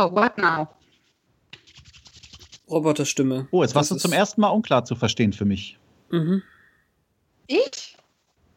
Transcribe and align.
So, 0.00 0.10
what 0.14 0.38
now? 0.38 0.66
Roboterstimme. 2.70 3.48
Oh, 3.50 3.62
jetzt 3.62 3.74
warst 3.74 3.90
Das 3.90 3.98
du 3.98 4.02
zum 4.08 4.12
ersten 4.14 4.40
Mal 4.40 4.48
unklar 4.48 4.82
zu 4.86 4.94
verstehen 4.96 5.34
für 5.34 5.44
mich. 5.44 5.78
Mhm. 6.10 6.42
Ich? 7.48 7.98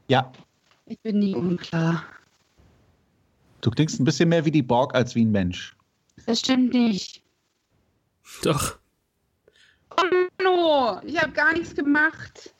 Ja, 0.07 0.31
Ich 0.85 0.97
bin 1.01 1.19
nie 1.19 1.35
unklar. 1.35 2.03
du 3.59 3.71
klingst 3.71 3.99
ein 3.99 4.05
bisschen 4.05 4.29
mehr 4.29 4.45
wie 4.45 4.51
die 4.51 4.61
Borg 4.61 4.95
als 4.95 5.15
wie 5.15 5.25
ein 5.25 5.31
Mensch. 5.31 5.75
Das 6.25 6.39
stimmt 6.39 6.73
nicht. 6.73 7.21
Doch. 8.43 8.77
Oh 9.97 10.03
no, 10.41 11.01
ich 11.03 11.21
habe 11.21 11.33
gar 11.33 11.51
nichts 11.53 11.75
gemacht. 11.75 12.53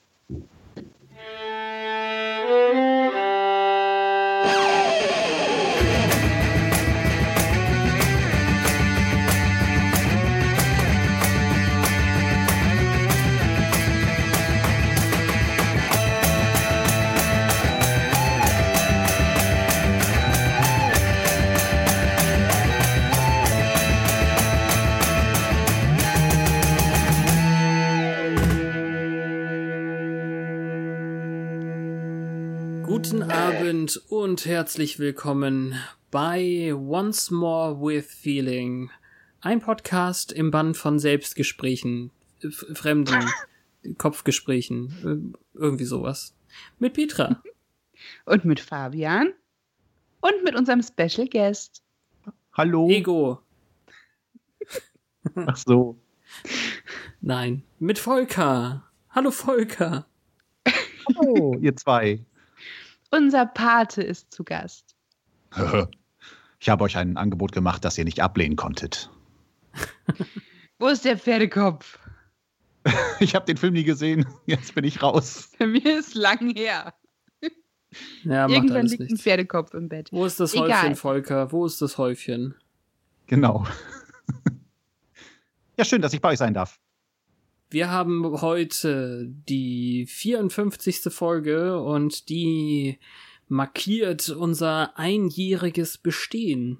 Guten 33.04 33.22
Abend 33.30 34.00
und 34.08 34.46
herzlich 34.46 34.98
willkommen 34.98 35.74
bei 36.10 36.72
Once 36.74 37.30
More 37.30 37.78
with 37.78 38.06
Feeling. 38.06 38.90
Ein 39.42 39.60
Podcast 39.60 40.32
im 40.32 40.50
Band 40.50 40.78
von 40.78 40.98
Selbstgesprächen, 40.98 42.10
f- 42.42 42.64
fremden 42.72 43.26
Kopfgesprächen, 43.98 45.34
äh, 45.54 45.58
irgendwie 45.58 45.84
sowas. 45.84 46.34
Mit 46.78 46.94
Petra. 46.94 47.42
Und 48.24 48.46
mit 48.46 48.60
Fabian. 48.60 49.34
Und 50.22 50.42
mit 50.42 50.54
unserem 50.54 50.82
Special 50.82 51.28
Guest. 51.28 51.82
Hallo. 52.54 52.88
Ego. 52.88 53.42
Ach 55.34 55.56
so. 55.58 55.98
Nein. 57.20 57.64
Mit 57.78 57.98
Volker. 57.98 58.82
Hallo 59.10 59.30
Volker. 59.30 60.06
Hallo, 61.06 61.54
ihr 61.60 61.76
zwei. 61.76 62.24
Unser 63.10 63.46
Pate 63.46 64.02
ist 64.02 64.32
zu 64.32 64.44
Gast. 64.44 64.94
Ich 66.60 66.70
habe 66.70 66.84
euch 66.84 66.96
ein 66.96 67.18
Angebot 67.18 67.52
gemacht, 67.52 67.84
das 67.84 67.98
ihr 67.98 68.06
nicht 68.06 68.22
ablehnen 68.22 68.56
konntet. 68.56 69.10
Wo 70.78 70.88
ist 70.88 71.04
der 71.04 71.18
Pferdekopf? 71.18 71.98
Ich 73.20 73.34
habe 73.34 73.44
den 73.44 73.58
Film 73.58 73.74
nie 73.74 73.84
gesehen. 73.84 74.24
Jetzt 74.46 74.74
bin 74.74 74.84
ich 74.84 75.02
raus. 75.02 75.50
Bei 75.58 75.66
mir 75.66 75.98
ist 75.98 76.14
lang 76.14 76.54
her. 76.54 76.94
Ja, 78.22 78.48
macht 78.48 78.56
Irgendwann 78.56 78.76
alles 78.78 78.92
liegt 78.92 79.02
ein 79.02 79.06
nichts. 79.08 79.22
Pferdekopf 79.22 79.74
im 79.74 79.88
Bett. 79.90 80.10
Wo 80.10 80.24
ist 80.24 80.40
das 80.40 80.54
Egal. 80.54 80.70
Häufchen, 80.70 80.96
Volker? 80.96 81.52
Wo 81.52 81.66
ist 81.66 81.82
das 81.82 81.98
Häufchen? 81.98 82.54
Genau. 83.26 83.66
Ja, 85.76 85.84
schön, 85.84 86.00
dass 86.02 86.12
ich 86.14 86.20
bei 86.20 86.30
euch 86.30 86.38
sein 86.38 86.54
darf. 86.54 86.78
Wir 87.74 87.90
haben 87.90 88.40
heute 88.40 89.26
die 89.48 90.06
54. 90.06 91.12
Folge 91.12 91.80
und 91.82 92.28
die 92.28 93.00
markiert 93.48 94.28
unser 94.28 94.96
einjähriges 94.96 95.98
Bestehen. 95.98 96.78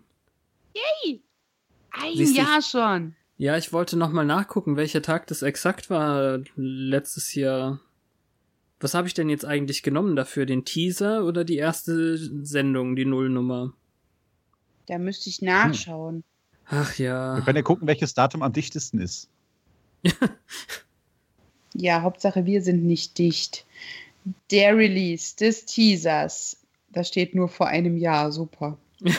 Ein 1.90 2.16
Siehst 2.16 2.36
Jahr 2.36 2.62
schon. 2.62 3.16
Ja, 3.38 3.56
ich 3.56 3.72
wollte 3.72 3.96
nochmal 3.96 4.24
nachgucken, 4.24 4.76
welcher 4.76 5.02
Tag 5.02 5.26
das 5.26 5.42
exakt 5.42 5.90
war 5.90 6.38
letztes 6.54 7.34
Jahr. 7.34 7.80
Was 8.78 8.94
habe 8.94 9.08
ich 9.08 9.14
denn 9.14 9.28
jetzt 9.28 9.44
eigentlich 9.44 9.82
genommen 9.82 10.14
dafür? 10.14 10.46
Den 10.46 10.64
Teaser 10.64 11.24
oder 11.24 11.42
die 11.42 11.56
erste 11.56 12.16
Sendung, 12.46 12.94
die 12.94 13.04
Nullnummer? 13.04 13.72
Da 14.86 14.98
müsste 14.98 15.28
ich 15.28 15.42
nachschauen. 15.42 16.22
Ach 16.66 16.96
Wir 16.96 17.06
ja. 17.06 17.40
können 17.40 17.56
ja 17.56 17.62
gucken, 17.62 17.88
welches 17.88 18.14
Datum 18.14 18.42
am 18.42 18.52
dichtesten 18.52 19.00
ist. 19.00 19.28
Ja, 21.74 22.02
Hauptsache 22.02 22.46
wir 22.46 22.62
sind 22.62 22.84
nicht 22.84 23.18
dicht. 23.18 23.66
Der 24.50 24.76
Release 24.76 25.36
des 25.36 25.66
Teasers. 25.66 26.56
Das 26.92 27.08
steht 27.08 27.34
nur 27.34 27.48
vor 27.48 27.66
einem 27.66 27.96
Jahr. 27.96 28.32
Super. 28.32 28.78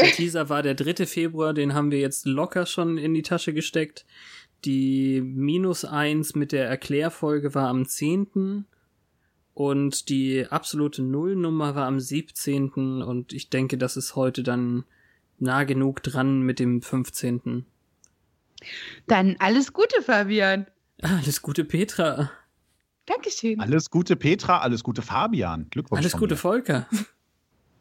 Der 0.00 0.06
Teaser 0.12 0.48
war 0.48 0.62
der 0.62 0.74
3. 0.74 1.06
Februar, 1.06 1.54
den 1.54 1.74
haben 1.74 1.92
wir 1.92 2.00
jetzt 2.00 2.26
locker 2.26 2.66
schon 2.66 2.98
in 2.98 3.14
die 3.14 3.22
Tasche 3.22 3.52
gesteckt. 3.52 4.04
Die 4.64 5.20
minus 5.20 5.84
eins 5.84 6.34
mit 6.34 6.50
der 6.50 6.66
Erklärfolge 6.66 7.54
war 7.54 7.68
am 7.68 7.86
10. 7.86 8.64
Und 9.52 10.08
die 10.08 10.46
absolute 10.50 11.02
Nullnummer 11.02 11.74
war 11.74 11.86
am 11.86 12.00
17. 12.00 12.70
Und 13.02 13.32
ich 13.32 13.50
denke, 13.50 13.78
das 13.78 13.96
ist 13.96 14.16
heute 14.16 14.42
dann 14.42 14.84
nah 15.38 15.64
genug 15.64 16.02
dran 16.02 16.42
mit 16.42 16.58
dem 16.58 16.82
15. 16.82 17.64
Dann 19.06 19.36
alles 19.38 19.72
Gute, 19.72 20.02
Fabian. 20.02 20.66
Alles 21.04 21.42
Gute, 21.42 21.64
Petra. 21.64 22.30
Dankeschön. 23.04 23.60
Alles 23.60 23.90
Gute, 23.90 24.16
Petra. 24.16 24.60
Alles 24.60 24.82
Gute, 24.82 25.02
Fabian. 25.02 25.66
Glückwunsch. 25.68 26.00
Alles 26.00 26.12
von 26.12 26.20
Gute. 26.20 26.36
Volker. 26.36 26.88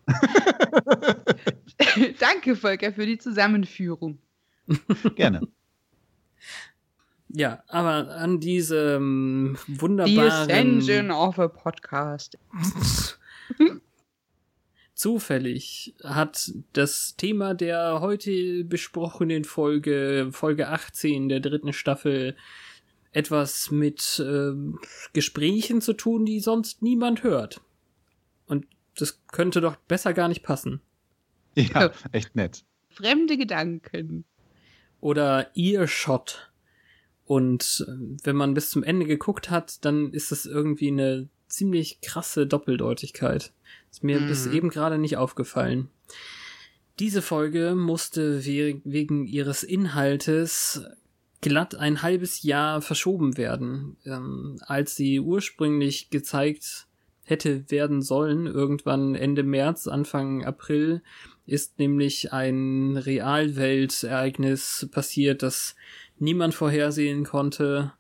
Danke, 2.20 2.58
Volker, 2.58 2.92
für 2.92 3.06
die 3.06 3.18
Zusammenführung. 3.18 4.18
Gerne. 5.16 5.48
Ja, 7.30 7.64
aber 7.68 8.10
an 8.10 8.42
diesem 8.42 9.58
The 9.68 9.82
wunderbaren... 9.82 10.30
Ascension 10.30 11.10
of 11.10 11.40
a 11.40 11.48
Podcast. 11.48 12.38
Zufällig 14.94 15.96
hat 16.04 16.52
das 16.74 17.16
Thema 17.16 17.54
der 17.54 18.02
heute 18.02 18.66
besprochenen 18.66 19.46
Folge, 19.46 20.28
Folge 20.32 20.68
18 20.68 21.30
der 21.30 21.40
dritten 21.40 21.72
Staffel, 21.72 22.36
etwas 23.14 23.72
mit 23.72 24.22
ähm, 24.26 24.80
Gesprächen 25.14 25.82
zu 25.82 25.94
tun, 25.94 26.26
die 26.26 26.40
sonst 26.40 26.82
niemand 26.82 27.24
hört. 27.24 27.62
Und 28.48 28.66
das 28.96 29.20
könnte 29.32 29.62
doch 29.62 29.76
besser 29.76 30.14
gar 30.14 30.28
nicht 30.28 30.44
passen. 30.44 30.82
Ja, 31.56 31.92
echt 32.12 32.36
nett. 32.36 32.64
Fremde 32.90 33.38
Gedanken. 33.38 34.26
Oder 35.00 35.52
Earshot. 35.56 36.52
Und 37.26 37.86
äh, 37.88 37.92
wenn 38.24 38.36
man 38.36 38.54
bis 38.54 38.70
zum 38.72 38.84
Ende 38.84 39.06
geguckt 39.06 39.50
hat, 39.50 39.86
dann 39.86 40.12
ist 40.12 40.32
es 40.32 40.46
irgendwie 40.46 40.88
eine 40.90 41.30
ziemlich 41.48 42.02
krasse 42.02 42.48
Doppeldeutigkeit. 42.48 43.54
Ist 43.92 44.04
mir 44.04 44.20
Mhm. 44.20 44.28
bis 44.28 44.48
eben 44.48 44.70
gerade 44.70 44.98
nicht 44.98 45.18
aufgefallen. 45.18 45.90
Diese 47.00 47.22
Folge 47.22 47.76
musste 47.76 48.46
we 48.46 48.82
wegen 48.84 49.26
ihres 49.26 49.64
Inhaltes 49.64 50.84
glatt 51.44 51.76
ein 51.76 52.02
halbes 52.02 52.42
Jahr 52.42 52.82
verschoben 52.82 53.38
werden. 53.38 53.98
Ähm, 54.06 54.58
als 54.66 54.96
sie 54.96 55.20
ursprünglich 55.20 56.10
gezeigt 56.10 56.88
hätte 57.26 57.70
werden 57.70 58.02
sollen, 58.02 58.48
irgendwann 58.48 59.16
Ende 59.16 59.44
März, 59.44 59.88
Anfang 59.88 60.44
April, 60.44 61.04
ist 61.46 61.78
nämlich 61.78 62.34
ein 62.34 62.98
Realweltereignis 62.98 64.88
passiert, 64.92 65.44
das 65.44 65.76
niemand 66.18 66.54
vorhersehen 66.54 67.26
konnte 67.26 67.92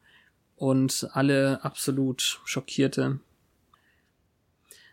und 0.55 1.09
alle 1.11 1.63
absolut 1.63 2.41
schockierte. 2.45 3.19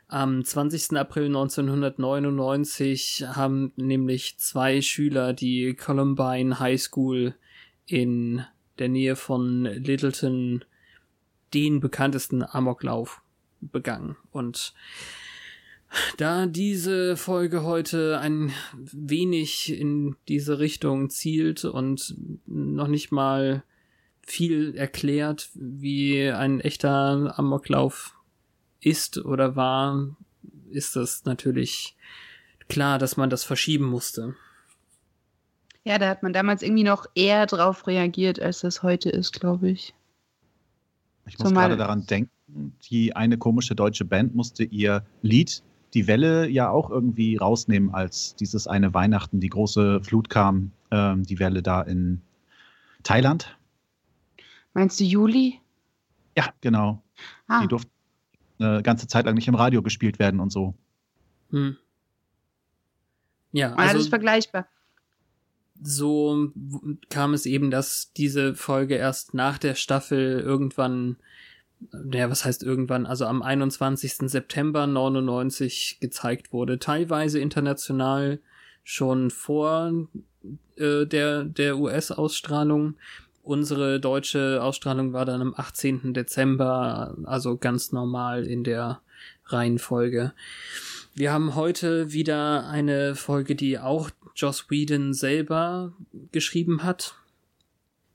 Am 0.09 0.45
20. 0.45 0.99
April 0.99 1.27
1999 1.27 3.27
haben 3.29 3.73
nämlich 3.77 4.39
zwei 4.39 4.83
Schüler 4.83 5.33
die 5.33 5.75
Columbine 5.75 6.59
High 6.59 6.83
School 6.83 7.37
in 7.91 8.45
der 8.79 8.89
Nähe 8.89 9.17
von 9.17 9.65
Littleton 9.65 10.65
den 11.53 11.81
bekanntesten 11.81 12.43
Amoklauf 12.43 13.23
begangen. 13.61 14.17
Und 14.31 14.75
da 16.17 16.47
diese 16.47 17.17
Folge 17.17 17.65
heute 17.65 18.21
ein 18.21 18.53
wenig 18.77 19.73
in 19.77 20.17
diese 20.29 20.61
Richtung 20.61 21.11
zielt 21.11 21.65
und 21.65 22.15
noch 22.47 22.87
nicht 22.87 23.11
mal 23.11 23.65
viel 24.23 24.77
erklärt, 24.77 25.51
wie 25.55 26.29
ein 26.29 26.61
echter 26.61 27.37
Amoklauf 27.37 28.15
ist 28.81 29.19
oder 29.19 29.57
war, 29.57 30.17
ist 30.71 30.95
das 30.95 31.25
natürlich 31.25 31.97
klar, 32.69 32.99
dass 32.99 33.17
man 33.17 33.29
das 33.29 33.43
verschieben 33.43 33.87
musste. 33.87 34.37
Ja, 35.85 35.99
da 35.99 36.09
hat 36.09 36.23
man 36.23 36.33
damals 36.33 36.63
irgendwie 36.63 36.85
noch 36.85 37.07
eher 37.15 37.47
drauf 37.47 37.87
reagiert, 37.87 38.41
als 38.41 38.61
das 38.61 38.83
heute 38.83 39.09
ist, 39.11 39.33
glaube 39.33 39.71
ich. 39.71 39.95
Ich 41.27 41.39
muss 41.39 41.49
Zumal- 41.49 41.69
gerade 41.69 41.79
daran 41.79 42.07
denken, 42.07 42.77
die 42.91 43.15
eine 43.17 43.39
komische 43.39 43.75
deutsche 43.75 44.05
Band 44.05 44.35
musste 44.35 44.65
ihr 44.65 45.05
Lied 45.23 45.63
Die 45.95 46.07
Welle 46.07 46.49
ja 46.49 46.71
auch 46.71 46.89
irgendwie 46.91 47.37
rausnehmen, 47.37 47.93
als 47.95 48.37
dieses 48.37 48.67
eine 48.69 48.95
Weihnachten 48.95 49.41
die 49.41 49.49
große 49.49 50.03
Flut 50.05 50.31
kam 50.31 50.71
ähm, 50.93 51.25
die 51.25 51.39
Welle 51.41 51.63
da 51.63 51.83
in 51.83 52.21
Thailand. 53.03 53.57
Meinst 54.73 55.01
du 55.01 55.05
Juli? 55.05 55.61
Ja, 56.37 56.53
genau. 56.61 57.03
Ah, 57.49 57.63
Die 57.63 57.69
durften 57.69 57.91
eine 58.61 58.83
ganze 58.83 59.09
Zeit 59.09 59.25
lang 59.25 59.35
nicht 59.35 59.49
im 59.49 59.55
Radio 59.57 59.83
gespielt 59.83 60.19
werden 60.21 60.39
und 60.39 60.51
so. 60.51 60.75
Hm. 61.51 61.77
Ja, 63.53 63.75
also 63.75 64.09
vergleichbar. 64.09 64.69
So 65.83 66.53
kam 67.09 67.35
es 67.35 67.47
eben, 67.47 67.71
dass 67.71 68.13
diese 68.17 68.55
Folge 68.55 68.97
erst 68.97 69.35
nach 69.35 69.59
der 69.59 69.75
Staffel 69.75 70.41
irgendwann, 70.41 71.17
naja, 71.93 72.31
was 72.31 72.45
heißt 72.45 72.63
irgendwann, 72.63 73.07
also 73.07 73.27
am 73.27 73.43
21. 73.43 74.31
September 74.31 74.87
99 74.87 75.99
gezeigt 76.01 76.53
wurde, 76.53 76.79
teilweise 76.79 77.41
international 77.41 78.41
schon 78.85 79.31
vor 79.31 80.09
äh, 80.77 81.07
der, 81.07 81.45
der 81.45 81.79
US-Ausstrahlung. 81.79 82.97
Unsere 83.43 84.01
deutsche 84.01 84.63
Ausstrahlung 84.63 85.13
war 85.13 85.25
dann 85.25 85.41
am 85.41 85.55
18. 85.57 86.13
Dezember, 86.13 87.17
also 87.25 87.57
ganz 87.57 87.93
normal 87.93 88.47
in 88.47 88.65
der 88.65 89.01
Reihenfolge. 89.47 90.33
Wir 91.15 91.33
haben 91.33 91.55
heute 91.55 92.13
wieder 92.13 92.69
eine 92.69 93.15
Folge, 93.15 93.55
die 93.55 93.79
auch 93.79 94.11
Joss 94.37 94.71
Whedon 94.71 95.13
selber 95.13 95.93
geschrieben 96.33 96.83
hat, 96.83 97.15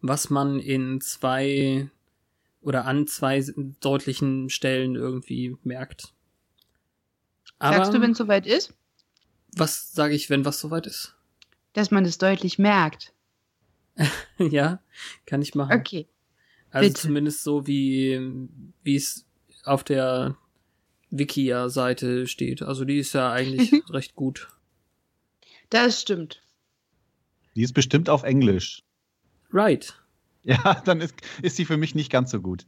was 0.01 0.29
man 0.29 0.59
in 0.59 1.01
zwei 1.01 1.89
oder 2.61 2.85
an 2.85 3.05
zwei 3.07 3.45
deutlichen 3.79 4.49
Stellen 4.49 4.95
irgendwie 4.95 5.55
merkt. 5.63 6.13
Aber 7.59 7.77
Sagst 7.77 7.93
du, 7.93 8.01
wenn 8.01 8.11
es 8.11 8.17
soweit 8.17 8.47
ist, 8.47 8.73
was 9.55 9.93
sage 9.93 10.15
ich, 10.15 10.29
wenn 10.29 10.45
was 10.45 10.59
soweit 10.59 10.87
ist? 10.87 11.15
dass 11.75 11.91
man 11.91 12.05
es 12.05 12.17
deutlich 12.17 12.57
merkt? 12.57 13.13
ja, 14.39 14.79
kann 15.25 15.41
ich 15.41 15.55
machen. 15.55 15.77
Okay. 15.77 16.07
also 16.71 16.87
bitte. 16.87 17.01
zumindest 17.01 17.43
so 17.43 17.67
wie 17.67 18.49
wie 18.83 18.95
es 18.95 19.25
auf 19.63 19.83
der 19.83 20.37
Wikia-Seite 21.17 22.27
steht. 22.27 22.61
Also 22.61 22.85
die 22.85 22.99
ist 22.99 23.13
ja 23.13 23.31
eigentlich 23.31 23.71
recht 23.89 24.15
gut. 24.15 24.47
Das 25.69 26.01
stimmt. 26.01 26.41
Die 27.55 27.63
ist 27.63 27.73
bestimmt 27.73 28.09
auf 28.09 28.23
Englisch. 28.23 28.83
Right. 29.51 29.93
Ja, 30.47 30.79
dann 30.85 31.01
ist, 31.01 31.15
ist 31.41 31.55
sie 31.55 31.65
für 31.65 31.75
mich 31.75 31.95
nicht 31.95 32.11
ganz 32.11 32.29
so 32.29 32.39
gut. 32.39 32.67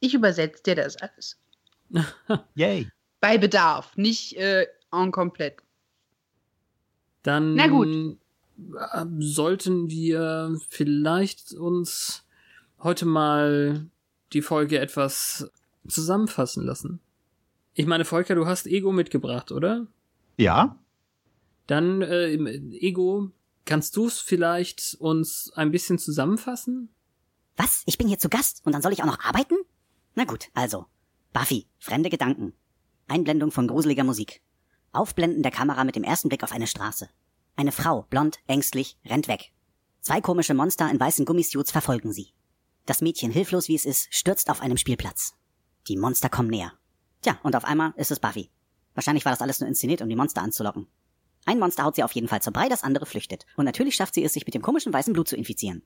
Ich 0.00 0.12
übersetze 0.12 0.60
dir 0.64 0.74
das 0.74 0.96
alles. 0.96 1.38
Yay. 2.56 2.88
Bei 3.20 3.38
Bedarf, 3.38 3.96
nicht 3.96 4.36
äh, 4.36 4.66
en 4.90 5.12
komplett. 5.12 5.58
Dann 7.22 7.54
Na 7.54 7.68
gut. 7.68 7.86
äh, 7.86 9.06
sollten 9.20 9.88
wir 9.88 10.58
vielleicht 10.68 11.52
uns 11.52 12.24
heute 12.80 13.06
mal 13.06 13.86
die 14.32 14.42
Folge 14.42 14.80
etwas 14.80 15.48
zusammenfassen 15.86 16.64
lassen. 16.64 16.98
Ich 17.74 17.86
meine, 17.86 18.04
Volker, 18.04 18.34
du 18.34 18.46
hast 18.46 18.66
Ego 18.66 18.92
mitgebracht, 18.92 19.52
oder? 19.52 19.86
Ja, 20.36 20.76
Dann, 21.66 22.02
äh, 22.02 22.32
im- 22.32 22.72
Ego, 22.72 23.30
kannst 23.64 23.96
du 23.96 24.06
es 24.08 24.18
vielleicht 24.18 24.96
uns 24.98 25.52
ein 25.54 25.70
bisschen 25.70 25.98
zusammenfassen? 26.00 26.88
Was? 27.56 27.82
Ich 27.86 27.96
bin 27.96 28.08
hier 28.08 28.18
zu 28.18 28.28
Gast 28.28 28.62
und 28.66 28.72
dann 28.72 28.82
soll 28.82 28.92
ich 28.92 29.02
auch 29.02 29.06
noch 29.06 29.20
arbeiten? 29.20 29.54
Na 30.16 30.24
gut, 30.24 30.48
also. 30.52 30.86
Buffy, 31.32 31.68
fremde 31.78 32.10
Gedanken. 32.10 32.54
Einblendung 33.06 33.52
von 33.52 33.68
gruseliger 33.68 34.02
Musik. 34.02 34.42
Aufblenden 34.90 35.44
der 35.44 35.52
Kamera 35.52 35.84
mit 35.84 35.94
dem 35.94 36.02
ersten 36.02 36.28
Blick 36.28 36.42
auf 36.42 36.50
eine 36.50 36.66
Straße. 36.66 37.08
Eine 37.54 37.70
Frau, 37.70 38.02
blond, 38.10 38.40
ängstlich, 38.48 38.98
rennt 39.04 39.28
weg. 39.28 39.52
Zwei 40.00 40.20
komische 40.20 40.54
Monster 40.54 40.90
in 40.90 40.98
weißen 40.98 41.24
Gummisuits 41.24 41.70
verfolgen 41.70 42.12
sie. 42.12 42.32
Das 42.86 43.00
Mädchen, 43.00 43.30
hilflos 43.30 43.68
wie 43.68 43.76
es 43.76 43.84
ist, 43.84 44.12
stürzt 44.12 44.50
auf 44.50 44.60
einem 44.60 44.76
Spielplatz. 44.76 45.34
Die 45.86 45.96
Monster 45.96 46.28
kommen 46.28 46.48
näher. 46.48 46.72
Tja, 47.22 47.38
und 47.42 47.54
auf 47.54 47.64
einmal 47.64 47.92
ist 47.96 48.10
es 48.10 48.20
Buffy. 48.20 48.50
Wahrscheinlich 48.94 49.24
war 49.24 49.32
das 49.32 49.42
alles 49.42 49.60
nur 49.60 49.68
inszeniert, 49.68 50.02
um 50.02 50.08
die 50.08 50.16
Monster 50.16 50.42
anzulocken. 50.42 50.86
Ein 51.44 51.58
Monster 51.58 51.84
haut 51.84 51.96
sie 51.96 52.02
auf 52.02 52.12
jeden 52.12 52.28
Fall 52.28 52.42
zur 52.42 52.52
Brei, 52.52 52.68
das 52.68 52.82
andere 52.82 53.06
flüchtet. 53.06 53.46
Und 53.56 53.64
natürlich 53.64 53.94
schafft 53.94 54.14
sie 54.14 54.24
es, 54.24 54.32
sich 54.32 54.46
mit 54.46 54.54
dem 54.54 54.62
komischen 54.62 54.92
weißen 54.92 55.12
Blut 55.12 55.28
zu 55.28 55.36
infizieren. 55.36 55.82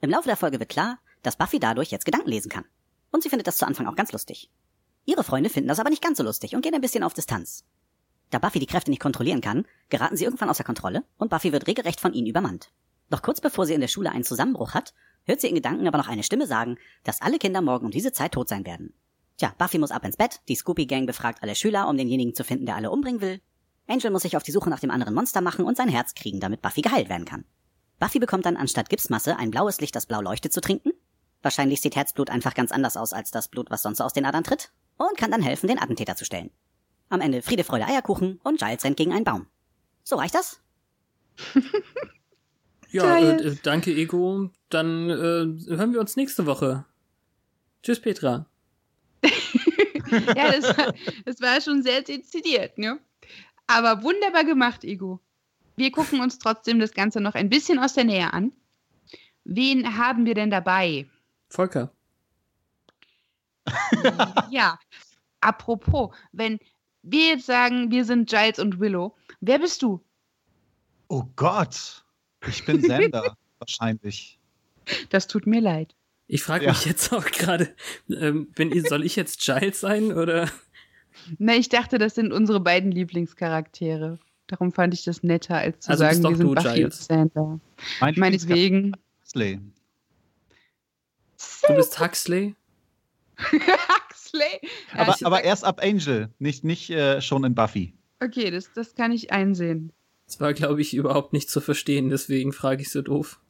Im 0.00 0.10
Laufe 0.10 0.28
der 0.28 0.36
Folge 0.36 0.60
wird 0.60 0.68
klar, 0.68 0.98
dass 1.22 1.36
Buffy 1.36 1.58
dadurch 1.58 1.90
jetzt 1.90 2.04
Gedanken 2.04 2.28
lesen 2.30 2.50
kann. 2.50 2.64
Und 3.10 3.22
sie 3.22 3.28
findet 3.28 3.46
das 3.46 3.56
zu 3.56 3.66
Anfang 3.66 3.86
auch 3.86 3.96
ganz 3.96 4.12
lustig. 4.12 4.50
Ihre 5.04 5.24
Freunde 5.24 5.50
finden 5.50 5.68
das 5.68 5.80
aber 5.80 5.90
nicht 5.90 6.02
ganz 6.02 6.18
so 6.18 6.24
lustig 6.24 6.54
und 6.54 6.62
gehen 6.62 6.74
ein 6.74 6.80
bisschen 6.80 7.02
auf 7.02 7.14
Distanz. 7.14 7.64
Da 8.30 8.38
Buffy 8.38 8.58
die 8.58 8.66
Kräfte 8.66 8.90
nicht 8.90 9.00
kontrollieren 9.00 9.40
kann, 9.40 9.66
geraten 9.88 10.16
sie 10.16 10.24
irgendwann 10.24 10.50
außer 10.50 10.64
Kontrolle 10.64 11.04
und 11.16 11.30
Buffy 11.30 11.52
wird 11.52 11.66
regelrecht 11.66 12.00
von 12.00 12.12
ihnen 12.12 12.26
übermannt. 12.26 12.70
Doch 13.08 13.22
kurz 13.22 13.40
bevor 13.40 13.64
sie 13.64 13.74
in 13.74 13.80
der 13.80 13.88
Schule 13.88 14.10
einen 14.10 14.24
Zusammenbruch 14.24 14.74
hat, 14.74 14.92
hört 15.24 15.40
sie 15.40 15.48
in 15.48 15.54
Gedanken 15.54 15.88
aber 15.88 15.98
noch 15.98 16.08
eine 16.08 16.22
Stimme 16.22 16.46
sagen, 16.46 16.76
dass 17.04 17.22
alle 17.22 17.38
Kinder 17.38 17.62
morgen 17.62 17.86
um 17.86 17.90
diese 17.90 18.12
Zeit 18.12 18.32
tot 18.32 18.48
sein 18.48 18.66
werden. 18.66 18.92
Tja, 19.38 19.54
Buffy 19.56 19.78
muss 19.78 19.92
ab 19.92 20.04
ins 20.04 20.16
Bett, 20.16 20.40
die 20.48 20.56
Scooby 20.56 20.86
Gang 20.86 21.06
befragt 21.06 21.42
alle 21.42 21.54
Schüler, 21.54 21.88
um 21.88 21.96
denjenigen 21.96 22.34
zu 22.34 22.44
finden, 22.44 22.66
der 22.66 22.76
alle 22.76 22.90
umbringen 22.90 23.20
will. 23.20 23.40
Angel 23.86 24.10
muss 24.10 24.22
sich 24.22 24.36
auf 24.36 24.42
die 24.42 24.50
Suche 24.52 24.68
nach 24.68 24.80
dem 24.80 24.90
anderen 24.90 25.14
Monster 25.14 25.40
machen 25.40 25.64
und 25.64 25.76
sein 25.76 25.88
Herz 25.88 26.14
kriegen, 26.14 26.40
damit 26.40 26.60
Buffy 26.60 26.82
geheilt 26.82 27.08
werden 27.08 27.24
kann. 27.24 27.44
Buffy 28.00 28.18
bekommt 28.18 28.46
dann 28.46 28.56
anstatt 28.56 28.90
Gipsmasse 28.90 29.36
ein 29.36 29.50
blaues 29.50 29.80
Licht, 29.80 29.96
das 29.96 30.06
blau 30.06 30.20
leuchtet, 30.20 30.52
zu 30.52 30.60
trinken. 30.60 30.90
Wahrscheinlich 31.40 31.80
sieht 31.80 31.96
Herzblut 31.96 32.30
einfach 32.30 32.54
ganz 32.54 32.72
anders 32.72 32.96
aus 32.96 33.12
als 33.12 33.30
das 33.30 33.48
Blut, 33.48 33.70
was 33.70 33.82
sonst 33.82 33.98
so 33.98 34.04
aus 34.04 34.12
den 34.12 34.24
Adern 34.26 34.44
tritt. 34.44 34.72
Und 34.96 35.16
kann 35.16 35.30
dann 35.30 35.42
helfen, 35.42 35.68
den 35.68 35.78
Attentäter 35.78 36.16
zu 36.16 36.24
stellen. 36.24 36.50
Am 37.08 37.20
Ende 37.20 37.40
Friede, 37.40 37.62
Freude, 37.62 37.86
Eierkuchen 37.86 38.40
und 38.42 38.58
Giles 38.58 38.84
rennt 38.84 38.96
gegen 38.96 39.12
einen 39.12 39.24
Baum. 39.24 39.46
So 40.02 40.16
reicht 40.16 40.34
das? 40.34 40.60
Ja, 42.90 43.18
äh, 43.18 43.54
danke, 43.62 43.94
Ego. 43.94 44.50
Dann 44.70 45.10
äh, 45.10 45.76
hören 45.76 45.92
wir 45.92 46.00
uns 46.00 46.16
nächste 46.16 46.46
Woche. 46.46 46.86
Tschüss, 47.82 48.00
Petra. 48.00 48.46
Ja, 50.36 50.52
das 50.52 50.76
war, 50.76 50.94
das 51.24 51.40
war 51.40 51.60
schon 51.60 51.82
sehr 51.82 52.02
dezidiert, 52.02 52.78
ne? 52.78 52.98
Aber 53.66 54.02
wunderbar 54.02 54.44
gemacht, 54.44 54.84
Ego. 54.84 55.20
Wir 55.76 55.92
gucken 55.92 56.20
uns 56.20 56.38
trotzdem 56.38 56.80
das 56.80 56.92
Ganze 56.92 57.20
noch 57.20 57.34
ein 57.34 57.48
bisschen 57.48 57.78
aus 57.78 57.94
der 57.94 58.04
Nähe 58.04 58.32
an. 58.32 58.52
Wen 59.44 59.96
haben 59.96 60.26
wir 60.26 60.34
denn 60.34 60.50
dabei? 60.50 61.06
Volker. 61.48 61.92
Ja, 64.50 64.78
apropos, 65.40 66.14
wenn 66.32 66.58
wir 67.02 67.28
jetzt 67.28 67.46
sagen, 67.46 67.90
wir 67.90 68.04
sind 68.04 68.28
Giles 68.28 68.58
und 68.58 68.80
Willow, 68.80 69.14
wer 69.40 69.58
bist 69.58 69.82
du? 69.82 70.02
Oh 71.08 71.24
Gott. 71.36 72.04
Ich 72.46 72.64
bin 72.64 72.80
Sender, 72.80 73.36
wahrscheinlich. 73.58 74.38
Das 75.10 75.26
tut 75.26 75.46
mir 75.46 75.60
leid. 75.60 75.94
Ich 76.28 76.42
frage 76.42 76.66
Ja. 76.66 76.72
mich 76.72 76.84
jetzt 76.84 77.12
auch 77.12 77.24
gerade, 77.24 77.74
ähm, 78.10 78.48
bin 78.52 78.70
ich, 78.70 78.86
soll 78.88 79.04
ich 79.04 79.16
jetzt 79.16 79.40
Giles 79.40 79.80
sein 79.80 80.12
oder? 80.12 80.48
Na, 81.38 81.54
ich 81.56 81.68
dachte, 81.68 81.98
das 81.98 82.14
sind 82.14 82.32
unsere 82.32 82.60
beiden 82.60 82.92
Lieblingscharaktere. 82.92 84.18
Darum 84.46 84.72
fand 84.72 84.94
ich 84.94 85.04
das 85.04 85.22
netter, 85.22 85.56
als 85.56 85.80
zu 85.80 85.90
Also 85.90 86.04
sagen, 86.04 86.22
wir 86.22 86.36
sind 86.36 86.54
Buffy 86.54 86.68
und 86.68 86.74
Giles. 86.74 87.04
Sander. 87.06 87.60
Mein 88.00 88.14
Meinetwegen. 88.16 88.94
Huxley. 89.22 89.60
Du 91.66 91.74
bist 91.74 91.98
Huxley? 92.00 92.54
Huxley. 93.38 94.60
Ja, 94.94 95.00
Aber, 95.00 95.16
aber 95.22 95.44
erst 95.44 95.64
ab 95.64 95.80
Angel, 95.82 96.30
nicht, 96.38 96.64
nicht 96.64 96.90
äh, 96.90 97.20
schon 97.20 97.44
in 97.44 97.54
Buffy. 97.54 97.94
Okay, 98.20 98.50
das, 98.50 98.72
das 98.72 98.94
kann 98.94 99.12
ich 99.12 99.32
einsehen. 99.32 99.92
Das 100.26 100.40
war, 100.40 100.52
glaube 100.52 100.80
ich, 100.82 100.94
überhaupt 100.94 101.32
nicht 101.32 101.48
zu 101.50 101.60
verstehen, 101.60 102.10
deswegen 102.10 102.52
frage 102.52 102.82
ich 102.82 102.90
so 102.90 103.00
doof. 103.02 103.40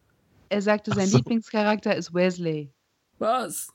Er 0.48 0.62
sagte, 0.62 0.92
sein 0.94 1.08
so. 1.08 1.18
Lieblingscharakter 1.18 1.94
ist 1.94 2.14
Wesley. 2.14 2.70
Was? 3.18 3.72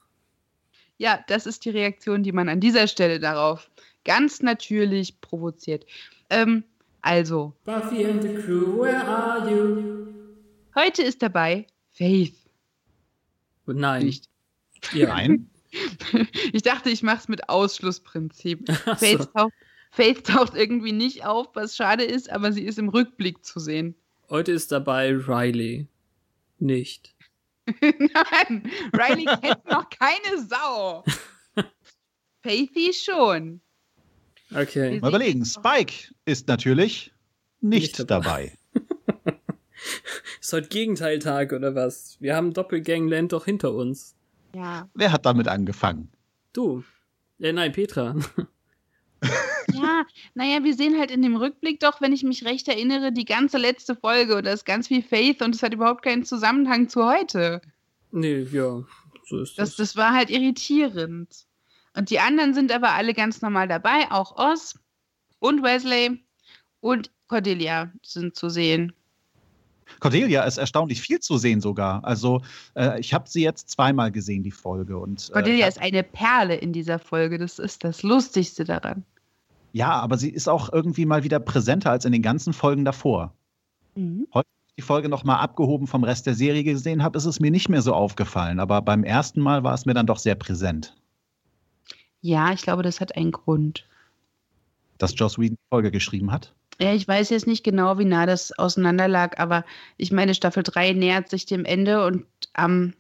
Ja, 0.98 1.24
das 1.28 1.46
ist 1.46 1.66
die 1.66 1.70
Reaktion, 1.70 2.24
die 2.24 2.32
man 2.32 2.50
an 2.50 2.60
dieser 2.60 2.88
Stelle 2.88 3.20
darauf 3.20 3.70
ganz 4.06 4.42
natürlich 4.42 5.20
provoziert. 5.22 5.86
Ähm, 6.30 6.64
also, 7.02 7.54
Buffy 7.66 8.06
and 8.06 8.22
the 8.22 8.36
crew, 8.36 8.80
where 8.82 9.04
are 9.04 9.50
you? 9.50 10.08
heute 10.76 11.04
ist 11.04 11.22
dabei 11.22 11.68
Faith. 11.92 12.36
Nein. 13.66 14.06
Nicht. 14.06 14.30
Ja. 14.94 15.08
Nein. 15.08 15.50
Ich 16.54 16.62
dachte, 16.62 16.92
ich 16.92 17.02
mache 17.02 17.18
es 17.18 17.28
mit 17.28 17.50
Ausschlussprinzip. 17.50 18.72
Faith, 18.98 19.24
so. 19.24 19.26
taucht, 19.26 19.54
Faith 19.90 20.24
taucht 20.28 20.54
irgendwie 20.54 20.92
nicht 20.92 21.26
auf, 21.26 21.48
was 21.56 21.76
schade 21.76 22.04
ist, 22.04 22.32
aber 22.32 22.52
sie 22.52 22.64
ist 22.64 22.78
im 22.78 22.90
Rückblick 22.90 23.44
zu 23.44 23.60
sehen. 23.60 23.96
Heute 24.30 24.52
ist 24.52 24.72
dabei 24.72 25.12
Riley. 25.16 25.88
Nicht. 26.64 27.14
Nein, 27.82 28.72
Riley 28.94 29.26
kennt 29.26 29.66
noch 29.70 29.90
keine 29.90 30.48
Sau. 30.48 31.04
Faithy 32.42 32.94
schon. 32.94 33.60
Okay. 34.56 35.02
Mal 35.02 35.10
überlegen. 35.10 35.44
Spike 35.44 36.14
ist 36.24 36.48
natürlich 36.48 37.12
nicht, 37.60 38.00
Nicht 38.00 38.10
dabei. 38.10 38.58
Ist 40.40 40.54
heute 40.54 40.70
Gegenteiltag 40.70 41.52
oder 41.52 41.76
was? 41.76 42.16
Wir 42.22 42.36
haben 42.36 42.54
Doppelgangland 42.54 43.34
doch 43.34 43.44
hinter 43.44 43.74
uns. 43.74 44.16
Ja. 44.56 44.90
Wer 44.94 45.12
hat 45.12 45.26
damit 45.26 45.50
angefangen? 45.50 46.12
Du. 46.54 46.84
Äh, 47.40 47.52
nein, 47.52 47.74
Petra. 47.74 48.16
Ja, 49.94 50.00
Ja, 50.00 50.06
naja, 50.34 50.64
wir 50.64 50.74
sehen 50.74 50.98
halt 51.00 51.12
in 51.12 51.22
dem 51.22 51.36
Rückblick 51.36 51.80
doch, 51.80 52.02
wenn 52.02 52.14
ich 52.14 52.24
mich 52.24 52.46
recht 52.46 52.68
erinnere, 52.68 53.12
die 53.12 53.26
ganze 53.26 53.58
letzte 53.58 53.96
Folge 53.96 54.38
und 54.38 54.46
da 54.46 54.52
ist 54.52 54.66
ganz 54.66 54.88
viel 54.88 55.04
Faith 55.04 55.42
und 55.42 55.56
es 55.56 55.64
hat 55.64 55.74
überhaupt 55.74 56.04
keinen 56.04 56.26
Zusammenhang 56.26 56.90
zu 56.90 57.06
heute. 57.06 57.62
Nee, 58.12 58.48
ja, 58.52 58.84
so 59.26 59.42
ist 59.42 59.58
Das, 59.58 59.70
das. 59.70 59.76
das 59.76 59.96
war 59.96 60.14
halt 60.14 60.30
irritierend. 60.30 61.46
Und 61.96 62.10
die 62.10 62.20
anderen 62.20 62.54
sind 62.54 62.72
aber 62.72 62.92
alle 62.92 63.14
ganz 63.14 63.42
normal 63.42 63.68
dabei, 63.68 64.12
auch 64.12 64.36
Oz 64.38 64.80
und 65.40 65.64
Wesley 65.64 66.24
und 66.80 67.12
Cordelia 67.28 67.92
sind 68.02 68.36
zu 68.36 68.50
sehen. 68.50 68.94
Cordelia 70.00 70.44
ist 70.44 70.58
erstaunlich 70.58 71.02
viel 71.02 71.20
zu 71.20 71.38
sehen 71.38 71.62
sogar. 71.62 72.04
Also 72.04 72.42
äh, 72.76 73.00
ich 73.00 73.14
habe 73.14 73.30
sie 73.30 73.44
jetzt 73.44 73.70
zweimal 73.70 74.12
gesehen, 74.12 74.44
die 74.44 74.52
Folge. 74.52 74.98
Und, 74.98 75.30
äh, 75.30 75.34
Cordelia 75.34 75.68
ist 75.68 75.80
eine 75.80 76.04
Perle 76.04 76.56
in 76.56 76.74
dieser 76.74 77.00
Folge, 77.00 77.38
das 77.38 77.60
ist 77.60 77.84
das 77.84 78.02
Lustigste 78.02 78.64
daran. 78.64 79.06
Ja, 79.74 79.92
aber 80.00 80.18
sie 80.18 80.30
ist 80.30 80.48
auch 80.48 80.72
irgendwie 80.72 81.06
mal 81.06 81.24
wieder 81.24 81.40
präsenter 81.40 81.90
als 81.92 82.06
in 82.06 82.12
den 82.12 82.22
ganzen 82.22 82.54
Folgen 82.54 82.86
davor. 82.86 83.34
Mhm. 83.96 84.28
Heute, 84.34 84.48
als 84.48 84.68
ich 84.70 84.76
die 84.76 84.82
Folge 84.84 85.10
noch 85.10 85.24
mal 85.24 85.38
abgehoben 85.38 85.88
vom 85.88 86.04
Rest 86.04 86.28
der 86.28 86.36
Serie 86.36 86.64
gesehen 86.64 87.04
habe, 87.04 87.18
ist 87.18 87.26
es 87.26 87.40
mir 87.40 87.50
nicht 87.52 87.70
mehr 87.70 87.82
so 87.82 87.94
aufgefallen. 87.94 88.60
Aber 88.60 88.82
beim 88.84 89.04
ersten 89.04 89.42
Mal 89.42 89.64
war 89.64 89.74
es 89.74 89.86
mir 89.86 89.94
dann 89.96 90.06
doch 90.08 90.20
sehr 90.20 90.36
präsent, 90.36 90.96
Ja, 92.22 92.54
ich 92.54 92.62
glaube, 92.62 92.84
das 92.84 93.02
hat 93.02 93.18
einen 93.18 93.32
Grund. 93.32 93.86
dass 95.00 95.14
Joss 95.18 95.38
Whedon 95.40 95.58
die 95.58 95.70
Folge 95.70 95.92
geschrieben 95.92 96.32
hat. 96.32 96.54
Ja, 96.80 96.94
ich 96.94 97.08
weiß 97.08 97.30
jetzt 97.32 97.48
nicht 97.48 97.64
genau, 97.64 97.98
wie 98.00 98.06
nah 98.06 98.26
das 98.26 98.52
auseinander 98.58 99.08
lag, 99.08 99.38
aber 99.40 99.66
ich 99.98 100.12
meine, 100.12 100.34
Staffel 100.34 100.64
3 100.64 100.94
nähert 100.94 101.30
sich 101.30 101.46
dem 101.46 101.66
Ende 101.66 102.06
und 102.06 102.26
am, 102.54 102.94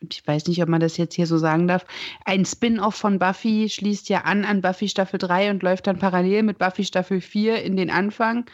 ich 0.00 0.26
weiß 0.26 0.46
nicht, 0.46 0.62
ob 0.62 0.68
man 0.68 0.80
das 0.80 0.96
jetzt 0.96 1.14
hier 1.14 1.26
so 1.26 1.38
sagen 1.38 1.68
darf, 1.68 1.86
ein 2.24 2.44
Spin-off 2.44 2.94
von 2.94 3.18
Buffy 3.18 3.68
schließt 3.68 4.08
ja 4.08 4.22
an 4.22 4.44
an 4.44 4.60
Buffy 4.60 4.88
Staffel 4.88 5.18
3 5.18 5.50
und 5.50 5.62
läuft 5.62 5.86
dann 5.86 5.98
parallel 5.98 6.42
mit 6.42 6.58
Buffy 6.58 6.84
Staffel 6.84 7.20
4 7.20 7.62
in 7.62 7.76
den 7.76 7.90
Anfang. 7.90 8.46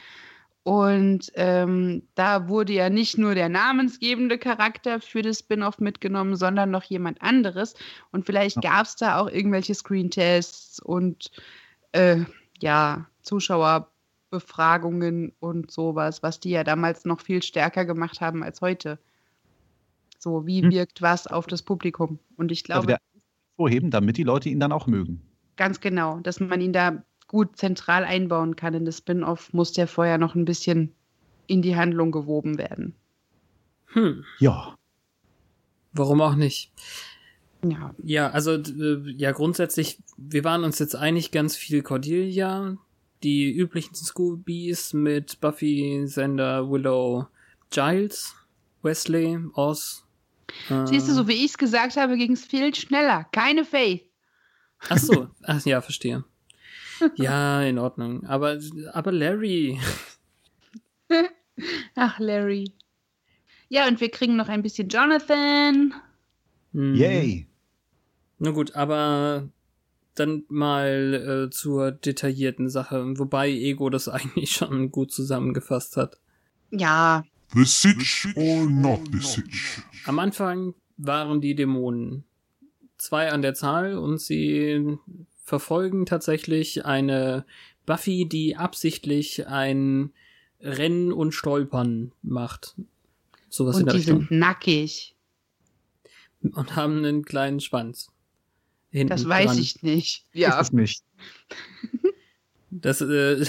Und 0.64 1.32
ähm, 1.34 2.04
da 2.14 2.48
wurde 2.48 2.72
ja 2.72 2.88
nicht 2.88 3.18
nur 3.18 3.34
der 3.34 3.48
namensgebende 3.48 4.38
Charakter 4.38 5.00
für 5.00 5.22
das 5.22 5.40
Spin-off 5.40 5.80
mitgenommen, 5.80 6.36
sondern 6.36 6.70
noch 6.70 6.84
jemand 6.84 7.20
anderes. 7.20 7.74
Und 8.12 8.26
vielleicht 8.26 8.62
gab 8.62 8.86
es 8.86 8.94
da 8.94 9.18
auch 9.18 9.28
irgendwelche 9.28 9.74
Screentests 9.74 10.78
und 10.78 11.32
äh, 11.90 12.18
ja, 12.60 13.06
Zuschauerbefragungen 13.22 15.32
und 15.40 15.72
sowas, 15.72 16.22
was 16.22 16.38
die 16.38 16.50
ja 16.50 16.62
damals 16.62 17.04
noch 17.04 17.20
viel 17.20 17.42
stärker 17.42 17.84
gemacht 17.84 18.20
haben 18.20 18.44
als 18.44 18.60
heute. 18.60 19.00
So, 20.22 20.46
wie 20.46 20.62
Hm. 20.62 20.70
wirkt 20.70 21.02
was 21.02 21.26
auf 21.26 21.48
das 21.48 21.62
Publikum? 21.62 22.20
Und 22.36 22.52
ich 22.52 22.62
glaube, 22.62 22.96
vorheben, 23.56 23.90
damit 23.90 24.16
die 24.16 24.22
Leute 24.22 24.50
ihn 24.50 24.60
dann 24.60 24.70
auch 24.70 24.86
mögen. 24.86 25.20
ganz 25.56 25.80
genau, 25.80 26.20
dass 26.20 26.38
man 26.38 26.60
ihn 26.60 26.72
da 26.72 27.02
gut 27.26 27.56
zentral 27.56 28.04
einbauen 28.04 28.54
kann 28.54 28.72
in 28.74 28.84
das 28.84 28.98
Spin-off, 28.98 29.52
muss 29.52 29.72
der 29.72 29.88
vorher 29.88 30.18
noch 30.18 30.36
ein 30.36 30.44
bisschen 30.44 30.94
in 31.48 31.60
die 31.60 31.74
Handlung 31.74 32.12
gewoben 32.12 32.56
werden. 32.56 32.94
Hm, 33.86 34.22
Ja. 34.38 34.76
warum 35.92 36.20
auch 36.20 36.36
nicht? 36.36 36.70
Ja, 37.64 37.92
Ja, 38.04 38.30
also 38.30 38.52
äh, 38.52 39.10
ja, 39.16 39.32
grundsätzlich, 39.32 39.98
wir 40.16 40.44
waren 40.44 40.62
uns 40.62 40.78
jetzt 40.78 40.94
einig, 40.94 41.32
ganz 41.32 41.56
viel 41.56 41.82
Cordelia, 41.82 42.76
die 43.24 43.52
üblichen 43.52 43.94
Scoobies 43.96 44.92
mit 44.92 45.40
Buffy, 45.40 46.02
Xander, 46.06 46.70
Willow, 46.70 47.26
Giles, 47.70 48.34
Wesley, 48.82 49.38
Oz. 49.54 50.04
Äh, 50.70 50.86
siehst 50.86 51.08
du, 51.08 51.12
so 51.12 51.28
wie 51.28 51.32
ich 51.32 51.52
es 51.52 51.58
gesagt 51.58 51.96
habe, 51.96 52.16
ging 52.16 52.32
es 52.32 52.44
viel 52.44 52.74
schneller. 52.74 53.26
Keine 53.32 53.64
Faith. 53.64 54.02
Ach 54.88 54.98
so, 54.98 55.28
ach 55.44 55.64
ja, 55.64 55.80
verstehe. 55.80 56.24
Ja, 57.16 57.62
in 57.62 57.78
Ordnung. 57.78 58.24
Aber, 58.26 58.58
aber 58.92 59.12
Larry. 59.12 59.80
Ach, 61.94 62.18
Larry. 62.18 62.72
Ja, 63.68 63.86
und 63.88 64.00
wir 64.00 64.10
kriegen 64.10 64.36
noch 64.36 64.48
ein 64.48 64.62
bisschen 64.62 64.88
Jonathan. 64.88 65.94
Hm. 66.72 66.94
Yay. 66.94 67.46
Na 68.38 68.50
gut, 68.50 68.74
aber 68.74 69.48
dann 70.14 70.44
mal 70.48 71.46
äh, 71.48 71.50
zur 71.50 71.92
detaillierten 71.92 72.68
Sache, 72.68 73.18
wobei 73.18 73.50
Ego 73.50 73.90
das 73.90 74.08
eigentlich 74.08 74.52
schon 74.52 74.90
gut 74.90 75.12
zusammengefasst 75.12 75.96
hat. 75.96 76.18
Ja, 76.70 77.24
The 77.54 77.64
Sitch 77.64 78.28
or 78.34 78.64
not 78.64 79.00
the 79.12 79.20
Sitch? 79.20 79.82
Am 80.06 80.18
Anfang 80.18 80.74
waren 80.96 81.40
die 81.40 81.54
Dämonen 81.54 82.24
zwei 82.98 83.30
an 83.30 83.42
der 83.42 83.54
Zahl 83.54 83.96
und 83.96 84.20
sie 84.20 84.96
verfolgen 85.44 86.06
tatsächlich 86.06 86.84
eine 86.86 87.44
Buffy, 87.86 88.28
die 88.28 88.56
absichtlich 88.56 89.46
ein 89.46 90.12
Rennen 90.60 91.12
und 91.12 91.32
Stolpern 91.32 92.12
macht. 92.22 92.76
Sowas 93.48 93.76
in 93.76 93.82
und 93.82 93.86
der 93.86 93.92
die 93.94 93.98
Richtung. 94.00 94.18
sind 94.28 94.30
nackig. 94.38 95.16
Und 96.40 96.74
haben 96.76 96.98
einen 96.98 97.24
kleinen 97.24 97.60
Schwanz. 97.60 98.10
Hinten 98.90 99.10
Das 99.10 99.28
weiß 99.28 99.46
dran. 99.52 99.58
ich 99.58 99.82
nicht. 99.82 100.26
Ist 100.32 100.40
Ja. 100.40 100.60
es 100.60 100.72
nicht. 100.72 101.02
Das, 102.70 103.00
äh, 103.00 103.44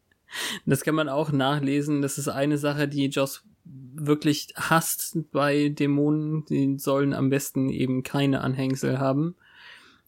das 0.66 0.82
kann 0.82 0.94
man 0.94 1.08
auch 1.08 1.32
nachlesen. 1.32 2.02
Das 2.02 2.18
ist 2.18 2.28
eine 2.28 2.58
Sache, 2.58 2.88
die 2.88 3.06
Joss 3.06 3.44
wirklich 3.64 4.52
hasst 4.56 5.18
bei 5.30 5.68
Dämonen. 5.68 6.44
Die 6.46 6.78
sollen 6.78 7.14
am 7.14 7.30
besten 7.30 7.68
eben 7.68 8.02
keine 8.02 8.40
Anhängsel 8.40 8.98
haben. 8.98 9.36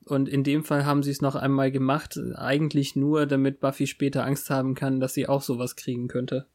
Und 0.04 0.28
in 0.28 0.44
dem 0.44 0.64
Fall 0.64 0.84
haben 0.84 1.02
sie 1.02 1.10
es 1.10 1.22
noch 1.22 1.34
einmal 1.34 1.70
gemacht, 1.72 2.20
eigentlich 2.34 2.94
nur, 2.94 3.26
damit 3.26 3.60
Buffy 3.60 3.86
später 3.86 4.24
Angst 4.24 4.50
haben 4.50 4.74
kann, 4.74 5.00
dass 5.00 5.14
sie 5.14 5.28
auch 5.28 5.40
sowas 5.40 5.76
kriegen 5.76 6.08
könnte. 6.08 6.46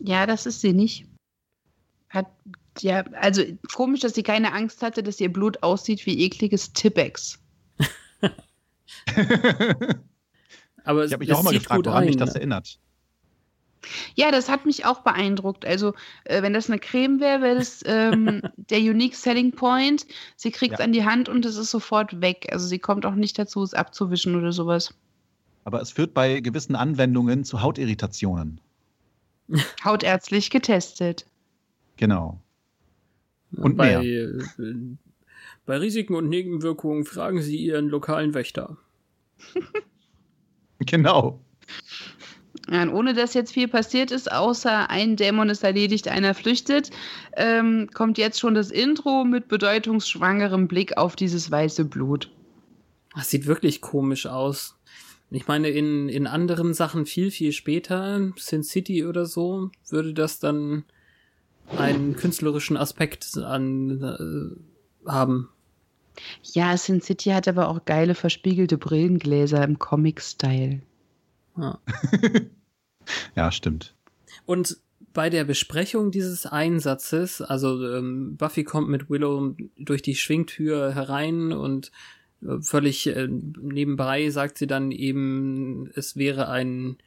Ja, 0.00 0.26
das 0.26 0.46
ist 0.46 0.60
sie 0.60 0.72
nicht. 0.72 1.06
Hat, 2.08 2.26
ja, 2.80 3.04
also 3.12 3.44
komisch, 3.74 4.00
dass 4.00 4.14
sie 4.14 4.22
keine 4.24 4.52
Angst 4.52 4.82
hatte, 4.82 5.02
dass 5.02 5.20
ihr 5.20 5.32
Blut 5.32 5.62
aussieht 5.62 6.04
wie 6.06 6.24
ekliges 6.24 6.72
Tippex. 6.72 7.38
Aber 10.84 11.04
Ich 11.04 11.06
es, 11.06 11.12
habe 11.12 11.20
mich 11.20 11.30
es 11.30 11.36
auch 11.36 11.42
mal 11.42 11.52
gefragt, 11.52 11.86
woran 11.86 12.06
mich 12.06 12.16
das 12.16 12.34
erinnert. 12.34 12.80
Ja, 14.16 14.30
das 14.30 14.48
hat 14.48 14.66
mich 14.66 14.84
auch 14.84 15.00
beeindruckt. 15.00 15.64
Also, 15.64 15.94
äh, 16.24 16.42
wenn 16.42 16.52
das 16.52 16.68
eine 16.68 16.78
Creme 16.78 17.20
wäre, 17.20 17.42
wäre 17.42 17.54
das 17.56 17.80
ähm, 17.86 18.42
der 18.56 18.78
Unique 18.80 19.14
Selling 19.14 19.52
Point. 19.52 20.06
Sie 20.36 20.50
kriegt 20.50 20.74
es 20.74 20.78
Ja. 20.80 20.84
an 20.84 20.92
die 20.92 21.04
Hand 21.04 21.28
und 21.28 21.44
es 21.46 21.56
ist 21.56 21.70
sofort 21.70 22.20
weg. 22.20 22.48
Also, 22.52 22.66
sie 22.66 22.78
kommt 22.78 23.06
auch 23.06 23.14
nicht 23.14 23.38
dazu, 23.38 23.62
es 23.62 23.74
abzuwischen 23.74 24.34
oder 24.36 24.52
sowas. 24.52 24.94
Aber 25.64 25.80
es 25.80 25.92
führt 25.92 26.14
bei 26.14 26.40
gewissen 26.40 26.74
Anwendungen 26.76 27.44
zu 27.44 27.62
Hautirritationen. 27.62 28.60
Hautärztlich 29.84 30.50
getestet. 30.50 31.26
Genau. 31.96 32.40
Und 33.56 33.76
bei, 33.76 33.98
mehr. 33.98 34.02
äh, 34.02 34.42
bei 35.64 35.76
Risiken 35.78 36.14
und 36.14 36.28
Nebenwirkungen 36.28 37.04
fragen 37.04 37.40
Sie 37.40 37.56
Ihren 37.56 37.88
lokalen 37.88 38.34
Wächter. 38.34 38.76
Genau. 40.80 41.40
Ja, 42.70 42.82
und 42.82 42.90
ohne 42.90 43.14
dass 43.14 43.32
jetzt 43.32 43.52
viel 43.52 43.66
passiert 43.66 44.10
ist, 44.10 44.30
außer 44.30 44.90
ein 44.90 45.16
Dämon 45.16 45.48
ist 45.48 45.64
erledigt, 45.64 46.08
einer 46.08 46.34
flüchtet, 46.34 46.90
ähm, 47.36 47.88
kommt 47.94 48.18
jetzt 48.18 48.38
schon 48.38 48.54
das 48.54 48.70
Intro 48.70 49.24
mit 49.24 49.48
bedeutungsschwangerem 49.48 50.68
Blick 50.68 50.98
auf 50.98 51.16
dieses 51.16 51.50
weiße 51.50 51.86
Blut. 51.86 52.30
Das 53.14 53.30
sieht 53.30 53.46
wirklich 53.46 53.80
komisch 53.80 54.26
aus. 54.26 54.76
Ich 55.30 55.46
meine, 55.46 55.68
in, 55.68 56.08
in 56.08 56.26
anderen 56.26 56.74
Sachen 56.74 57.06
viel, 57.06 57.30
viel 57.30 57.52
später, 57.52 58.32
Sin 58.36 58.62
City 58.62 59.04
oder 59.04 59.24
so, 59.24 59.70
würde 59.88 60.12
das 60.12 60.38
dann 60.38 60.84
einen 61.76 62.16
künstlerischen 62.16 62.76
Aspekt 62.76 63.36
an 63.36 64.58
äh, 65.06 65.10
haben. 65.10 65.48
Ja, 66.42 66.76
Sin 66.76 67.00
City 67.00 67.30
hat 67.30 67.48
aber 67.48 67.68
auch 67.68 67.84
geile 67.84 68.14
verspiegelte 68.14 68.76
Brillengläser 68.76 69.62
im 69.64 69.78
Comic-Style. 69.78 70.82
Ja. 71.56 71.78
Ja, 73.36 73.50
stimmt. 73.50 73.94
Und 74.46 74.78
bei 75.12 75.30
der 75.30 75.44
Besprechung 75.44 76.10
dieses 76.10 76.46
Einsatzes, 76.46 77.40
also 77.40 77.84
ähm, 77.96 78.36
Buffy 78.36 78.64
kommt 78.64 78.88
mit 78.88 79.10
Willow 79.10 79.56
durch 79.76 80.02
die 80.02 80.14
Schwingtür 80.14 80.94
herein 80.94 81.52
und 81.52 81.90
äh, 82.42 82.60
völlig 82.60 83.06
äh, 83.06 83.28
nebenbei 83.28 84.30
sagt 84.30 84.58
sie 84.58 84.66
dann 84.66 84.90
eben, 84.92 85.90
es 85.94 86.16
wäre 86.16 86.48
ein 86.48 86.98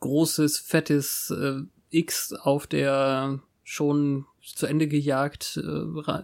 großes, 0.00 0.58
fettes 0.58 1.30
äh, 1.30 1.62
X 1.90 2.32
auf 2.32 2.66
der 2.66 3.40
schon 3.64 4.26
zu 4.40 4.66
Ende 4.66 4.88
gejagt 4.88 5.60
äh, 5.62 6.22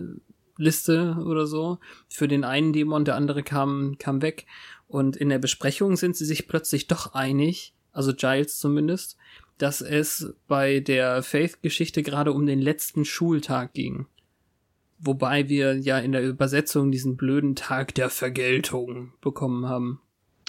Liste 0.56 1.16
oder 1.24 1.46
so. 1.46 1.78
Für 2.08 2.28
den 2.28 2.44
einen 2.44 2.72
Dämon, 2.72 3.04
der 3.04 3.16
andere 3.16 3.42
kam, 3.42 3.96
kam 3.98 4.22
weg. 4.22 4.46
Und 4.86 5.16
in 5.16 5.28
der 5.28 5.38
Besprechung 5.38 5.96
sind 5.96 6.16
sie 6.16 6.24
sich 6.24 6.46
plötzlich 6.46 6.86
doch 6.86 7.14
einig, 7.14 7.73
also 7.94 8.12
Giles 8.12 8.58
zumindest, 8.58 9.16
dass 9.58 9.80
es 9.80 10.34
bei 10.46 10.80
der 10.80 11.22
Faith-Geschichte 11.22 12.02
gerade 12.02 12.32
um 12.32 12.44
den 12.44 12.60
letzten 12.60 13.04
Schultag 13.04 13.72
ging. 13.72 14.06
Wobei 14.98 15.48
wir 15.48 15.78
ja 15.78 15.98
in 15.98 16.12
der 16.12 16.22
Übersetzung 16.22 16.90
diesen 16.90 17.16
blöden 17.16 17.56
Tag 17.56 17.94
der 17.94 18.10
Vergeltung 18.10 19.12
bekommen 19.20 19.66
haben. 19.66 20.00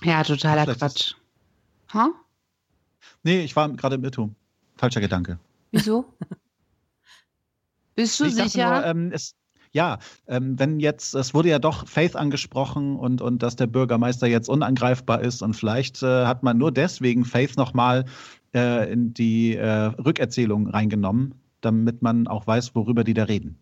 Ja, 0.03 0.23
totaler 0.23 0.63
Vielleicht 0.63 0.79
Quatsch. 0.79 1.13
Ha? 1.93 2.11
Nee, 3.23 3.43
ich 3.43 3.55
war 3.55 3.69
gerade 3.69 3.95
im 3.95 4.03
Irrtum. 4.03 4.35
Falscher 4.77 5.01
Gedanke. 5.01 5.39
Wieso? 5.71 6.13
Bist 7.95 8.19
du 8.19 8.25
ich 8.25 8.35
sicher? 8.35 8.81
Nur, 8.81 8.85
ähm, 8.85 9.11
es, 9.13 9.35
ja, 9.75 9.99
ähm, 10.25 10.57
wenn 10.57 10.79
jetzt, 10.79 11.13
es 11.15 11.33
wurde 11.33 11.49
ja 11.49 11.59
doch 11.59 11.85
Faith 11.85 12.15
angesprochen 12.15 12.95
und, 12.95 13.21
und 13.21 13.43
dass 13.43 13.57
der 13.57 13.67
Bürgermeister 13.67 14.25
jetzt 14.25 14.47
unangreifbar 14.47 15.21
ist 15.21 15.41
und 15.43 15.53
vielleicht 15.53 16.01
äh, 16.01 16.25
hat 16.25 16.43
man 16.43 16.57
nur 16.57 16.71
deswegen 16.71 17.25
Faith 17.25 17.57
nochmal 17.57 18.05
äh, 18.53 18.89
in 18.91 19.13
die 19.13 19.53
äh, 19.57 19.67
Rückerzählung 19.67 20.69
reingenommen, 20.69 21.35
damit 21.59 22.01
man 22.01 22.27
auch 22.27 22.47
weiß, 22.47 22.73
worüber 22.73 23.03
die 23.03 23.13
da 23.13 23.25
reden. 23.25 23.57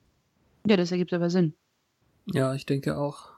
ja, 0.68 0.78
das 0.78 0.92
ergibt 0.92 1.14
aber 1.14 1.32
Sinn. 1.32 1.56
Ja, 2.28 2.54
ich 2.54 2.68
denke 2.68 2.96
auch. 2.96 3.32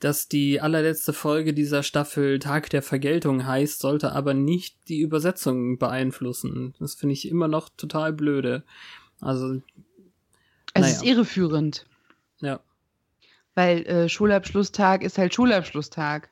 Dass 0.00 0.28
die 0.28 0.60
allerletzte 0.60 1.12
Folge 1.12 1.54
dieser 1.54 1.84
Staffel 1.84 2.40
Tag 2.40 2.70
der 2.70 2.82
Vergeltung 2.82 3.46
heißt, 3.46 3.78
sollte 3.78 4.12
aber 4.12 4.34
nicht 4.34 4.76
die 4.88 5.00
Übersetzung 5.00 5.78
beeinflussen. 5.78 6.74
Das 6.80 6.96
finde 6.96 7.12
ich 7.12 7.28
immer 7.28 7.46
noch 7.46 7.68
total 7.68 8.12
blöde. 8.12 8.64
Also, 9.20 9.60
Es 10.74 10.82
Naja. 10.82 10.94
ist 10.94 11.02
irreführend, 11.04 11.86
ja. 12.40 12.60
weil 13.54 13.86
äh, 13.86 14.08
Schulabschlusstag 14.08 15.02
ist 15.02 15.18
halt 15.18 15.34
Schulabschlusstag. 15.34 16.30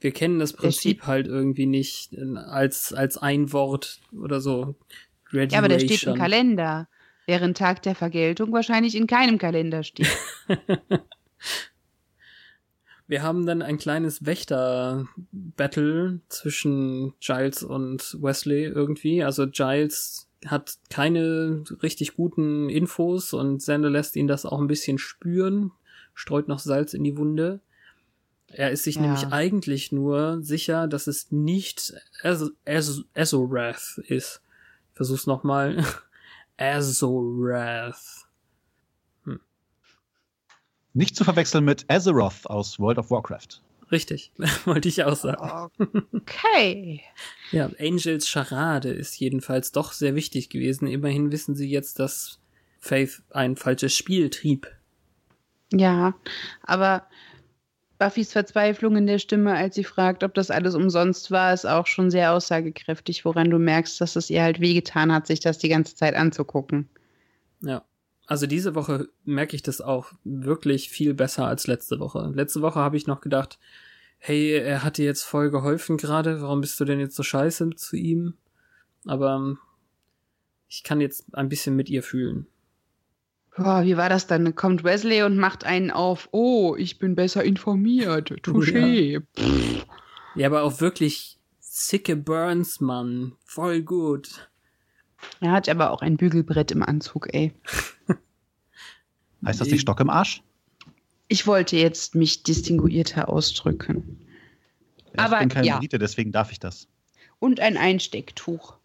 Wir 0.00 0.12
kennen 0.12 0.38
das 0.38 0.52
Prinzip 0.52 1.06
halt 1.06 1.26
irgendwie 1.26 1.66
nicht 1.66 2.12
äh, 2.12 2.36
als, 2.36 2.92
als 2.92 3.18
ein 3.18 3.52
Wort 3.52 4.00
oder 4.12 4.40
so. 4.40 4.76
Graduation. 5.24 5.50
Ja, 5.50 5.58
aber 5.58 5.68
der 5.68 5.80
steht 5.80 6.02
im 6.04 6.14
Kalender, 6.14 6.88
während 7.26 7.56
Tag 7.58 7.82
der 7.82 7.94
Vergeltung 7.94 8.52
wahrscheinlich 8.52 8.94
in 8.94 9.06
keinem 9.06 9.38
Kalender 9.38 9.82
steht. 9.82 10.08
Wir 13.08 13.22
haben 13.22 13.46
dann 13.46 13.62
ein 13.62 13.78
kleines 13.78 14.26
Wächter-Battle 14.26 16.20
zwischen 16.28 17.14
Giles 17.20 17.62
und 17.62 18.16
Wesley 18.20 18.64
irgendwie. 18.64 19.22
Also 19.22 19.46
Giles 19.48 20.25
hat 20.46 20.78
keine 20.90 21.64
richtig 21.82 22.16
guten 22.16 22.68
Infos 22.68 23.32
und 23.32 23.58
Xander 23.58 23.90
lässt 23.90 24.16
ihn 24.16 24.26
das 24.26 24.46
auch 24.46 24.60
ein 24.60 24.66
bisschen 24.66 24.98
spüren, 24.98 25.72
streut 26.14 26.48
noch 26.48 26.58
Salz 26.58 26.94
in 26.94 27.04
die 27.04 27.16
Wunde. 27.16 27.60
Er 28.48 28.70
ist 28.70 28.84
sich 28.84 28.94
Ja. 28.96 29.02
nämlich 29.02 29.26
eigentlich 29.28 29.90
nur 29.92 30.42
sicher, 30.42 30.86
dass 30.88 31.06
es 31.08 31.30
nicht 31.32 31.94
Az 32.22 32.50
Az 32.64 33.02
Azorath 33.14 33.98
ist. 34.06 34.40
Ich 34.92 34.96
versuch's 34.96 35.26
nochmal. 35.26 35.84
Azorath. 36.56 38.26
Nicht 40.94 41.14
zu 41.16 41.24
verwechseln 41.24 41.64
mit 41.64 41.84
Azeroth 41.90 42.46
aus 42.46 42.78
World 42.78 42.98
of 42.98 43.10
Warcraft. 43.10 43.60
Richtig, 43.90 44.32
wollte 44.64 44.88
ich 44.88 45.04
auch 45.04 45.16
sagen. 45.16 45.70
Okay. 46.12 47.02
Ja, 47.52 47.70
Angels 47.78 48.28
Charade 48.28 48.88
ist 48.90 49.18
jedenfalls 49.18 49.72
doch 49.72 49.92
sehr 49.92 50.14
wichtig 50.14 50.50
gewesen. 50.50 50.88
Immerhin 50.88 51.30
wissen 51.30 51.54
sie 51.54 51.68
jetzt, 51.68 51.98
dass 51.98 52.40
Faith 52.80 53.22
ein 53.30 53.56
falsches 53.56 53.94
Spiel 53.94 54.30
trieb. 54.30 54.68
Ja, 55.72 56.14
aber 56.62 57.06
Buffys 57.98 58.32
Verzweiflung 58.32 58.96
in 58.96 59.06
der 59.06 59.18
Stimme, 59.18 59.54
als 59.54 59.74
sie 59.74 59.84
fragt, 59.84 60.22
ob 60.22 60.34
das 60.34 60.50
alles 60.50 60.74
umsonst 60.74 61.30
war, 61.30 61.54
ist 61.54 61.66
auch 61.66 61.86
schon 61.86 62.10
sehr 62.10 62.32
aussagekräftig, 62.32 63.24
woran 63.24 63.50
du 63.50 63.58
merkst, 63.58 64.00
dass 64.00 64.16
es 64.16 64.30
ihr 64.30 64.42
halt 64.42 64.60
wehgetan 64.60 65.12
hat, 65.12 65.26
sich 65.26 65.40
das 65.40 65.58
die 65.58 65.68
ganze 65.68 65.94
Zeit 65.94 66.14
anzugucken. 66.14 66.88
Ja. 67.62 67.82
Also 68.26 68.46
diese 68.46 68.74
Woche 68.74 69.08
merke 69.24 69.54
ich 69.54 69.62
das 69.62 69.80
auch 69.80 70.12
wirklich 70.24 70.90
viel 70.90 71.14
besser 71.14 71.46
als 71.46 71.66
letzte 71.66 72.00
Woche. 72.00 72.32
Letzte 72.34 72.60
Woche 72.60 72.80
habe 72.80 72.96
ich 72.96 73.06
noch 73.06 73.20
gedacht, 73.20 73.58
hey, 74.18 74.52
er 74.52 74.82
hat 74.82 74.98
dir 74.98 75.04
jetzt 75.04 75.22
voll 75.22 75.50
geholfen 75.50 75.96
gerade, 75.96 76.42
warum 76.42 76.60
bist 76.60 76.78
du 76.80 76.84
denn 76.84 76.98
jetzt 76.98 77.14
so 77.14 77.22
scheiße 77.22 77.70
zu 77.76 77.96
ihm? 77.96 78.34
Aber 79.04 79.36
ähm, 79.36 79.58
ich 80.68 80.82
kann 80.82 81.00
jetzt 81.00 81.26
ein 81.34 81.48
bisschen 81.48 81.76
mit 81.76 81.88
ihr 81.88 82.02
fühlen. 82.02 82.46
Boah, 83.56 83.84
wie 83.84 83.96
war 83.96 84.08
das 84.08 84.26
dann? 84.26 84.54
Kommt 84.54 84.84
Wesley 84.84 85.22
und 85.22 85.38
macht 85.38 85.64
einen 85.64 85.90
auf, 85.90 86.28
oh, 86.32 86.74
ich 86.76 86.98
bin 86.98 87.14
besser 87.14 87.44
informiert. 87.44 88.30
Touché. 88.42 89.22
Pff, 89.38 89.86
Ja, 90.34 90.48
aber 90.48 90.62
auch 90.62 90.80
wirklich 90.80 91.38
sicke 91.60 92.16
Burns, 92.16 92.80
Mann. 92.80 93.32
Voll 93.44 93.82
gut. 93.82 94.50
Er 95.40 95.52
hat 95.52 95.68
aber 95.68 95.90
auch 95.90 96.02
ein 96.02 96.16
Bügelbrett 96.16 96.70
im 96.70 96.82
Anzug, 96.82 97.32
ey. 97.34 97.52
Heißt 99.44 99.60
das 99.60 99.68
nicht 99.68 99.82
Stock 99.82 100.00
im 100.00 100.10
Arsch? 100.10 100.42
Ich 101.28 101.46
wollte 101.46 101.76
jetzt 101.76 102.14
mich 102.14 102.42
distinguierter 102.42 103.28
ausdrücken. 103.28 104.18
Ja, 105.16 105.24
Aber 105.24 105.36
ich 105.36 105.40
bin 105.40 105.48
keine 105.48 105.66
ja. 105.66 105.78
Elite, 105.78 105.98
deswegen 105.98 106.32
darf 106.32 106.52
ich 106.52 106.60
das. 106.60 106.88
Und 107.38 107.60
ein 107.60 107.76
Einstecktuch. 107.76 108.76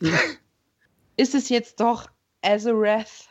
Ist 1.16 1.34
es 1.34 1.48
jetzt 1.48 1.80
doch 1.80 2.08
Azarath? 2.42 3.28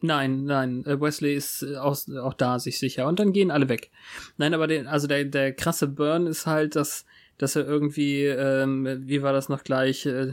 Nein, 0.00 0.44
nein, 0.44 0.84
äh, 0.84 1.00
Wesley 1.00 1.34
ist 1.34 1.62
äh, 1.62 1.76
auch, 1.76 1.96
auch 2.22 2.34
da 2.34 2.58
sich 2.58 2.78
sicher 2.78 3.06
und 3.06 3.18
dann 3.18 3.32
gehen 3.32 3.50
alle 3.50 3.68
weg. 3.68 3.90
Nein, 4.36 4.52
aber 4.54 4.66
der, 4.66 4.90
also 4.90 5.06
der, 5.06 5.24
der 5.24 5.52
krasse 5.54 5.88
Burn 5.88 6.26
ist 6.26 6.46
halt, 6.46 6.76
dass, 6.76 7.06
dass 7.38 7.56
er 7.56 7.66
irgendwie, 7.66 8.24
ähm, 8.24 8.86
wie 9.06 9.22
war 9.22 9.32
das 9.32 9.48
noch 9.48 9.64
gleich, 9.64 10.04
äh, 10.06 10.32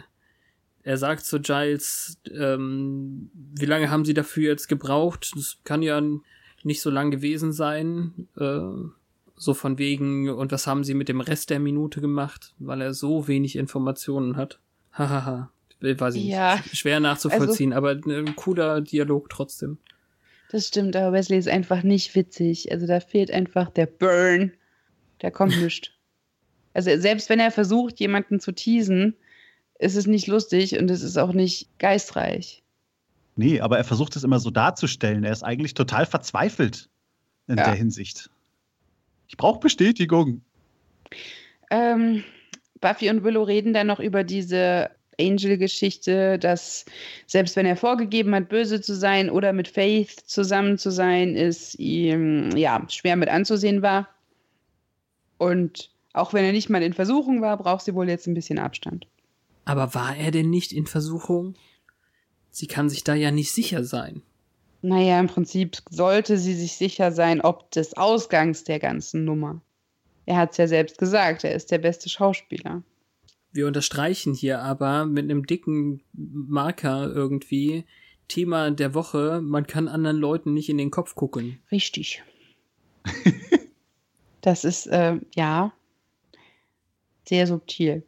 er 0.84 0.98
sagt 0.98 1.26
zu 1.26 1.39
Giles, 1.39 2.17
ähm, 2.32 3.30
wie 3.34 3.65
lange 3.65 3.89
haben 3.89 4.06
sie 4.06 4.13
dafür 4.13 4.50
jetzt 4.52 4.67
gebraucht? 4.67 5.32
Das 5.36 5.58
kann 5.63 5.82
ja 5.82 6.02
nicht 6.63 6.82
so 6.82 6.89
lang 6.89 7.12
gewesen 7.12 7.54
sein. 7.54 8.28
Äh, 8.38 8.60
so 9.36 9.54
von 9.54 9.78
wegen, 9.78 10.30
und 10.30 10.52
was 10.52 10.67
haben 10.67 10.84
sie 10.84 10.93
mit 10.93 11.10
dem 11.10 11.19
Rest 11.22 11.50
der 11.50 11.60
Minute 11.60 12.02
gemacht, 12.02 12.54
weil 12.60 12.82
er 12.82 12.93
so 12.93 13.28
wenig 13.28 13.56
Informationen 13.56 14.38
hat. 14.38 14.60
Hahaha. 14.91 15.52
Weiß 15.82 16.15
ich 16.15 16.26
Ja. 16.26 16.56
nicht. 16.58 16.78
Schwer 16.78 17.00
nachzuvollziehen, 17.02 17.74
aber 17.74 17.91
ein 17.91 18.36
cooler 18.36 18.80
Dialog 18.80 19.30
trotzdem. 19.30 19.80
Das 20.52 20.67
stimmt, 20.67 20.96
aber 20.96 21.12
Wesley 21.12 21.38
ist 21.39 21.48
einfach 21.50 21.84
nicht 21.84 22.13
witzig. 22.15 22.72
Also 22.72 22.86
da 22.88 23.00
fehlt 23.00 23.32
einfach 23.32 23.69
der 23.69 23.88
Burn. 23.88 24.54
Der 25.22 25.32
kommt 25.32 25.58
nicht. 25.62 25.98
Also 26.74 26.91
selbst 26.98 27.28
wenn 27.30 27.39
er 27.39 27.52
versucht, 27.52 28.00
jemanden 28.00 28.39
zu 28.39 28.52
teasen, 28.54 29.15
ist 29.84 29.96
es 29.96 30.08
nicht 30.08 30.28
lustig 30.28 30.80
und 30.80 30.89
es 30.89 31.04
ist 31.04 31.17
auch 31.17 31.34
nicht 31.34 31.67
geistreich. 31.80 32.63
Nee, 33.36 33.60
aber 33.60 33.78
er 33.78 33.84
versucht 33.84 34.15
es 34.15 34.24
immer 34.24 34.39
so 34.39 34.52
darzustellen. 34.52 35.24
Er 35.24 35.32
ist 35.32 35.43
eigentlich 35.43 35.74
total 35.74 36.06
verzweifelt 36.06 36.89
in 37.48 37.58
Ja. 37.58 37.65
der 37.65 37.74
Hinsicht. 37.76 38.30
Ich 39.28 39.38
brauche 39.38 39.60
Bestätigung. 39.60 40.41
Ähm, 41.72 42.24
Buffy 42.80 43.10
und 43.10 43.24
Willow 43.24 43.43
reden 43.43 43.74
dann 43.74 43.88
noch 43.88 44.00
über 44.00 44.24
diese 44.24 44.91
Angel-Geschichte, 45.19 46.38
dass 46.39 46.86
selbst 47.28 47.56
wenn 47.56 47.65
er 47.65 47.76
vorgegeben 47.76 48.34
hat, 48.36 48.50
böse 48.50 48.82
zu 48.82 48.96
sein 48.96 49.30
oder 49.30 49.54
mit 49.54 49.67
Faith 49.67 50.12
zusammen 50.26 50.78
zu 50.78 50.91
sein, 50.91 51.36
es 51.36 51.76
ihm 51.76 52.56
ja 52.56 52.84
schwer 52.89 53.15
mit 53.15 53.30
anzusehen 53.30 53.82
war. 53.82 54.08
Und 55.38 55.91
auch 56.13 56.34
wenn 56.34 56.46
er 56.46 56.52
nicht 56.52 56.69
mal 56.69 56.84
in 56.84 56.93
Versuchung 56.93 57.41
war, 57.41 57.58
braucht 57.58 57.86
sie 57.86 57.96
wohl 57.96 58.10
jetzt 58.10 58.28
ein 58.28 58.34
bisschen 58.34 58.60
Abstand. 58.60 59.08
Aber 59.65 59.93
war 59.93 60.15
er 60.15 60.32
denn 60.32 60.49
nicht 60.49 60.73
in 60.73 60.88
Versuchung? 60.88 61.56
Sie 62.52 62.67
kann 62.67 62.89
sich 62.89 63.04
da 63.04 63.15
ja 63.15 63.32
nicht 63.32 63.52
sicher 63.52 63.84
sein. 63.84 64.21
Naja, 64.82 65.19
im 65.19 65.28
Prinzip 65.28 65.78
sollte 65.89 66.38
sie 66.38 66.54
sich 66.54 66.73
sicher 66.73 67.12
sein, 67.12 67.39
ob 67.41 67.71
des 67.71 67.95
Ausgangs 67.95 68.65
der 68.65 68.80
ganzen 68.80 69.23
Nummer. 69.23 69.62
Er 70.26 70.38
hat 70.38 70.52
es 70.52 70.58
ja 70.58 70.67
selbst 70.67 70.97
gesagt, 70.97 71.43
er 71.43 71.56
ist 71.56 71.71
der 71.71 71.78
beste 71.78 72.10
Schauspieler. 72.10 72.84
Wir 73.52 73.67
unterstreichen 73.67 74.34
hier 74.34 74.60
aber 74.62 75.06
mit 75.06 75.23
einem 75.26 75.45
dicken 75.45 76.02
Marker 76.13 77.10
irgendwie 77.13 77.86
Thema 78.28 78.71
der 78.71 78.93
Woche, 78.93 79.41
man 79.41 79.67
kann 79.67 79.88
anderen 79.88 80.17
Leuten 80.17 80.54
nicht 80.54 80.69
in 80.69 80.78
den 80.78 80.91
Kopf 80.91 81.15
gucken. 81.15 81.60
Richtig. 81.71 82.23
das 84.41 84.63
ist, 84.63 84.88
äh, 84.88 85.19
ja, 85.36 85.71
sehr 87.28 87.47
subtil. 87.47 88.04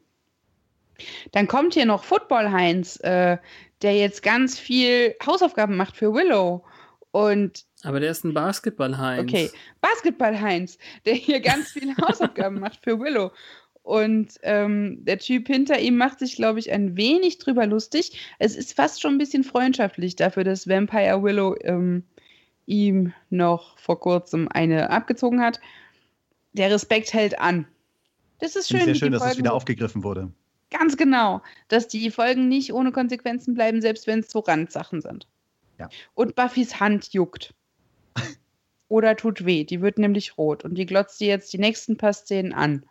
Dann 1.31 1.47
kommt 1.47 1.73
hier 1.73 1.85
noch 1.85 2.03
Football 2.03 2.51
Heinz, 2.51 2.99
äh, 3.01 3.37
der 3.81 3.95
jetzt 3.95 4.23
ganz 4.23 4.57
viel 4.59 5.15
Hausaufgaben 5.25 5.77
macht 5.77 5.97
für 5.97 6.13
Willow. 6.13 6.63
Und 7.11 7.65
Aber 7.83 7.99
der 7.99 8.11
ist 8.11 8.25
ein 8.25 8.33
Basketball-Heinz. 8.33 9.21
Okay, 9.21 9.49
Basketball-Heinz, 9.79 10.77
der 11.05 11.13
hier 11.13 11.39
ganz 11.39 11.71
viele 11.71 11.95
Hausaufgaben 12.01 12.59
macht 12.59 12.79
für 12.83 12.99
Willow. 12.99 13.31
Und 13.83 14.33
ähm, 14.41 15.05
der 15.05 15.19
Typ 15.19 15.47
hinter 15.47 15.79
ihm 15.79 15.95
macht 15.95 16.19
sich, 16.19 16.35
glaube 16.35 16.57
ich, 16.59 16.71
ein 16.71 16.97
wenig 16.97 17.37
drüber 17.37 17.67
lustig. 17.67 18.19
Es 18.39 18.55
ist 18.55 18.73
fast 18.73 19.01
schon 19.01 19.13
ein 19.13 19.17
bisschen 19.19 19.43
freundschaftlich 19.43 20.15
dafür, 20.15 20.43
dass 20.43 20.67
Vampire 20.67 21.21
Willow 21.21 21.55
ähm, 21.61 22.03
ihm 22.65 23.13
noch 23.29 23.77
vor 23.77 23.99
kurzem 23.99 24.47
eine 24.49 24.89
abgezogen 24.89 25.39
hat. 25.39 25.59
Der 26.53 26.71
Respekt 26.71 27.13
hält 27.13 27.39
an. 27.39 27.67
Das 28.39 28.55
ist 28.55 28.69
schön. 28.69 28.85
Sehr 28.85 28.95
schön, 28.95 29.11
dass 29.11 29.23
es 29.25 29.37
wieder 29.37 29.53
aufgegriffen 29.53 30.03
wurde. 30.03 30.31
Ganz 30.77 30.97
genau, 30.97 31.41
dass 31.69 31.87
die 31.87 32.11
Folgen 32.11 32.49
nicht 32.49 32.73
ohne 32.73 32.91
Konsequenzen 32.91 33.53
bleiben, 33.53 33.81
selbst 33.81 34.07
wenn 34.07 34.19
es 34.19 34.29
so 34.29 34.39
Randsachen 34.39 35.01
sind. 35.01 35.27
Ja. 35.79 35.89
Und 36.13 36.35
Buffys 36.35 36.79
Hand 36.79 37.13
juckt. 37.13 37.53
Oder 38.87 39.15
tut 39.15 39.45
weh, 39.45 39.63
die 39.63 39.81
wird 39.81 39.97
nämlich 39.97 40.37
rot 40.37 40.63
und 40.63 40.75
die 40.75 40.85
glotzt 40.85 41.17
sie 41.17 41.27
jetzt 41.27 41.51
die 41.53 41.57
nächsten 41.57 41.97
paar 41.97 42.13
Szenen 42.13 42.53
an. 42.53 42.85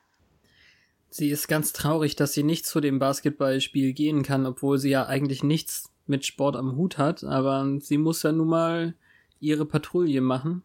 Sie 1.10 1.28
ist 1.28 1.46
ganz 1.46 1.72
traurig, 1.72 2.16
dass 2.16 2.32
sie 2.32 2.42
nicht 2.42 2.66
zu 2.66 2.80
dem 2.80 2.98
Basketballspiel 2.98 3.92
gehen 3.92 4.22
kann, 4.22 4.46
obwohl 4.46 4.78
sie 4.78 4.90
ja 4.90 5.06
eigentlich 5.06 5.44
nichts 5.44 5.92
mit 6.06 6.26
Sport 6.26 6.56
am 6.56 6.76
Hut 6.76 6.98
hat, 6.98 7.22
aber 7.22 7.78
sie 7.80 7.98
muss 7.98 8.22
ja 8.22 8.32
nun 8.32 8.48
mal 8.48 8.94
ihre 9.40 9.66
Patrouille 9.66 10.20
machen. 10.20 10.62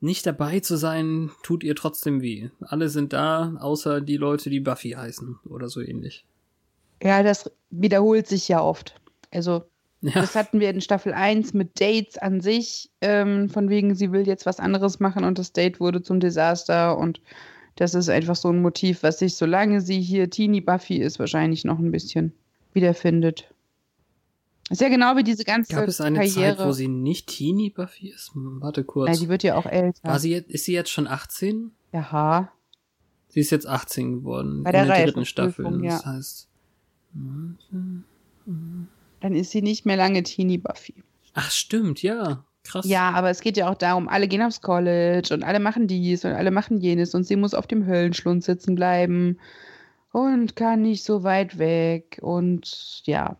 Nicht 0.00 0.26
dabei 0.26 0.60
zu 0.60 0.76
sein, 0.76 1.30
tut 1.42 1.64
ihr 1.64 1.74
trotzdem 1.74 2.22
weh. 2.22 2.50
Alle 2.60 2.88
sind 2.88 3.12
da, 3.12 3.56
außer 3.58 4.00
die 4.00 4.16
Leute, 4.16 4.48
die 4.48 4.60
Buffy 4.60 4.90
heißen 4.90 5.40
oder 5.48 5.68
so 5.68 5.80
ähnlich. 5.80 6.24
Ja, 7.02 7.22
das 7.22 7.50
wiederholt 7.70 8.26
sich 8.26 8.48
ja 8.48 8.62
oft. 8.62 9.00
Also, 9.32 9.64
Ja, 10.00 10.12
das 10.14 10.36
hatten 10.36 10.60
wir 10.60 10.70
in 10.70 10.80
Staffel 10.80 11.12
1 11.12 11.54
mit 11.54 11.80
Dates 11.80 12.16
an 12.16 12.40
sich, 12.40 12.90
ähm, 13.00 13.48
von 13.48 13.68
wegen, 13.68 13.96
sie 13.96 14.12
will 14.12 14.26
jetzt 14.26 14.46
was 14.46 14.60
anderes 14.60 15.00
machen 15.00 15.24
und 15.24 15.38
das 15.38 15.52
Date 15.52 15.80
wurde 15.80 16.02
zum 16.02 16.20
Desaster 16.20 16.96
und 16.96 17.20
das 17.74 17.94
ist 17.94 18.08
einfach 18.08 18.36
so 18.36 18.48
ein 18.50 18.62
Motiv, 18.62 19.02
was 19.02 19.18
sich, 19.18 19.34
solange 19.36 19.80
sie 19.80 20.00
hier 20.00 20.30
Teenie 20.30 20.60
Buffy 20.60 20.96
ist, 20.98 21.18
wahrscheinlich 21.18 21.64
noch 21.64 21.78
ein 21.78 21.90
bisschen 21.90 22.32
wiederfindet. 22.72 23.48
Ist 24.70 24.80
ja 24.80 24.88
genau 24.88 25.16
wie 25.16 25.22
diese 25.24 25.44
ganze 25.44 25.74
gab 25.74 25.88
es 25.88 26.00
eine 26.00 26.18
Karriere. 26.18 26.56
Zeit, 26.56 26.66
wo 26.66 26.72
sie 26.72 26.88
nicht 26.88 27.26
Teenie 27.28 27.70
Buffy 27.70 28.08
ist? 28.08 28.32
Warte 28.34 28.84
kurz. 28.84 29.08
ja, 29.10 29.16
die 29.22 29.28
wird 29.28 29.42
ja 29.42 29.56
auch 29.56 29.66
älter. 29.66 30.02
War 30.08 30.18
sie 30.18 30.32
jetzt, 30.32 30.50
ist 30.50 30.64
sie 30.66 30.72
jetzt 30.72 30.90
schon 30.90 31.06
18? 31.06 31.70
Aha. 31.92 32.52
Sie 33.28 33.40
ist 33.40 33.50
jetzt 33.50 33.66
18 33.66 34.12
geworden 34.20 34.62
Bei 34.64 34.70
in 34.70 34.72
der 34.74 34.86
der 34.86 35.04
dritten 35.06 35.24
Staffel. 35.24 35.64
Reifeprüfung, 35.64 35.88
Das 35.88 36.04
ja. 36.04 36.12
heißt. 36.12 36.48
Dann 39.20 39.34
ist 39.34 39.50
sie 39.50 39.62
nicht 39.62 39.86
mehr 39.86 39.96
lange 39.96 40.22
Teenie 40.22 40.58
Buffy. 40.58 40.94
Ach, 41.34 41.50
stimmt, 41.50 42.02
ja. 42.02 42.44
Krass. 42.64 42.86
Ja, 42.86 43.10
aber 43.12 43.30
es 43.30 43.40
geht 43.40 43.56
ja 43.56 43.70
auch 43.70 43.74
darum, 43.76 44.08
alle 44.08 44.28
gehen 44.28 44.42
aufs 44.42 44.60
College 44.60 45.32
und 45.32 45.42
alle 45.42 45.60
machen 45.60 45.86
dies 45.86 46.24
und 46.24 46.32
alle 46.32 46.50
machen 46.50 46.78
jenes 46.78 47.14
und 47.14 47.24
sie 47.24 47.36
muss 47.36 47.54
auf 47.54 47.66
dem 47.66 47.86
Höllenschlund 47.86 48.44
sitzen 48.44 48.74
bleiben 48.74 49.38
und 50.12 50.54
kann 50.56 50.82
nicht 50.82 51.04
so 51.04 51.22
weit 51.22 51.58
weg 51.58 52.18
und 52.20 53.02
ja, 53.04 53.36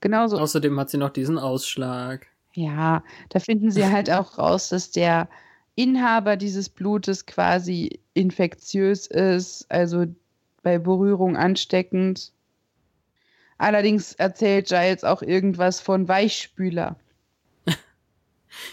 genauso. 0.00 0.38
Außerdem 0.38 0.78
hat 0.78 0.90
sie 0.90 0.98
noch 0.98 1.10
diesen 1.10 1.38
Ausschlag. 1.38 2.26
Ja, 2.54 3.02
da 3.30 3.40
finden 3.40 3.70
sie 3.70 3.86
halt 3.86 4.10
auch 4.12 4.38
raus, 4.38 4.68
dass 4.68 4.90
der 4.90 5.28
Inhaber 5.74 6.36
dieses 6.36 6.68
Blutes 6.68 7.26
quasi 7.26 8.00
infektiös 8.14 9.06
ist, 9.06 9.70
also 9.70 10.06
bei 10.62 10.78
Berührung 10.78 11.36
ansteckend. 11.36 12.32
Allerdings 13.58 14.12
erzählt 14.14 14.68
Giles 14.68 15.04
auch 15.04 15.22
irgendwas 15.22 15.80
von 15.80 16.08
Weichspüler. 16.08 16.96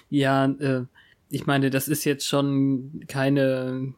Ja, 0.10 0.46
äh, 0.46 0.84
ich 1.30 1.46
meine, 1.46 1.70
das 1.70 1.88
ist 1.88 2.04
jetzt 2.04 2.28
schon 2.28 3.06
keine, 3.08 3.94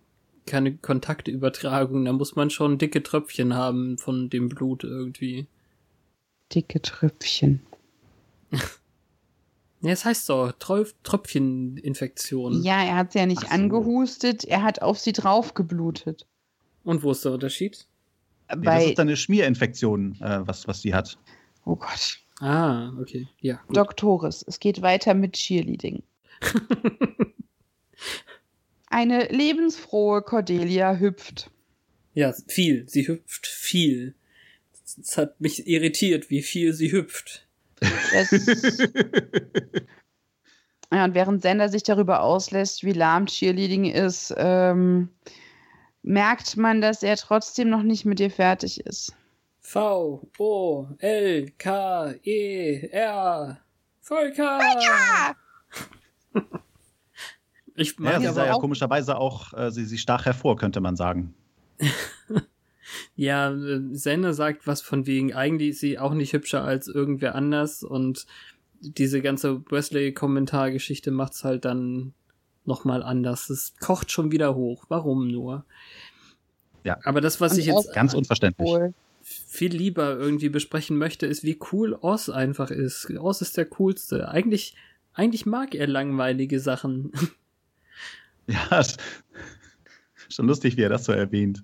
keine 0.46 0.76
Kontaktübertragung. 0.78 2.06
Da 2.06 2.14
muss 2.14 2.36
man 2.36 2.52
schon 2.52 2.78
dicke 2.78 3.02
Tröpfchen 3.02 3.56
haben 3.56 3.98
von 3.98 4.30
dem 4.30 4.48
Blut 4.48 4.84
irgendwie. 4.84 5.48
Dicke 6.54 6.82
Tröpfchen. 6.82 7.62
Ja, 9.84 9.90
es 9.94 10.06
heißt 10.06 10.28
so, 10.28 10.52
Tröpf 10.60 10.94
Tröpfcheninfektion. 11.02 12.62
Ja, 12.62 12.84
er 12.84 12.98
hat 12.98 13.14
sie 13.14 13.18
ja 13.18 13.26
nicht 13.26 13.42
so. 13.42 13.48
angehustet, 13.48 14.44
er 14.44 14.62
hat 14.62 14.84
auf 14.84 15.00
sie 15.00 15.12
drauf 15.12 15.56
geblutet. 15.56 16.28
Und 16.84 17.02
wo 17.02 17.10
ist 17.14 17.26
der 17.26 17.32
Unterschied? 17.32 17.88
Nee, 18.56 18.58
das 18.58 18.64
Bei, 18.64 18.86
ist 18.92 19.00
eine 19.00 19.18
Schmierinfektion, 19.18 20.22
äh, 20.22 20.46
was, 20.46 20.68
was 20.68 20.82
sie 20.84 20.94
hat. 20.94 21.18
oh 21.66 21.76
Gott, 21.78 22.20
Ah, 22.40 22.92
okay. 23.02 23.28
Ja, 23.40 23.60
gut. 23.66 23.76
Doktoris, 23.76 24.44
es 24.48 24.60
geht 24.60 24.84
weiter 24.84 25.16
mit 25.16 25.34
Cheerleading. 25.34 26.04
Eine 28.88 29.28
lebensfrohe 29.30 30.22
Cordelia 30.22 30.96
hüpft. 30.96 31.50
ja, 32.14 32.34
viel. 32.48 32.88
Sie 32.88 33.08
hüpft 33.08 33.48
viel. 33.48 34.14
Es 34.99 35.17
hat 35.17 35.39
mich 35.41 35.67
irritiert, 35.67 36.30
wie 36.30 36.41
viel 36.41 36.73
sie 36.73 36.91
hüpft. 36.91 37.47
Ja, 40.93 41.06
und 41.06 41.13
während 41.15 41.41
Sender 41.41 41.69
sich 41.69 41.84
darüber 41.84 42.21
auslässt, 42.21 42.84
wie 42.84 42.91
lahm 42.91 43.25
Cheerleading 43.25 43.86
ist, 43.86 44.34
ähm, 44.36 45.08
merkt 46.04 46.58
man, 46.58 46.82
dass 46.82 47.01
er 47.01 47.15
trotzdem 47.15 47.69
noch 47.69 47.82
nicht 47.82 48.04
mit 48.04 48.19
ihr 48.19 48.30
fertig 48.30 48.86
ist. 48.86 49.15
V, 49.62 50.27
O, 50.38 50.88
L, 50.97 51.49
K, 51.58 52.13
E, 52.23 52.88
R. 52.91 53.62
Volker! 54.01 54.60
Ich 57.75 57.91
Ja, 57.91 57.95
mag 57.97 58.19
sie 58.19 58.27
aber 58.27 58.34
sah 58.34 58.45
ja 58.47 58.54
auch- 58.56 58.60
komischerweise 58.60 59.15
auch, 59.17 59.54
äh, 59.54 59.71
sie, 59.71 59.86
sie 59.86 59.97
stach 59.97 60.25
hervor, 60.25 60.58
könnte 60.58 60.82
man 60.82 60.97
sagen. 60.97 61.34
Ja, 63.15 63.52
äh, 63.52 63.82
Senne 63.91 64.34
sagt 64.34 64.67
was 64.67 64.82
von 64.82 65.06
wegen, 65.06 65.34
eigentlich 65.34 65.70
ist 65.70 65.80
sie 65.80 66.00
auch 66.00 66.13
nicht 66.13 66.34
hübscher 66.34 66.63
als 66.63 66.88
irgendwer 66.88 67.36
anders 67.36 67.84
und 67.84 68.26
diese 68.82 69.22
ganze 69.22 69.63
Wesley-Kommentargeschichte 69.70 71.12
macht's 71.12 71.44
halt 71.44 71.65
dann 71.65 72.13
nochmal 72.65 73.04
anders. 73.04 73.50
Es 73.50 73.76
kocht 73.80 74.12
schon 74.12 74.32
wieder 74.32 74.56
hoch. 74.56 74.86
Warum 74.89 75.28
nur? 75.28 75.65
Ja. 76.84 76.98
Aber 77.04 77.22
das, 77.22 77.39
was 77.39 77.54
Und 77.54 77.60
ich 77.60 77.65
jetzt 77.67 77.94
Ganz 77.94 78.13
unverständlich. 78.13 78.70
Viel 79.22 79.72
lieber 79.72 80.17
irgendwie 80.17 80.50
besprechen 80.50 80.98
möchte, 80.98 81.28
ist, 81.28 81.44
wie 81.44 81.60
cool 81.72 81.94
Oz 81.94 82.30
einfach 82.30 82.72
ist. 82.72 83.10
Oz 83.12 83.41
ist 83.41 83.56
der 83.56 83.65
coolste. 83.65 84.30
Eigentlich, 84.30 84.76
eigentlich 85.13 85.46
mag 85.46 85.76
er 85.76 85.88
langweilige 85.88 86.60
Sachen. 86.60 87.12
Ja, 88.48 88.84
schon 90.28 90.48
lustig, 90.48 90.76
wie 90.76 90.82
er 90.82 90.89
das 90.89 91.06
so 91.06 91.12
erwähnt. 91.12 91.63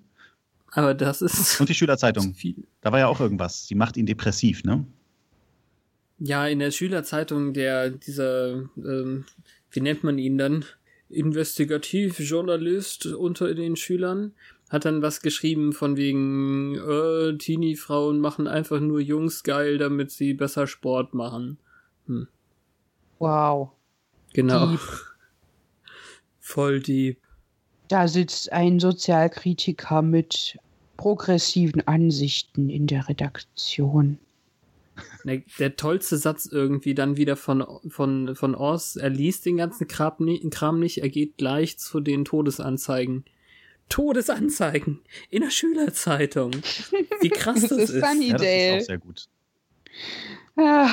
Aber 0.78 0.94
das 0.94 1.22
ist 1.22 1.58
Und 1.60 1.68
die 1.68 1.74
Schülerzeitung. 1.74 2.34
viel. 2.34 2.54
Da 2.82 2.92
war 2.92 3.00
ja 3.00 3.08
auch 3.08 3.18
irgendwas. 3.18 3.66
Sie 3.66 3.74
macht 3.74 3.96
ihn 3.96 4.06
depressiv, 4.06 4.62
ne? 4.62 4.86
Ja, 6.20 6.46
in 6.46 6.60
der 6.60 6.70
Schülerzeitung, 6.70 7.52
der, 7.52 7.90
dieser, 7.90 8.68
ähm, 8.76 9.24
wie 9.72 9.80
nennt 9.80 10.04
man 10.04 10.18
ihn 10.18 10.38
dann? 10.38 10.64
Investigativjournalist 11.10 13.06
unter 13.06 13.54
den 13.54 13.74
Schülern, 13.74 14.34
hat 14.70 14.84
dann 14.84 15.02
was 15.02 15.20
geschrieben 15.20 15.72
von 15.72 15.96
wegen, 15.96 16.76
äh, 16.76 17.36
Teenie-Frauen 17.36 18.20
machen 18.20 18.46
einfach 18.46 18.78
nur 18.78 19.00
Jungs 19.00 19.42
geil, 19.42 19.78
damit 19.78 20.12
sie 20.12 20.32
besser 20.32 20.68
Sport 20.68 21.12
machen. 21.12 21.58
Wow. 23.18 23.72
Genau. 24.32 24.70
Dieb. 24.70 24.80
Voll 26.38 26.80
deep. 26.80 27.18
Da 27.88 28.06
sitzt 28.06 28.52
ein 28.52 28.78
Sozialkritiker 28.78 30.02
mit 30.02 30.58
progressiven 30.98 31.86
Ansichten 31.88 32.68
in 32.68 32.86
der 32.86 33.08
Redaktion. 33.08 34.18
Der, 35.24 35.42
der 35.58 35.76
tollste 35.76 36.16
Satz 36.18 36.46
irgendwie 36.46 36.94
dann 36.94 37.16
wieder 37.16 37.36
von, 37.36 37.64
von, 37.88 38.34
von 38.34 38.54
Oz, 38.56 38.96
er 38.96 39.08
liest 39.10 39.46
den 39.46 39.56
ganzen 39.56 39.86
Kram, 39.86 40.28
Kram 40.50 40.80
nicht, 40.80 40.98
er 40.98 41.08
geht 41.08 41.38
gleich 41.38 41.78
zu 41.78 42.00
den 42.00 42.26
Todesanzeigen. 42.26 43.24
Todesanzeigen 43.88 45.00
in 45.30 45.42
der 45.42 45.50
Schülerzeitung. 45.50 46.52
Wie 47.20 47.30
krass 47.30 47.60
das, 47.60 47.70
Das 47.70 47.78
ist 47.78 47.90
ist. 47.90 48.04
funny. 48.04 48.28
Ja, 48.28 48.36
das 48.36 48.42
ist 48.46 48.82
auch 48.82 48.86
sehr 48.86 48.98
gut. 48.98 49.28
Ah, 50.56 50.90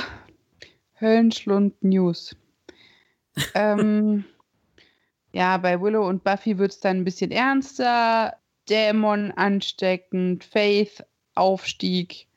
Höllenschlund 1.02 1.84
News. 1.84 2.36
ähm, 3.54 4.24
ja, 5.34 5.58
bei 5.58 5.82
Willow 5.82 6.08
und 6.08 6.24
Buffy 6.24 6.58
wird 6.58 6.72
es 6.72 6.80
dann 6.80 6.98
ein 6.98 7.04
bisschen 7.04 7.32
ernster. 7.32 8.38
Dämon 8.70 9.32
ansteckend, 9.32 10.44
Faith 10.44 11.04
Aufstieg. 11.36 12.28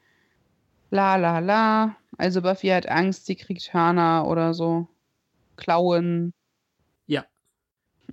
La 0.91 1.17
la 1.17 1.39
la. 1.39 1.97
Also 2.17 2.43
Buffy 2.43 2.69
hat 2.69 2.89
Angst, 2.89 3.27
sie 3.27 3.37
kriegt 3.37 3.73
Hörner 3.73 4.27
oder 4.27 4.55
so. 4.55 4.89
Klauen. 5.57 6.33
Ja. 7.07 7.25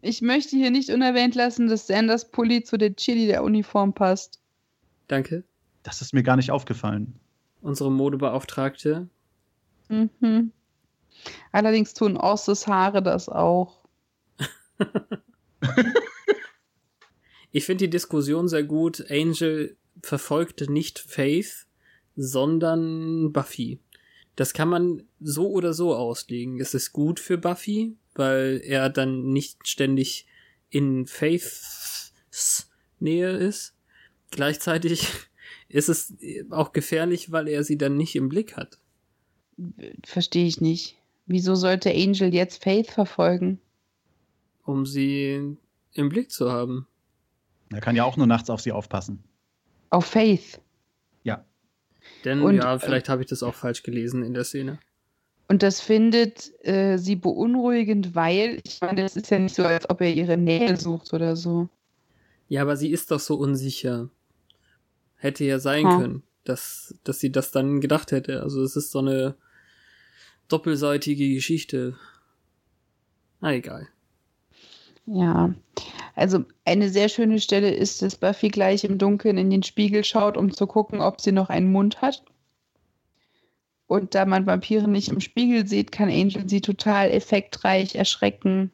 Ich 0.01 0.21
möchte 0.21 0.55
hier 0.55 0.71
nicht 0.71 0.89
unerwähnt 0.89 1.35
lassen, 1.35 1.67
dass 1.67 1.87
Sanders 1.87 2.29
Pulli 2.31 2.63
zu 2.63 2.77
der 2.77 2.95
Chili 2.95 3.27
der 3.27 3.43
Uniform 3.43 3.93
passt. 3.93 4.39
Danke. 5.07 5.43
Das 5.83 6.01
ist 6.01 6.13
mir 6.13 6.23
gar 6.23 6.35
nicht 6.35 6.51
aufgefallen. 6.51 7.19
Unsere 7.61 7.91
Modebeauftragte. 7.91 9.07
Mhm. 9.89 10.51
Allerdings 11.51 11.93
tun 11.93 12.17
Osses 12.17 12.67
Haare 12.67 13.01
das 13.01 13.29
auch. 13.29 13.81
Ich 17.55 17.65
finde 17.65 17.85
die 17.85 17.89
Diskussion 17.89 18.49
sehr 18.49 18.63
gut. 18.63 19.09
Angel 19.09 19.77
verfolgt 20.01 20.69
nicht 20.69 20.99
Faith, 20.99 21.67
sondern 22.17 23.31
Buffy. 23.31 23.79
Das 24.35 24.53
kann 24.53 24.67
man 24.67 25.03
so 25.21 25.49
oder 25.49 25.73
so 25.73 25.95
auslegen. 25.95 26.59
Es 26.59 26.73
ist 26.73 26.91
gut 26.91 27.19
für 27.21 27.37
Buffy, 27.37 27.95
weil 28.13 28.59
er 28.61 28.89
dann 28.89 29.31
nicht 29.31 29.67
ständig 29.69 30.27
in 30.69 31.05
Faiths 31.05 32.13
Nähe 32.99 33.31
ist. 33.31 33.73
Gleichzeitig 34.31 35.07
ist 35.69 35.87
es 35.87 36.13
auch 36.49 36.73
gefährlich, 36.73 37.31
weil 37.31 37.47
er 37.47 37.63
sie 37.63 37.77
dann 37.77 37.95
nicht 37.95 38.17
im 38.17 38.27
Blick 38.27 38.57
hat. 38.57 38.79
Verstehe 40.03 40.45
ich 40.45 40.59
nicht. 40.59 40.97
Wieso 41.25 41.55
sollte 41.55 41.91
Angel 41.91 42.33
jetzt 42.33 42.61
Faith 42.61 42.91
verfolgen? 42.91 43.61
um 44.65 44.85
sie 44.85 45.57
im 45.93 46.09
Blick 46.09 46.31
zu 46.31 46.51
haben. 46.51 46.87
Er 47.75 47.81
kann 47.81 47.95
ja 47.95 48.05
auch 48.05 48.17
nur 48.17 48.25
nachts 48.27 48.49
auf 48.49 48.61
sie 48.61 48.71
aufpassen. 48.71 49.23
Auf 49.89 50.05
Faith. 50.05 50.61
Ja. 51.23 51.45
Denn 52.23 52.41
Und, 52.41 52.55
ja, 52.55 52.75
äh, 52.75 52.79
vielleicht 52.79 53.09
habe 53.09 53.21
ich 53.21 53.27
das 53.27 53.43
auch 53.43 53.53
falsch 53.53 53.83
gelesen 53.83 54.23
in 54.23 54.33
der 54.33 54.45
Szene. 54.45 54.79
Und 55.47 55.61
das 55.61 55.81
findet 55.81 56.51
äh, 56.65 56.97
sie 56.97 57.15
beunruhigend, 57.15 58.15
weil, 58.15 58.61
ich 58.63 58.81
meine, 58.81 59.03
das 59.03 59.15
ist 59.15 59.29
ja 59.29 59.37
nicht 59.37 59.55
so, 59.55 59.63
als 59.63 59.89
ob 59.89 60.01
er 60.01 60.11
ihre 60.11 60.37
Nähe 60.37 60.77
sucht 60.77 61.13
oder 61.13 61.35
so. 61.35 61.69
Ja, 62.47 62.61
aber 62.61 62.77
sie 62.77 62.89
ist 62.89 63.11
doch 63.11 63.19
so 63.19 63.35
unsicher. 63.35 64.09
Hätte 65.17 65.43
ja 65.43 65.59
sein 65.59 65.89
Hm. 65.89 65.99
können, 65.99 66.23
dass, 66.45 66.95
dass 67.03 67.19
sie 67.19 67.31
das 67.31 67.51
dann 67.51 67.81
gedacht 67.81 68.11
hätte. 68.11 68.41
Also 68.41 68.63
es 68.63 68.75
ist 68.75 68.91
so 68.91 68.99
eine 68.99 69.35
doppelseitige 70.47 71.33
Geschichte. 71.33 71.97
Na 73.41 73.53
egal. 73.53 73.87
Ja, 75.05 75.53
also 76.15 76.45
eine 76.63 76.89
sehr 76.89 77.09
schöne 77.09 77.39
Stelle 77.39 77.71
ist, 77.71 78.01
dass 78.01 78.15
Buffy 78.15 78.49
gleich 78.49 78.83
im 78.83 78.97
Dunkeln 78.97 79.37
in 79.37 79.49
den 79.49 79.63
Spiegel 79.63 80.03
schaut, 80.03 80.37
um 80.37 80.53
zu 80.53 80.65
gucken, 80.65 81.01
ob 81.01 81.21
sie 81.21 81.31
noch 81.31 81.49
einen 81.49 81.71
Mund 81.71 82.01
hat. 82.01 82.23
Und 83.87 84.15
da 84.15 84.25
man 84.25 84.47
Vampire 84.47 84.87
nicht 84.87 85.09
im 85.09 85.21
Spiegel 85.21 85.67
sieht, 85.67 85.91
kann 85.91 86.09
Angel 86.09 86.49
sie 86.49 86.61
total 86.61 87.11
effektreich 87.11 87.95
erschrecken, 87.95 88.71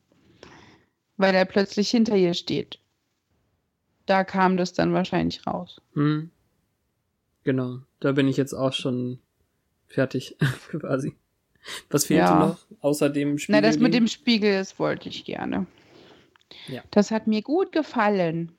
weil 1.17 1.36
er 1.36 1.45
plötzlich 1.45 1.89
hinter 1.89 2.15
ihr 2.15 2.34
steht. 2.34 2.80
Da 4.06 4.23
kam 4.23 4.56
das 4.56 4.73
dann 4.73 4.93
wahrscheinlich 4.93 5.45
raus. 5.45 5.82
Hm. 5.95 6.32
Genau, 7.43 7.80
da 7.99 8.12
bin 8.12 8.27
ich 8.27 8.38
jetzt 8.38 8.54
auch 8.54 8.73
schon 8.73 9.19
fertig, 9.88 10.38
quasi. 10.69 11.13
Was 11.89 12.06
fehlte 12.06 12.32
Ja. 12.32 12.39
noch 12.39 12.58
außer 12.82 13.10
dem 13.10 13.38
Spiel? 13.38 13.56
Na, 13.56 13.62
das 13.62 13.80
mit 13.80 13.93
dem 13.93 14.08
Spiegel, 14.08 14.54
das 14.54 14.80
wollte 14.80 15.10
ich 15.10 15.25
gerne. 15.25 15.65
Ja. 16.68 16.84
Das 16.92 17.12
hat 17.12 17.28
mir 17.28 17.42
gut 17.42 17.72
gefallen. 17.72 18.52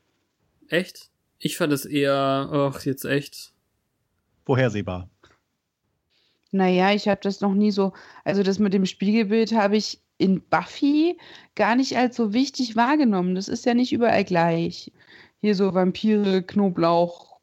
Echt? 0.69 1.11
Ich 1.39 1.57
fand 1.57 1.73
es 1.73 1.85
eher, 1.85 2.13
ach, 2.53 2.85
jetzt 2.85 3.05
echt. 3.05 3.53
Vorhersehbar. 4.45 5.09
Naja, 6.51 6.93
ich 6.93 7.09
habe 7.09 7.21
das 7.23 7.41
noch 7.41 7.55
nie 7.55 7.71
so, 7.71 7.93
also 8.25 8.43
das 8.43 8.59
mit 8.59 8.75
dem 8.75 8.87
Spiegelbild 8.87 9.53
habe 9.53 9.77
ich 9.77 10.01
in 10.19 10.41
Buffy 10.41 11.19
gar 11.55 11.75
nicht 11.75 11.97
als 11.97 12.17
so 12.17 12.33
wichtig 12.33 12.77
wahrgenommen. 12.77 13.35
Das 13.35 13.49
ist 13.49 13.67
ja 13.67 13.75
nicht 13.75 13.93
überall 13.93 14.25
gleich. 14.25 14.93
Hier 15.41 15.55
so 15.55 15.75
Vampire, 15.75 16.43
Knoblauch, 16.43 17.41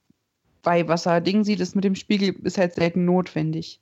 Weihwasser, 0.64 1.20
Ding 1.22 1.44
sie, 1.44 1.56
das 1.56 1.76
mit 1.76 1.84
dem 1.84 1.96
Spiegel 1.96 2.36
ist 2.44 2.58
halt 2.58 2.76
selten 2.76 3.06
notwendig. 3.06 3.82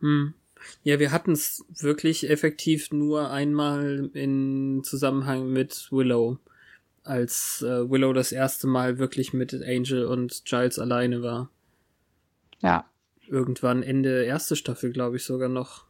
Hm. 0.00 0.34
Ja, 0.82 0.98
wir 0.98 1.12
hatten 1.12 1.32
es 1.32 1.64
wirklich 1.68 2.28
effektiv 2.28 2.90
nur 2.92 3.30
einmal 3.30 4.10
in 4.14 4.82
Zusammenhang 4.84 5.52
mit 5.52 5.88
Willow, 5.90 6.38
als 7.04 7.62
äh, 7.62 7.88
Willow 7.90 8.12
das 8.12 8.32
erste 8.32 8.66
Mal 8.66 8.98
wirklich 8.98 9.32
mit 9.32 9.54
Angel 9.54 10.04
und 10.06 10.44
Giles 10.44 10.78
alleine 10.78 11.22
war. 11.22 11.50
Ja. 12.60 12.90
Irgendwann 13.26 13.82
Ende 13.82 14.24
erste 14.24 14.56
Staffel, 14.56 14.92
glaube 14.92 15.16
ich 15.16 15.24
sogar 15.24 15.48
noch. 15.48 15.86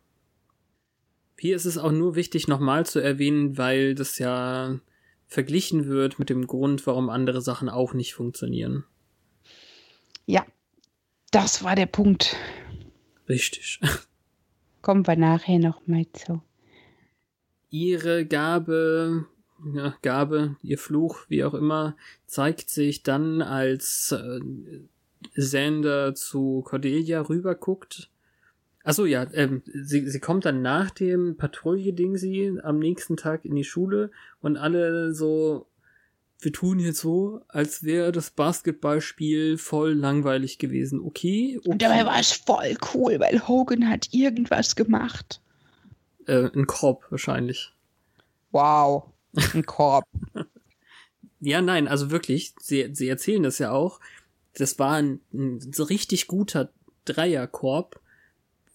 Hier 1.38 1.54
ist 1.54 1.66
es 1.66 1.78
auch 1.78 1.92
nur 1.92 2.16
wichtig, 2.16 2.48
nochmal 2.48 2.84
zu 2.84 2.98
erwähnen, 2.98 3.56
weil 3.58 3.94
das 3.94 4.18
ja 4.18 4.80
verglichen 5.28 5.86
wird 5.86 6.18
mit 6.18 6.30
dem 6.30 6.46
Grund, 6.46 6.86
warum 6.86 7.10
andere 7.10 7.40
Sachen 7.40 7.68
auch 7.68 7.94
nicht 7.94 8.14
funktionieren. 8.14 8.84
Ja. 10.26 10.44
Das 11.30 11.62
war 11.62 11.76
der 11.76 11.86
Punkt. 11.86 12.36
Richtig. 13.28 13.80
Kommen 14.82 15.06
wir 15.06 15.16
nachher 15.16 15.58
nochmal 15.58 16.06
zu. 16.12 16.42
ihre 17.70 18.26
Gabe, 18.26 19.26
ja, 19.74 19.94
Gabe, 20.02 20.56
ihr 20.62 20.78
Fluch, 20.78 21.20
wie 21.28 21.44
auch 21.44 21.54
immer, 21.54 21.96
zeigt 22.26 22.70
sich 22.70 23.02
dann, 23.02 23.42
als 23.42 24.12
äh, 24.12 24.40
Xander 25.34 26.14
zu 26.14 26.62
Cordelia 26.64 27.20
rüberguckt. 27.22 28.10
Achso, 28.84 29.04
ja, 29.04 29.26
ähm, 29.32 29.62
sie, 29.66 30.08
sie 30.08 30.20
kommt 30.20 30.44
dann 30.44 30.62
nach 30.62 30.90
dem 30.90 31.36
Patrouille-Ding 31.36 32.16
sie 32.16 32.58
am 32.62 32.78
nächsten 32.78 33.16
Tag 33.16 33.44
in 33.44 33.54
die 33.54 33.64
Schule 33.64 34.10
und 34.40 34.56
alle 34.56 35.12
so, 35.12 35.66
wir 36.40 36.52
tun 36.52 36.78
jetzt 36.78 37.00
so, 37.00 37.42
als 37.48 37.82
wäre 37.82 38.12
das 38.12 38.30
Basketballspiel 38.30 39.58
voll 39.58 39.92
langweilig 39.92 40.58
gewesen. 40.58 41.00
Okay, 41.00 41.58
okay. 41.58 41.68
Und 41.68 41.82
dabei 41.82 42.06
war 42.06 42.20
es 42.20 42.32
voll 42.32 42.76
cool, 42.94 43.18
weil 43.18 43.46
Hogan 43.48 43.88
hat 43.88 44.08
irgendwas 44.12 44.76
gemacht. 44.76 45.40
äh, 46.26 46.48
ein 46.54 46.66
Korb 46.66 47.06
wahrscheinlich. 47.10 47.72
Wow. 48.52 49.10
Ein 49.52 49.66
Korb. 49.66 50.04
Ja, 51.40 51.60
nein, 51.60 51.88
also 51.88 52.10
wirklich, 52.10 52.54
sie, 52.60 52.90
sie 52.92 53.08
erzählen 53.08 53.42
das 53.42 53.58
ja 53.58 53.72
auch. 53.72 54.00
Das 54.54 54.78
war 54.78 54.94
ein, 54.94 55.20
ein 55.32 55.72
so 55.72 55.84
richtig 55.84 56.26
guter 56.28 56.70
Dreierkorb, 57.04 58.00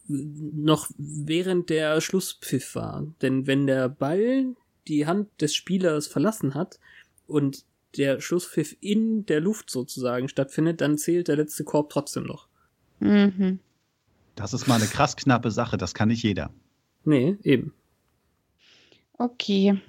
noch 0.07 0.89
während 0.97 1.69
der 1.69 2.01
Schlusspfiff 2.01 2.75
war. 2.75 3.07
Denn 3.21 3.47
wenn 3.47 3.67
der 3.67 3.87
Ball 3.87 4.55
die 4.87 5.07
Hand 5.07 5.29
des 5.41 5.55
Spielers 5.55 6.07
verlassen 6.07 6.55
hat 6.55 6.79
und 7.27 7.65
der 7.97 8.21
Schlusspfiff 8.21 8.75
in 8.81 9.25
der 9.25 9.39
Luft 9.39 9.69
sozusagen 9.69 10.27
stattfindet, 10.27 10.81
dann 10.81 10.97
zählt 10.97 11.27
der 11.27 11.35
letzte 11.35 11.63
Korb 11.63 11.89
trotzdem 11.89 12.23
noch. 12.23 12.47
mhm. 12.99 13.59
Das 14.35 14.53
ist 14.53 14.67
mal 14.67 14.75
eine 14.75 14.87
krass 14.87 15.15
knappe 15.15 15.51
Sache, 15.51 15.77
das 15.77 15.93
kann 15.93 16.07
nicht 16.07 16.23
jeder. 16.23 16.49
Nee, 17.05 17.37
eben. 17.43 17.71
Okay. 19.19 19.79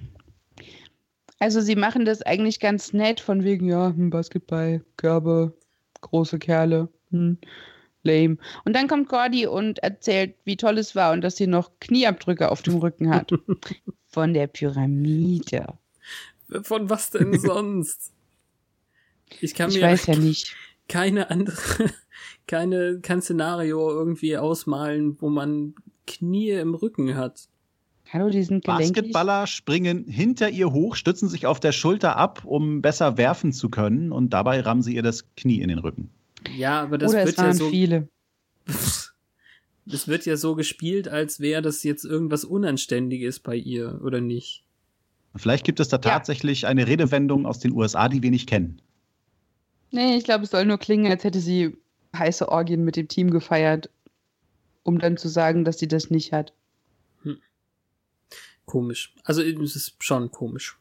Also 1.38 1.60
sie 1.60 1.76
machen 1.76 2.04
das 2.04 2.22
eigentlich 2.22 2.60
ganz 2.60 2.92
nett, 2.92 3.20
von 3.20 3.42
wegen, 3.42 3.68
ja, 3.68 3.88
hm, 3.88 4.10
Basketball, 4.10 4.84
Körbe, 4.96 5.56
große 6.02 6.38
Kerle, 6.38 6.88
hm, 7.10 7.38
lame. 8.02 8.36
Und 8.64 8.76
dann 8.76 8.88
kommt 8.88 9.08
Gordy 9.08 9.46
und 9.46 9.78
erzählt, 9.80 10.34
wie 10.44 10.56
toll 10.56 10.78
es 10.78 10.94
war 10.94 11.12
und 11.12 11.22
dass 11.22 11.36
sie 11.36 11.46
noch 11.46 11.70
Knieabdrücke 11.80 12.50
auf 12.50 12.62
dem 12.62 12.76
Rücken 12.76 13.10
hat. 13.10 13.32
Von 14.08 14.34
der 14.34 14.46
Pyramide. 14.46 15.66
Von 16.62 16.90
was 16.90 17.10
denn 17.10 17.38
sonst? 17.38 18.12
Ich 19.40 19.54
kann 19.54 19.70
Ich 19.70 19.76
mir 19.76 19.82
weiß 19.82 20.06
ja 20.06 20.16
nicht. 20.16 20.54
keine 20.88 21.30
andere, 21.30 21.90
keine, 22.46 23.00
kein 23.00 23.22
Szenario 23.22 23.90
irgendwie 23.90 24.36
ausmalen, 24.36 25.20
wo 25.20 25.30
man 25.30 25.74
Knie 26.06 26.50
im 26.50 26.74
Rücken 26.74 27.16
hat. 27.16 27.48
Hallo, 28.12 28.28
die 28.28 28.42
sind 28.42 28.64
gelenkig. 28.64 28.92
Basketballer 28.92 29.46
springen 29.46 30.06
hinter 30.06 30.50
ihr 30.50 30.72
hoch, 30.72 30.94
stützen 30.94 31.28
sich 31.28 31.46
auf 31.46 31.58
der 31.58 31.72
Schulter 31.72 32.16
ab, 32.16 32.44
um 32.44 32.82
besser 32.82 33.16
werfen 33.16 33.52
zu 33.52 33.70
können 33.70 34.12
und 34.12 34.32
dabei 34.32 34.60
rammen 34.60 34.82
sie 34.82 34.94
ihr 34.94 35.02
das 35.02 35.26
Knie 35.36 35.60
in 35.60 35.68
den 35.68 35.78
Rücken. 35.78 36.10
Ja, 36.56 36.82
aber 36.82 36.98
das 36.98 37.10
Oder 37.10 37.22
es 37.22 37.26
wird 37.28 37.38
ja 37.38 37.44
waren 37.44 37.54
so, 37.54 37.70
viele. 37.70 38.08
das 39.86 40.06
wird 40.06 40.26
ja 40.26 40.36
so 40.36 40.54
gespielt, 40.54 41.08
als 41.08 41.40
wäre 41.40 41.62
das 41.62 41.82
jetzt 41.82 42.04
irgendwas 42.04 42.44
Unanständiges 42.44 43.40
bei 43.40 43.56
ihr, 43.56 44.00
oder 44.04 44.20
nicht? 44.20 44.63
Vielleicht 45.36 45.64
gibt 45.64 45.80
es 45.80 45.88
da 45.88 45.98
tatsächlich 45.98 46.66
eine 46.66 46.86
Redewendung 46.86 47.46
aus 47.46 47.58
den 47.58 47.72
USA, 47.72 48.08
die 48.08 48.22
wir 48.22 48.30
nicht 48.30 48.48
kennen. 48.48 48.80
Nee, 49.90 50.16
ich 50.16 50.24
glaube, 50.24 50.44
es 50.44 50.50
soll 50.50 50.64
nur 50.64 50.78
klingen, 50.78 51.10
als 51.10 51.24
hätte 51.24 51.40
sie 51.40 51.76
heiße 52.16 52.48
Orgien 52.48 52.84
mit 52.84 52.96
dem 52.96 53.08
Team 53.08 53.30
gefeiert, 53.30 53.90
um 54.84 54.98
dann 54.98 55.16
zu 55.16 55.28
sagen, 55.28 55.64
dass 55.64 55.78
sie 55.78 55.88
das 55.88 56.10
nicht 56.10 56.32
hat. 56.32 56.52
Komisch. 58.66 59.14
Also 59.24 59.42
es 59.42 59.76
ist 59.76 60.02
schon 60.02 60.30
komisch. 60.30 60.78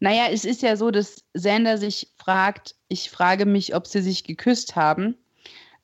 Naja, 0.00 0.24
es 0.30 0.44
ist 0.44 0.62
ja 0.62 0.76
so, 0.76 0.90
dass 0.90 1.24
Sander 1.32 1.78
sich 1.78 2.08
fragt, 2.16 2.74
ich 2.88 3.10
frage 3.10 3.46
mich, 3.46 3.74
ob 3.74 3.86
sie 3.86 4.02
sich 4.02 4.24
geküsst 4.24 4.76
haben. 4.76 5.16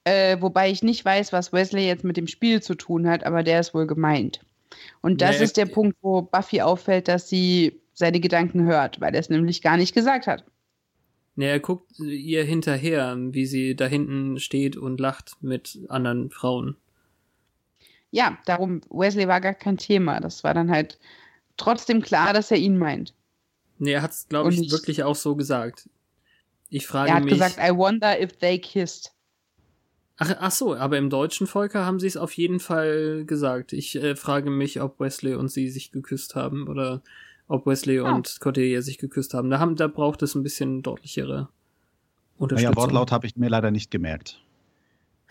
Äh, 0.04 0.40
wobei 0.40 0.70
ich 0.70 0.82
nicht 0.82 1.04
weiß, 1.04 1.32
was 1.32 1.52
Wesley 1.52 1.86
jetzt 1.86 2.04
mit 2.04 2.16
dem 2.16 2.26
Spiel 2.26 2.62
zu 2.62 2.74
tun 2.74 3.08
hat, 3.08 3.24
aber 3.24 3.42
der 3.42 3.60
ist 3.60 3.74
wohl 3.74 3.86
gemeint. 3.86 4.40
Und 5.02 5.20
das 5.20 5.38
Nee, 5.38 5.44
ist 5.44 5.56
der 5.56 5.66
Punkt, 5.66 5.96
wo 6.02 6.22
Buffy 6.22 6.60
auffällt, 6.62 7.08
dass 7.08 7.28
sie 7.28 7.80
seine 7.94 8.20
Gedanken 8.20 8.64
hört, 8.64 9.00
weil 9.00 9.14
er 9.14 9.20
es 9.20 9.28
nämlich 9.30 9.62
gar 9.62 9.76
nicht 9.76 9.94
gesagt 9.94 10.26
hat. 10.26 10.44
Ne, 11.34 11.46
er 11.46 11.58
guckt 11.60 11.98
ihr 11.98 12.44
hinterher, 12.44 13.16
wie 13.18 13.44
sie 13.46 13.74
da 13.74 13.86
hinten 13.86 14.38
steht 14.38 14.76
und 14.76 15.00
lacht 15.00 15.36
mit 15.42 15.80
anderen 15.88 16.30
Frauen. 16.30 16.76
Ja, 18.12 18.38
darum, 18.46 18.80
Wesley 18.90 19.26
war 19.28 19.40
gar 19.40 19.54
kein 19.54 19.76
Thema. 19.78 20.20
Das 20.20 20.44
war 20.44 20.54
dann 20.54 20.70
halt 20.70 20.98
trotzdem 21.56 22.02
klar, 22.02 22.32
dass 22.32 22.50
er 22.50 22.58
ihn 22.58 22.78
meint. 22.78 23.14
Ne, 23.78 23.90
er 23.92 24.02
hat's, 24.02 24.28
glaube 24.28 24.48
Und 24.48 24.54
ich, 24.54 24.70
wirklich 24.70 25.02
auch 25.02 25.16
so 25.16 25.34
gesagt. 25.36 25.88
Ich 26.70 26.86
frage 26.86 27.10
er 27.10 27.16
hat 27.16 27.24
mich. 27.24 27.34
gesagt, 27.34 27.58
I 27.58 27.70
wonder 27.76 28.20
if 28.20 28.36
they 28.38 28.58
kissed. 28.60 29.12
Ach, 30.22 30.36
ach 30.38 30.50
so, 30.50 30.76
aber 30.76 30.98
im 30.98 31.08
deutschen 31.08 31.46
Volker 31.46 31.86
haben 31.86 31.98
sie 31.98 32.06
es 32.06 32.18
auf 32.18 32.32
jeden 32.34 32.60
Fall 32.60 33.24
gesagt. 33.24 33.72
Ich 33.72 33.96
äh, 33.96 34.14
frage 34.16 34.50
mich, 34.50 34.82
ob 34.82 35.00
Wesley 35.00 35.34
und 35.34 35.48
sie 35.48 35.70
sich 35.70 35.92
geküsst 35.92 36.34
haben 36.34 36.68
oder 36.68 37.00
ob 37.48 37.64
Wesley 37.66 38.00
Ah. 38.00 38.12
und 38.12 38.38
Cordelia 38.38 38.82
sich 38.82 38.98
geküsst 38.98 39.32
haben. 39.32 39.48
Da, 39.48 39.58
haben. 39.58 39.76
da 39.76 39.86
braucht 39.86 40.20
es 40.22 40.34
ein 40.34 40.42
bisschen 40.42 40.82
deutlichere 40.82 41.48
Unterstützung. 42.36 42.72
Naja, 42.74 42.82
Wortlaut 42.82 43.12
habe 43.12 43.26
ich 43.26 43.36
mir 43.36 43.48
leider 43.48 43.70
nicht 43.70 43.90
gemerkt. 43.90 44.38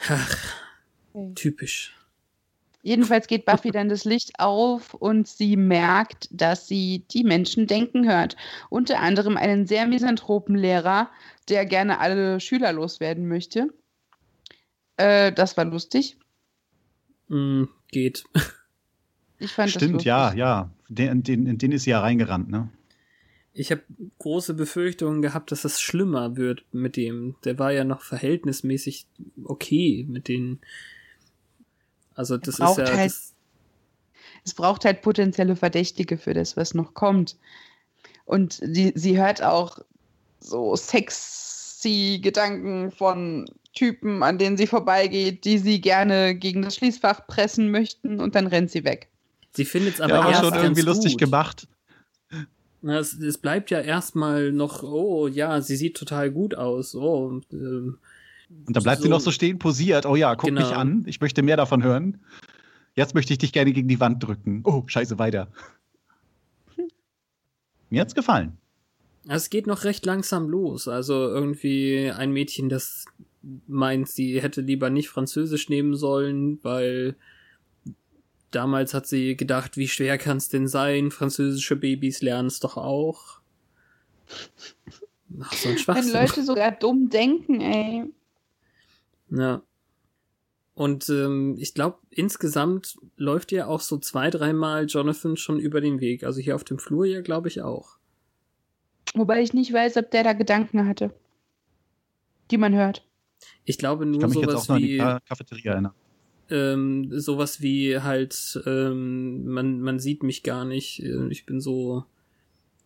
Ach, 0.07 0.37
typisch. 1.35 1.95
Jedenfalls 2.81 3.27
geht 3.27 3.45
Buffy 3.45 3.69
dann 3.69 3.89
das 3.89 4.05
Licht 4.05 4.39
auf 4.39 4.95
und 4.95 5.27
sie 5.27 5.55
merkt, 5.55 6.29
dass 6.31 6.67
sie 6.67 7.03
die 7.11 7.23
Menschen 7.23 7.67
denken 7.67 8.09
hört. 8.09 8.37
Unter 8.69 9.01
anderem 9.01 9.37
einen 9.37 9.67
sehr 9.67 9.85
misanthropen 9.85 10.55
Lehrer, 10.55 11.11
der 11.47 11.65
gerne 11.67 11.99
alle 11.99 12.39
Schüler 12.39 12.71
loswerden 12.73 13.27
möchte. 13.27 13.67
Äh, 14.99 15.31
das 15.31 15.55
war 15.57 15.65
lustig. 15.65 16.17
Mm, 17.29 17.63
geht. 17.91 18.23
Ich 19.41 19.53
fand 19.53 19.67
das 19.67 19.75
Stimmt, 19.75 19.93
lustig. 19.93 20.07
ja, 20.07 20.33
ja. 20.33 20.69
Den, 20.89 21.23
den, 21.23 21.47
in 21.47 21.57
den 21.57 21.71
ist 21.71 21.83
sie 21.83 21.91
ja 21.91 22.01
reingerannt, 22.01 22.49
ne? 22.49 22.67
Ich 23.53 23.71
habe 23.71 23.81
große 24.17 24.53
Befürchtungen 24.53 25.21
gehabt, 25.21 25.53
dass 25.53 25.63
es 25.63 25.79
schlimmer 25.79 26.35
wird 26.35 26.65
mit 26.73 26.97
dem. 26.97 27.37
Der 27.45 27.57
war 27.57 27.71
ja 27.71 27.85
noch 27.85 28.01
verhältnismäßig 28.01 29.07
okay 29.45 30.05
mit 30.09 30.27
den. 30.27 30.59
Also 32.15 32.35
das 32.35 32.55
ist 32.55 32.59
ja. 32.59 32.67
halt- 32.75 32.89
Das, 32.89 33.33
Es 34.43 34.53
braucht 34.53 34.83
halt 34.83 35.01
potenzielle 35.03 35.55
Verdächtige 35.55 36.17
für 36.17 36.33
das, 36.33 36.57
was 36.57 36.73
noch 36.73 36.93
kommt. 36.93 37.37
Und 38.25 38.59
die, 38.61 38.91
sie 38.95 39.17
hört 39.17 39.41
auch 39.41 39.79
so 40.41 40.75
sexy 40.75 42.19
Gedanken 42.21 42.91
von 42.91 43.49
Typen, 43.73 44.23
an 44.23 44.37
denen 44.37 44.57
sie 44.57 44.67
vorbeigeht, 44.67 45.45
die 45.45 45.57
sie 45.59 45.79
gerne 45.81 46.35
gegen 46.35 46.61
das 46.63 46.75
Schließfach 46.75 47.27
pressen 47.27 47.69
möchten 47.71 48.19
und 48.19 48.35
dann 48.35 48.47
rennt 48.47 48.71
sie 48.71 48.83
weg. 48.83 49.09
sie 49.53 49.65
findet 49.65 49.95
es 49.95 50.01
aber, 50.01 50.13
Ja, 50.13 50.19
aber 50.21 50.29
erst 50.31 50.43
schon 50.43 50.53
irgendwie 50.53 50.81
ganz 50.83 50.87
lustig 50.95 51.11
gut. 51.13 51.19
gemacht. 51.21 51.67
Na, 52.81 52.97
es, 52.97 53.13
es 53.19 53.37
bleibt 53.37 53.71
ja 53.71 53.79
erstmal 53.81 54.51
noch, 54.51 54.83
oh 54.83 55.27
ja, 55.27 55.59
sie 55.61 55.75
sieht 55.75 55.97
total 55.97 56.31
gut 56.31 56.55
aus. 56.55 56.95
Oh, 56.95 57.41
ähm, 57.51 57.97
Und 58.65 58.75
da 58.75 58.79
bleibt 58.79 59.01
sie 59.01 59.07
So- 59.07 59.13
noch 59.13 59.19
so 59.19 59.31
stehen, 59.31 59.59
posiert. 59.59 60.05
Oh 60.05 60.15
ja, 60.15 60.35
guck 60.35 60.49
Genau. 60.49 60.61
mich 60.61 60.75
an. 60.75 61.03
Ich 61.05 61.19
möchte 61.21 61.41
mehr 61.43 61.57
davon 61.57 61.83
hören. 61.83 62.19
Jetzt 62.95 63.13
möchte 63.15 63.33
ich 63.33 63.39
dich 63.39 63.51
gerne 63.53 63.71
gegen 63.73 63.87
die 63.89 63.99
Wand 63.99 64.23
drücken. 64.23 64.61
Oh, 64.63 64.83
scheiße, 64.87 65.19
weiter. 65.19 65.49
Mir 67.89 68.01
hat's 68.01 68.15
gefallen. 68.15 68.57
es 69.27 69.49
geht 69.49 69.67
noch 69.67 69.83
recht 69.83 70.05
langsam 70.05 70.47
los. 70.49 70.87
Also 70.87 71.13
irgendwie 71.27 72.11
ein 72.11 72.31
Mädchen, 72.31 72.69
das 72.69 73.05
meint, 73.67 74.09
sie 74.09 74.41
hätte 74.41 74.61
lieber 74.61 74.89
nicht 74.89 75.09
Französisch 75.09 75.69
nehmen 75.69 75.95
sollen, 75.95 76.59
weil 76.63 77.15
damals 78.51 78.93
hat 78.93 79.07
sie 79.07 79.35
gedacht, 79.37 79.77
wie 79.77 79.87
schwer 79.87 80.17
kann 80.17 80.37
es 80.37 80.49
denn 80.49 80.67
sein? 80.67 81.11
Französische 81.11 81.75
Babys 81.75 82.21
lernen 82.21 82.47
es 82.47 82.59
doch 82.59 82.77
auch. 82.77 83.39
Ach, 85.41 85.53
so 85.53 85.69
ein 85.69 85.75
Wenn 85.75 85.79
Schwachsinn. 85.79 86.13
Leute 86.13 86.43
sogar 86.43 86.71
dumm 86.71 87.09
denken, 87.09 87.61
ey. 87.61 88.05
Ja. 89.29 89.61
Und 90.73 91.09
ähm, 91.09 91.57
ich 91.59 91.73
glaube, 91.73 91.97
insgesamt 92.09 92.97
läuft 93.17 93.51
ja 93.51 93.67
auch 93.67 93.81
so 93.81 93.97
zwei, 93.97 94.29
dreimal 94.29 94.85
Jonathan 94.85 95.35
schon 95.35 95.59
über 95.59 95.81
den 95.81 95.99
Weg. 95.99 96.23
Also 96.23 96.39
hier 96.39 96.55
auf 96.55 96.63
dem 96.63 96.79
Flur 96.79 97.05
ja, 97.05 97.21
glaube 97.21 97.49
ich, 97.49 97.61
auch. 97.61 97.97
Wobei 99.13 99.41
ich 99.41 99.53
nicht 99.53 99.73
weiß, 99.73 99.97
ob 99.97 100.09
der 100.11 100.23
da 100.23 100.33
Gedanken 100.33 100.87
hatte, 100.87 101.13
die 102.49 102.57
man 102.57 102.73
hört. 102.73 103.05
Ich 103.65 103.77
glaube 103.77 104.05
Ich 104.05 104.11
nur 104.11 104.19
kann 104.21 104.29
mich 104.29 104.39
jetzt 104.39 104.49
sowas 104.51 104.63
auch 104.63 104.67
noch 104.69 104.75
an 104.75 104.81
die 104.81 104.97
Cafeteria 105.27 105.73
erinnern. 105.73 105.93
ähm, 106.49 107.09
sowas 107.11 107.61
wie 107.61 107.99
halt, 107.99 108.59
ähm, 108.65 109.45
man, 109.45 109.81
man 109.81 109.99
sieht 109.99 110.23
mich 110.23 110.43
gar 110.43 110.65
nicht, 110.65 111.01
äh, 111.03 111.27
ich 111.29 111.45
bin 111.45 111.59
so 111.61 112.05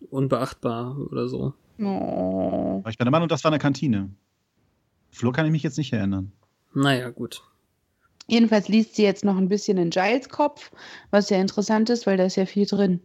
unbeachtbar 0.10 0.98
oder 1.00 1.28
so. 1.28 1.54
Oh. 1.80 2.84
Ich 2.90 2.98
bin 2.98 3.06
der 3.06 3.12
Meinung, 3.12 3.28
das 3.28 3.44
war 3.44 3.52
eine 3.52 3.60
Kantine. 3.60 4.10
Flo 5.12 5.32
kann 5.32 5.46
ich 5.46 5.52
mich 5.52 5.64
jetzt 5.64 5.78
nicht 5.78 5.94
erinnern. 5.94 6.32
Naja, 6.74 7.10
gut. 7.10 7.42
Jedenfalls 8.28 8.68
liest 8.68 8.96
sie 8.96 9.04
jetzt 9.04 9.26
noch 9.26 9.38
ein 9.38 9.50
bisschen 9.50 9.78
in 9.78 9.90
Giles 9.90 10.30
Kopf, 10.30 10.72
was 11.12 11.30
ja 11.30 11.40
interessant 11.40 11.90
ist, 11.90 12.08
weil 12.08 12.18
da 12.18 12.26
ist 12.26 12.36
ja 12.36 12.46
viel 12.46 12.66
drin. 12.66 13.02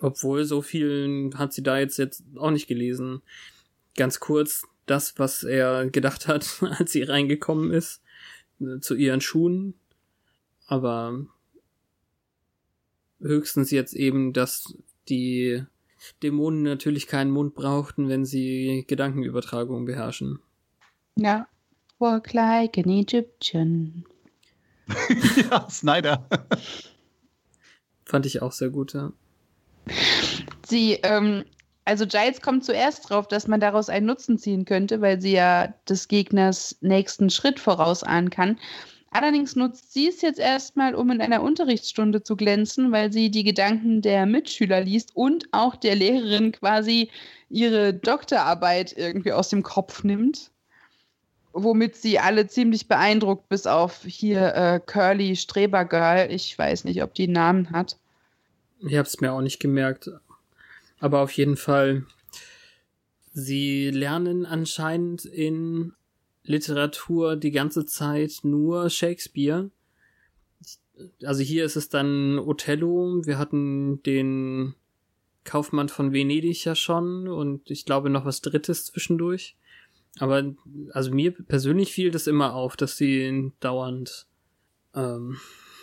Obwohl, 0.00 0.44
so 0.44 0.62
viel 0.62 1.30
hat 1.34 1.52
sie 1.52 1.62
da 1.62 1.78
jetzt, 1.78 1.98
jetzt 1.98 2.22
auch 2.36 2.50
nicht 2.50 2.66
gelesen. 2.66 3.20
Ganz 3.96 4.18
kurz, 4.18 4.66
das, 4.86 5.18
was 5.18 5.42
er 5.42 5.88
gedacht 5.90 6.28
hat, 6.28 6.62
als 6.78 6.92
sie 6.92 7.02
reingekommen 7.02 7.72
ist, 7.72 8.02
äh, 8.60 8.80
zu 8.80 8.94
ihren 8.94 9.20
Schuhen. 9.20 9.74
Aber 10.66 11.26
höchstens 13.20 13.70
jetzt 13.70 13.94
eben, 13.94 14.32
dass 14.32 14.74
die 15.08 15.64
Dämonen 16.22 16.62
natürlich 16.62 17.06
keinen 17.06 17.30
Mund 17.30 17.54
brauchten, 17.54 18.08
wenn 18.08 18.24
sie 18.24 18.84
Gedankenübertragung 18.86 19.84
beherrschen. 19.84 20.40
Ja. 21.16 21.46
Walk 21.98 22.32
like 22.32 22.78
an 22.78 22.88
Egyptian. 22.88 24.04
ja, 25.36 25.68
Snyder. 25.68 26.26
Fand 28.04 28.24
ich 28.24 28.40
auch 28.40 28.52
sehr 28.52 28.70
gut, 28.70 28.94
ja. 28.94 29.12
Sie, 30.66 30.94
ähm, 31.02 31.44
also 31.90 32.06
Giles 32.06 32.40
kommt 32.40 32.64
zuerst 32.64 33.10
drauf, 33.10 33.26
dass 33.26 33.48
man 33.48 33.58
daraus 33.58 33.88
einen 33.88 34.06
Nutzen 34.06 34.38
ziehen 34.38 34.64
könnte, 34.64 35.00
weil 35.00 35.20
sie 35.20 35.32
ja 35.32 35.74
des 35.88 36.06
Gegners 36.06 36.76
nächsten 36.80 37.30
Schritt 37.30 37.58
vorausahnen 37.58 38.30
kann. 38.30 38.60
Allerdings 39.10 39.56
nutzt 39.56 39.92
sie 39.92 40.06
es 40.06 40.22
jetzt 40.22 40.38
erstmal, 40.38 40.94
um 40.94 41.10
in 41.10 41.20
einer 41.20 41.42
Unterrichtsstunde 41.42 42.22
zu 42.22 42.36
glänzen, 42.36 42.92
weil 42.92 43.12
sie 43.12 43.28
die 43.28 43.42
Gedanken 43.42 44.02
der 44.02 44.24
Mitschüler 44.24 44.82
liest 44.82 45.16
und 45.16 45.46
auch 45.50 45.74
der 45.74 45.96
Lehrerin 45.96 46.52
quasi 46.52 47.10
ihre 47.48 47.92
Doktorarbeit 47.92 48.96
irgendwie 48.96 49.32
aus 49.32 49.48
dem 49.48 49.64
Kopf 49.64 50.04
nimmt. 50.04 50.52
Womit 51.52 51.96
sie 51.96 52.20
alle 52.20 52.46
ziemlich 52.46 52.86
beeindruckt, 52.86 53.48
bis 53.48 53.66
auf 53.66 54.02
hier 54.04 54.54
äh, 54.54 54.80
Curly 54.86 55.34
Strebergirl. 55.34 56.30
Ich 56.30 56.56
weiß 56.56 56.84
nicht, 56.84 57.02
ob 57.02 57.14
die 57.14 57.24
einen 57.24 57.32
Namen 57.32 57.70
hat. 57.72 57.96
Ich 58.78 58.96
hab's 58.96 59.20
mir 59.20 59.32
auch 59.32 59.40
nicht 59.40 59.58
gemerkt. 59.58 60.08
Aber 61.00 61.20
auf 61.20 61.32
jeden 61.32 61.56
Fall, 61.56 62.04
sie 63.32 63.90
lernen 63.90 64.46
anscheinend 64.46 65.24
in 65.24 65.94
Literatur 66.44 67.36
die 67.36 67.50
ganze 67.50 67.86
Zeit 67.86 68.40
nur 68.42 68.90
Shakespeare. 68.90 69.70
Also 71.24 71.42
hier 71.42 71.64
ist 71.64 71.76
es 71.76 71.88
dann 71.88 72.38
Othello. 72.38 73.22
Wir 73.24 73.38
hatten 73.38 74.02
den 74.02 74.74
Kaufmann 75.44 75.88
von 75.88 76.12
Venedig 76.12 76.64
ja 76.64 76.74
schon 76.74 77.26
und 77.26 77.70
ich 77.70 77.86
glaube 77.86 78.10
noch 78.10 78.26
was 78.26 78.42
Drittes 78.42 78.84
zwischendurch. 78.84 79.56
Aber 80.18 80.54
also 80.92 81.12
mir 81.12 81.32
persönlich 81.32 81.92
fiel 81.92 82.10
das 82.10 82.26
immer 82.26 82.54
auf, 82.54 82.76
dass 82.76 82.96
sie 82.96 83.52
dauernd 83.60 84.26
ähm, 84.94 85.38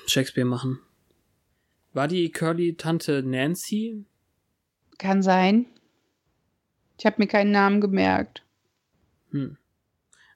Shakespeare 0.05 0.47
machen. 0.47 0.79
War 1.93 2.07
die 2.07 2.29
Curly-Tante 2.29 3.23
Nancy? 3.23 4.05
Kann 4.97 5.21
sein. 5.21 5.65
Ich 6.97 7.05
habe 7.05 7.17
mir 7.19 7.27
keinen 7.27 7.51
Namen 7.51 7.81
gemerkt. 7.81 8.43
Hm. 9.31 9.57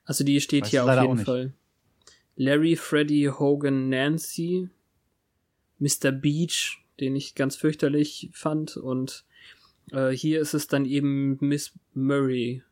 Also 0.06 0.24
die 0.24 0.42
steht 0.42 0.64
Weiß 0.64 0.70
hier 0.70 0.86
auf 0.86 1.02
jeden. 1.02 1.26
Fall. 1.26 1.54
Larry, 2.36 2.76
Freddy, 2.76 3.30
Hogan, 3.38 3.90
Nancy, 3.90 4.70
Mr. 5.80 6.12
Beach, 6.12 6.84
den 7.00 7.16
ich 7.16 7.36
ganz 7.36 7.56
fürchterlich 7.56 8.30
fand, 8.34 8.78
und 8.78 9.26
äh, 9.92 10.10
hier 10.10 10.42
ist 10.42 10.54
es 10.54 10.68
dann 10.68 10.86
eben 10.86 11.38
Miss 11.40 11.74
Murray. 11.94 12.64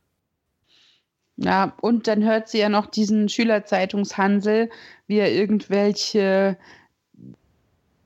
Ja, 1.38 1.76
und 1.82 2.08
dann 2.08 2.24
hört 2.24 2.50
sie 2.50 2.60
ja 2.60 2.70
noch 2.70 2.88
diesen 2.88 3.30
Schülerzeitungshansel, 3.30 4.70
wie 5.08 5.18
er 5.18 5.32
irgendwelche 5.32 6.58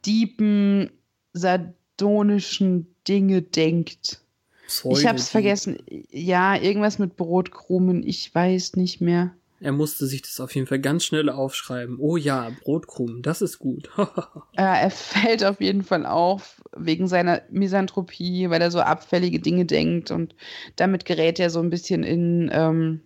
diepen, 0.05 0.91
sardonischen 1.33 2.92
Dinge 3.07 3.41
denkt. 3.41 4.21
Ich 4.65 4.83
hab's 5.05 5.25
Pseudo- 5.25 5.31
vergessen. 5.31 5.77
Ja, 6.09 6.55
irgendwas 6.55 6.99
mit 6.99 7.15
Brotkrumen. 7.15 8.05
Ich 8.05 8.33
weiß 8.33 8.75
nicht 8.75 9.01
mehr. 9.01 9.33
Er 9.59 9.71
musste 9.71 10.07
sich 10.07 10.21
das 10.21 10.41
auf 10.41 10.53
jeden 10.55 10.67
Fall 10.67 10.79
ganz 10.79 11.05
schnell 11.05 11.29
aufschreiben. 11.29 11.97
Oh 11.97 12.17
ja, 12.17 12.51
Brotkrumen, 12.63 13.21
das 13.21 13.41
ist 13.41 13.59
gut. 13.59 13.89
Er 14.55 14.89
fällt 14.91 15.45
auf 15.45 15.61
jeden 15.61 15.83
Fall 15.83 16.05
auf 16.05 16.61
wegen 16.75 17.07
seiner 17.07 17.41
Misanthropie, 17.49 18.49
weil 18.49 18.61
er 18.61 18.71
so 18.71 18.81
abfällige 18.81 19.39
Dinge 19.39 19.65
denkt 19.65 20.11
und 20.11 20.35
damit 20.75 21.05
gerät 21.05 21.39
er 21.39 21.49
so 21.49 21.59
ein 21.59 21.69
bisschen 21.69 22.03
in 22.03 22.49
ähm, 22.53 23.01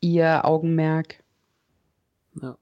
ihr 0.00 0.44
Augenmerk. 0.44 1.22
Ja. 2.42 2.58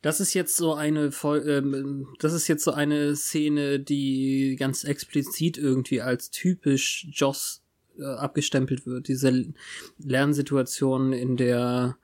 Das 0.00 0.20
ist 0.20 0.34
jetzt 0.34 0.56
so 0.56 0.74
eine 0.74 1.10
Fol 1.10 1.44
ähm, 1.48 2.08
das 2.20 2.32
ist 2.32 2.46
jetzt 2.46 2.64
so 2.64 2.70
eine 2.70 3.16
Szene, 3.16 3.80
die 3.80 4.56
ganz 4.58 4.84
explizit 4.84 5.58
irgendwie 5.58 6.00
als 6.00 6.30
typisch 6.30 7.08
Joss 7.10 7.62
äh, 7.98 8.04
abgestempelt 8.04 8.86
wird. 8.86 9.08
Diese 9.08 9.46
Lernsituation 9.98 11.12
in 11.12 11.36
der 11.36 11.98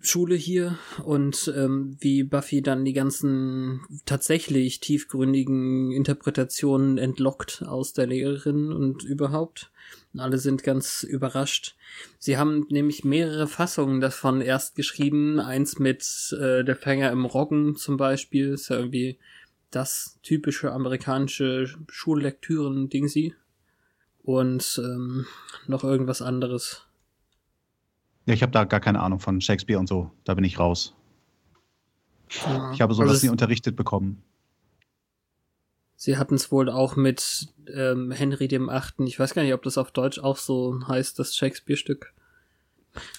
Schule 0.00 0.34
hier 0.34 0.78
und 1.04 1.52
ähm, 1.56 1.96
wie 2.00 2.24
Buffy 2.24 2.62
dann 2.62 2.84
die 2.84 2.92
ganzen 2.92 3.80
tatsächlich 4.04 4.80
tiefgründigen 4.80 5.92
Interpretationen 5.92 6.98
entlockt 6.98 7.62
aus 7.66 7.94
der 7.94 8.06
Lehrerin 8.06 8.72
und 8.72 9.02
überhaupt. 9.02 9.70
Alle 10.16 10.38
sind 10.38 10.62
ganz 10.62 11.02
überrascht. 11.02 11.74
Sie 12.18 12.38
haben 12.38 12.66
nämlich 12.70 13.04
mehrere 13.04 13.48
Fassungen 13.48 14.00
davon 14.00 14.40
erst 14.40 14.76
geschrieben. 14.76 15.40
Eins 15.40 15.78
mit 15.78 16.34
äh, 16.38 16.64
Der 16.64 16.76
Fänger 16.76 17.10
im 17.10 17.24
Roggen 17.24 17.76
zum 17.76 17.96
Beispiel. 17.96 18.50
Ist 18.50 18.68
ja 18.68 18.76
irgendwie 18.76 19.18
das 19.70 20.18
typische 20.22 20.72
amerikanische 20.72 21.74
Schullektüren-Dingsi. 21.88 23.34
Und 24.22 24.80
ähm, 24.82 25.26
noch 25.66 25.84
irgendwas 25.84 26.22
anderes. 26.22 26.86
Ja, 28.26 28.34
ich 28.34 28.42
habe 28.42 28.52
da 28.52 28.64
gar 28.64 28.80
keine 28.80 29.00
Ahnung 29.00 29.20
von 29.20 29.40
Shakespeare 29.40 29.78
und 29.78 29.88
so. 29.88 30.10
Da 30.24 30.34
bin 30.34 30.44
ich 30.44 30.58
raus. 30.58 30.94
Ja. 32.46 32.72
Ich 32.72 32.80
habe 32.80 32.94
sowas 32.94 33.10
Also 33.10 33.26
nie 33.26 33.30
unterrichtet 33.30 33.76
bekommen. 33.76 34.22
Sie 35.96 36.16
hatten 36.16 36.34
es 36.34 36.50
wohl 36.50 36.68
auch 36.68 36.96
mit 36.96 37.48
ähm, 37.72 38.10
Henry 38.10 38.48
dem 38.48 38.68
Achten. 38.68 39.06
Ich 39.06 39.18
weiß 39.18 39.34
gar 39.34 39.42
nicht, 39.42 39.54
ob 39.54 39.62
das 39.62 39.78
auf 39.78 39.90
Deutsch 39.90 40.18
auch 40.18 40.36
so 40.36 40.80
heißt, 40.86 41.18
das 41.18 41.36
Shakespeare-Stück. 41.36 42.12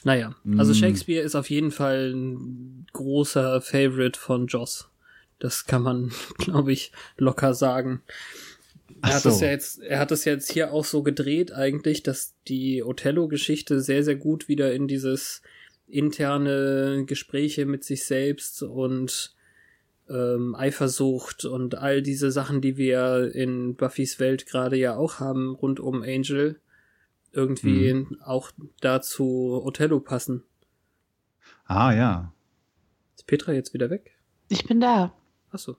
Naja, 0.03 0.35
also 0.57 0.71
Mm. 0.71 0.75
Shakespeare 0.75 1.23
ist 1.23 1.35
auf 1.35 1.49
jeden 1.49 1.71
Fall 1.71 2.13
ein 2.13 2.87
großer 2.93 3.61
Favorite 3.61 4.19
von 4.19 4.47
Joss. 4.47 4.89
Das 5.39 5.65
kann 5.65 5.81
man, 5.81 6.11
glaube 6.37 6.71
ich, 6.71 6.91
locker 7.17 7.53
sagen. 7.53 8.01
Ach 9.01 9.09
Er 9.09 9.15
hat, 9.15 9.21
so. 9.23 9.29
es 9.29 9.41
ja 9.41 9.47
jetzt, 9.49 9.81
er 9.81 9.99
hat 9.99 10.11
es 10.11 10.25
jetzt 10.25 10.51
hier 10.51 10.71
auch 10.71 10.85
so 10.85 11.03
gedreht 11.03 11.51
eigentlich, 11.51 12.03
dass 12.03 12.35
die 12.47 12.83
Othello-Geschichte 12.83 13.81
sehr, 13.81 14.03
sehr 14.03 14.15
gut 14.15 14.47
wieder 14.47 14.73
in 14.73 14.87
dieses 14.87 15.41
interne 15.87 17.03
Gespräche 17.05 17.65
mit 17.65 17.83
sich 17.83 18.05
selbst 18.05 18.63
und 18.63 19.34
ähm, 20.09 20.55
Eifersucht 20.55 21.45
und 21.45 21.75
all 21.75 22.01
diese 22.01 22.31
Sachen, 22.31 22.61
die 22.61 22.77
wir 22.77 23.33
in 23.33 23.75
Buffys 23.75 24.19
Welt 24.19 24.45
gerade 24.45 24.77
ja 24.77 24.95
auch 24.95 25.19
haben, 25.19 25.55
rund 25.55 25.79
um 25.79 26.03
Angel, 26.03 26.59
irgendwie 27.31 28.05
auch 28.23 28.51
dazu 28.81 29.61
Othello 29.63 29.99
passen. 29.99 30.43
Ah, 31.65 31.93
ja. 31.93 32.33
Ist 33.15 33.27
Petra 33.27 33.51
jetzt 33.51 33.73
wieder 33.73 33.89
weg? 33.89 34.15
Ich 34.49 34.65
bin 34.65 34.79
da. 34.79 35.13
Achso. 35.51 35.77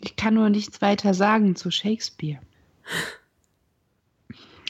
Ich 0.00 0.16
kann 0.16 0.34
nur 0.34 0.50
nichts 0.50 0.82
weiter 0.82 1.14
sagen 1.14 1.56
zu 1.56 1.70
Shakespeare. 1.70 2.40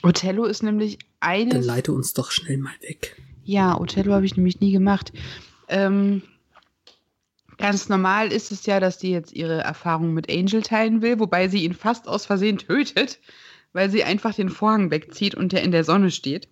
Othello 0.03 0.45
ist 0.45 0.63
nämlich 0.63 0.99
Dann 0.99 1.31
eines. 1.31 1.67
leite 1.67 1.93
uns 1.93 2.13
doch 2.13 2.31
schnell 2.31 2.59
mal 2.59 2.75
weg. 2.81 3.21
Ja, 3.45 3.79
Othello 3.79 4.13
habe 4.13 4.27
ich 4.27 4.37
nämlich 4.37 4.61
nie 4.61 4.73
gemacht. 4.73 5.13
Ähm, 5.69 6.23
ganz 7.59 7.89
normal 7.89 8.33
ist 8.33 8.53
es 8.53 8.67
ja, 8.67 8.81
dass 8.81 8.99
die 8.99 9.11
jetzt 9.11 9.33
ihre 9.33 9.61
Erfahrung 9.61 10.13
mit 10.15 10.31
Angel 10.31 10.63
teilen 10.63 11.03
will, 11.03 11.19
wobei 11.19 11.49
sie 11.49 11.65
ihn 11.65 11.75
fast 11.75 12.09
aus 12.09 12.27
Versehen 12.27 12.59
tötet, 12.59 13.19
weil 13.73 13.91
sie 13.91 14.05
einfach 14.05 14.35
den 14.35 14.49
Vorhang 14.49 14.91
wegzieht 14.91 15.35
und 15.35 15.53
der 15.53 15.63
in 15.63 15.71
der 15.71 15.85
Sonne 15.85 16.11
steht. 16.11 16.49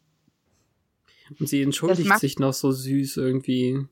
Und 1.38 1.48
sie 1.48 1.62
entschuldigt 1.62 2.18
sich 2.18 2.38
noch 2.38 2.52
so 2.52 2.70
süß 2.70 3.16
irgendwie. 3.16 3.86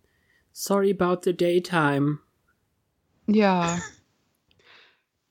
Sorry 0.52 0.96
about 0.98 1.22
the 1.24 1.36
daytime. 1.36 2.18
Ja. 3.26 3.78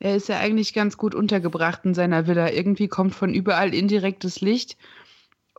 Er 0.04 0.16
ist 0.16 0.30
ja 0.30 0.40
eigentlich 0.40 0.74
ganz 0.74 0.98
gut 0.98 1.14
untergebracht 1.14 1.86
in 1.86 1.94
seiner 1.94 2.26
Villa. 2.26 2.52
Irgendwie 2.52 2.88
kommt 2.88 3.14
von 3.14 3.36
überall 3.36 3.72
indirektes 3.72 4.42
Licht 4.42 4.76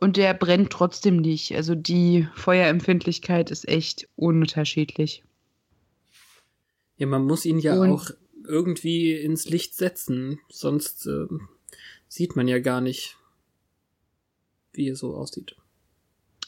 und 0.01 0.17
der 0.17 0.33
brennt 0.33 0.69
trotzdem 0.69 1.15
nicht. 1.15 1.55
Also 1.55 1.75
die 1.75 2.27
Feuerempfindlichkeit 2.35 3.51
ist 3.51 3.65
echt 3.69 4.09
ununterschiedlich. 4.17 5.23
Ja, 6.97 7.07
man 7.07 7.25
muss 7.25 7.45
ihn 7.45 7.59
ja 7.59 7.75
Und- 7.79 7.91
auch 7.91 8.09
irgendwie 8.45 9.13
ins 9.13 9.45
Licht 9.49 9.75
setzen, 9.75 10.39
sonst 10.49 11.05
ähm, 11.05 11.47
sieht 12.07 12.35
man 12.35 12.47
ja 12.47 12.59
gar 12.59 12.81
nicht, 12.81 13.17
wie 14.73 14.89
er 14.89 14.95
so 14.95 15.15
aussieht. 15.15 15.55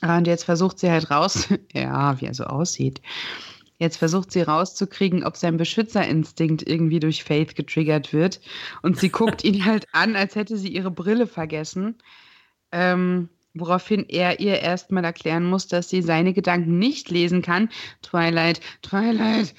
Ah, 0.02 0.18
Und 0.18 0.28
jetzt 0.28 0.44
versucht 0.44 0.80
sie 0.80 0.90
halt 0.92 1.10
raus, 1.10 1.48
ja, 1.74 2.20
wie 2.20 2.26
er 2.26 2.34
so 2.34 2.44
aussieht. 2.46 3.02
Jetzt 3.78 3.98
versucht 3.98 4.32
sie 4.32 4.42
rauszukriegen, 4.42 5.24
ob 5.26 5.36
sein 5.36 5.58
Beschützerinstinkt 5.58 6.68
irgendwie 6.68 7.00
durch 7.00 7.24
Faith 7.24 7.56
getriggert 7.56 8.14
wird. 8.14 8.40
Und 8.82 8.98
sie 9.00 9.10
guckt 9.10 9.44
ihn 9.44 9.66
halt 9.66 9.88
an, 9.94 10.16
als 10.16 10.36
hätte 10.36 10.58
sie 10.58 10.70
ihre 10.70 10.92
Brille 10.92 11.28
vergessen. 11.28 11.96
Ähm, 12.72 13.30
woraufhin 13.54 14.06
er 14.10 14.40
ihr 14.40 14.60
erstmal 14.60 15.04
erklären 15.06 15.46
muss, 15.46 15.68
dass 15.68 15.90
sie 15.90 16.02
seine 16.02 16.34
Gedanken 16.34 16.78
nicht 16.78 17.10
lesen 17.10 17.42
kann. 17.42 17.70
Twilight, 18.02 18.60
Twilight. 18.82 19.54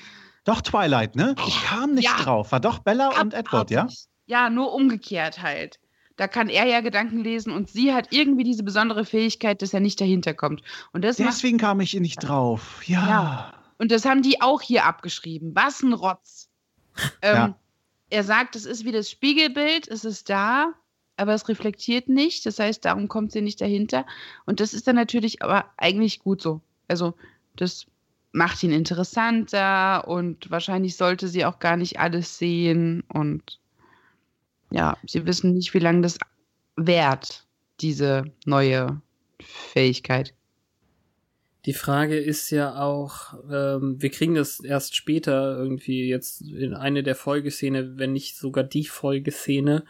Doch, 0.46 0.62
Twilight, 0.62 1.16
ne? 1.16 1.34
Ich 1.46 1.62
kam 1.64 1.92
nicht 1.92 2.04
Ja. 2.04 2.16
drauf. 2.22 2.52
War 2.52 2.60
doch 2.60 2.78
Bella 2.78 3.20
und 3.20 3.34
Edward, 3.34 3.70
ja? 3.70 3.88
Ja, 4.26 4.48
nur 4.48 4.72
umgekehrt 4.72 5.42
halt. 5.42 5.78
Da 6.16 6.28
kann 6.28 6.48
er 6.48 6.64
ja 6.66 6.80
Gedanken 6.80 7.18
lesen 7.22 7.52
und 7.52 7.68
sie 7.68 7.92
hat 7.92 8.08
irgendwie 8.10 8.44
diese 8.44 8.62
besondere 8.62 9.04
Fähigkeit, 9.04 9.60
dass 9.60 9.74
er 9.74 9.80
nicht 9.80 10.00
dahinter 10.00 10.32
kommt. 10.32 10.62
Und 10.92 11.04
das 11.04 11.16
Deswegen 11.16 11.58
kam 11.58 11.80
ich 11.80 11.92
nicht 11.94 12.18
drauf. 12.20 12.80
Ja. 12.86 13.06
Ja. 13.08 13.52
Und 13.78 13.90
das 13.92 14.06
haben 14.06 14.22
die 14.22 14.40
auch 14.40 14.62
hier 14.62 14.86
abgeschrieben. 14.86 15.54
Was 15.54 15.82
ein 15.82 15.92
Rotz. 15.92 16.48
Ähm, 17.20 17.34
Ja. 17.34 17.58
Er 18.08 18.22
sagt, 18.22 18.54
es 18.54 18.64
ist 18.66 18.84
wie 18.84 18.92
das 18.92 19.10
Spiegelbild, 19.10 19.88
es 19.88 20.04
ist 20.04 20.30
da, 20.30 20.72
aber 21.16 21.34
es 21.34 21.48
reflektiert 21.48 22.08
nicht. 22.08 22.46
Das 22.46 22.60
heißt, 22.60 22.84
darum 22.84 23.08
kommt 23.08 23.32
sie 23.32 23.42
nicht 23.42 23.60
dahinter. 23.60 24.06
Und 24.46 24.60
das 24.60 24.72
ist 24.74 24.86
dann 24.86 24.94
natürlich 24.94 25.42
aber 25.42 25.64
eigentlich 25.76 26.20
gut 26.20 26.40
so. 26.40 26.60
Also, 26.86 27.14
das 27.56 27.86
macht 28.32 28.62
ihn 28.62 28.72
interessanter 28.72 30.06
und 30.06 30.50
wahrscheinlich 30.50 30.96
sollte 30.96 31.28
sie 31.28 31.44
auch 31.44 31.58
gar 31.58 31.76
nicht 31.76 31.98
alles 31.98 32.38
sehen. 32.38 33.02
Und 33.08 33.60
ja, 34.70 34.96
sie 35.06 35.26
wissen 35.26 35.54
nicht, 35.54 35.74
wie 35.74 35.78
lange 35.78 36.02
das 36.02 36.18
währt, 36.76 37.46
diese 37.80 38.24
neue 38.44 39.00
Fähigkeit. 39.40 40.34
Die 41.66 41.72
Frage 41.72 42.16
ist 42.16 42.50
ja 42.50 42.80
auch, 42.80 43.34
ähm, 43.50 44.00
wir 44.00 44.10
kriegen 44.10 44.36
das 44.36 44.60
erst 44.60 44.94
später 44.94 45.56
irgendwie 45.58 46.08
jetzt 46.08 46.40
in 46.42 46.74
eine 46.74 47.02
der 47.02 47.16
Folgeszene, 47.16 47.98
wenn 47.98 48.12
nicht 48.12 48.36
sogar 48.36 48.62
die 48.62 48.84
Folgeszene, 48.84 49.84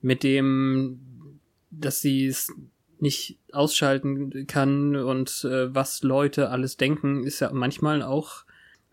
mit 0.00 0.22
dem, 0.22 1.40
dass 1.70 2.00
sie 2.00 2.26
es 2.26 2.52
nicht 3.02 3.38
ausschalten 3.52 4.46
kann 4.46 4.96
und 4.96 5.44
äh, 5.44 5.74
was 5.74 6.02
Leute 6.02 6.50
alles 6.50 6.76
denken, 6.76 7.24
ist 7.24 7.40
ja 7.40 7.52
manchmal 7.52 8.02
auch, 8.02 8.44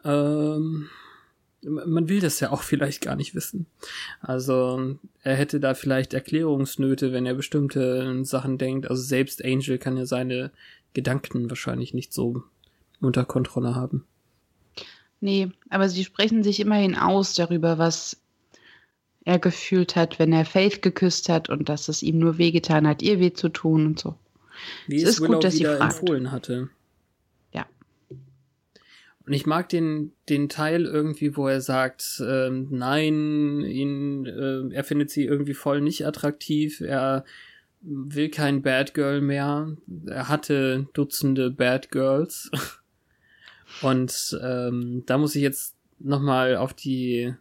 ähm, 0.03 0.89
man 1.61 2.09
will 2.09 2.19
das 2.19 2.39
ja 2.39 2.51
auch 2.51 2.61
vielleicht 2.63 3.01
gar 3.01 3.15
nicht 3.15 3.35
wissen. 3.35 3.65
Also 4.21 4.97
er 5.23 5.35
hätte 5.35 5.59
da 5.59 5.73
vielleicht 5.73 6.13
Erklärungsnöte, 6.13 7.11
wenn 7.11 7.25
er 7.25 7.33
bestimmte 7.33 8.23
Sachen 8.25 8.57
denkt. 8.57 8.89
Also 8.89 9.01
selbst 9.01 9.43
Angel 9.43 9.77
kann 9.77 9.97
ja 9.97 10.05
seine 10.05 10.51
Gedanken 10.93 11.49
wahrscheinlich 11.49 11.93
nicht 11.93 12.13
so 12.13 12.43
unter 13.01 13.25
Kontrolle 13.25 13.75
haben. 13.75 14.05
Nee, 15.21 15.49
aber 15.69 15.89
sie 15.89 16.03
sprechen 16.03 16.43
sich 16.43 16.59
immerhin 16.59 16.95
aus 16.95 17.33
darüber, 17.33 17.77
was 17.77 18.21
er 19.25 19.39
gefühlt 19.39 19.95
hat, 19.95 20.19
wenn 20.19 20.31
er 20.31 20.45
Faith 20.45 20.81
geküsst 20.81 21.29
hat 21.29 21.49
und 21.49 21.67
dass 21.67 21.89
es 21.89 22.03
ihm 22.03 22.19
nur 22.19 22.37
wehgetan 22.37 22.87
hat, 22.87 23.01
ihr 23.01 23.19
weh 23.19 23.33
zu 23.33 23.49
tun 23.49 23.87
und 23.87 23.99
so. 23.99 24.15
Wie 24.87 25.01
Es 25.01 25.09
ist 25.09 25.19
gut, 25.19 25.29
Willow 25.29 25.39
dass 25.39 25.55
sie 25.55 25.65
fragt. 25.65 25.81
empfohlen 25.81 26.31
hatte. 26.31 26.69
Ja. 27.51 27.65
Und 29.25 29.33
ich 29.33 29.47
mag 29.47 29.67
den, 29.69 30.13
den 30.29 30.47
Teil 30.47 30.85
irgendwie, 30.85 31.35
wo 31.35 31.47
er 31.47 31.59
sagt, 31.59 32.21
ähm, 32.25 32.67
nein, 32.69 33.61
ihn, 33.61 34.27
äh, 34.27 34.73
er 34.73 34.83
findet 34.83 35.09
sie 35.09 35.25
irgendwie 35.25 35.55
voll 35.55 35.81
nicht 35.81 36.05
attraktiv, 36.05 36.81
er 36.81 37.25
will 37.81 38.29
kein 38.29 38.61
Bad 38.61 38.93
Girl 38.93 39.21
mehr. 39.21 39.75
Er 40.05 40.29
hatte 40.29 40.87
Dutzende 40.93 41.49
Bad 41.49 41.91
Girls. 41.91 42.51
Und 43.81 44.39
ähm, 44.43 45.03
da 45.07 45.17
muss 45.17 45.35
ich 45.35 45.41
jetzt 45.41 45.75
nochmal 45.99 46.55
auf 46.55 46.73
die 46.73 47.33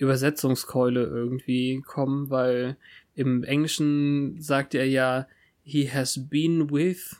Übersetzungskeule 0.00 1.04
irgendwie 1.04 1.82
kommen, 1.82 2.30
weil 2.30 2.76
im 3.14 3.44
Englischen 3.44 4.40
sagt 4.40 4.74
er 4.74 4.86
ja, 4.86 5.26
he 5.62 5.90
has 5.90 6.28
been 6.28 6.70
with 6.70 7.16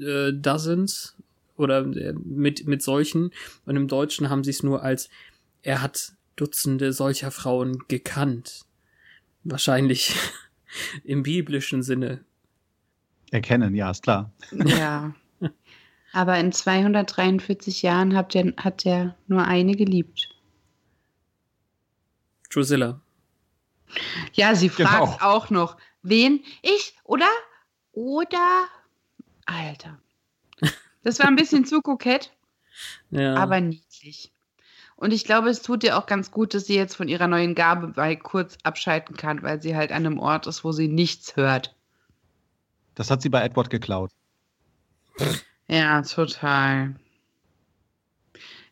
äh, 0.00 0.32
dozens 0.32 1.16
oder 1.56 1.86
äh, 1.86 2.12
mit, 2.12 2.66
mit 2.66 2.82
solchen 2.82 3.30
und 3.64 3.76
im 3.76 3.86
Deutschen 3.86 4.28
haben 4.28 4.42
sie 4.42 4.50
es 4.50 4.62
nur 4.62 4.82
als 4.82 5.08
er 5.62 5.80
hat 5.80 6.12
Dutzende 6.36 6.92
solcher 6.92 7.30
Frauen 7.30 7.78
gekannt. 7.86 8.64
Wahrscheinlich 9.44 10.16
im 11.04 11.22
biblischen 11.22 11.84
Sinne. 11.84 12.24
Erkennen, 13.30 13.74
ja, 13.74 13.90
ist 13.92 14.02
klar. 14.02 14.32
Ja. 14.50 15.14
aber 16.12 16.38
in 16.38 16.50
243 16.50 17.82
Jahren 17.82 18.16
hat 18.16 18.34
er, 18.34 18.52
hat 18.56 18.84
er 18.84 19.16
nur 19.28 19.44
eine 19.46 19.76
geliebt. 19.76 20.33
Drusilla. 22.54 23.00
Ja, 24.32 24.54
sie 24.54 24.68
fragt 24.68 24.90
Genau. 24.90 25.18
auch 25.20 25.50
noch, 25.50 25.76
wen? 26.02 26.42
Ich, 26.62 26.94
oder? 27.04 27.28
Oder? 27.92 28.64
Alter. 29.46 29.98
Das 31.02 31.18
war 31.18 31.26
ein 31.26 31.36
bisschen 31.36 31.64
zu 31.64 31.82
kokett. 31.82 32.30
Ja. 33.10 33.36
aber 33.36 33.60
niedlich. 33.60 34.32
Und 34.96 35.12
ich 35.12 35.24
glaube, 35.24 35.48
es 35.48 35.62
tut 35.62 35.84
ihr 35.84 35.96
auch 35.96 36.06
ganz 36.06 36.32
gut, 36.32 36.54
dass 36.54 36.66
sie 36.66 36.74
jetzt 36.74 36.96
von 36.96 37.06
ihrer 37.06 37.28
neuen 37.28 37.54
Gabe 37.54 37.92
mal 37.94 38.16
kurz 38.16 38.58
abschalten 38.64 39.16
kann, 39.16 39.42
weil 39.44 39.62
sie 39.62 39.76
halt 39.76 39.92
an 39.92 40.04
einem 40.06 40.18
Ort 40.18 40.48
ist, 40.48 40.64
wo 40.64 40.72
sie 40.72 40.88
nichts 40.88 41.36
hört. 41.36 41.76
Das 42.96 43.12
hat 43.12 43.22
sie 43.22 43.28
bei 43.28 43.42
Edward 43.44 43.70
geklaut. 43.70 44.10
Ja, 45.68 46.02
total. 46.02 46.96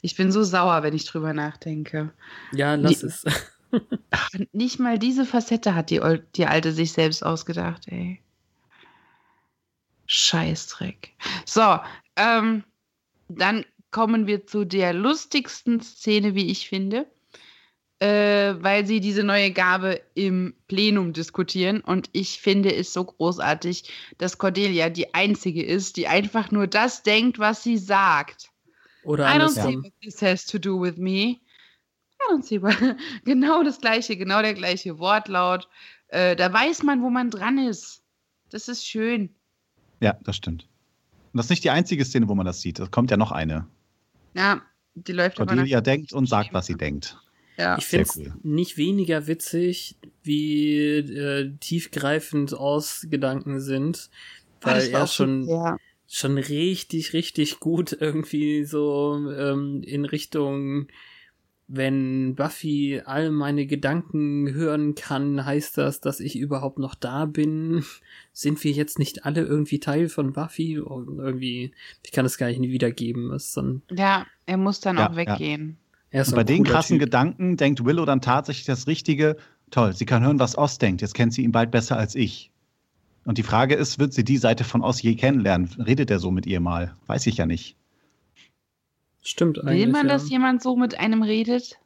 Ich 0.00 0.16
bin 0.16 0.32
so 0.32 0.42
sauer, 0.42 0.82
wenn 0.82 0.94
ich 0.94 1.04
drüber 1.06 1.32
nachdenke. 1.32 2.12
Ja, 2.52 2.74
lass 2.74 2.98
Die- 3.00 3.06
es. 3.06 3.24
Ach, 4.10 4.30
nicht 4.52 4.78
mal 4.78 4.98
diese 4.98 5.24
Facette 5.24 5.74
hat 5.74 5.90
die, 5.90 6.00
die 6.36 6.46
Alte 6.46 6.72
sich 6.72 6.92
selbst 6.92 7.24
ausgedacht, 7.24 7.88
ey. 7.88 8.20
Scheißdreck. 10.06 11.14
So, 11.46 11.78
ähm, 12.16 12.64
dann 13.28 13.64
kommen 13.90 14.26
wir 14.26 14.46
zu 14.46 14.64
der 14.64 14.92
lustigsten 14.92 15.80
Szene, 15.80 16.34
wie 16.34 16.50
ich 16.50 16.68
finde, 16.68 17.06
äh, 18.00 18.54
weil 18.58 18.86
sie 18.86 19.00
diese 19.00 19.22
neue 19.22 19.52
Gabe 19.52 20.02
im 20.14 20.54
Plenum 20.68 21.12
diskutieren. 21.12 21.80
Und 21.80 22.10
ich 22.12 22.40
finde 22.40 22.74
es 22.74 22.92
so 22.92 23.04
großartig, 23.04 23.84
dass 24.18 24.38
Cordelia 24.38 24.90
die 24.90 25.14
Einzige 25.14 25.62
ist, 25.62 25.96
die 25.96 26.08
einfach 26.08 26.50
nur 26.50 26.66
das 26.66 27.02
denkt, 27.02 27.38
was 27.38 27.62
sie 27.62 27.78
sagt. 27.78 28.50
Oder 29.04 29.24
I 29.24 29.38
don't 29.38 29.48
see 29.48 29.60
andersrum. 29.60 29.84
what 29.84 29.92
this 30.02 30.22
has 30.22 30.46
to 30.46 30.58
do 30.58 30.80
with 30.80 30.96
me. 30.96 31.40
What. 32.30 32.96
Genau 33.24 33.62
das 33.62 33.80
gleiche, 33.80 34.16
genau 34.16 34.42
der 34.42 34.54
gleiche 34.54 34.98
Wortlaut. 34.98 35.68
Äh, 36.08 36.36
da 36.36 36.52
weiß 36.52 36.82
man, 36.82 37.02
wo 37.02 37.10
man 37.10 37.30
dran 37.30 37.58
ist. 37.58 38.02
Das 38.50 38.68
ist 38.68 38.86
schön. 38.86 39.30
Ja, 40.00 40.16
das 40.24 40.36
stimmt. 40.36 40.68
Und 41.32 41.38
das 41.38 41.46
ist 41.46 41.50
nicht 41.50 41.64
die 41.64 41.70
einzige 41.70 42.04
Szene, 42.04 42.28
wo 42.28 42.34
man 42.34 42.44
das 42.46 42.60
sieht. 42.60 42.78
Es 42.80 42.90
kommt 42.90 43.10
ja 43.10 43.16
noch 43.16 43.32
eine. 43.32 43.66
Ja, 44.34 44.62
die 44.94 45.12
läuft 45.12 45.40
aber 45.40 45.46
Cordelia 45.54 45.78
nach- 45.78 45.82
denkt 45.84 46.12
und 46.12 46.26
sagt, 46.28 46.52
was 46.52 46.66
sie 46.66 46.74
denkt. 46.76 47.18
Ja. 47.58 47.76
Ich 47.78 47.86
finde 47.86 48.04
es 48.08 48.16
cool. 48.16 48.34
nicht 48.42 48.76
weniger 48.78 49.26
witzig, 49.26 49.96
wie 50.22 50.78
äh, 50.98 51.52
tiefgreifend 51.60 52.54
aus 52.54 53.06
Gedanken 53.10 53.60
sind, 53.60 54.10
Ah, 54.62 54.68
weil 54.68 54.74
das 54.80 54.92
war 54.92 55.00
er 55.00 55.06
schon, 55.06 55.44
sehr- 55.44 55.76
schon 56.08 56.38
richtig, 56.38 57.12
richtig 57.14 57.60
gut 57.60 57.96
irgendwie 57.98 58.64
so 58.64 59.30
ähm, 59.36 59.82
in 59.82 60.04
Richtung, 60.04 60.88
wenn 61.68 62.34
Buffy 62.34 63.00
all 63.04 63.30
meine 63.30 63.66
Gedanken 63.66 64.52
hören 64.52 64.94
kann, 64.94 65.44
heißt 65.44 65.78
das, 65.78 66.00
dass 66.00 66.20
ich 66.20 66.36
überhaupt 66.36 66.78
noch 66.78 66.94
da 66.94 67.24
bin? 67.26 67.84
Sind 68.32 68.62
wir 68.64 68.72
jetzt 68.72 68.98
nicht 68.98 69.24
alle 69.24 69.42
irgendwie 69.42 69.80
Teil 69.80 70.08
von 70.08 70.32
Buffy? 70.32 70.78
Und 70.78 71.18
irgendwie, 71.18 71.72
ich 72.04 72.12
kann 72.12 72.26
es 72.26 72.36
gar 72.38 72.48
nicht 72.48 72.60
wiedergeben. 72.60 73.32
Ist 73.32 73.56
ein, 73.58 73.82
Ja, 73.90 74.26
er 74.46 74.56
muss 74.56 74.80
dann 74.80 74.98
Ja, 74.98 75.10
auch 75.10 75.16
weggehen. 75.16 75.78
er 76.10 76.22
ist 76.22 76.28
Und 76.28 76.30
so 76.32 76.36
bei 76.36 76.44
den 76.44 76.64
krassen 76.64 76.98
Typ. 76.98 77.06
Gedanken 77.06 77.56
denkt 77.56 77.84
Willow 77.84 78.04
dann 78.04 78.20
tatsächlich 78.20 78.66
das 78.66 78.86
Richtige. 78.86 79.36
Toll, 79.70 79.94
sie 79.94 80.04
kann 80.04 80.22
hören, 80.22 80.38
was 80.38 80.58
Oz 80.58 80.78
denkt. 80.78 81.00
Jetzt 81.00 81.14
kennt 81.14 81.32
sie 81.32 81.42
ihn 81.42 81.52
bald 81.52 81.70
besser 81.70 81.96
als 81.96 82.14
ich. 82.14 82.50
Und 83.24 83.38
die 83.38 83.42
Frage 83.44 83.74
ist, 83.76 83.98
wird 83.98 84.12
sie 84.12 84.24
die 84.24 84.36
Seite 84.36 84.64
von 84.64 84.82
Oz 84.82 85.00
je 85.00 85.14
kennenlernen? 85.14 85.68
Redet 85.78 86.10
er 86.10 86.18
so 86.18 86.30
mit 86.30 86.44
ihr 86.44 86.60
mal? 86.60 86.96
Weiß 87.06 87.26
ich 87.26 87.36
ja 87.38 87.46
nicht. 87.46 87.76
Stimmt 89.22 89.60
eigentlich. 89.60 89.86
Will 89.86 89.92
man, 89.92 90.06
ja. 90.06 90.12
dass 90.12 90.28
jemand 90.28 90.62
so 90.62 90.76
mit 90.76 90.98
einem 90.98 91.22
redet? 91.22 91.78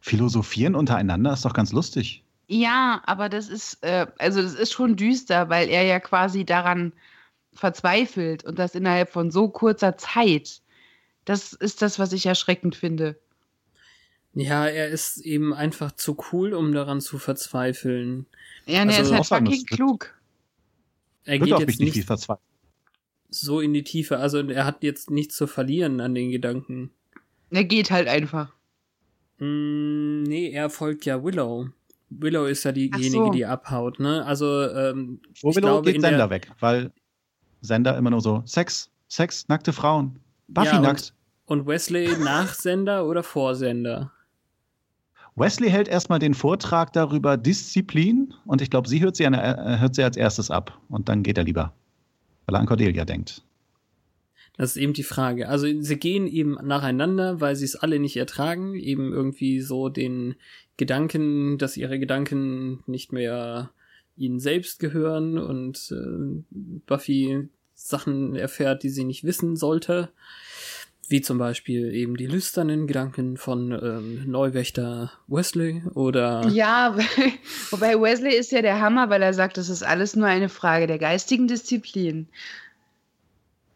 Philosophieren 0.00 0.74
untereinander 0.74 1.32
ist 1.32 1.44
doch 1.44 1.54
ganz 1.54 1.72
lustig. 1.72 2.22
Ja, 2.48 3.02
aber 3.06 3.28
das 3.28 3.48
ist, 3.48 3.82
äh, 3.82 4.06
also 4.18 4.40
das 4.40 4.54
ist 4.54 4.72
schon 4.72 4.96
düster, 4.96 5.48
weil 5.48 5.68
er 5.68 5.82
ja 5.82 5.98
quasi 5.98 6.44
daran 6.44 6.92
verzweifelt 7.52 8.44
und 8.44 8.58
das 8.58 8.74
innerhalb 8.74 9.10
von 9.10 9.30
so 9.30 9.48
kurzer 9.48 9.96
Zeit. 9.96 10.60
Das 11.24 11.52
ist 11.52 11.82
das, 11.82 11.98
was 11.98 12.12
ich 12.12 12.26
erschreckend 12.26 12.76
finde. 12.76 13.18
Ja, 14.34 14.66
er 14.66 14.88
ist 14.88 15.18
eben 15.18 15.54
einfach 15.54 15.92
zu 15.92 16.16
cool, 16.30 16.52
um 16.52 16.72
daran 16.72 17.00
zu 17.00 17.18
verzweifeln. 17.18 18.26
Ja, 18.66 18.80
er 18.80 18.88
Also 18.88 19.02
ist 19.02 19.10
halt 19.10 19.20
auch 19.20 19.24
sagen, 19.24 19.46
fucking 19.46 19.64
klug. 19.64 20.14
Er 21.24 21.40
Wird 21.40 21.44
geht 21.44 21.54
auch 21.54 21.60
jetzt 21.60 21.80
nicht 21.80 21.92
viel 21.92 22.00
nicht 22.00 22.06
verzweifelt. 22.06 22.44
So 23.28 23.60
in 23.60 23.72
die 23.72 23.84
Tiefe, 23.84 24.18
also 24.18 24.38
er 24.38 24.64
hat 24.64 24.82
jetzt 24.82 25.10
nichts 25.10 25.36
zu 25.36 25.46
verlieren 25.46 26.00
an 26.00 26.14
den 26.14 26.30
Gedanken. 26.30 26.90
Er 27.50 27.64
geht 27.64 27.90
halt 27.90 28.08
einfach. 28.08 28.52
Mm, 29.38 30.22
nee, 30.24 30.50
er 30.50 30.70
folgt 30.70 31.04
ja 31.04 31.22
Willow. 31.22 31.68
Willow 32.08 32.46
ist 32.46 32.64
ja 32.64 32.72
diejenige, 32.72 33.10
so. 33.10 33.30
die 33.30 33.44
abhaut, 33.44 33.98
ne? 33.98 34.24
Also, 34.24 34.62
ähm, 34.70 35.20
Wo 35.42 35.50
ich 35.50 35.56
Willow 35.56 35.66
glaube, 35.68 35.92
geht 35.92 36.00
Sender 36.00 36.18
der, 36.18 36.30
weg, 36.30 36.50
weil 36.60 36.92
Sender 37.60 37.96
immer 37.96 38.10
nur 38.10 38.20
so 38.20 38.42
Sex, 38.46 38.90
Sex, 39.08 39.48
nackte 39.48 39.72
Frauen. 39.72 40.20
Buffy 40.48 40.68
Ja, 40.68 40.76
und- 40.76 40.82
nackt. 40.82 41.12
Und 41.46 41.66
Wesley 41.66 42.08
nach 42.18 42.54
Sender 42.54 43.06
oder 43.06 43.22
vor 43.22 43.54
Sender? 43.54 44.12
Wesley 45.36 45.68
hält 45.68 45.86
erstmal 45.88 46.18
den 46.18 46.34
Vortrag 46.34 46.92
darüber 46.92 47.36
Disziplin 47.36 48.32
und 48.46 48.62
ich 48.62 48.70
glaube, 48.70 48.88
sie 48.88 49.02
hört 49.02 49.16
sie, 49.16 49.26
an, 49.26 49.34
äh, 49.34 49.78
hört 49.78 49.94
sie 49.94 50.02
als 50.02 50.16
erstes 50.16 50.50
ab 50.50 50.80
und 50.88 51.08
dann 51.08 51.22
geht 51.22 51.36
er 51.38 51.44
lieber, 51.44 51.74
weil 52.46 52.56
er 52.56 52.60
an 52.60 52.66
Cordelia 52.66 53.04
denkt. 53.04 53.42
Das 54.56 54.70
ist 54.70 54.76
eben 54.76 54.94
die 54.94 55.02
Frage. 55.02 55.48
Also 55.48 55.66
sie 55.80 55.96
gehen 55.98 56.26
eben 56.26 56.56
nacheinander, 56.62 57.40
weil 57.40 57.56
sie 57.56 57.66
es 57.66 57.76
alle 57.76 57.98
nicht 57.98 58.16
ertragen, 58.16 58.74
eben 58.74 59.12
irgendwie 59.12 59.60
so 59.60 59.90
den 59.90 60.34
Gedanken, 60.78 61.58
dass 61.58 61.76
ihre 61.76 61.98
Gedanken 61.98 62.82
nicht 62.86 63.12
mehr 63.12 63.70
ihnen 64.16 64.40
selbst 64.40 64.78
gehören 64.78 65.38
und 65.38 65.92
äh, 65.92 66.42
Buffy 66.86 67.48
Sachen 67.74 68.34
erfährt, 68.34 68.82
die 68.82 68.88
sie 68.88 69.04
nicht 69.04 69.24
wissen 69.24 69.56
sollte. 69.56 70.08
Wie 71.08 71.20
zum 71.20 71.38
Beispiel 71.38 71.92
eben 71.94 72.16
die 72.16 72.26
lüsternen 72.26 72.86
Gedanken 72.88 73.36
von 73.36 73.70
ähm, 73.70 74.28
Neuwächter 74.30 75.12
Wesley 75.28 75.82
oder 75.94 76.46
Ja, 76.48 76.96
wobei 77.70 78.00
Wesley 78.00 78.34
ist 78.36 78.50
ja 78.50 78.60
der 78.60 78.80
Hammer, 78.80 79.08
weil 79.08 79.22
er 79.22 79.32
sagt, 79.32 79.56
das 79.56 79.68
ist 79.68 79.84
alles 79.84 80.16
nur 80.16 80.26
eine 80.26 80.48
Frage 80.48 80.86
der 80.88 80.98
geistigen 80.98 81.46
Disziplin. 81.46 82.26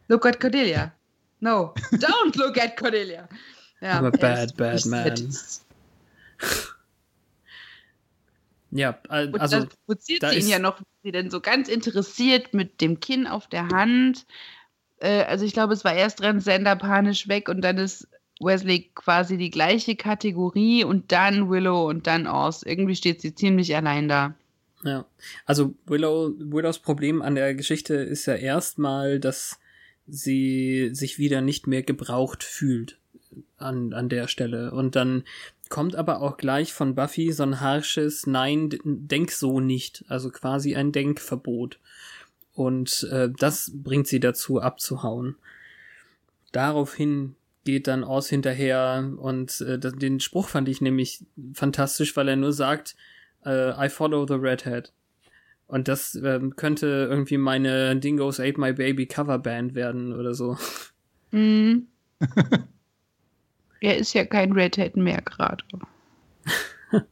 Look 0.09 0.25
at 0.25 0.41
Cordelia. 0.41 0.91
No, 1.39 1.73
don't 1.93 2.37
look 2.37 2.57
at 2.61 2.75
Cordelia. 2.75 3.29
Ja, 3.79 3.99
I'm 3.99 4.07
a 4.07 4.11
bad, 4.11 4.55
bad 4.57 4.85
man. 4.85 5.33
Ja, 8.71 8.99
al- 9.09 9.27
Und 9.33 9.39
also 9.41 9.59
dann 9.59 9.69
provoziert 9.69 10.23
da 10.23 10.29
sie 10.29 10.35
ihn 10.35 10.41
ist- 10.43 10.49
ja 10.49 10.59
noch, 10.59 10.79
sie 11.03 11.11
denn 11.11 11.29
so 11.29 11.41
ganz 11.41 11.67
interessiert 11.67 12.53
mit 12.53 12.79
dem 12.81 12.99
Kinn 12.99 13.27
auf 13.27 13.47
der 13.47 13.67
Hand. 13.69 14.25
Äh, 15.01 15.23
also 15.23 15.43
ich 15.45 15.53
glaube, 15.53 15.73
es 15.73 15.83
war 15.83 15.93
erst 15.93 16.21
rennt 16.21 16.43
Sender 16.43 16.75
panisch 16.75 17.27
weg 17.27 17.49
und 17.49 17.61
dann 17.61 17.77
ist 17.77 18.07
Wesley 18.39 18.89
quasi 18.95 19.37
die 19.37 19.49
gleiche 19.49 19.95
Kategorie 19.95 20.83
und 20.83 21.11
dann 21.11 21.49
Willow 21.49 21.87
und 21.87 22.07
dann 22.07 22.27
Oz. 22.27 22.63
Irgendwie 22.63 22.95
steht 22.95 23.21
sie 23.21 23.35
ziemlich 23.35 23.75
allein 23.75 24.07
da. 24.07 24.33
Ja, 24.83 25.05
also 25.45 25.75
Willow, 25.85 26.33
Willows 26.39 26.79
Problem 26.79 27.21
an 27.21 27.35
der 27.35 27.53
Geschichte 27.53 27.95
ist 27.95 28.25
ja 28.25 28.35
erstmal, 28.35 29.19
dass 29.19 29.59
sie 30.07 30.89
sich 30.93 31.19
wieder 31.19 31.41
nicht 31.41 31.67
mehr 31.67 31.83
gebraucht 31.83 32.43
fühlt 32.43 32.97
an, 33.57 33.93
an 33.93 34.09
der 34.09 34.27
Stelle. 34.27 34.71
Und 34.71 34.95
dann 34.95 35.23
kommt 35.69 35.95
aber 35.95 36.21
auch 36.21 36.37
gleich 36.37 36.73
von 36.73 36.95
Buffy 36.95 37.31
so 37.31 37.43
ein 37.43 37.61
harsches 37.61 38.25
Nein, 38.25 38.77
denk 38.83 39.31
so 39.31 39.59
nicht. 39.59 40.03
Also 40.07 40.31
quasi 40.31 40.75
ein 40.75 40.91
Denkverbot. 40.91 41.79
Und 42.61 43.07
äh, 43.11 43.29
das 43.39 43.71
bringt 43.73 44.07
sie 44.07 44.19
dazu 44.19 44.61
abzuhauen. 44.61 45.35
Daraufhin 46.51 47.35
geht 47.63 47.87
dann 47.87 48.03
Oz 48.03 48.29
hinterher 48.29 49.11
und 49.17 49.61
äh, 49.61 49.79
den 49.79 50.19
Spruch 50.19 50.47
fand 50.47 50.69
ich 50.69 50.81
nämlich 50.81 51.23
fantastisch, 51.53 52.15
weil 52.15 52.27
er 52.27 52.35
nur 52.35 52.53
sagt, 52.53 52.95
äh, 53.45 53.85
I 53.85 53.89
follow 53.89 54.27
the 54.27 54.35
redhead. 54.35 54.91
Und 55.67 55.87
das 55.87 56.15
ähm, 56.15 56.55
könnte 56.55 57.07
irgendwie 57.09 57.37
meine 57.37 57.95
Dingoes 57.95 58.39
Ate 58.39 58.59
My 58.59 58.73
Baby 58.73 59.07
Coverband 59.07 59.73
werden 59.73 60.13
oder 60.13 60.33
so. 60.33 60.57
Mhm. 61.31 61.87
er 63.79 63.97
ist 63.97 64.13
ja 64.13 64.25
kein 64.25 64.51
Redhead 64.51 64.95
mehr 64.97 65.21
gerade. 65.21 65.63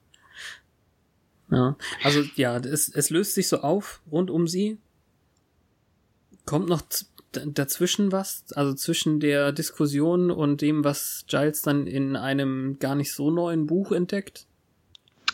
Ja. 1.52 1.76
Also 2.04 2.22
ja, 2.36 2.58
es, 2.58 2.90
es 2.90 3.10
löst 3.10 3.34
sich 3.34 3.48
so 3.48 3.62
auf 3.62 4.04
rund 4.12 4.30
um 4.30 4.48
sie. 4.48 4.78
Kommt 6.50 6.68
noch 6.68 6.82
dazwischen 7.32 8.12
was, 8.12 8.44
also 8.56 8.74
zwischen 8.74 9.20
der 9.20 9.52
Diskussion 9.52 10.32
und 10.32 10.62
dem, 10.62 10.84
was 10.84 11.26
Giles 11.28 11.62
dann 11.62 11.86
in 11.86 12.16
einem 12.16 12.80
gar 12.80 12.96
nicht 12.96 13.14
so 13.14 13.30
neuen 13.30 13.68
Buch 13.68 13.92
entdeckt. 13.92 14.48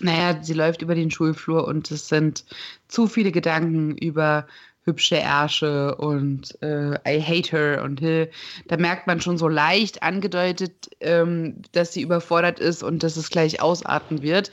Naja, 0.02 0.44
sie 0.44 0.52
läuft 0.52 0.82
über 0.82 0.94
den 0.94 1.10
Schulflur 1.10 1.70
und 1.70 1.90
es 1.90 2.10
sind 2.10 2.44
zu 2.90 3.08
viele 3.08 3.32
Gedanken 3.32 3.98
über 3.98 4.46
hübsche 4.84 5.16
Ärsche 5.16 5.96
und 5.96 6.62
äh, 6.62 6.96
I 7.08 7.22
hate 7.22 7.52
her 7.52 7.84
und 7.86 8.02
äh, 8.02 8.30
da 8.68 8.76
merkt 8.76 9.08
man 9.08 9.22
schon 9.22 9.38
so 9.38 9.48
leicht 9.48 10.04
angedeutet, 10.04 10.90
ähm, 11.00 11.62
dass 11.72 11.94
sie 11.94 12.02
überfordert 12.02 12.60
ist 12.60 12.84
und 12.84 13.04
dass 13.04 13.16
es 13.16 13.30
gleich 13.30 13.62
ausarten 13.62 14.22
wird. 14.22 14.52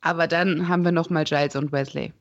Aber 0.00 0.26
dann 0.26 0.68
haben 0.68 0.86
wir 0.86 0.92
noch 0.92 1.10
mal 1.10 1.24
Giles 1.24 1.54
und 1.54 1.70
Wesley. 1.70 2.14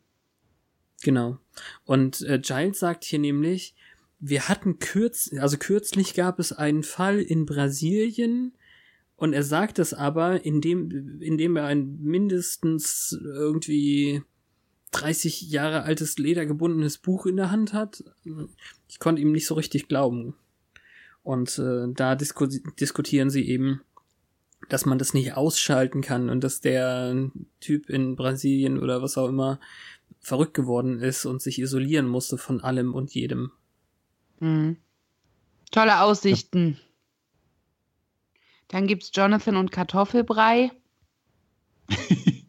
Genau. 1.04 1.38
Und 1.86 2.22
äh, 2.24 2.40
Giles 2.40 2.80
sagt 2.80 3.06
hier 3.06 3.20
nämlich, 3.20 3.76
wir 4.20 4.50
hatten 4.50 4.80
kürz, 4.80 5.32
also 5.40 5.58
kürzlich 5.58 6.14
gab 6.14 6.40
es 6.40 6.52
einen 6.52 6.84
Fall 6.84 7.20
in 7.20 7.46
Brasilien 7.46 8.54
und 9.16 9.34
er 9.34 9.44
sagt 9.44 9.80
es 9.80 9.94
aber, 9.94 10.46
indem, 10.46 11.22
indem 11.22 11.56
er 11.56 11.66
ein 11.66 12.00
mindestens 12.02 13.18
irgendwie 13.24 14.22
30 14.92 15.42
Jahre 15.42 15.84
altes 15.84 16.18
ledergebundenes 16.18 16.98
Buch 16.98 17.26
in 17.26 17.36
der 17.36 17.52
Hand 17.52 17.74
hat. 17.74 18.04
Ich 18.88 19.00
konnte 19.00 19.22
ihm 19.22 19.32
nicht 19.32 19.48
so 19.48 19.56
richtig 19.56 19.88
glauben. 19.88 20.36
Und 21.24 21.60
äh, 21.60 21.88
da 21.94 22.16
disku 22.16 22.48
diskutieren 22.80 23.30
sie 23.30 23.48
eben, 23.48 23.82
dass 24.70 24.86
man 24.86 24.98
das 24.98 25.14
nicht 25.14 25.34
ausschalten 25.34 26.02
kann 26.02 26.30
und 26.30 26.44
dass 26.44 26.62
der 26.62 27.30
Typ 27.60 27.90
in 27.90 28.16
Brasilien 28.16 28.80
oder 28.80 29.02
was 29.02 29.18
auch 29.18 29.28
immer 29.28 29.60
verrückt 30.20 30.54
geworden 30.54 31.00
ist 31.00 31.26
und 31.26 31.42
sich 31.42 31.60
isolieren 31.60 32.08
musste 32.08 32.38
von 32.38 32.62
allem 32.62 32.94
und 32.94 33.14
jedem. 33.14 33.52
Mhm. 34.40 34.78
Tolle 35.72 36.02
Aussichten. 36.02 36.80
Dann 38.68 38.88
gibt's 38.88 39.12
Jonathan 39.14 39.56
und 39.56 39.72
Kartoffelbrei. 39.72 40.72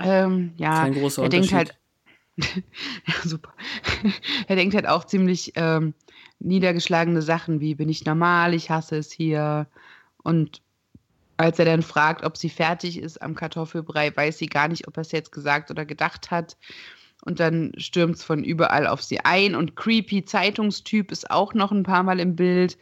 ähm, 0.00 0.52
ja, 0.56 0.82
Kein 0.82 0.94
großer 0.94 1.22
er 1.22 1.28
denkt 1.28 1.52
halt, 1.52 1.78
ja, 2.36 3.14
super. 3.24 3.52
er 4.46 4.56
denkt 4.56 4.74
halt 4.74 4.88
auch 4.88 5.04
ziemlich 5.04 5.52
ähm, 5.56 5.94
niedergeschlagene 6.40 7.22
Sachen 7.22 7.60
wie, 7.60 7.74
bin 7.74 7.88
ich 7.88 8.04
normal, 8.04 8.54
ich 8.54 8.70
hasse 8.70 8.96
es 8.96 9.12
hier. 9.12 9.66
Und 10.22 10.62
als 11.36 11.58
er 11.58 11.64
dann 11.64 11.82
fragt, 11.82 12.24
ob 12.24 12.36
sie 12.36 12.50
fertig 12.50 12.98
ist 12.98 13.22
am 13.22 13.34
Kartoffelbrei, 13.34 14.14
weiß 14.14 14.38
sie 14.38 14.48
gar 14.48 14.68
nicht, 14.68 14.88
ob 14.88 14.96
er 14.96 15.02
es 15.02 15.12
jetzt 15.12 15.32
gesagt 15.32 15.70
oder 15.70 15.84
gedacht 15.84 16.30
hat. 16.30 16.56
Und 17.28 17.40
dann 17.40 17.72
stürmt 17.76 18.16
es 18.16 18.24
von 18.24 18.42
überall 18.42 18.86
auf 18.86 19.02
sie 19.02 19.20
ein. 19.20 19.54
Und 19.54 19.76
creepy 19.76 20.24
Zeitungstyp 20.24 21.12
ist 21.12 21.30
auch 21.30 21.54
noch 21.54 21.70
ein 21.70 21.82
paar 21.84 22.02
Mal 22.02 22.18
im 22.20 22.34
Bild. 22.34 22.78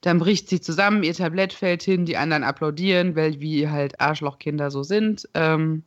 Dann 0.00 0.18
bricht 0.18 0.48
sie 0.48 0.60
zusammen, 0.60 1.02
ihr 1.02 1.14
Tablett 1.14 1.52
fällt 1.52 1.82
hin, 1.82 2.04
die 2.04 2.16
anderen 2.16 2.44
applaudieren, 2.44 3.16
weil 3.16 3.40
wie 3.40 3.68
halt 3.68 4.00
Arschlochkinder 4.00 4.70
so 4.70 4.82
sind. 4.82 5.28
Ähm, 5.34 5.84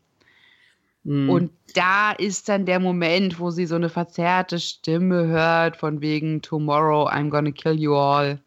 Mhm. 1.04 1.30
und 1.30 1.52
da 1.76 2.12
ist 2.12 2.50
dann 2.50 2.66
der 2.66 2.80
Moment, 2.80 3.40
wo 3.40 3.52
sie 3.52 3.66
so 3.66 3.76
eine 3.76 3.90
verzerrte 3.90 4.60
Stimme 4.60 5.28
hört, 5.28 5.78
von 5.78 6.02
wegen 6.02 6.42
Tomorrow 6.42 7.08
I'm 7.08 7.30
gonna 7.30 7.52
kill 7.52 7.80
you 7.80 7.96
all. 7.96 8.40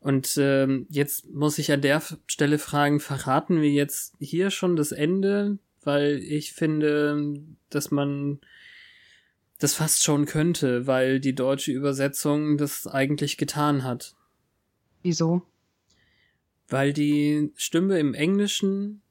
Und 0.00 0.36
ähm, 0.38 0.86
jetzt 0.90 1.28
muss 1.30 1.58
ich 1.58 1.72
an 1.72 1.80
der 1.80 2.02
Stelle 2.26 2.58
fragen, 2.58 3.00
verraten 3.00 3.60
wir 3.62 3.70
jetzt 3.70 4.14
hier 4.20 4.50
schon 4.50 4.76
das 4.76 4.92
Ende? 4.92 5.58
Weil 5.82 6.18
ich 6.18 6.52
finde, 6.52 7.34
dass 7.70 7.90
man 7.90 8.38
das 9.58 9.74
fast 9.74 10.04
schon 10.04 10.26
könnte, 10.26 10.86
weil 10.86 11.20
die 11.20 11.34
deutsche 11.34 11.72
Übersetzung 11.72 12.56
das 12.56 12.86
eigentlich 12.86 13.36
getan 13.36 13.82
hat. 13.82 14.14
Wieso? 15.02 15.42
Weil 16.68 16.92
die 16.92 17.50
Stimme 17.56 17.98
im 17.98 18.14
Englischen 18.14 19.02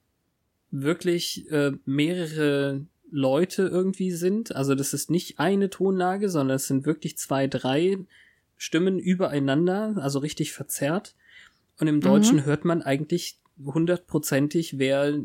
wirklich 0.72 1.50
äh, 1.52 1.72
mehrere 1.86 2.86
Leute 3.10 3.64
irgendwie 3.64 4.12
sind. 4.12 4.56
Also 4.56 4.76
das 4.76 4.93
ist 4.93 5.10
nicht 5.10 5.39
eine 5.39 5.70
Tonlage, 5.70 6.30
sondern 6.30 6.56
es 6.56 6.68
sind 6.68 6.86
wirklich 6.86 7.18
zwei, 7.18 7.48
drei 7.48 7.98
Stimmen 8.58 9.00
übereinander, 9.00 9.95
also 9.98 10.20
richtig 10.20 10.52
verzerrt. 10.52 11.16
Und 11.80 11.88
im 11.88 12.02
Deutschen 12.02 12.43
hört 12.45 12.66
man 12.66 12.82
eigentlich 12.82 13.39
hundertprozentig, 13.64 14.80
wer 14.80 15.22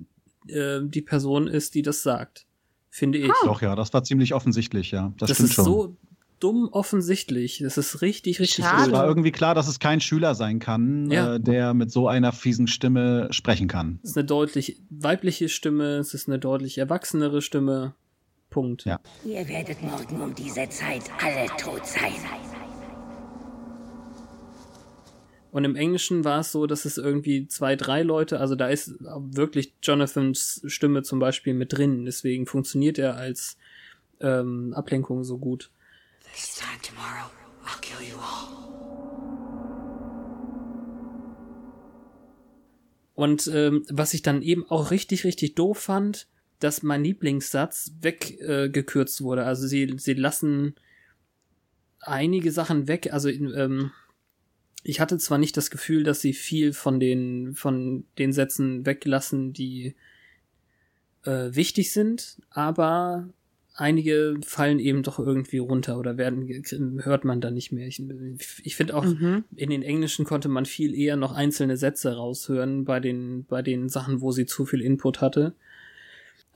äh, 0.48 0.80
die 0.82 1.02
Person 1.02 1.48
ist, 1.48 1.74
die 1.74 1.82
das 1.82 2.02
sagt. 2.02 2.46
Finde 2.94 3.16
ich. 3.18 3.32
Doch, 3.44 3.62
ja, 3.62 3.74
das 3.74 3.94
war 3.94 4.04
ziemlich 4.04 4.34
offensichtlich, 4.34 4.90
ja. 4.90 5.14
Das, 5.16 5.28
das 5.28 5.38
stimmt 5.38 5.48
ist 5.48 5.54
schon. 5.56 5.64
so 5.64 5.96
dumm 6.40 6.68
offensichtlich. 6.72 7.60
Das 7.64 7.78
ist 7.78 8.02
richtig, 8.02 8.38
richtig 8.38 8.66
Schade. 8.66 8.88
es 8.88 8.92
war 8.92 9.06
irgendwie 9.06 9.32
klar, 9.32 9.54
dass 9.54 9.66
es 9.66 9.78
kein 9.78 10.02
Schüler 10.02 10.34
sein 10.34 10.58
kann, 10.58 11.10
Ja. 11.10 11.36
äh, 11.36 11.40
der 11.40 11.72
mit 11.72 11.90
so 11.90 12.06
einer 12.06 12.32
fiesen 12.32 12.66
Stimme 12.66 13.28
sprechen 13.30 13.66
kann. 13.66 13.98
Es 14.02 14.10
ist 14.10 14.18
eine 14.18 14.26
deutlich 14.26 14.82
weibliche 14.90 15.48
Stimme, 15.48 15.96
es 15.96 16.12
ist 16.12 16.28
eine 16.28 16.38
deutlich 16.38 16.76
erwachsenere 16.76 17.40
Stimme. 17.40 17.94
Punkt. 18.50 18.84
Ja. 18.84 19.00
Ihr 19.24 19.48
werdet 19.48 19.80
morgen 19.82 20.20
um 20.20 20.34
diese 20.34 20.68
Zeit 20.68 21.04
alle 21.24 21.46
tot 21.56 21.86
sein. 21.86 22.12
Und 25.52 25.64
im 25.64 25.76
Englischen 25.76 26.24
war 26.24 26.40
es 26.40 26.50
so, 26.50 26.66
dass 26.66 26.86
es 26.86 26.96
irgendwie 26.96 27.46
zwei, 27.46 27.76
drei 27.76 28.02
Leute, 28.02 28.40
also 28.40 28.54
da 28.54 28.68
ist 28.68 28.94
wirklich 29.00 29.74
Jonathans 29.82 30.62
Stimme 30.64 31.02
zum 31.02 31.18
Beispiel 31.18 31.52
mit 31.52 31.74
drin. 31.74 32.06
Deswegen 32.06 32.46
funktioniert 32.46 32.98
er 32.98 33.16
als 33.16 33.58
ähm, 34.20 34.72
Ablenkung 34.72 35.24
so 35.24 35.36
gut. 35.36 35.70
This 36.34 36.54
time 36.54 36.80
tomorrow, 36.82 37.30
I'll 37.66 37.80
kill 37.82 38.08
you 38.08 38.16
all. 38.16 38.62
Und 43.14 43.46
ähm, 43.48 43.84
was 43.90 44.14
ich 44.14 44.22
dann 44.22 44.40
eben 44.40 44.64
auch 44.70 44.90
richtig, 44.90 45.24
richtig 45.24 45.54
doof 45.54 45.78
fand, 45.78 46.28
dass 46.60 46.82
mein 46.82 47.04
Lieblingssatz 47.04 47.92
weggekürzt 48.00 49.20
äh, 49.20 49.24
wurde. 49.24 49.44
Also 49.44 49.66
sie, 49.66 49.96
sie 49.98 50.14
lassen 50.14 50.76
einige 52.00 52.50
Sachen 52.52 52.88
weg. 52.88 53.12
Also 53.12 53.28
ähm, 53.28 53.90
ich 54.82 55.00
hatte 55.00 55.18
zwar 55.18 55.38
nicht 55.38 55.56
das 55.56 55.70
Gefühl, 55.70 56.02
dass 56.02 56.20
sie 56.20 56.32
viel 56.32 56.72
von 56.72 56.98
den, 57.00 57.54
von 57.54 58.04
den 58.18 58.32
Sätzen 58.32 58.84
weglassen, 58.84 59.52
die 59.52 59.94
äh, 61.24 61.54
wichtig 61.54 61.92
sind, 61.92 62.38
aber 62.50 63.28
einige 63.74 64.38
fallen 64.44 64.78
eben 64.78 65.02
doch 65.02 65.18
irgendwie 65.18 65.58
runter 65.58 65.98
oder 65.98 66.18
werden 66.18 66.46
hört 67.04 67.24
man 67.24 67.40
dann 67.40 67.54
nicht 67.54 67.72
mehr. 67.72 67.86
Ich, 67.86 68.02
ich 68.62 68.76
finde 68.76 68.94
auch, 68.94 69.04
Mhm. 69.04 69.44
in 69.56 69.70
den 69.70 69.82
Englischen 69.82 70.24
konnte 70.26 70.48
man 70.48 70.66
viel 70.66 70.94
eher 70.94 71.16
noch 71.16 71.32
einzelne 71.32 71.76
Sätze 71.76 72.14
raushören 72.16 72.84
bei 72.84 73.00
den, 73.00 73.44
bei 73.44 73.62
den 73.62 73.88
Sachen, 73.88 74.20
wo 74.20 74.30
sie 74.32 74.46
zu 74.46 74.66
viel 74.66 74.82
Input 74.82 75.20
hatte. 75.20 75.54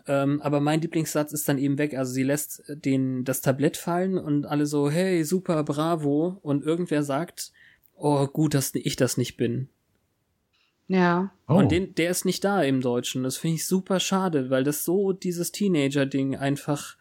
Ähm, 0.09 0.41
aber 0.43 0.61
mein 0.61 0.81
Lieblingssatz 0.83 1.33
ist 1.33 1.49
dann 1.49 1.59
eben 1.59 1.79
weg. 1.79 1.97
Also 1.97 2.13
sie 2.13 2.23
lässt 2.23 2.63
den, 2.69 3.25
das 3.25 3.41
Tablett 3.41 3.77
fallen 3.77 4.19
und 4.19 4.47
alle 4.47 4.67
so, 4.67 4.91
hey, 4.91 5.25
super, 5.25 5.65
bravo. 5.65 6.39
Und 6.43 6.65
irgendwer 6.65 7.03
sagt, 7.03 7.53
oh, 7.97 8.27
gut, 8.27 8.55
dass 8.55 8.75
ich 8.75 8.97
das 8.97 9.17
nicht 9.17 9.37
bin. 9.37 9.69
Ja. 10.89 11.33
Oh. 11.49 11.55
Und 11.55 11.73
den, 11.73 11.95
der 11.95 12.11
ist 12.11 12.25
nicht 12.25 12.45
da 12.45 12.63
im 12.63 12.81
Deutschen. 12.81 13.25
Das 13.25 13.37
finde 13.37 13.57
ich 13.57 13.67
super 13.67 13.99
schade, 14.01 14.51
weil 14.51 14.63
das 14.65 14.85
so 14.85 15.13
dieses 15.13 15.51
Teenager-Ding 15.53 16.37
einfach 16.37 16.97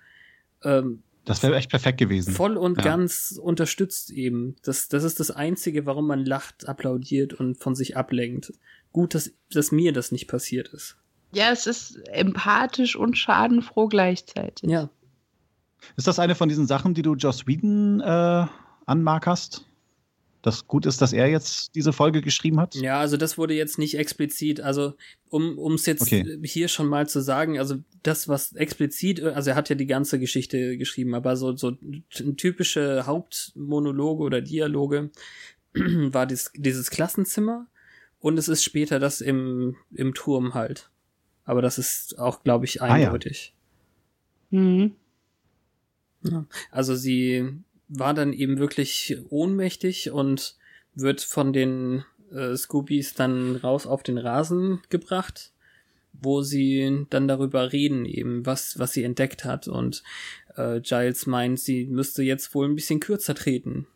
ähm, 0.64 1.04
das 1.26 1.42
wäre 1.42 1.56
echt 1.56 1.72
perfekt 1.72 1.98
gewesen. 1.98 2.34
voll 2.34 2.56
und 2.56 2.78
Ja. 2.78 2.84
ganz 2.84 3.40
unterstützt 3.42 4.12
eben. 4.12 4.56
Das, 4.64 4.88
das 4.90 5.04
ist 5.04 5.20
das 5.20 5.32
Einzige, 5.32 5.86
warum 5.88 6.08
man 6.08 6.24
lacht, 6.24 6.68
applaudiert 6.68 7.34
und 7.34 7.58
von 7.58 7.76
sich 7.76 7.98
ablenkt. 7.98 8.54
Gut, 8.92 9.16
dass, 9.16 9.32
dass 9.52 9.72
mir 9.72 9.92
das 9.92 10.12
nicht 10.12 10.28
passiert 10.28 10.70
ist. 10.70 10.98
Ja, 11.34 11.52
es 11.52 11.66
ist 11.68 11.98
empathisch 12.10 12.96
und 12.96 13.18
schadenfroh 13.18 13.88
gleichzeitig. 13.88 14.70
Ja. 14.70 14.90
Ist 15.98 16.08
das 16.08 16.20
eine 16.20 16.36
von 16.36 16.48
diesen 16.48 16.68
Sachen, 16.68 16.94
die 16.94 17.02
du 17.02 17.16
Joss 17.16 17.46
Whedon 17.48 18.00
äh, 18.02 18.46
anmarkerst? 18.86 19.66
Dass 20.46 20.68
gut 20.68 20.86
ist, 20.86 21.02
dass 21.02 21.12
er 21.12 21.28
jetzt 21.28 21.74
diese 21.74 21.92
Folge 21.92 22.22
geschrieben 22.22 22.60
hat? 22.60 22.76
Ja, 22.76 23.00
also 23.00 23.18
das 23.18 23.38
wurde 23.38 23.56
jetzt 23.56 23.80
nicht 23.80 23.98
explizit, 23.98 24.62
also 24.62 24.94
um 25.30 25.58
um 25.58 25.74
es 25.74 25.88
jetzt 25.88 26.04
Okay. 26.04 26.38
hier 26.44 26.68
schon 26.68 26.88
mal 26.88 27.10
zu 27.10 27.20
sagen, 27.20 27.58
also 27.58 27.78
das 28.04 28.28
was 28.28 28.54
explizit, 28.54 29.24
also 29.24 29.50
er 29.50 29.56
hat 29.56 29.70
ja 29.70 29.76
die 29.76 29.88
ganze 29.88 30.20
Geschichte 30.20 30.78
geschrieben, 30.78 31.16
aber 31.16 31.36
so 31.36 31.56
so 31.58 31.72
typische 32.38 33.08
Hauptmonologe 33.08 34.24
oder 34.24 34.42
Dialoge 34.42 35.10
war 35.74 36.28
dies, 36.28 36.52
dieses 36.56 36.92
Klassenzimmer 36.92 37.66
und 38.20 38.38
es 38.38 38.48
ist 38.48 38.64
später 38.64 39.00
das 39.00 39.22
im 39.22 39.76
im 39.96 40.14
Turm 40.14 40.54
halt. 40.54 40.92
Aber 41.44 41.64
das 41.64 41.78
ist 41.80 42.20
auch, 42.20 42.44
glaube 42.44 42.66
ich, 42.66 42.82
Ah, 42.84 42.98
ja. 42.98 43.08
eindeutig. 43.08 43.56
Mhm. 44.52 44.96
Also 46.72 46.96
sie 46.96 47.52
war 47.88 48.14
dann 48.14 48.34
eben 48.34 48.58
wirklich 48.58 49.18
ohnmächtig 49.30 50.12
und 50.12 50.56
wird 50.96 51.22
von 51.22 51.54
den 51.54 52.04
äh, 52.32 52.56
Scoobies 52.56 53.14
dann 53.14 53.56
raus 53.58 53.86
auf 53.86 54.04
den 54.04 54.18
Rasen 54.18 54.82
gebracht, 54.90 55.52
wo 56.14 56.42
sie 56.42 57.06
dann 57.10 57.28
darüber 57.28 57.72
reden, 57.72 58.06
eben 58.06 58.46
was, 58.46 58.80
was 58.80 58.94
sie 58.94 59.04
entdeckt 59.04 59.46
hat. 59.46 59.68
Und 59.68 60.04
äh, 60.56 60.80
Giles 60.82 61.26
meint, 61.26 61.60
sie 61.60 61.86
müsste 61.86 62.24
jetzt 62.24 62.54
wohl 62.56 62.68
ein 62.68 62.76
bisschen 62.76 63.00
kürzer 63.00 63.36
treten. 63.36 63.88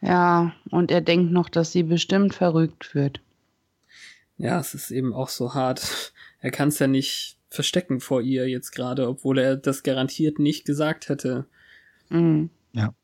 Ja, 0.00 0.54
und 0.70 0.90
er 0.90 1.00
denkt 1.00 1.32
noch, 1.32 1.48
dass 1.48 1.72
sie 1.72 1.82
bestimmt 1.82 2.34
verrückt 2.34 2.94
wird. 2.94 3.20
Ja, 4.36 4.60
es 4.60 4.74
ist 4.74 4.92
eben 4.92 5.12
auch 5.12 5.28
so 5.28 5.54
hart. 5.54 6.12
Er 6.40 6.52
kann 6.52 6.68
es 6.68 6.78
ja 6.78 6.86
nicht 6.86 7.36
verstecken 7.48 7.98
vor 7.98 8.22
ihr 8.22 8.48
jetzt 8.48 8.70
gerade, 8.70 9.08
obwohl 9.08 9.38
er 9.38 9.56
das 9.56 9.82
garantiert 9.82 10.38
nicht 10.38 10.64
gesagt 10.64 11.08
hätte. 11.08 11.46
Mhm. 12.08 12.50
Ja. 12.72 12.94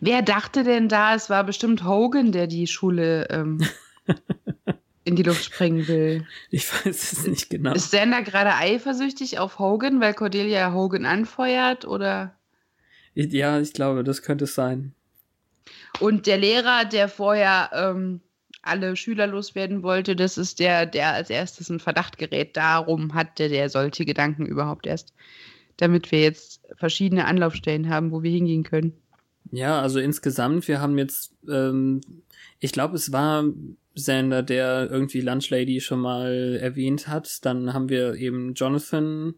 Wer 0.00 0.22
dachte 0.22 0.64
denn 0.64 0.88
da, 0.88 1.14
es 1.14 1.30
war 1.30 1.44
bestimmt 1.44 1.84
Hogan, 1.84 2.32
der 2.32 2.46
die 2.46 2.66
Schule 2.66 3.28
ähm, 3.30 3.66
in 5.04 5.16
die 5.16 5.22
Luft 5.22 5.44
sprengen 5.44 5.88
will? 5.88 6.26
Ich 6.50 6.70
weiß 6.72 7.12
es 7.12 7.26
nicht 7.26 7.50
genau. 7.50 7.72
Ist 7.72 7.90
Sander 7.90 8.22
gerade 8.22 8.54
eifersüchtig 8.54 9.38
auf 9.38 9.58
Hogan, 9.58 10.00
weil 10.00 10.14
Cordelia 10.14 10.72
Hogan 10.72 11.06
anfeuert? 11.06 11.86
Oder? 11.86 12.34
Ja, 13.14 13.60
ich 13.60 13.72
glaube, 13.72 14.04
das 14.04 14.22
könnte 14.22 14.44
es 14.44 14.54
sein. 14.54 14.94
Und 16.00 16.26
der 16.26 16.38
Lehrer, 16.38 16.84
der 16.84 17.08
vorher 17.08 17.70
ähm, 17.74 18.20
alle 18.62 18.96
Schüler 18.96 19.26
loswerden 19.26 19.82
wollte. 19.82 20.16
Das 20.16 20.38
ist 20.38 20.60
der, 20.60 20.86
der 20.86 21.12
als 21.12 21.30
erstes 21.30 21.68
ein 21.68 21.80
Verdacht 21.80 22.16
gerät. 22.16 22.56
Darum 22.56 23.14
hatte 23.14 23.48
der 23.48 23.68
solche 23.68 24.04
Gedanken 24.04 24.46
überhaupt 24.46 24.86
erst, 24.86 25.12
damit 25.76 26.12
wir 26.12 26.20
jetzt 26.20 26.60
verschiedene 26.76 27.26
Anlaufstellen 27.26 27.88
haben, 27.88 28.10
wo 28.10 28.22
wir 28.22 28.30
hingehen 28.30 28.62
können. 28.62 28.92
Ja, 29.50 29.80
also 29.80 29.98
insgesamt, 29.98 30.66
wir 30.68 30.80
haben 30.80 30.96
jetzt, 30.98 31.34
ähm, 31.48 32.00
ich 32.58 32.72
glaube, 32.72 32.96
es 32.96 33.12
war 33.12 33.44
Sander, 33.94 34.42
der 34.42 34.88
irgendwie 34.90 35.20
Lunchlady 35.20 35.80
schon 35.80 36.00
mal 36.00 36.58
erwähnt 36.60 37.08
hat. 37.08 37.44
Dann 37.44 37.74
haben 37.74 37.88
wir 37.88 38.14
eben 38.14 38.54
Jonathan. 38.54 39.34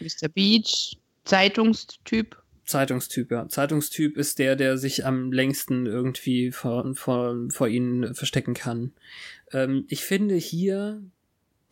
Mr. 0.00 0.28
Beach, 0.28 0.98
Zeitungstyp. 1.24 2.36
Zeitungstyp, 2.64 3.30
ja. 3.30 3.48
Zeitungstyp 3.48 4.16
ist 4.16 4.38
der, 4.38 4.56
der 4.56 4.76
sich 4.76 5.06
am 5.06 5.32
längsten 5.32 5.86
irgendwie 5.86 6.50
vor, 6.50 6.94
vor, 6.94 7.36
vor 7.48 7.68
ihnen 7.68 8.14
verstecken 8.14 8.54
kann. 8.54 8.92
Ähm, 9.52 9.86
ich 9.88 10.02
finde 10.02 10.34
hier, 10.34 11.00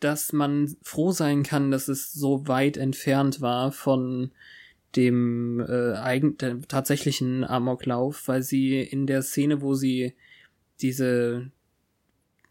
dass 0.05 0.33
man 0.33 0.77
froh 0.83 1.11
sein 1.11 1.41
kann, 1.41 1.71
dass 1.71 1.87
es 1.87 2.13
so 2.13 2.47
weit 2.47 2.77
entfernt 2.77 3.41
war 3.41 3.71
von 3.71 4.31
dem 4.95 5.59
äh, 5.59 5.93
eigen, 5.93 6.37
tatsächlichen 6.67 7.43
Amoklauf, 7.43 8.27
weil 8.27 8.43
sie 8.43 8.79
in 8.79 9.07
der 9.07 9.23
Szene, 9.23 9.61
wo 9.61 9.73
sie 9.73 10.13
diese 10.79 11.49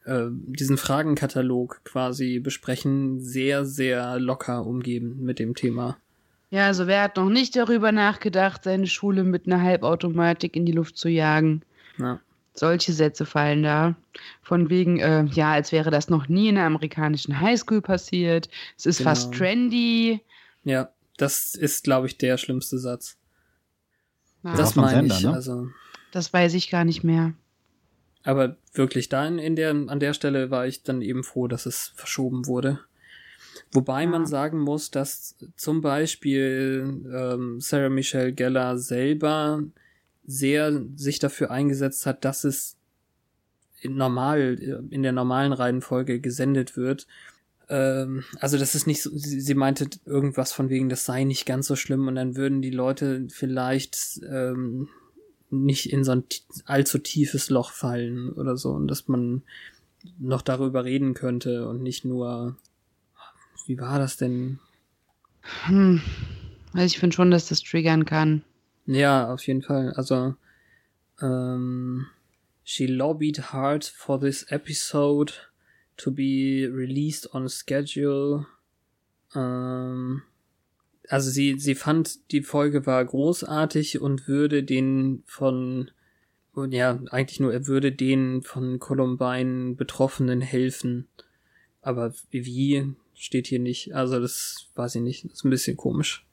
äh, 0.04 0.26
diesen 0.30 0.76
Fragenkatalog 0.76 1.82
quasi 1.84 2.40
besprechen, 2.40 3.20
sehr, 3.20 3.64
sehr 3.64 4.18
locker 4.18 4.66
umgeben 4.66 5.22
mit 5.22 5.38
dem 5.38 5.54
Thema. 5.54 5.96
Ja, 6.50 6.66
also 6.66 6.86
wer 6.86 7.02
hat 7.02 7.16
noch 7.16 7.30
nicht 7.30 7.56
darüber 7.56 7.92
nachgedacht, 7.92 8.64
seine 8.64 8.88
Schule 8.88 9.24
mit 9.24 9.46
einer 9.46 9.62
Halbautomatik 9.62 10.56
in 10.56 10.66
die 10.66 10.72
Luft 10.72 10.98
zu 10.98 11.08
jagen? 11.08 11.62
Ja. 11.98 12.20
Solche 12.54 12.92
Sätze 12.92 13.26
fallen 13.26 13.62
da. 13.64 13.96
Von 14.42 14.70
wegen, 14.70 15.00
äh, 15.00 15.24
ja, 15.24 15.52
als 15.52 15.72
wäre 15.72 15.90
das 15.90 16.08
noch 16.08 16.28
nie 16.28 16.48
in 16.48 16.54
der 16.54 16.64
amerikanischen 16.66 17.40
Highschool 17.40 17.82
passiert. 17.82 18.48
Es 18.78 18.86
ist 18.86 18.98
Genau. 18.98 19.10
fast 19.10 19.34
trendy. 19.34 20.20
Ja, 20.62 20.90
das 21.16 21.54
ist, 21.56 21.82
glaube 21.84 22.06
ich, 22.06 22.16
der 22.16 22.38
schlimmste 22.38 22.78
Satz. 22.78 23.16
Ja, 24.44 24.54
Das 24.56 24.76
meine 24.76 25.06
ich. 25.08 25.22
ne? 25.24 25.32
Also, 25.32 25.68
das 26.12 26.32
weiß 26.32 26.54
ich 26.54 26.70
gar 26.70 26.84
nicht 26.84 27.02
mehr. 27.04 27.34
aber 28.26 28.56
wirklich, 28.72 29.08
da 29.10 29.26
in, 29.26 29.38
in 29.38 29.54
der, 29.56 29.70
an 29.70 30.00
der 30.00 30.14
Stelle 30.14 30.50
war 30.50 30.66
ich 30.66 30.82
dann 30.82 31.02
eben 31.02 31.24
froh, 31.24 31.46
dass 31.48 31.66
es 31.66 31.92
verschoben 31.96 32.46
wurde. 32.46 32.80
Wobei 33.72 34.04
Ja. 34.04 34.08
man 34.08 34.26
sagen 34.26 34.58
muss, 34.60 34.90
dass 34.90 35.36
zum 35.56 35.80
Beispiel 35.82 37.02
ähm, 37.14 37.60
Sarah 37.60 37.88
Michelle 37.90 38.32
Gellar 38.32 38.78
selber 38.78 39.62
sehr 40.26 40.82
sich 40.96 41.18
dafür 41.18 41.50
eingesetzt 41.50 42.06
hat, 42.06 42.24
dass 42.24 42.44
es 42.44 42.76
in 43.80 43.96
normal, 43.96 44.54
in 44.90 45.02
der 45.02 45.12
normalen 45.12 45.52
Reihenfolge 45.52 46.20
gesendet 46.20 46.76
wird. 46.76 47.06
Ähm, 47.68 48.24
also 48.40 48.58
das 48.58 48.74
ist 48.74 48.86
nicht 48.86 49.02
so, 49.02 49.10
sie, 49.14 49.40
sie 49.40 49.54
meinte 49.54 49.88
irgendwas 50.06 50.52
von 50.52 50.70
wegen, 50.70 50.88
das 50.88 51.04
sei 51.04 51.24
nicht 51.24 51.46
ganz 51.46 51.66
so 51.66 51.76
schlimm 51.76 52.08
und 52.08 52.14
dann 52.14 52.36
würden 52.36 52.62
die 52.62 52.70
Leute 52.70 53.26
vielleicht 53.30 54.20
ähm, 54.28 54.88
nicht 55.50 55.92
in 55.92 56.04
so 56.04 56.12
ein 56.12 56.24
allzu 56.64 56.98
tiefes 56.98 57.50
Loch 57.50 57.70
fallen 57.70 58.30
oder 58.30 58.56
so 58.56 58.70
und 58.70 58.88
dass 58.88 59.08
man 59.08 59.42
noch 60.18 60.42
darüber 60.42 60.84
reden 60.84 61.14
könnte 61.14 61.68
und 61.68 61.82
nicht 61.82 62.04
nur, 62.04 62.56
wie 63.66 63.78
war 63.78 63.98
das 63.98 64.16
denn? 64.16 64.58
Hm. 65.66 66.02
Also 66.72 66.86
ich 66.86 66.98
finde 66.98 67.14
schon, 67.14 67.30
dass 67.30 67.48
das 67.48 67.62
triggern 67.62 68.04
kann. 68.04 68.42
Ja, 68.86 69.32
auf 69.32 69.46
jeden 69.46 69.62
Fall. 69.62 69.92
Also, 69.94 70.34
ähm, 71.20 72.06
she 72.64 72.86
lobbied 72.86 73.52
hard 73.52 73.84
for 73.84 74.20
this 74.20 74.44
episode 74.50 75.32
to 75.96 76.10
be 76.10 76.68
released 76.70 77.34
on 77.34 77.48
schedule. 77.48 78.46
Ähm, 79.34 80.22
also 81.08 81.30
sie, 81.30 81.58
sie 81.58 81.74
fand, 81.74 82.30
die 82.32 82.42
Folge 82.42 82.86
war 82.86 83.04
großartig 83.04 84.00
und 84.00 84.26
würde 84.26 84.64
den 84.64 85.22
von, 85.26 85.90
ja, 86.70 87.00
eigentlich 87.10 87.40
nur, 87.40 87.52
er 87.52 87.66
würde 87.66 87.92
den 87.92 88.42
von 88.42 88.78
Columbine 88.78 89.74
Betroffenen 89.74 90.40
helfen. 90.40 91.08
Aber 91.82 92.14
wie, 92.30 92.94
steht 93.14 93.46
hier 93.46 93.58
nicht. 93.58 93.94
Also 93.94 94.18
das 94.20 94.68
weiß 94.74 94.96
ich 94.96 95.02
nicht. 95.02 95.24
Das 95.24 95.34
ist 95.34 95.44
ein 95.44 95.50
bisschen 95.50 95.76
komisch. 95.76 96.26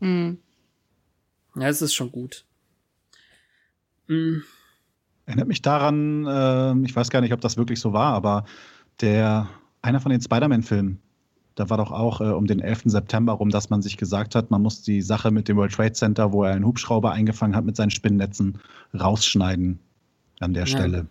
Hm. 0.00 0.38
Ja, 1.56 1.68
es 1.68 1.82
ist 1.82 1.94
schon 1.94 2.10
gut. 2.12 2.44
Mm, 4.08 4.38
Erinnert 5.26 5.48
mich 5.48 5.62
daran, 5.62 6.26
äh, 6.26 6.86
ich 6.86 6.94
weiß 6.94 7.08
gar 7.10 7.20
nicht, 7.22 7.32
ob 7.32 7.40
das 7.40 7.56
wirklich 7.56 7.80
so 7.80 7.92
war, 7.92 8.12
aber 8.12 8.44
der, 9.00 9.48
einer 9.80 10.00
von 10.00 10.10
den 10.12 10.20
Spider-Man-Filmen, 10.20 11.00
da 11.54 11.70
war 11.70 11.78
doch 11.78 11.92
auch 11.92 12.20
äh, 12.20 12.24
um 12.24 12.46
den 12.46 12.60
11. 12.60 12.82
September 12.86 13.32
rum, 13.32 13.48
dass 13.48 13.70
man 13.70 13.80
sich 13.80 13.96
gesagt 13.96 14.34
hat, 14.34 14.50
man 14.50 14.60
muss 14.60 14.82
die 14.82 15.00
Sache 15.00 15.30
mit 15.30 15.48
dem 15.48 15.56
World 15.56 15.72
Trade 15.72 15.92
Center, 15.92 16.32
wo 16.32 16.44
er 16.44 16.52
einen 16.52 16.66
Hubschrauber 16.66 17.12
eingefangen 17.12 17.56
hat 17.56 17.64
mit 17.64 17.76
seinen 17.76 17.90
Spinnnetzen, 17.90 18.58
rausschneiden 18.92 19.78
an 20.40 20.52
der 20.52 20.64
Ja. 20.64 20.66
Stelle. 20.66 21.06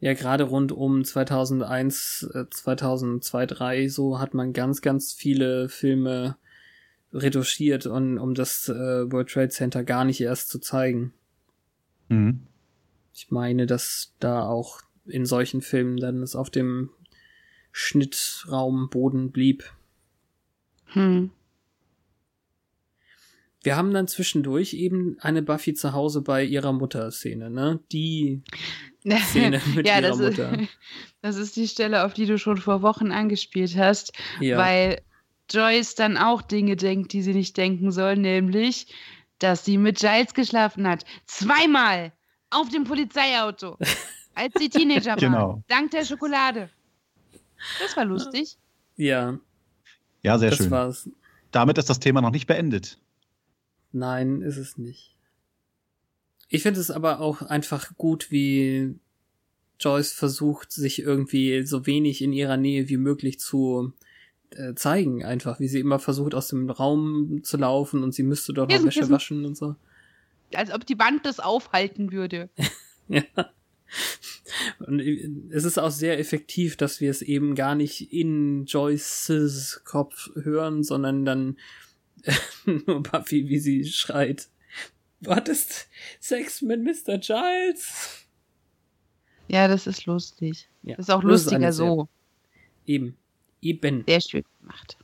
Ja, 0.00 0.12
gerade 0.12 0.44
rund 0.44 0.70
um 0.70 1.02
2001, 1.02 2.28
äh, 2.34 2.44
2002, 2.50 3.46
2003, 3.46 3.88
so 3.88 4.18
hat 4.20 4.34
man 4.34 4.52
ganz, 4.52 4.82
ganz 4.82 5.12
viele 5.12 5.68
Filme 5.70 6.36
retuschiert, 7.14 7.86
und, 7.86 8.18
um 8.18 8.34
das 8.34 8.68
äh, 8.68 9.10
World 9.10 9.28
Trade 9.30 9.48
Center 9.48 9.84
gar 9.84 10.04
nicht 10.04 10.20
erst 10.20 10.48
zu 10.50 10.58
zeigen. 10.58 11.14
Mhm. 12.08 12.42
Ich 13.14 13.30
meine, 13.30 13.66
dass 13.66 14.14
da 14.18 14.44
auch 14.46 14.80
in 15.06 15.24
solchen 15.24 15.62
Filmen 15.62 15.96
dann 15.96 16.22
es 16.22 16.34
auf 16.34 16.50
dem 16.50 16.90
Schnittraumboden 17.72 19.30
blieb. 19.30 19.64
Hm. 20.86 21.30
Wir 23.62 23.76
haben 23.76 23.92
dann 23.94 24.06
zwischendurch 24.08 24.74
eben 24.74 25.16
eine 25.20 25.42
Buffy 25.42 25.74
zu 25.74 25.92
Hause 25.92 26.20
bei 26.20 26.44
ihrer 26.44 26.72
Mutter 26.72 27.10
Szene, 27.10 27.50
ne? 27.50 27.80
Die 27.92 28.42
Szene 29.28 29.60
mit 29.74 29.86
ja, 29.86 29.98
ihrer 29.98 30.08
das 30.08 30.18
Mutter. 30.18 30.60
Ist, 30.60 30.68
das 31.22 31.36
ist 31.36 31.56
die 31.56 31.68
Stelle, 31.68 32.04
auf 32.04 32.14
die 32.14 32.26
du 32.26 32.38
schon 32.38 32.58
vor 32.58 32.82
Wochen 32.82 33.10
angespielt 33.10 33.76
hast, 33.76 34.12
Ja. 34.40 34.58
weil 34.58 35.00
Joyce 35.50 35.94
dann 35.94 36.16
auch 36.16 36.42
Dinge 36.42 36.76
denkt, 36.76 37.12
die 37.12 37.22
sie 37.22 37.34
nicht 37.34 37.56
denken 37.56 37.92
soll, 37.92 38.16
nämlich, 38.16 38.86
dass 39.38 39.64
sie 39.64 39.78
mit 39.78 39.98
Giles 39.98 40.34
geschlafen 40.34 40.86
hat. 40.88 41.04
Zweimal 41.26 42.12
auf 42.50 42.68
dem 42.70 42.84
Polizeiauto, 42.84 43.76
als 44.34 44.54
sie 44.58 44.68
Teenager 44.68 45.10
war. 45.10 45.16
Genau. 45.16 45.62
Dank 45.68 45.90
der 45.90 46.04
Schokolade. 46.04 46.70
Das 47.80 47.96
war 47.96 48.04
lustig. 48.04 48.56
ja, 48.96 49.38
Ja, 50.22 50.38
sehr 50.38 50.50
das 50.50 50.58
schön. 50.58 50.70
war's. 50.70 51.08
Damit 51.50 51.78
ist 51.78 51.88
das 51.90 52.00
Thema 52.00 52.20
noch 52.20 52.30
nicht 52.30 52.46
beendet. 52.46 52.98
Nein, 53.92 54.40
ist 54.42 54.56
es 54.56 54.76
nicht. 54.76 55.14
Ich 56.48 56.62
finde 56.62 56.80
es 56.80 56.90
aber 56.90 57.20
auch 57.20 57.42
einfach 57.42 57.96
gut, 57.96 58.30
wie 58.30 58.96
Joyce 59.80 60.12
versucht, 60.12 60.72
sich 60.72 61.00
irgendwie 61.00 61.64
so 61.66 61.86
wenig 61.86 62.22
in 62.22 62.32
ihrer 62.32 62.56
Nähe 62.56 62.88
wie 62.88 62.96
möglich 62.96 63.38
zu 63.40 63.92
äh, 64.54 64.74
zeigen, 64.74 65.24
einfach, 65.24 65.60
wie 65.60 65.68
sie 65.68 65.80
immer 65.80 65.98
versucht, 65.98 66.34
aus 66.34 66.48
dem 66.48 66.70
Raum 66.70 67.40
zu 67.42 67.56
laufen 67.56 68.02
und 68.02 68.14
sie 68.14 68.22
müsste 68.22 68.52
doch 68.52 68.68
noch 68.68 68.84
Wäsche 68.84 69.08
waschen 69.10 69.44
und 69.44 69.56
so. 69.56 69.76
Als 70.54 70.72
ob 70.72 70.86
die 70.86 70.98
Wand 70.98 71.26
das 71.26 71.40
aufhalten 71.40 72.12
würde. 72.12 72.50
Ja. 73.06 73.22
Und 74.86 74.98
äh, 75.00 75.30
es 75.50 75.64
ist 75.64 75.78
auch 75.78 75.90
sehr 75.90 76.18
effektiv, 76.18 76.78
dass 76.78 77.02
wir 77.02 77.10
es 77.10 77.20
eben 77.20 77.54
gar 77.54 77.74
nicht 77.74 78.12
in 78.14 78.64
Joyces 78.64 79.82
Kopf 79.84 80.30
hören, 80.34 80.82
sondern 80.82 81.26
dann 81.26 81.58
nur 82.64 83.02
Buffy, 83.02 83.48
wie 83.50 83.58
sie 83.58 83.84
schreit. 83.84 84.48
Du 85.20 85.34
hattest 85.34 85.88
Sex 86.20 86.62
mit 86.62 86.82
Mr. 86.82 87.18
Giles? 87.18 88.26
Ja, 89.48 89.68
das 89.68 89.86
ist 89.86 90.06
lustig. 90.06 90.68
Ja, 90.82 90.96
Das 90.96 91.08
ist 91.08 91.14
auch 91.14 91.22
lustiger 91.22 91.72
so. 91.72 92.08
Eben. 92.86 93.16
Eben. 93.64 94.04
Sehr 94.06 94.20
schön 94.20 94.44
gemacht. 94.60 94.98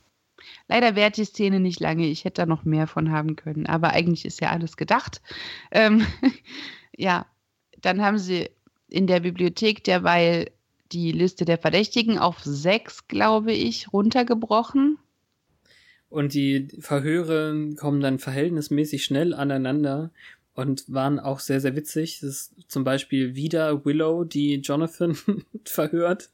Leider 0.67 0.95
währt 0.95 1.17
die 1.17 1.25
Szene 1.25 1.59
nicht 1.59 1.79
lange. 1.79 2.07
Ich 2.07 2.23
hätte 2.23 2.43
da 2.43 2.45
noch 2.45 2.63
mehr 2.63 2.87
von 2.87 3.11
haben 3.11 3.35
können. 3.35 3.65
Aber 3.65 3.91
eigentlich 3.91 4.25
ist 4.25 4.39
ja 4.39 4.51
alles 4.51 4.77
gedacht. 4.77 5.21
Ähm, 5.71 6.05
ja, 6.95 7.25
dann 7.81 8.01
haben 8.01 8.17
sie 8.17 8.49
in 8.87 9.07
der 9.07 9.21
Bibliothek 9.21 9.83
derweil 9.83 10.51
die 10.91 11.11
Liste 11.11 11.45
der 11.45 11.57
Verdächtigen 11.57 12.19
auf 12.19 12.39
sechs, 12.43 13.07
glaube 13.07 13.53
ich, 13.53 13.91
runtergebrochen. 13.93 14.97
Und 16.09 16.33
die 16.33 16.67
Verhöre 16.79 17.73
kommen 17.77 18.01
dann 18.01 18.19
verhältnismäßig 18.19 19.05
schnell 19.05 19.33
aneinander 19.33 20.11
und 20.53 20.83
waren 20.93 21.19
auch 21.19 21.39
sehr, 21.39 21.61
sehr 21.61 21.75
witzig. 21.75 22.19
Das 22.19 22.29
ist 22.29 22.53
zum 22.67 22.83
Beispiel 22.83 23.35
wieder 23.35 23.85
Willow, 23.85 24.25
die 24.25 24.55
Jonathan 24.55 25.17
verhört. 25.65 26.29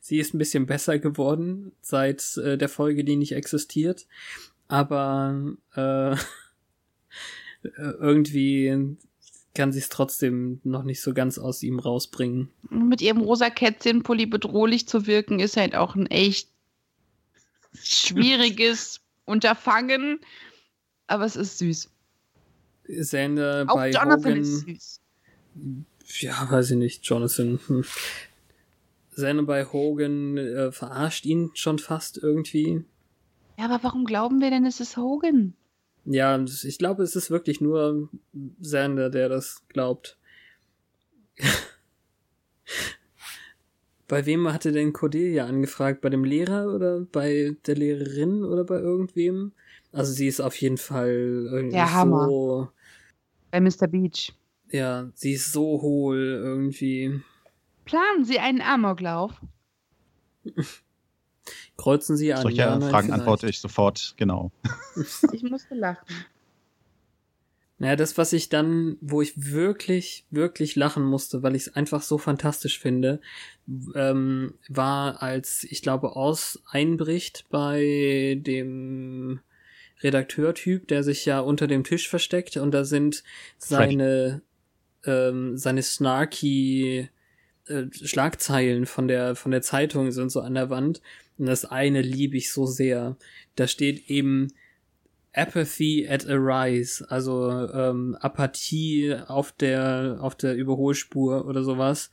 Sie 0.00 0.18
ist 0.18 0.34
ein 0.34 0.38
bisschen 0.38 0.66
besser 0.66 0.98
geworden 0.98 1.72
seit 1.80 2.36
äh, 2.36 2.58
der 2.58 2.68
Folge, 2.68 3.04
die 3.04 3.16
nicht 3.16 3.32
existiert. 3.32 4.06
Aber 4.68 5.54
äh, 5.74 6.16
irgendwie 7.76 8.96
kann 9.54 9.72
sie 9.72 9.80
es 9.80 9.88
trotzdem 9.88 10.60
noch 10.64 10.82
nicht 10.82 11.02
so 11.02 11.12
ganz 11.12 11.38
aus 11.38 11.62
ihm 11.62 11.78
rausbringen. 11.78 12.50
Mit 12.70 13.02
ihrem 13.02 13.20
rosa 13.20 13.50
Kätzchenpulli 13.50 14.26
bedrohlich 14.26 14.88
zu 14.88 15.06
wirken, 15.06 15.40
ist 15.40 15.56
halt 15.56 15.74
auch 15.74 15.94
ein 15.94 16.06
echt 16.06 16.48
schwieriges 17.82 19.00
Unterfangen. 19.24 20.20
Aber 21.06 21.24
es 21.24 21.36
ist 21.36 21.58
süß. 21.58 21.90
Sander 22.88 23.66
Auch 23.68 23.74
bei 23.74 23.90
Jonathan 23.90 24.18
Hogan. 24.18 24.40
ist 24.40 24.60
süß. 24.60 25.00
ja, 26.20 26.50
weiß 26.50 26.72
ich 26.72 26.76
nicht, 26.76 27.04
Jonathan. 27.04 27.60
Hm. 27.66 27.84
Sander 29.14 29.44
bei 29.44 29.64
Hogan 29.64 30.36
äh, 30.36 30.72
verarscht 30.72 31.24
ihn 31.26 31.50
schon 31.54 31.78
fast 31.78 32.18
irgendwie. 32.18 32.84
Ja, 33.58 33.66
aber 33.66 33.82
warum 33.82 34.04
glauben 34.04 34.40
wir 34.40 34.50
denn, 34.50 34.64
es 34.66 34.80
ist 34.80 34.96
Hogan? 34.96 35.54
Ja, 36.04 36.42
ich 36.42 36.78
glaube, 36.78 37.02
es 37.04 37.14
ist 37.14 37.30
wirklich 37.30 37.60
nur 37.60 38.08
Sander, 38.60 39.08
der 39.10 39.28
das 39.28 39.62
glaubt. 39.68 40.18
bei 44.08 44.26
wem 44.26 44.52
hatte 44.52 44.72
denn 44.72 44.92
Cordelia 44.92 45.46
angefragt? 45.46 46.00
Bei 46.00 46.10
dem 46.10 46.24
Lehrer 46.24 46.74
oder 46.74 47.00
bei 47.00 47.56
der 47.66 47.76
Lehrerin 47.76 48.42
oder 48.44 48.64
bei 48.64 48.80
irgendwem? 48.80 49.52
Also 49.92 50.12
sie 50.12 50.26
ist 50.26 50.40
auf 50.40 50.56
jeden 50.56 50.78
Fall 50.78 51.10
irgendwie 51.50 51.76
Der 51.76 51.92
Hammer. 51.92 52.26
so. 52.26 52.68
Bei 53.50 53.60
Mr. 53.60 53.86
Beach. 53.88 54.32
Ja, 54.70 55.10
sie 55.14 55.32
ist 55.32 55.52
so 55.52 55.82
hohl 55.82 56.18
irgendwie. 56.18 57.20
Planen 57.84 58.24
Sie 58.24 58.38
einen 58.38 58.60
Amoklauf? 58.60 59.40
Kreuzen 61.76 62.16
sie 62.16 62.32
an. 62.32 62.42
Solche 62.42 62.58
ja, 62.58 62.78
nein, 62.78 62.90
Fragen 62.90 63.06
vielleicht. 63.06 63.20
antworte 63.20 63.48
ich 63.48 63.60
sofort, 63.60 64.14
genau. 64.16 64.52
Ich 65.32 65.42
musste 65.42 65.74
lachen. 65.74 66.06
Naja, 67.78 67.96
das, 67.96 68.16
was 68.16 68.32
ich 68.32 68.48
dann, 68.48 68.96
wo 69.00 69.22
ich 69.22 69.32
wirklich, 69.50 70.24
wirklich 70.30 70.76
lachen 70.76 71.02
musste, 71.02 71.42
weil 71.42 71.56
ich 71.56 71.62
es 71.62 71.74
einfach 71.74 72.02
so 72.02 72.16
fantastisch 72.16 72.78
finde, 72.78 73.20
ähm, 73.96 74.54
war, 74.68 75.20
als, 75.20 75.64
ich 75.64 75.82
glaube, 75.82 76.14
Oz 76.14 76.62
einbricht 76.70 77.46
bei 77.50 78.38
dem 78.40 79.40
Redakteurtyp, 80.00 80.86
der 80.86 81.02
sich 81.02 81.24
ja 81.24 81.40
unter 81.40 81.66
dem 81.66 81.82
Tisch 81.82 82.08
versteckt 82.08 82.56
und 82.56 82.70
da 82.70 82.84
sind 82.84 83.24
seine, 83.58 84.42
ähm, 85.04 85.56
seine 85.56 85.82
snarky 85.82 87.08
äh, 87.66 87.84
Schlagzeilen 87.92 88.86
von 88.86 89.08
der, 89.08 89.34
von 89.36 89.50
der 89.52 89.62
Zeitung 89.62 90.10
sind 90.12 90.30
so 90.30 90.40
an 90.40 90.54
der 90.54 90.70
Wand 90.70 91.00
und 91.38 91.46
das 91.46 91.64
eine 91.64 92.02
liebe 92.02 92.36
ich 92.36 92.52
so 92.52 92.66
sehr. 92.66 93.16
Da 93.56 93.66
steht 93.66 94.08
eben, 94.10 94.48
Apathy 95.34 96.06
at 96.08 96.28
a 96.28 96.34
rise, 96.34 97.10
also 97.10 97.50
ähm, 97.50 98.16
Apathie 98.20 99.16
auf 99.28 99.52
der 99.52 100.18
auf 100.20 100.34
der 100.34 100.54
Überholspur 100.54 101.46
oder 101.46 101.62
sowas. 101.62 102.10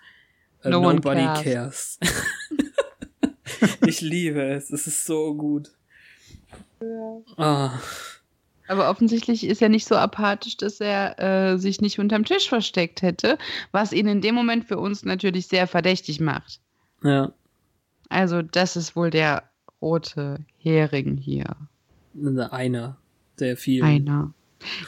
Äh, 0.63 0.69
No 0.69 0.81
nobody 0.81 1.21
cares. 1.23 1.43
cares. 1.43 1.99
ich 3.85 3.99
liebe 4.01 4.41
es, 4.41 4.71
es 4.71 4.87
ist 4.87 5.05
so 5.05 5.35
gut. 5.35 5.71
Ah, 7.35 7.77
Aber 8.69 8.87
offensichtlich 8.87 9.47
ist 9.47 9.63
er 9.63 9.69
nicht 9.69 9.87
so 9.87 9.95
apathisch, 9.95 10.55
dass 10.55 10.79
er 10.79 11.19
äh, 11.19 11.57
sich 11.57 11.81
nicht 11.81 11.97
unterm 11.97 12.23
Tisch 12.23 12.47
versteckt 12.47 13.01
hätte, 13.01 13.39
was 13.71 13.91
ihn 13.91 14.07
in 14.07 14.21
dem 14.21 14.35
Moment 14.35 14.63
für 14.63 14.77
uns 14.77 15.03
natürlich 15.03 15.47
sehr 15.47 15.65
verdächtig 15.65 16.19
macht. 16.19 16.59
ja, 17.03 17.31
Also 18.09 18.43
das 18.43 18.75
ist 18.75 18.95
wohl 18.95 19.09
der 19.09 19.49
rote 19.81 20.45
Hering 20.59 21.17
hier. 21.17 21.55
einer 22.51 22.97
der 23.39 23.57
vielen. 23.57 23.85
Einer. 23.85 24.33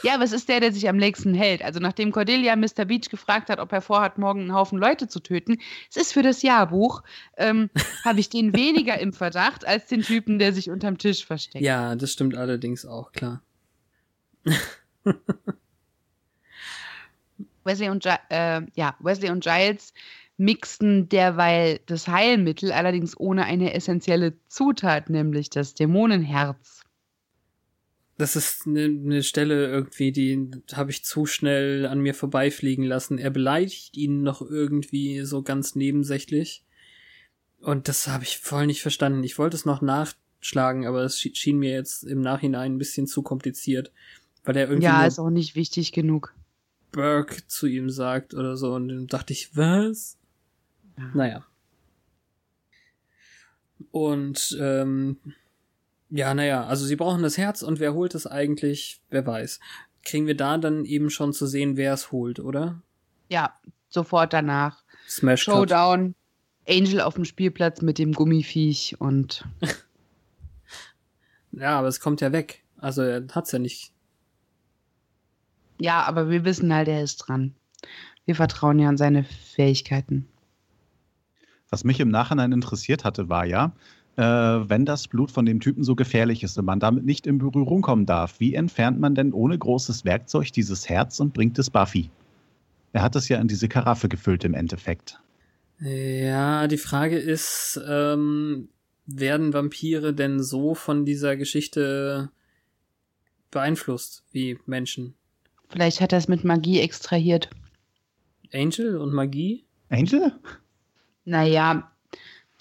Ja, 0.04 0.14
aber 0.14 0.26
es 0.26 0.32
ist 0.32 0.48
der, 0.48 0.60
der 0.60 0.74
sich 0.74 0.88
am 0.88 1.00
längsten 1.00 1.34
hält. 1.34 1.64
Also 1.64 1.80
nachdem 1.80 2.12
Cordelia 2.12 2.56
Mr. 2.56 2.86
Beach 2.86 3.10
gefragt 3.10 3.50
hat, 3.50 3.60
ob 3.60 3.72
er 3.72 3.82
vorhat, 3.82 4.20
morgen 4.20 4.42
einen 4.42 4.54
Haufen 4.54 4.78
Leute 4.78 5.08
zu 5.08 5.22
töten, 5.22 5.58
es 5.90 5.98
ist 5.98 6.14
für 6.14 6.22
das 6.22 6.44
Jahrbuch, 6.44 7.02
ähm, 7.36 7.72
habe 8.06 8.20
ich 8.20 8.30
den 8.30 8.54
weniger 8.54 9.00
im 9.00 9.12
Verdacht 9.12 9.66
als 9.66 9.88
den 9.88 10.04
Typen, 10.04 10.38
der 10.38 10.54
sich 10.54 10.70
unterm 10.70 11.00
Tisch 11.00 11.26
versteckt. 11.26 11.66
Ja, 11.66 11.96
das 11.96 12.12
stimmt 12.12 12.36
allerdings 12.36 12.86
auch, 12.86 13.12
klar. 13.12 13.42
Wesley 17.64 17.90
und, 17.90 18.06
äh, 18.06 18.62
ja, 18.76 18.96
Wesley 19.00 19.30
und 19.30 19.44
Giles 19.44 19.94
mixten 20.38 21.08
derweil 21.08 21.80
das 21.86 22.08
Heilmittel, 22.08 22.72
allerdings 22.72 23.18
ohne 23.20 23.46
eine 23.46 23.74
essentielle 23.74 24.34
Zutat, 24.48 25.10
nämlich 25.10 25.50
das 25.52 25.76
Dämonenherz. 25.76 26.82
Das 28.18 28.36
ist 28.36 28.68
eine 28.68 28.90
ne 28.90 29.24
Stelle 29.24 29.68
irgendwie, 29.68 30.12
die 30.12 30.52
habe 30.74 30.92
ich 30.92 31.04
zu 31.04 31.26
schnell 31.26 31.86
an 31.86 32.00
mir 32.00 32.14
vorbeifliegen 32.14 32.84
lassen. 32.84 33.18
Er 33.18 33.32
beleidigt 33.32 33.98
ihn 33.98 34.22
noch 34.22 34.42
irgendwie 34.42 35.22
so 35.22 35.42
ganz 35.42 35.76
nebensächlich. 35.76 36.64
Und 37.60 37.88
das 37.88 38.08
habe 38.08 38.24
ich 38.24 38.38
voll 38.38 38.68
nicht 38.68 38.82
verstanden. 38.82 39.24
Ich 39.24 39.38
wollte 39.38 39.56
es 39.56 39.66
noch 39.66 39.82
nachschlagen, 39.82 40.86
aber 40.86 41.04
es 41.04 41.20
schien 41.20 41.58
mir 41.58 41.72
jetzt 41.72 42.04
im 42.04 42.22
Nachhinein 42.22 42.74
ein 42.74 42.78
bisschen 42.78 43.08
zu 43.08 43.22
kompliziert. 43.24 43.92
Weil 44.44 44.58
er 44.58 44.64
irgendwie 44.64 44.86
Ja, 44.86 45.06
ist 45.06 45.20
auch 45.20 45.30
nicht 45.30 45.56
wichtig 45.56 45.92
genug. 45.92 46.34
Burke 46.92 47.48
zu 47.48 47.68
ihm 47.68 47.90
sagt 47.90 48.34
oder 48.34 48.58
so. 48.58 48.74
Und 48.74 48.90
dann 48.90 49.08
dachte 49.08 49.34
ich, 49.34 49.56
was? 49.56 50.18
Ja. 50.98 51.12
Naja. 51.14 51.46
Und 53.92 54.58
ähm, 54.60 55.18
ja, 56.10 56.34
naja, 56.34 56.66
also 56.66 56.86
sie 56.86 56.96
brauchen 56.96 57.24
das 57.24 57.38
Herz 57.38 57.62
und 57.62 57.80
wer 57.80 57.94
holt 57.94 58.16
es 58.16 58.28
eigentlich? 58.28 59.02
Wer 59.10 59.26
weiß. 59.26 59.60
Kriegen 60.04 60.28
wir 60.28 60.36
da 60.36 60.58
dann 60.58 60.86
eben 60.86 61.10
schon 61.10 61.34
zu 61.34 61.46
sehen, 61.46 61.78
wer 61.78 61.94
es 61.94 62.12
holt, 62.12 62.40
oder? 62.40 62.82
Ja, 63.30 63.58
sofort 63.90 64.34
danach. 64.34 64.84
Smash. 65.08 65.44
Showdown. 65.44 66.16
Angel 66.68 67.02
auf 67.02 67.16
dem 67.16 67.26
Spielplatz 67.26 67.82
mit 67.82 67.98
dem 67.98 68.14
Gummiviech 68.14 68.96
und 69.00 69.46
Ja, 71.52 71.80
aber 71.80 71.88
es 71.88 72.00
kommt 72.00 72.22
ja 72.22 72.32
weg. 72.32 72.64
Also 72.78 73.02
er 73.02 73.26
hat's 73.34 73.52
ja 73.52 73.60
nicht. 73.60 73.92
Ja, 75.82 76.04
aber 76.04 76.30
wir 76.30 76.46
wissen 76.46 76.74
halt, 76.74 76.88
er 76.88 77.04
ist 77.04 77.18
dran. 77.18 77.56
Wir 78.26 78.36
vertrauen 78.36 78.80
ja 78.80 78.88
an 78.88 78.98
seine 78.98 79.24
Fähigkeiten. 79.24 80.28
Was 81.70 81.84
mich 81.84 82.00
im 82.00 82.10
Nachhinein 82.10 82.52
interessiert 82.52 83.04
hatte, 83.04 83.30
war 83.30 83.46
ja, 83.46 83.74
äh, 84.16 84.24
wenn 84.24 84.86
das 84.86 85.08
Blut 85.08 85.32
von 85.32 85.46
dem 85.46 85.60
Typen 85.60 85.84
so 85.84 85.96
gefährlich 85.96 86.44
ist 86.44 86.58
und 86.58 86.66
man 86.66 86.80
damit 86.80 87.06
nicht 87.06 87.26
in 87.26 87.40
Berührung 87.40 87.82
kommen 87.82 88.06
darf, 88.06 88.40
wie 88.40 88.54
entfernt 88.54 89.00
man 89.00 89.16
denn 89.16 89.34
ohne 89.34 89.58
großes 89.58 90.06
Werkzeug 90.06 90.52
dieses 90.52 90.88
Herz 90.88 91.20
und 91.20 91.34
bringt 91.34 91.58
es 91.58 91.70
Buffy? 91.70 92.12
Er 92.94 93.02
hat 93.02 93.16
es 93.16 93.30
ja 93.30 93.40
in 93.40 93.48
diese 93.48 93.68
Karaffe 93.68 94.10
gefüllt 94.10 94.44
im 94.44 94.54
Endeffekt. 94.54 95.20
Ja, 95.80 96.68
die 96.68 96.78
Frage 96.78 97.18
ist, 97.18 97.82
ähm, 97.88 98.70
werden 99.08 99.54
Vampire 99.54 100.14
denn 100.14 100.44
so 100.44 100.76
von 100.76 101.06
dieser 101.06 101.38
Geschichte 101.38 102.30
beeinflusst 103.50 104.24
wie 104.32 104.60
Menschen? 104.66 105.16
Vielleicht 105.72 106.02
hat 106.02 106.12
er 106.12 106.18
es 106.18 106.28
mit 106.28 106.44
Magie 106.44 106.80
extrahiert. 106.80 107.50
Angel 108.54 108.98
und 108.98 109.14
Magie? 109.14 109.64
Angel? 109.90 110.34
Naja, 111.26 111.92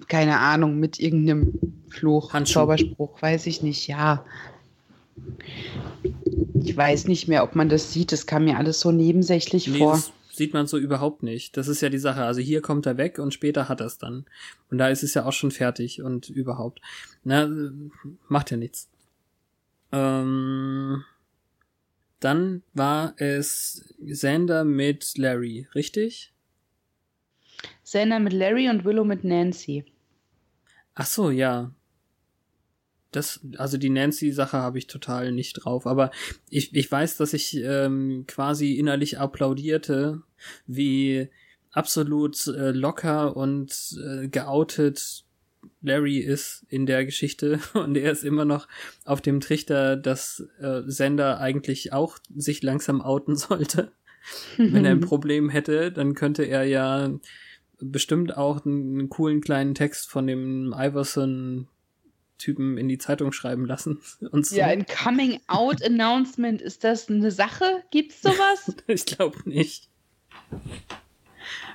keine 0.08 0.38
Ahnung, 0.38 0.78
mit 0.78 1.00
irgendeinem 1.00 1.52
Fluch, 1.88 2.32
Handschuh. 2.32 2.54
Zauberspruch, 2.54 3.20
weiß 3.20 3.46
ich 3.46 3.62
nicht, 3.62 3.86
ja. 3.88 4.24
Ich 6.62 6.76
weiß 6.76 7.06
nicht 7.08 7.26
mehr, 7.28 7.42
ob 7.42 7.56
man 7.56 7.68
das 7.68 7.92
sieht. 7.92 8.12
Das 8.12 8.26
kam 8.26 8.44
mir 8.44 8.56
alles 8.58 8.80
so 8.80 8.92
nebensächlich 8.92 9.66
Nee, 9.66 9.78
vor. 9.78 9.92
das 9.92 10.12
sieht 10.30 10.54
man 10.54 10.66
so 10.66 10.78
überhaupt 10.78 11.22
nicht. 11.22 11.56
Das 11.56 11.68
ist 11.68 11.80
ja 11.80 11.88
die 11.88 11.98
Sache. 11.98 12.22
Also 12.24 12.40
hier 12.40 12.62
kommt 12.62 12.86
er 12.86 12.96
weg 12.96 13.18
und 13.18 13.34
später 13.34 13.68
hat 13.68 13.80
er 13.80 13.86
es 13.86 13.98
dann. 13.98 14.26
Und 14.70 14.78
da 14.78 14.88
ist 14.88 15.02
es 15.02 15.14
ja 15.14 15.24
auch 15.26 15.32
schon 15.32 15.50
fertig 15.50 16.00
und 16.02 16.28
überhaupt. 16.30 16.80
Na, 17.24 17.44
äh, 17.44 17.70
macht 18.28 18.50
ja 18.50 18.56
nichts. 18.56 18.88
Ähm, 19.92 21.02
dann 22.20 22.62
war 22.74 23.14
es 23.16 23.94
Xander 24.04 24.64
mit 24.64 25.16
Larry, 25.16 25.66
richtig? 25.74 26.32
Xander 27.84 28.20
mit 28.20 28.32
Larry 28.32 28.68
und 28.68 28.84
Willow 28.84 29.04
mit 29.04 29.24
Nancy. 29.24 29.84
Ach 30.94 31.06
so, 31.06 31.30
ja. 31.30 31.72
Das, 33.10 33.40
also 33.56 33.76
die 33.76 33.90
Nancy-Sache 33.90 34.56
habe 34.56 34.78
ich 34.78 34.86
total 34.86 35.32
nicht 35.32 35.54
drauf, 35.54 35.86
aber 35.86 36.12
ich, 36.48 36.74
ich 36.76 36.92
weiß, 36.92 37.16
dass 37.16 37.32
ich 37.32 37.56
ähm, 37.56 38.24
quasi 38.28 38.74
innerlich 38.74 39.18
applaudierte, 39.18 40.22
wie 40.66 41.28
absolut 41.72 42.46
äh, 42.46 42.70
locker 42.70 43.36
und 43.36 43.98
äh, 44.04 44.28
geoutet 44.28 45.24
Larry 45.82 46.18
ist 46.18 46.64
in 46.68 46.86
der 46.86 47.04
Geschichte 47.04 47.60
und 47.74 47.96
er 47.96 48.12
ist 48.12 48.24
immer 48.24 48.44
noch 48.44 48.68
auf 49.04 49.20
dem 49.20 49.40
Trichter, 49.40 49.96
dass 49.96 50.44
äh, 50.60 50.82
Sender 50.86 51.40
eigentlich 51.40 51.92
auch 51.92 52.18
sich 52.34 52.62
langsam 52.62 53.00
outen 53.00 53.36
sollte. 53.36 53.92
Wenn 54.56 54.84
er 54.84 54.92
ein 54.92 55.00
Problem 55.00 55.48
hätte, 55.48 55.92
dann 55.92 56.14
könnte 56.14 56.44
er 56.44 56.64
ja 56.64 57.10
bestimmt 57.78 58.36
auch 58.36 58.64
einen, 58.64 58.98
einen 58.98 59.08
coolen 59.08 59.40
kleinen 59.40 59.74
Text 59.74 60.10
von 60.10 60.26
dem 60.26 60.74
Iverson 60.76 61.68
Typen 62.36 62.78
in 62.78 62.88
die 62.88 62.98
Zeitung 62.98 63.32
schreiben 63.32 63.66
lassen 63.66 64.00
und 64.30 64.46
so. 64.46 64.56
Ja, 64.56 64.66
ein 64.66 64.86
Coming-out-Announcement. 64.86 66.62
Ist 66.62 66.84
das 66.84 67.08
eine 67.08 67.30
Sache? 67.30 67.84
Gibt's 67.90 68.22
sowas? 68.22 68.74
ich 68.86 69.04
glaube 69.04 69.38
nicht. 69.48 69.88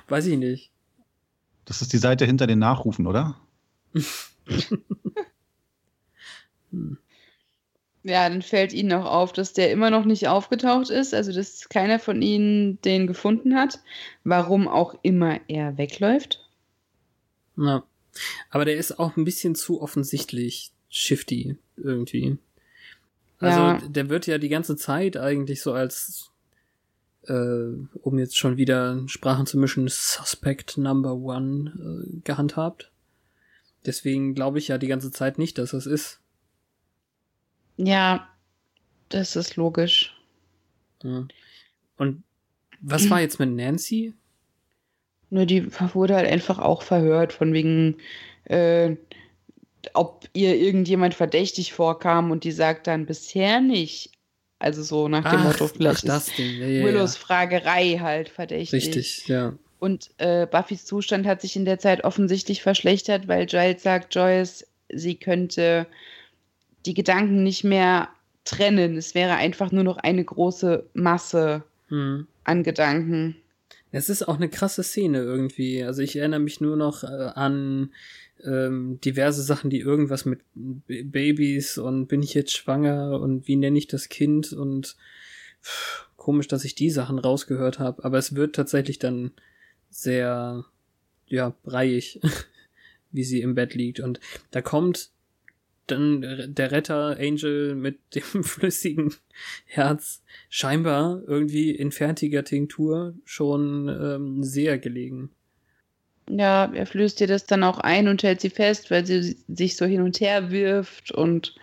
Weiß 0.08 0.26
ich 0.26 0.36
nicht. 0.36 0.72
Das 1.64 1.82
ist 1.82 1.92
die 1.92 1.98
Seite 1.98 2.26
hinter 2.26 2.46
den 2.46 2.58
Nachrufen, 2.58 3.06
oder? 3.06 3.40
Ja, 8.08 8.28
dann 8.28 8.42
fällt 8.42 8.72
Ihnen 8.72 8.92
auch 8.92 9.04
auf, 9.04 9.32
dass 9.32 9.52
der 9.52 9.72
immer 9.72 9.90
noch 9.90 10.04
nicht 10.04 10.28
aufgetaucht 10.28 10.90
ist, 10.90 11.12
also 11.12 11.32
dass 11.32 11.68
keiner 11.68 11.98
von 11.98 12.22
Ihnen 12.22 12.80
den 12.82 13.08
gefunden 13.08 13.56
hat, 13.56 13.80
warum 14.22 14.68
auch 14.68 14.94
immer 15.02 15.40
er 15.48 15.76
wegläuft. 15.76 16.40
Ja. 17.56 17.82
Aber 18.48 18.64
der 18.64 18.76
ist 18.76 19.00
auch 19.00 19.16
ein 19.16 19.24
bisschen 19.24 19.56
zu 19.56 19.82
offensichtlich 19.82 20.70
shifty 20.88 21.56
irgendwie. 21.76 22.38
Also 23.40 23.58
Ja. 23.58 23.78
der 23.88 24.08
wird 24.08 24.28
ja 24.28 24.38
die 24.38 24.50
ganze 24.50 24.76
Zeit 24.76 25.16
eigentlich 25.16 25.60
so 25.60 25.72
als, 25.72 26.30
äh, 27.24 27.72
um 28.02 28.20
jetzt 28.20 28.38
schon 28.38 28.56
wieder 28.56 29.02
Sprachen 29.08 29.46
zu 29.46 29.58
mischen, 29.58 29.88
Suspect 29.88 30.78
Number 30.78 31.14
One 31.14 32.04
äh, 32.06 32.20
gehandhabt. 32.22 32.92
Deswegen 33.86 34.34
glaube 34.34 34.58
ich 34.58 34.68
ja 34.68 34.78
die 34.78 34.88
ganze 34.88 35.10
Zeit 35.10 35.38
nicht, 35.38 35.58
dass 35.58 35.70
das 35.70 35.86
ist. 35.86 36.20
Ja, 37.76 38.28
das 39.08 39.36
ist 39.36 39.56
logisch. 39.56 40.14
Ja. 41.02 41.26
Und 41.96 42.22
was 42.80 43.08
war 43.08 43.20
jetzt 43.20 43.38
mit 43.38 43.50
Nancy? 43.50 44.14
Nur 45.30 45.46
die 45.46 45.66
wurde 45.94 46.14
halt 46.14 46.30
einfach 46.30 46.58
auch 46.58 46.82
verhört, 46.82 47.32
von 47.32 47.52
wegen, 47.52 47.96
äh, 48.44 48.96
ob 49.94 50.28
ihr 50.32 50.56
irgendjemand 50.56 51.14
verdächtig 51.14 51.72
vorkam 51.72 52.30
und 52.30 52.44
die 52.44 52.52
sagt 52.52 52.86
dann 52.86 53.06
bisher 53.06 53.60
nicht. 53.60 54.12
Also 54.58 54.82
so 54.82 55.08
nach 55.08 55.30
dem 55.30 55.42
Motto, 55.42 55.68
vielleicht 55.68 56.04
ach, 56.04 56.14
das 56.14 56.26
Ding. 56.34 56.60
Ja, 56.60 56.66
ja, 56.66 56.84
Willows 56.84 57.16
Fragerei 57.16 57.98
halt 58.00 58.28
verdächtig. 58.28 58.86
Richtig, 58.86 59.28
ja. 59.28 59.54
Und 59.78 60.10
äh, 60.18 60.46
Buffys 60.46 60.84
Zustand 60.84 61.26
hat 61.26 61.40
sich 61.40 61.56
in 61.56 61.64
der 61.64 61.78
Zeit 61.78 62.04
offensichtlich 62.04 62.62
verschlechtert, 62.62 63.28
weil 63.28 63.46
Giles 63.46 63.82
sagt, 63.82 64.14
Joyce, 64.14 64.66
sie 64.88 65.16
könnte 65.16 65.86
die 66.86 66.94
Gedanken 66.94 67.42
nicht 67.42 67.64
mehr 67.64 68.08
trennen. 68.44 68.96
Es 68.96 69.14
wäre 69.14 69.34
einfach 69.34 69.72
nur 69.72 69.84
noch 69.84 69.98
eine 69.98 70.24
große 70.24 70.86
Masse 70.94 71.62
Hm. 71.88 72.26
an 72.44 72.62
Gedanken. 72.62 73.36
Es 73.92 74.08
ist 74.08 74.26
auch 74.26 74.36
eine 74.36 74.48
krasse 74.48 74.82
Szene 74.82 75.18
irgendwie. 75.18 75.82
Also 75.84 76.02
ich 76.02 76.16
erinnere 76.16 76.40
mich 76.40 76.60
nur 76.60 76.76
noch 76.76 77.04
äh, 77.04 77.06
an 77.06 77.90
ähm, 78.44 78.98
diverse 79.04 79.42
Sachen, 79.42 79.70
die 79.70 79.80
irgendwas 79.80 80.24
mit 80.24 80.40
B 80.54 81.02
Babys 81.02 81.78
und 81.78 82.06
bin 82.06 82.22
ich 82.22 82.34
jetzt 82.34 82.52
schwanger 82.56 83.20
und 83.20 83.46
wie 83.48 83.56
nenne 83.56 83.78
ich 83.78 83.86
das 83.86 84.08
Kind 84.08 84.52
und 84.52 84.96
pff, 85.62 86.08
komisch, 86.16 86.48
dass 86.48 86.64
ich 86.64 86.74
die 86.74 86.90
Sachen 86.90 87.18
rausgehört 87.18 87.78
habe. 87.78 88.04
Aber 88.04 88.18
es 88.18 88.34
wird 88.34 88.56
tatsächlich 88.56 88.98
dann 88.98 89.30
sehr, 89.90 90.64
ja, 91.26 91.54
breiig, 91.62 92.20
wie 93.12 93.24
sie 93.24 93.40
im 93.40 93.54
Bett 93.54 93.74
liegt. 93.74 94.00
Und 94.00 94.20
da 94.50 94.62
kommt 94.62 95.10
dann 95.86 96.54
der 96.54 96.72
Retter 96.72 97.16
Angel 97.18 97.74
mit 97.74 97.98
dem 98.14 98.44
flüssigen 98.44 99.14
Herz 99.66 100.22
scheinbar 100.48 101.22
irgendwie 101.26 101.70
in 101.70 101.92
fertiger 101.92 102.44
Tinktur 102.44 103.14
schon 103.24 103.88
ähm, 103.88 104.42
sehr 104.42 104.78
gelegen. 104.78 105.30
Ja, 106.28 106.72
er 106.74 106.86
flößt 106.86 107.20
ihr 107.20 107.28
das 107.28 107.46
dann 107.46 107.62
auch 107.62 107.78
ein 107.78 108.08
und 108.08 108.24
hält 108.24 108.40
sie 108.40 108.50
fest, 108.50 108.90
weil 108.90 109.06
sie 109.06 109.36
sich 109.46 109.76
so 109.76 109.84
hin 109.86 110.02
und 110.02 110.20
her 110.20 110.50
wirft 110.50 111.12
und 111.12 111.54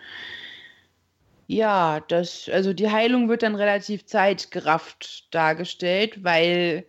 ja, 1.46 2.00
das, 2.08 2.48
also 2.50 2.72
die 2.72 2.88
Heilung 2.88 3.28
wird 3.28 3.42
dann 3.42 3.54
relativ 3.54 4.06
zeitgerafft 4.06 5.28
dargestellt, 5.34 6.24
weil 6.24 6.86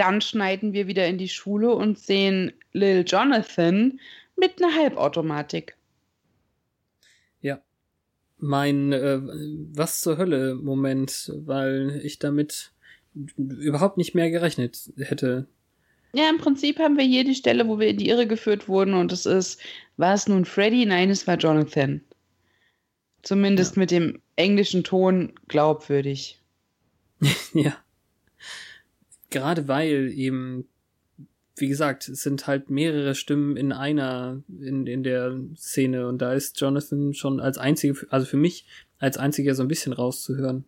dann 0.00 0.22
schneiden 0.22 0.72
wir 0.72 0.86
wieder 0.86 1.06
in 1.06 1.18
die 1.18 1.28
Schule 1.28 1.74
und 1.74 1.98
sehen 1.98 2.54
Lil 2.72 3.04
Jonathan 3.06 4.00
mit 4.34 4.62
einer 4.62 4.74
Halbautomatik. 4.74 5.76
Ja. 7.42 7.60
Mein 8.38 8.94
äh, 8.94 9.20
Was 9.74 10.00
zur 10.00 10.16
Hölle 10.16 10.54
Moment, 10.54 11.30
weil 11.44 12.00
ich 12.02 12.18
damit 12.18 12.72
überhaupt 13.36 13.98
nicht 13.98 14.14
mehr 14.14 14.30
gerechnet 14.30 14.90
hätte. 14.96 15.46
Ja, 16.14 16.30
im 16.30 16.38
Prinzip 16.38 16.78
haben 16.78 16.96
wir 16.96 17.04
hier 17.04 17.24
die 17.24 17.34
Stelle, 17.34 17.68
wo 17.68 17.78
wir 17.78 17.88
in 17.88 17.98
die 17.98 18.08
Irre 18.08 18.26
geführt 18.26 18.68
wurden 18.68 18.94
und 18.94 19.12
es 19.12 19.26
ist, 19.26 19.60
war 19.98 20.14
es 20.14 20.26
nun 20.26 20.46
Freddy? 20.46 20.86
Nein, 20.86 21.10
es 21.10 21.26
war 21.26 21.36
Jonathan. 21.36 22.00
Zumindest 23.22 23.76
mit 23.76 23.90
dem 23.90 24.22
englischen 24.36 24.82
Ton 24.82 25.34
glaubwürdig. 25.46 26.40
ja. 27.52 27.76
Gerade 29.30 29.68
weil 29.68 30.12
eben, 30.12 30.66
wie 31.56 31.68
gesagt, 31.68 32.08
es 32.08 32.22
sind 32.22 32.46
halt 32.46 32.70
mehrere 32.70 33.14
Stimmen 33.14 33.56
in 33.56 33.72
einer, 33.72 34.42
in, 34.48 34.86
in 34.86 35.02
der 35.02 35.38
Szene 35.56 36.08
und 36.08 36.18
da 36.18 36.32
ist 36.32 36.60
Jonathan 36.60 37.14
schon 37.14 37.40
als 37.40 37.58
einzige, 37.58 38.06
also 38.10 38.26
für 38.26 38.36
mich 38.36 38.66
als 38.98 39.16
einziger 39.16 39.54
so 39.54 39.62
ein 39.62 39.68
bisschen 39.68 39.92
rauszuhören. 39.92 40.64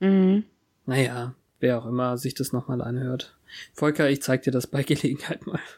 Mhm. 0.00 0.44
Naja, 0.84 1.34
wer 1.58 1.78
auch 1.78 1.86
immer 1.86 2.18
sich 2.18 2.34
das 2.34 2.52
nochmal 2.52 2.82
anhört. 2.82 3.36
Volker, 3.72 4.10
ich 4.10 4.22
zeig 4.22 4.42
dir 4.42 4.50
das 4.50 4.66
bei 4.66 4.82
Gelegenheit 4.82 5.46
mal. 5.46 5.60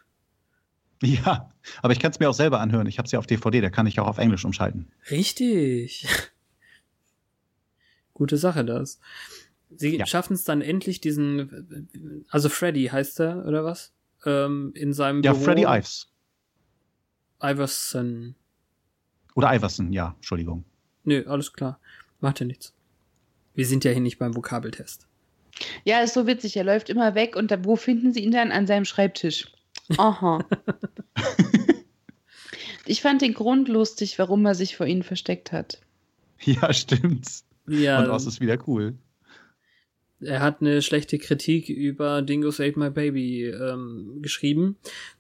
Ja, 1.01 1.53
aber 1.81 1.93
ich 1.93 2.01
kann 2.01 2.11
es 2.11 2.19
mir 2.19 2.29
auch 2.29 2.35
selber 2.35 2.59
anhören. 2.59 2.89
Ich 2.89 2.99
habe 2.99 3.07
es 3.07 3.13
ja 3.13 3.21
auf 3.21 3.27
DVD, 3.29 3.61
da 3.61 3.71
kann 3.71 3.87
ich 3.87 4.01
auch 4.01 4.09
auf 4.09 4.19
Englisch 4.19 4.45
umschalten. 4.45 4.89
Richtig. 5.13 6.09
Gute 8.15 8.37
Sache 8.37 8.65
das. 8.65 8.99
Sie 9.77 9.97
Ja. 9.99 10.07
schaffen 10.07 10.33
es 10.35 10.45
dann 10.45 10.63
endlich 10.63 11.01
diesen, 11.01 12.25
also 12.31 12.49
Freddy 12.49 12.87
heißt 12.87 13.21
er, 13.21 13.45
oder 13.47 13.65
was? 13.65 13.93
Ähm, 14.25 14.73
in 14.75 14.93
seinem 14.93 15.23
Ja, 15.23 15.33
Büro. 15.33 15.45
Freddy 15.45 15.65
Ives. 15.67 16.09
Iverson. 17.43 18.35
Oder 19.35 19.55
Iverson, 19.55 19.93
ja, 19.93 20.15
Entschuldigung. 20.17 20.65
Nö, 21.05 21.25
alles 21.27 21.53
klar. 21.53 21.79
Macht 22.21 22.41
ja 22.41 22.47
nichts. 22.47 22.73
Wir 23.55 23.67
sind 23.67 23.85
ja 23.85 23.93
hier 23.93 24.01
nicht 24.01 24.19
beim 24.19 24.35
Vokabeltest. 24.35 25.07
Ja, 25.85 26.01
ist 26.01 26.15
so 26.15 26.27
witzig. 26.27 26.57
Er 26.57 26.65
läuft 26.65 26.89
immer 26.89 27.15
weg 27.15 27.37
und 27.37 27.51
da, 27.51 27.65
wo 27.65 27.77
finden 27.77 28.13
sie 28.13 28.21
ihn 28.25 28.31
dann? 28.33 28.53
An 28.53 28.67
seinem 28.67 28.85
Schreibtisch. 28.85 29.53
Aha. 29.97 30.45
ich 32.87 33.03
fand 33.03 33.23
den 33.23 33.35
Grund 33.35 33.69
lustig, 33.69 34.19
warum 34.19 34.45
er 34.47 34.55
sich 34.55 34.77
vor 34.77 34.87
ihnen 34.87 35.03
versteckt 35.03 35.53
hat. 35.53 35.81
Ja, 36.43 36.73
stimmt's. 36.73 37.45
Ja, 37.67 38.01
Und 38.03 38.11
Oz 38.11 38.27
ist 38.27 38.41
wieder 38.41 38.59
cool. 38.69 38.97
Er 40.21 40.41
hat 40.41 40.61
eine 40.61 40.83
schlechte 40.83 41.19
Kritik 41.19 41.69
über 41.69 42.23
Dingoes 42.23 42.61
Ate 42.61 42.79
My 42.79 42.91
Baby 42.91 43.47
ähm, 43.47 44.19
geschrieben, 44.21 44.77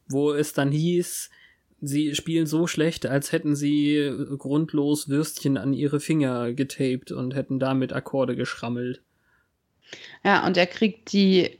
wo 0.08 0.32
es 0.32 0.52
dann 0.52 0.72
hieß, 0.72 1.30
sie 1.80 2.14
spielen 2.14 2.46
so 2.46 2.66
schlecht, 2.66 3.06
als 3.06 3.32
hätten 3.32 3.54
sie 3.54 4.12
grundlos 4.38 5.08
Würstchen 5.08 5.56
an 5.56 5.72
ihre 5.72 6.00
Finger 6.00 6.52
getaped 6.52 7.12
und 7.12 7.34
hätten 7.34 7.58
damit 7.58 7.92
Akkorde 7.92 8.36
geschrammelt. 8.36 9.02
Ja, 10.24 10.46
und 10.46 10.56
er 10.56 10.66
kriegt 10.66 11.12
die 11.12 11.58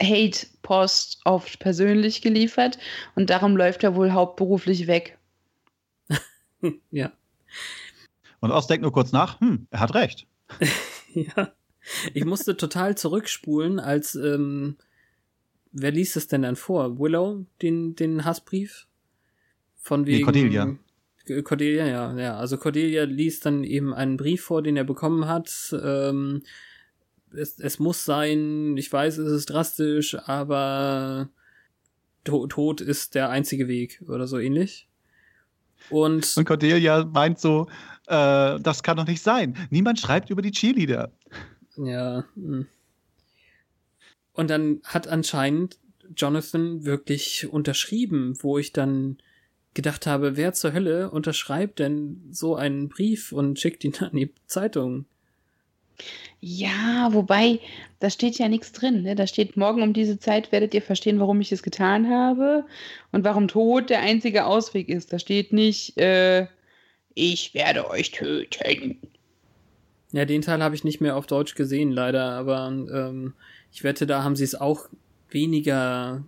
Hate-Post 0.00 1.20
oft 1.24 1.58
persönlich 1.58 2.20
geliefert 2.20 2.78
und 3.14 3.30
darum 3.30 3.56
läuft 3.56 3.82
er 3.82 3.96
wohl 3.96 4.12
hauptberuflich 4.12 4.86
weg. 4.86 5.18
ja. 6.90 7.12
Und 8.40 8.52
Oz 8.52 8.66
denkt 8.66 8.82
nur 8.82 8.92
kurz 8.92 9.12
nach, 9.12 9.40
hm, 9.40 9.66
er 9.70 9.80
hat 9.80 9.94
recht. 9.94 10.26
Ja. 11.14 11.50
Ich 12.14 12.24
musste 12.24 12.56
total 12.56 12.96
zurückspulen, 12.96 13.78
als 13.78 14.14
ähm, 14.14 14.76
wer 15.72 15.92
liest 15.92 16.16
es 16.16 16.26
denn 16.28 16.42
dann 16.42 16.56
vor? 16.56 16.98
Willow, 16.98 17.46
den, 17.62 17.94
den 17.94 18.24
Hassbrief? 18.24 18.86
Von 19.76 20.02
Nee, 20.02 20.08
wegen. 20.16 20.24
Cordelia. 20.24 20.76
Äh, 21.26 21.42
Cordelia, 21.42 21.86
ja, 21.86 22.18
ja. 22.18 22.36
Also 22.36 22.56
Cordelia 22.56 23.04
liest 23.04 23.46
dann 23.46 23.64
eben 23.64 23.94
einen 23.94 24.16
Brief 24.16 24.42
vor, 24.42 24.62
den 24.62 24.76
er 24.76 24.84
bekommen 24.84 25.26
hat. 25.26 25.74
Ähm, 25.80 26.42
es, 27.32 27.58
es 27.58 27.78
muss 27.78 28.04
sein, 28.04 28.76
ich 28.76 28.92
weiß, 28.92 29.18
es 29.18 29.32
ist 29.32 29.46
drastisch, 29.46 30.16
aber 30.26 31.28
to 32.24 32.46
Tod 32.46 32.80
ist 32.80 33.14
der 33.14 33.30
einzige 33.30 33.68
Weg 33.68 34.02
oder 34.08 34.26
so 34.26 34.38
ähnlich. 34.38 34.88
Und 35.90 36.36
Und 36.36 36.44
Cordelia 36.46 37.04
meint 37.04 37.38
so, 37.38 37.68
äh, 38.06 38.58
das 38.60 38.82
kann 38.82 38.96
doch 38.96 39.06
nicht 39.06 39.22
sein. 39.22 39.56
Niemand 39.70 40.00
schreibt 40.00 40.30
über 40.30 40.42
die 40.42 40.50
Cheerleader. 40.50 41.12
Ja. 41.76 42.24
hm. 42.34 42.66
Und 44.32 44.50
dann 44.50 44.80
hat 44.84 45.08
anscheinend 45.08 45.78
Jonathan 46.14 46.84
wirklich 46.84 47.48
unterschrieben, 47.50 48.34
wo 48.42 48.58
ich 48.58 48.72
dann 48.72 49.18
gedacht 49.74 50.06
habe, 50.06 50.36
wer 50.36 50.52
zur 50.52 50.72
Hölle 50.72 51.10
unterschreibt 51.10 51.78
denn 51.78 52.28
so 52.30 52.54
einen 52.56 52.88
Brief 52.88 53.32
und 53.32 53.58
schickt 53.58 53.84
ihn 53.84 53.94
an 54.00 54.12
die 54.14 54.32
Zeitung? 54.46 55.06
Ja, 56.40 57.08
wobei, 57.12 57.60
da 58.00 58.10
steht 58.10 58.38
ja 58.38 58.48
nichts 58.48 58.72
drin. 58.72 59.02
Ne? 59.02 59.14
Da 59.14 59.26
steht, 59.26 59.56
morgen 59.56 59.82
um 59.82 59.92
diese 59.92 60.18
Zeit 60.18 60.52
werdet 60.52 60.74
ihr 60.74 60.82
verstehen, 60.82 61.18
warum 61.20 61.40
ich 61.40 61.52
es 61.52 61.62
getan 61.62 62.08
habe 62.10 62.66
und 63.12 63.24
warum 63.24 63.48
Tod 63.48 63.90
der 63.90 64.00
einzige 64.00 64.44
Ausweg 64.46 64.88
ist. 64.88 65.12
Da 65.12 65.18
steht 65.18 65.52
nicht, 65.52 65.96
äh, 65.98 66.46
Ich 67.14 67.54
werde 67.54 67.90
euch 67.90 68.12
töten. 68.12 69.00
Ja, 70.16 70.24
den 70.24 70.40
Teil 70.40 70.62
habe 70.62 70.74
ich 70.74 70.82
nicht 70.82 71.02
mehr 71.02 71.14
auf 71.14 71.26
Deutsch 71.26 71.54
gesehen, 71.56 71.92
leider, 71.92 72.24
aber 72.32 72.68
ähm, 72.68 73.34
ich 73.70 73.84
wette, 73.84 74.06
da 74.06 74.24
haben 74.24 74.34
sie 74.34 74.44
es 74.44 74.54
auch 74.54 74.88
weniger 75.28 76.24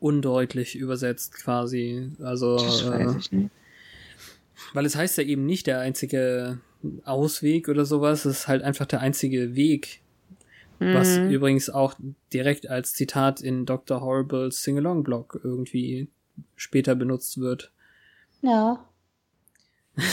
undeutlich 0.00 0.74
übersetzt 0.74 1.34
quasi. 1.34 2.10
Also 2.20 2.56
Das 2.56 2.84
weiß 2.90 3.14
äh, 3.14 3.18
ich 3.18 3.30
nicht. 3.32 3.50
weil 4.72 4.86
es 4.86 4.96
heißt 4.96 5.18
ja 5.18 5.24
eben 5.24 5.46
nicht 5.46 5.68
der 5.68 5.78
einzige 5.78 6.58
Ausweg 7.04 7.68
oder 7.68 7.84
sowas, 7.84 8.24
es 8.24 8.38
ist 8.40 8.48
halt 8.48 8.62
einfach 8.62 8.86
der 8.86 9.00
einzige 9.00 9.54
Weg. 9.54 10.00
Was 10.80 11.18
Mhm. 11.18 11.30
übrigens 11.30 11.70
auch 11.70 11.94
direkt 12.32 12.68
als 12.68 12.94
Zitat 12.94 13.40
in 13.40 13.66
Dr. 13.66 14.00
Horribles 14.00 14.62
Sing-Along-Blog 14.64 15.38
irgendwie 15.44 16.08
später 16.56 16.94
benutzt 16.96 17.38
wird. 17.38 17.70
Ja. 18.42 18.84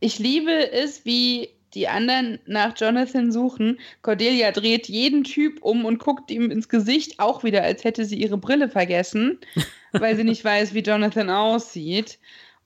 Ich 0.00 0.20
liebe 0.20 0.70
es, 0.70 1.04
wie 1.04 1.48
die 1.74 1.88
anderen 1.88 2.38
nach 2.46 2.74
Jonathan 2.76 3.32
suchen. 3.32 3.78
Cordelia 4.02 4.52
dreht 4.52 4.88
jeden 4.88 5.24
Typ 5.24 5.62
um 5.62 5.84
und 5.84 5.98
guckt 5.98 6.30
ihm 6.30 6.50
ins 6.50 6.68
Gesicht, 6.68 7.20
auch 7.20 7.44
wieder, 7.44 7.62
als 7.62 7.84
hätte 7.84 8.04
sie 8.04 8.20
ihre 8.20 8.38
Brille 8.38 8.68
vergessen, 8.68 9.38
weil 9.92 10.16
sie 10.16 10.24
nicht 10.24 10.44
weiß, 10.44 10.74
wie 10.74 10.80
Jonathan 10.80 11.30
aussieht. 11.30 12.18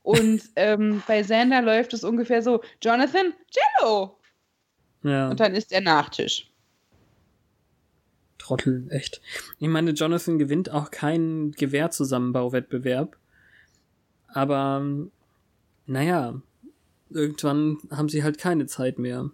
Und 0.02 0.42
ähm, 0.56 1.02
bei 1.06 1.22
Xander 1.22 1.62
läuft 1.62 1.92
es 1.94 2.04
ungefähr 2.04 2.42
so: 2.42 2.62
Jonathan, 2.82 3.34
Jello! 3.80 4.18
Ja. 5.04 5.30
Und 5.30 5.40
dann 5.40 5.54
ist 5.54 5.72
er 5.72 5.80
Nachtisch. 5.80 6.48
Trottel, 8.38 8.88
echt. 8.90 9.20
Ich 9.58 9.68
meine, 9.68 9.92
Jonathan 9.92 10.38
gewinnt 10.38 10.70
auch 10.70 10.90
keinen 10.90 11.52
Gewehrzusammenbauwettbewerb. 11.52 13.16
Aber, 14.26 14.84
naja, 15.86 16.40
irgendwann 17.14 17.78
haben 17.90 18.08
sie 18.08 18.22
halt 18.22 18.38
keine 18.38 18.66
Zeit 18.66 18.98
mehr. 18.98 19.30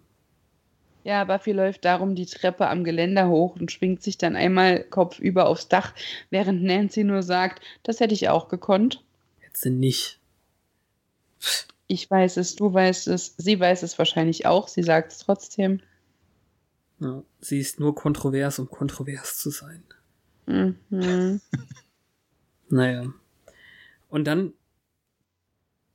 Ja, 1.03 1.23
Buffy 1.23 1.53
läuft 1.53 1.85
darum 1.85 2.15
die 2.15 2.25
Treppe 2.25 2.67
am 2.67 2.83
Geländer 2.83 3.29
hoch 3.29 3.55
und 3.59 3.71
schwingt 3.71 4.03
sich 4.03 4.17
dann 4.17 4.35
einmal 4.35 4.83
kopfüber 4.83 5.47
aufs 5.47 5.67
Dach, 5.69 5.93
während 6.29 6.63
Nancy 6.63 7.03
nur 7.03 7.23
sagt, 7.23 7.63
das 7.83 7.99
hätte 7.99 8.13
ich 8.13 8.29
auch 8.29 8.49
gekonnt. 8.49 9.03
Jetzt 9.43 9.61
sind 9.61 9.79
nicht. 9.79 10.19
Ich 11.87 12.11
weiß 12.11 12.37
es, 12.37 12.55
du 12.55 12.71
weißt 12.71 13.07
es, 13.07 13.33
sie 13.37 13.59
weiß 13.59 13.83
es 13.83 13.97
wahrscheinlich 13.97 14.45
auch, 14.45 14.67
sie 14.67 14.83
sagt 14.83 15.13
es 15.13 15.19
trotzdem. 15.19 15.81
Ja, 16.99 17.23
sie 17.39 17.59
ist 17.59 17.79
nur 17.79 17.95
kontrovers, 17.95 18.59
um 18.59 18.69
kontrovers 18.69 19.37
zu 19.37 19.49
sein. 19.49 19.83
Mhm. 20.45 21.41
Naja. 22.71 23.11
Und 24.09 24.25
dann 24.25 24.53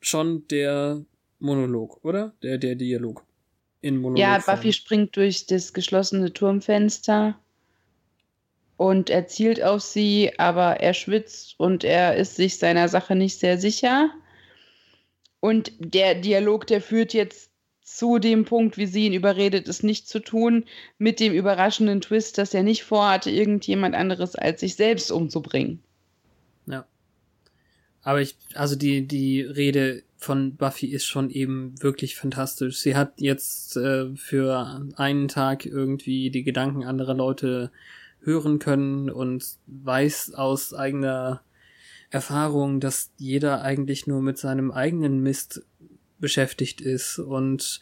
schon 0.01 0.47
der 0.49 1.05
Monolog, 1.45 2.03
oder? 2.03 2.33
Der, 2.43 2.59
der 2.59 2.75
Dialog. 2.75 3.25
In 3.81 3.99
Monolog. 3.99 4.19
Ja, 4.19 4.39
Buffy 4.39 4.73
springt 4.73 5.17
durch 5.17 5.47
das 5.47 5.73
geschlossene 5.75 6.33
Turmfenster 6.33 7.39
und 8.77 9.11
er 9.11 9.27
zielt 9.27 9.63
auf 9.63 9.83
sie, 9.83 10.33
aber 10.39 10.81
er 10.81 10.95
schwitzt 10.95 11.55
und 11.59 11.85
er 11.85 12.17
ist 12.17 12.37
sich 12.37 12.59
seiner 12.59 12.89
Sache 12.89 13.15
nicht 13.15 13.39
sehr 13.39 13.59
sicher. 13.59 14.11
Und 15.41 15.73
der 15.79 16.15
Dialog, 16.15 16.67
der 16.67 16.81
führt 16.81 17.13
jetzt 17.13 17.51
zu 17.83 18.19
dem 18.19 18.47
Punkt, 18.47 18.79
wie 18.79 18.87
sie 18.87 19.07
ihn 19.07 19.13
überredet, 19.13 19.69
es 19.69 19.83
nicht 19.83 20.09
zu 20.09 20.21
tun, 20.21 20.65
mit 20.97 21.21
dem 21.21 21.35
überraschenden 21.35 22.01
Twist, 22.01 22.39
dass 22.39 22.55
er 22.55 22.63
nicht 22.63 22.83
vorhatte, 22.83 23.31
irgendjemand 23.31 23.95
anderes 23.95 24.35
als 24.35 24.61
sich 24.61 24.77
selbst 24.77 25.13
umzubringen. 25.13 25.83
Ja. 26.67 26.87
Aber 28.03 28.23
ich, 28.23 28.35
also 28.55 28.75
die, 28.75 29.07
die 29.07 29.43
Rede 29.43 30.03
von 30.25 30.57
Buffy 30.57 30.87
ist 30.87 31.05
schon 31.07 31.31
eben 31.31 31.81
wirklich 31.83 32.17
fantastisch. 32.17 32.79
Sie 32.79 32.97
hat 32.97 33.21
jetzt 33.21 33.77
äh, 33.77 34.15
für 34.17 34.83
einen 34.97 35.29
Tag 35.29 35.67
irgendwie 35.67 36.31
die 36.31 36.43
Gedanken 36.43 36.85
anderer 36.85 37.15
Leute 37.15 37.71
hören 38.21 38.59
können 38.59 39.11
und 39.11 39.45
weiß 39.67 40.35
aus 40.35 40.75
eigener 40.75 41.43
Erfahrung, 42.11 42.81
dass 42.81 43.13
jeder 43.19 43.63
eigentlich 43.63 44.07
nur 44.07 44.23
mit 44.23 44.39
seinem 44.39 44.71
eigenen 44.71 45.23
Mist 45.23 45.63
beschäftigt 46.19 46.81
ist 46.81 47.19
und 47.19 47.81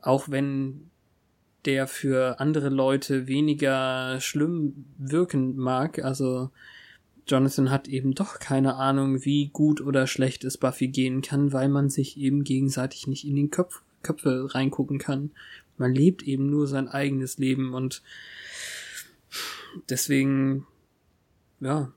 auch 0.00 0.28
wenn 0.28 0.90
der 1.64 1.86
für 1.86 2.40
andere 2.40 2.70
Leute 2.70 3.26
weniger 3.26 4.20
schlimm 4.20 4.84
wirken 4.98 5.56
mag, 5.56 6.02
also 6.02 6.50
Jonathan 7.26 7.70
hat 7.70 7.88
eben 7.88 8.14
doch 8.14 8.38
keine 8.38 8.74
Ahnung, 8.76 9.24
wie 9.24 9.48
gut 9.48 9.80
oder 9.80 10.06
schlecht 10.06 10.44
es 10.44 10.58
Buffy 10.58 10.88
gehen 10.88 11.22
kann, 11.22 11.52
weil 11.52 11.68
man 11.68 11.88
sich 11.88 12.16
eben 12.16 12.44
gegenseitig 12.44 13.06
nicht 13.06 13.26
in 13.26 13.36
den 13.36 13.50
Köpf 13.50 13.82
Köpfe 14.02 14.52
reingucken 14.52 14.98
kann. 14.98 15.30
Man 15.78 15.94
lebt 15.94 16.22
eben 16.22 16.50
nur 16.50 16.66
sein 16.66 16.88
eigenes 16.88 17.38
Leben 17.38 17.72
und 17.72 18.02
deswegen, 19.88 20.66
ja, 21.60 21.92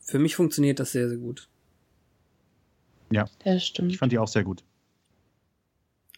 für 0.00 0.18
mich 0.18 0.36
funktioniert 0.36 0.80
das 0.80 0.92
sehr, 0.92 1.08
sehr 1.08 1.18
gut. 1.18 1.48
Das 3.44 3.56
Ich 3.56 3.64
stimmt. 3.64 3.96
fand 3.96 4.12
die 4.12 4.18
auch 4.18 4.28
sehr 4.28 4.44
gut. 4.44 4.64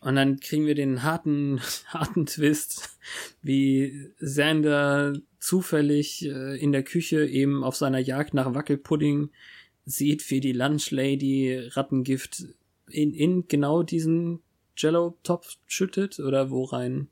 Und 0.06 0.14
dann 0.14 0.38
kriegen 0.38 0.66
wir 0.66 0.76
den 0.76 1.02
harten, 1.02 1.60
harten 1.88 2.26
Twist, 2.26 2.96
wie 3.42 4.12
Xander 4.20 5.14
zufällig 5.40 6.24
äh, 6.24 6.56
in 6.60 6.70
der 6.70 6.84
Küche 6.84 7.26
eben 7.26 7.64
auf 7.64 7.74
seiner 7.74 7.98
Jagd 7.98 8.32
nach 8.32 8.54
Wackelpudding 8.54 9.30
sieht, 9.84 10.30
wie 10.30 10.38
die 10.38 10.52
Lunchlady 10.52 11.58
Rattengift 11.72 12.44
in, 12.88 13.14
in 13.14 13.48
genau 13.48 13.82
diesen 13.82 14.38
Jello-Topf 14.76 15.56
schüttet 15.66 16.20
oder 16.20 16.50
wo 16.52 16.62
rein. 16.62 17.08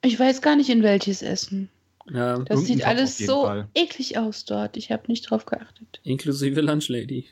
Ich 0.00 0.18
weiß 0.18 0.40
gar 0.40 0.56
nicht, 0.56 0.70
in 0.70 0.82
welches 0.82 1.20
Essen. 1.20 1.68
Ja, 2.10 2.38
Das 2.38 2.64
sieht 2.64 2.78
Topf 2.78 2.88
alles 2.88 3.18
so 3.18 3.42
Fall. 3.44 3.68
eklig 3.74 4.16
aus 4.16 4.46
dort. 4.46 4.78
Ich 4.78 4.90
habe 4.90 5.02
nicht 5.08 5.28
drauf 5.30 5.44
geachtet. 5.44 6.00
inklusive 6.02 6.62
Lunchlady. 6.62 7.26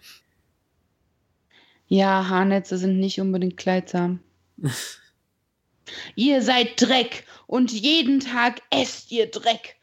Ja, 1.88 2.28
Haarnetze 2.28 2.76
sind 2.76 3.00
nicht 3.00 3.18
unbedingt 3.18 3.56
kleidsam. 3.56 4.20
ihr 6.16 6.42
seid 6.42 6.80
Dreck 6.80 7.24
und 7.46 7.70
jeden 7.72 8.20
Tag 8.20 8.60
esst 8.70 9.10
ihr 9.12 9.30
Dreck. 9.30 9.76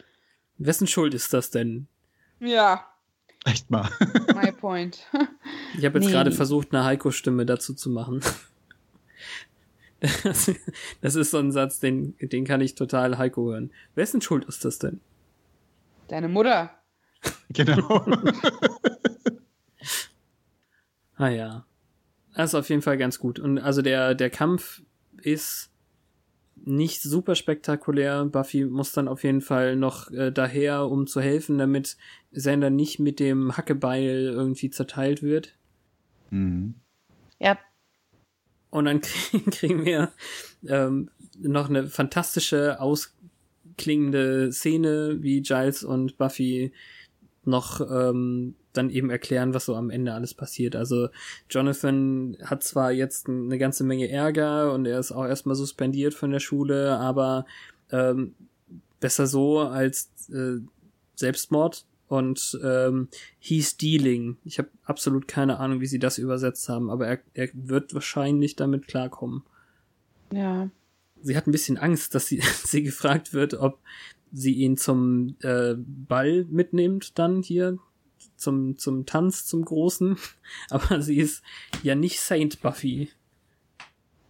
Wessen 0.57 0.87
Schuld 0.87 1.13
ist 1.13 1.33
das 1.33 1.49
denn? 1.51 1.87
Ja, 2.39 2.87
Echt 3.43 3.71
mal. 3.71 3.89
my 4.35 4.51
point. 4.51 4.99
Ich 5.77 5.85
habe 5.85 5.97
jetzt 5.99 6.07
Nee. 6.07 6.11
gerade 6.11 6.31
versucht, 6.31 6.73
eine 6.73 6.83
Heiko-Stimme 6.83 7.45
dazu 7.45 7.73
zu 7.73 7.89
machen. 7.89 8.19
Das, 10.23 10.51
das 11.01 11.15
ist 11.15 11.31
so 11.31 11.37
ein 11.37 11.51
Satz, 11.51 11.79
den, 11.79 12.15
den 12.19 12.43
kann 12.45 12.59
ich 12.59 12.75
total 12.75 13.17
Heiko 13.17 13.51
hören. 13.51 13.71
Wessen 13.95 14.19
Schuld 14.21 14.43
ist 14.45 14.65
das 14.65 14.77
denn? 14.79 14.99
Deine 16.09 16.27
Mutter. 16.27 16.71
genau. 17.49 18.05
Ah 21.15 21.29
ja. 21.29 21.65
Das 22.33 22.51
ist 22.51 22.55
auf 22.55 22.69
jeden 22.69 22.81
Fall 22.81 22.97
ganz 22.97 23.19
gut. 23.19 23.39
Und 23.39 23.57
also 23.59 23.81
der, 23.81 24.15
der 24.15 24.29
Kampf 24.29 24.81
ist 25.21 25.71
nicht 26.63 27.01
super 27.01 27.35
spektakulär. 27.35 28.25
Buffy 28.25 28.65
muss 28.65 28.91
dann 28.91 29.07
auf 29.07 29.23
jeden 29.23 29.41
Fall 29.41 29.75
noch 29.75 30.11
äh, 30.11 30.31
daher, 30.31 30.87
um 30.89 31.07
zu 31.07 31.21
helfen, 31.21 31.57
damit 31.57 31.97
Xander 32.33 32.69
nicht 32.69 32.99
mit 32.99 33.19
dem 33.19 33.57
Hackebeil 33.57 34.31
irgendwie 34.33 34.69
zerteilt 34.69 35.23
wird. 35.23 35.55
mhm. 36.29 36.75
Ja, 37.39 37.57
Und 38.69 38.85
dann 38.85 39.01
kriegen, 39.01 39.49
kriegen 39.49 39.85
wir 39.85 40.11
ähm, 40.67 41.09
noch 41.39 41.69
eine 41.69 41.87
fantastische, 41.87 42.79
ausklingende 42.79 44.51
Szene, 44.51 45.17
wie 45.21 45.41
Giles 45.41 45.83
und 45.83 46.17
Buffy 46.19 46.71
noch 47.43 47.81
ähm, 47.81 48.55
dann 48.73 48.89
eben 48.89 49.09
erklären, 49.09 49.53
was 49.53 49.65
so 49.65 49.75
am 49.75 49.89
Ende 49.89 50.13
alles 50.13 50.33
passiert. 50.33 50.75
Also 50.75 51.09
Jonathan 51.49 52.37
hat 52.43 52.63
zwar 52.63 52.91
jetzt 52.91 53.27
eine 53.27 53.57
ganze 53.57 53.83
Menge 53.83 54.09
Ärger 54.09 54.73
und 54.73 54.85
er 54.85 54.99
ist 54.99 55.11
auch 55.11 55.25
erstmal 55.25 55.55
suspendiert 55.55 56.13
von 56.13 56.31
der 56.31 56.39
Schule, 56.39 56.97
aber 56.97 57.45
ähm, 57.91 58.35
besser 58.99 59.27
so 59.27 59.59
als 59.59 60.09
äh, 60.29 60.59
Selbstmord. 61.15 61.85
Und 62.07 62.59
ähm, 62.61 63.07
he's 63.39 63.77
dealing. 63.77 64.35
Ich 64.43 64.57
habe 64.57 64.67
absolut 64.83 65.29
keine 65.29 65.59
Ahnung, 65.59 65.79
wie 65.79 65.87
sie 65.87 65.99
das 65.99 66.17
übersetzt 66.17 66.67
haben, 66.67 66.89
aber 66.89 67.07
er, 67.07 67.19
er 67.33 67.47
wird 67.53 67.93
wahrscheinlich 67.93 68.57
damit 68.57 68.87
klarkommen. 68.87 69.43
ja. 70.33 70.69
Sie 71.21 71.37
hat 71.37 71.47
ein 71.47 71.51
bisschen 71.51 71.77
Angst, 71.77 72.15
dass 72.15 72.27
sie, 72.27 72.41
sie 72.63 72.83
gefragt 72.83 73.33
wird, 73.33 73.53
ob 73.55 73.79
sie 74.31 74.53
ihn 74.53 74.77
zum 74.77 75.35
äh, 75.41 75.75
Ball 75.77 76.45
mitnimmt, 76.49 77.17
dann 77.19 77.41
hier 77.41 77.77
zum, 78.37 78.77
zum 78.77 79.05
Tanz, 79.05 79.45
zum 79.45 79.63
Großen. 79.63 80.17
Aber 80.69 81.01
sie 81.01 81.17
ist 81.17 81.43
ja 81.83 81.95
nicht 81.95 82.19
Saint 82.19 82.61
Buffy. 82.61 83.09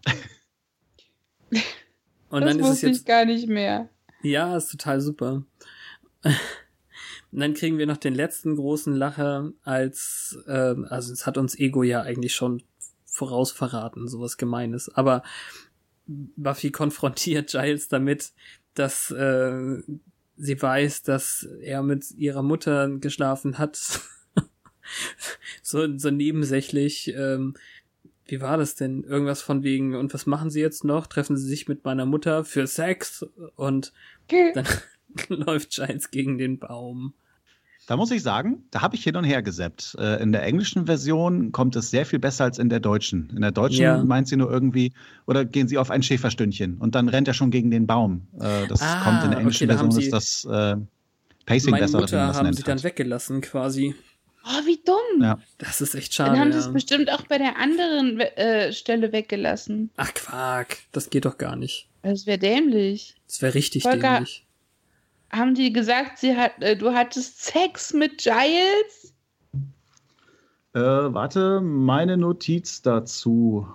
Und 2.30 2.42
das 2.42 2.52
dann 2.52 2.60
ist 2.60 2.66
es 2.66 2.72
wusste 2.72 2.88
jetzt 2.88 3.00
ich 3.00 3.06
gar 3.06 3.26
nicht 3.26 3.48
mehr. 3.48 3.90
ja, 4.24 4.56
ist 4.56 4.72
total 4.72 5.02
super. 5.02 5.44
Und 6.24 7.40
dann 7.40 7.54
kriegen 7.54 7.78
wir 7.78 7.88
noch 7.88 7.98
den 7.98 8.16
letzten 8.16 8.56
großen 8.56 8.94
Lacher, 8.94 9.52
als, 9.64 10.38
ähm, 10.48 10.86
also 10.90 11.12
es 11.12 11.26
hat 11.26 11.38
uns 11.38 11.58
Ego 11.58 11.84
ja 11.84 12.02
eigentlich 12.02 12.34
schon 12.34 12.64
vorausverraten, 13.06 14.08
sowas 14.08 14.38
Gemeines. 14.38 14.90
Aber 14.90 15.24
Buffy 16.36 16.72
konfrontiert 16.72 17.52
Giles 17.52 17.88
damit, 17.88 18.32
dass 18.74 19.12
äh, 19.12 19.82
sie 20.38 20.62
weiß, 20.62 21.04
dass 21.04 21.48
er 21.62 21.84
mit 21.84 22.12
ihrer 22.12 22.44
Mutter 22.44 22.90
geschlafen 22.98 23.58
hat. 23.58 24.02
so, 25.62 25.98
so 25.98 26.12
nebensächlich. 26.12 27.14
Ähm, 27.16 27.56
wie 28.26 28.42
war 28.42 28.58
das 28.58 28.76
denn? 28.76 29.04
Irgendwas 29.04 29.42
von 29.42 29.64
wegen, 29.64 29.96
und 29.96 30.14
was 30.14 30.26
machen 30.26 30.50
sie 30.50 30.62
jetzt 30.62 30.84
noch? 30.84 31.08
Treffen 31.08 31.36
sie 31.36 31.48
sich 31.48 31.68
mit 31.68 31.84
meiner 31.84 32.06
Mutter 32.06 32.46
für 32.46 32.66
Sex? 32.66 33.26
Und 33.56 33.92
dann 34.30 34.68
läuft 35.28 35.72
Giles 35.72 36.12
gegen 36.12 36.38
den 36.38 36.58
Baum. 36.58 37.14
Da 37.88 37.98
muss 37.98 38.12
ich 38.12 38.22
sagen, 38.24 38.64
da 38.72 38.82
habe 38.82 38.96
ich 38.96 39.04
hin 39.04 39.16
und 39.18 39.24
her 39.24 39.42
gesappt. 39.42 39.96
Äh, 40.00 40.22
in 40.22 40.32
der 40.32 40.44
englischen 40.44 40.86
Version 40.86 41.52
kommt 41.52 41.76
es 41.76 41.90
sehr 41.90 42.06
viel 42.06 42.20
besser 42.20 42.46
als 42.46 42.60
in 42.60 42.70
der 42.70 42.80
deutschen. 42.80 43.30
In 43.36 43.42
der 43.42 43.52
deutschen 43.52 43.82
Ja. 43.82 44.04
meint 44.04 44.28
sie 44.28 44.38
nur 44.38 44.50
irgendwie, 44.52 44.94
oder 45.26 45.44
gehen 45.46 45.68
sie 45.68 45.78
auf 45.78 45.90
ein 45.92 46.04
Schäferstündchen 46.04 46.78
und 46.78 46.96
dann 46.96 47.10
rennt 47.10 47.28
er 47.28 47.34
schon 47.34 47.52
gegen 47.52 47.72
den 47.72 47.88
Baum. 47.88 48.28
Äh, 48.40 48.68
das 48.68 48.82
Ah, 48.82 49.04
kommt 49.04 49.24
in 49.26 49.32
der 49.32 49.40
englischen 49.40 49.70
okay, 49.70 49.78
Version, 49.78 50.02
ist 50.02 50.14
das 50.14 50.46
äh, 50.46 50.78
Pacing 51.46 51.72
Meine 51.72 51.84
besser, 51.84 51.98
oder 51.98 52.08
wie 52.12 52.16
man 52.16 52.22
Mutter 52.22 52.28
das 52.28 52.38
haben 52.38 52.44
nennt. 52.46 52.56
sie 52.58 52.64
dann 52.64 52.76
halt. 52.76 52.84
weggelassen, 52.84 53.42
quasi. 53.42 53.96
Oh, 54.46 54.66
wie 54.66 54.80
dumm. 54.86 55.22
Ja. 55.24 55.40
Das 55.58 55.82
ist 55.82 55.94
echt 55.96 56.18
Dann 56.20 56.28
schade. 56.28 56.40
haben 56.40 56.52
sie 56.52 56.60
es 56.60 56.66
ja. 56.66 56.72
bestimmt 56.72 57.12
auch 57.12 57.24
bei 57.28 57.38
der 57.40 57.58
anderen 57.58 58.20
äh, 58.20 58.72
Stelle 58.74 59.12
weggelassen. 59.12 59.90
Ach, 59.98 60.14
Quark. 60.14 60.78
Das 60.94 61.10
geht 61.10 61.26
doch 61.26 61.38
gar 61.38 61.56
nicht. 61.56 61.88
Das 62.04 62.26
wäre 62.26 62.40
dämlich. 62.40 63.16
Das 63.28 63.42
wäre 63.42 63.54
richtig 63.54 63.84
Volker- 63.84 64.14
dämlich. 64.14 64.46
Haben 65.32 65.56
die 65.56 65.72
gesagt, 65.72 66.18
sie 66.18 66.36
hat, 66.36 66.62
äh, 66.62 66.76
du 66.76 66.94
hattest 66.94 67.44
Sex 67.44 67.94
mit 67.94 68.18
Giles? 68.18 69.14
Äh, 70.74 70.80
warte, 70.80 71.62
meine 71.62 72.18
Notiz 72.18 72.82
dazu. 72.82 73.68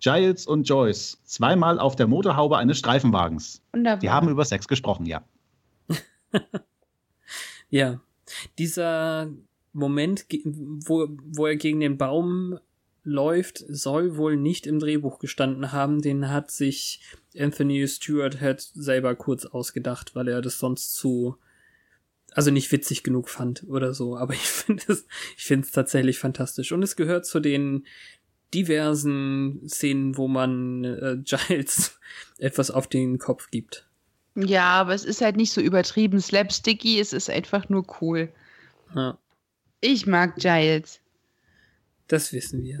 Giles 0.00 0.46
und 0.46 0.68
Joyce, 0.68 1.18
zweimal 1.24 1.78
auf 1.78 1.96
der 1.96 2.06
Motorhaube 2.06 2.58
eines 2.58 2.78
Streifenwagens. 2.78 3.62
Wunderbar. 3.72 4.00
Die 4.00 4.10
haben 4.10 4.28
über 4.28 4.44
Sex 4.44 4.68
gesprochen, 4.68 5.06
ja. 5.06 5.22
Ja. 7.70 8.00
Dieser 8.58 9.30
Moment, 9.72 10.26
wo, 10.86 11.08
wo 11.24 11.46
er 11.46 11.56
gegen 11.56 11.80
den 11.80 11.98
Baum 11.98 12.58
läuft, 13.04 13.64
soll 13.68 14.16
wohl 14.16 14.36
nicht 14.36 14.66
im 14.66 14.78
Drehbuch 14.78 15.18
gestanden 15.18 15.72
haben. 15.72 16.00
Den 16.00 16.30
hat 16.30 16.50
sich 16.50 17.00
Anthony 17.38 17.86
Stewart 17.86 18.40
Head 18.40 18.60
selber 18.60 19.14
kurz 19.14 19.44
ausgedacht, 19.44 20.14
weil 20.14 20.28
er 20.28 20.40
das 20.40 20.58
sonst 20.58 20.94
zu, 20.94 21.36
also 22.32 22.50
nicht 22.50 22.72
witzig 22.72 23.02
genug 23.02 23.28
fand 23.28 23.64
oder 23.68 23.94
so. 23.94 24.16
Aber 24.16 24.32
ich 24.32 24.40
finde 24.48 24.84
es, 24.88 25.06
ich 25.36 25.44
finde 25.44 25.66
es 25.66 25.72
tatsächlich 25.72 26.18
fantastisch. 26.18 26.72
Und 26.72 26.82
es 26.82 26.96
gehört 26.96 27.26
zu 27.26 27.40
den 27.40 27.86
diversen 28.54 29.68
Szenen, 29.68 30.16
wo 30.16 30.28
man 30.28 30.84
äh, 30.84 31.18
Giles 31.22 31.98
etwas 32.38 32.70
auf 32.70 32.86
den 32.86 33.18
Kopf 33.18 33.50
gibt. 33.50 33.86
Ja, 34.36 34.70
aber 34.70 34.94
es 34.94 35.04
ist 35.04 35.20
halt 35.20 35.36
nicht 35.36 35.52
so 35.52 35.60
übertrieben 35.60 36.20
slapsticky, 36.20 36.98
es 36.98 37.12
ist 37.12 37.30
einfach 37.30 37.68
nur 37.68 37.84
cool. 38.00 38.32
Ja, 38.94 39.18
Ich 39.80 40.06
mag 40.06 40.36
Giles. 40.36 41.00
Das 42.08 42.32
wissen 42.32 42.62
wir. 42.62 42.80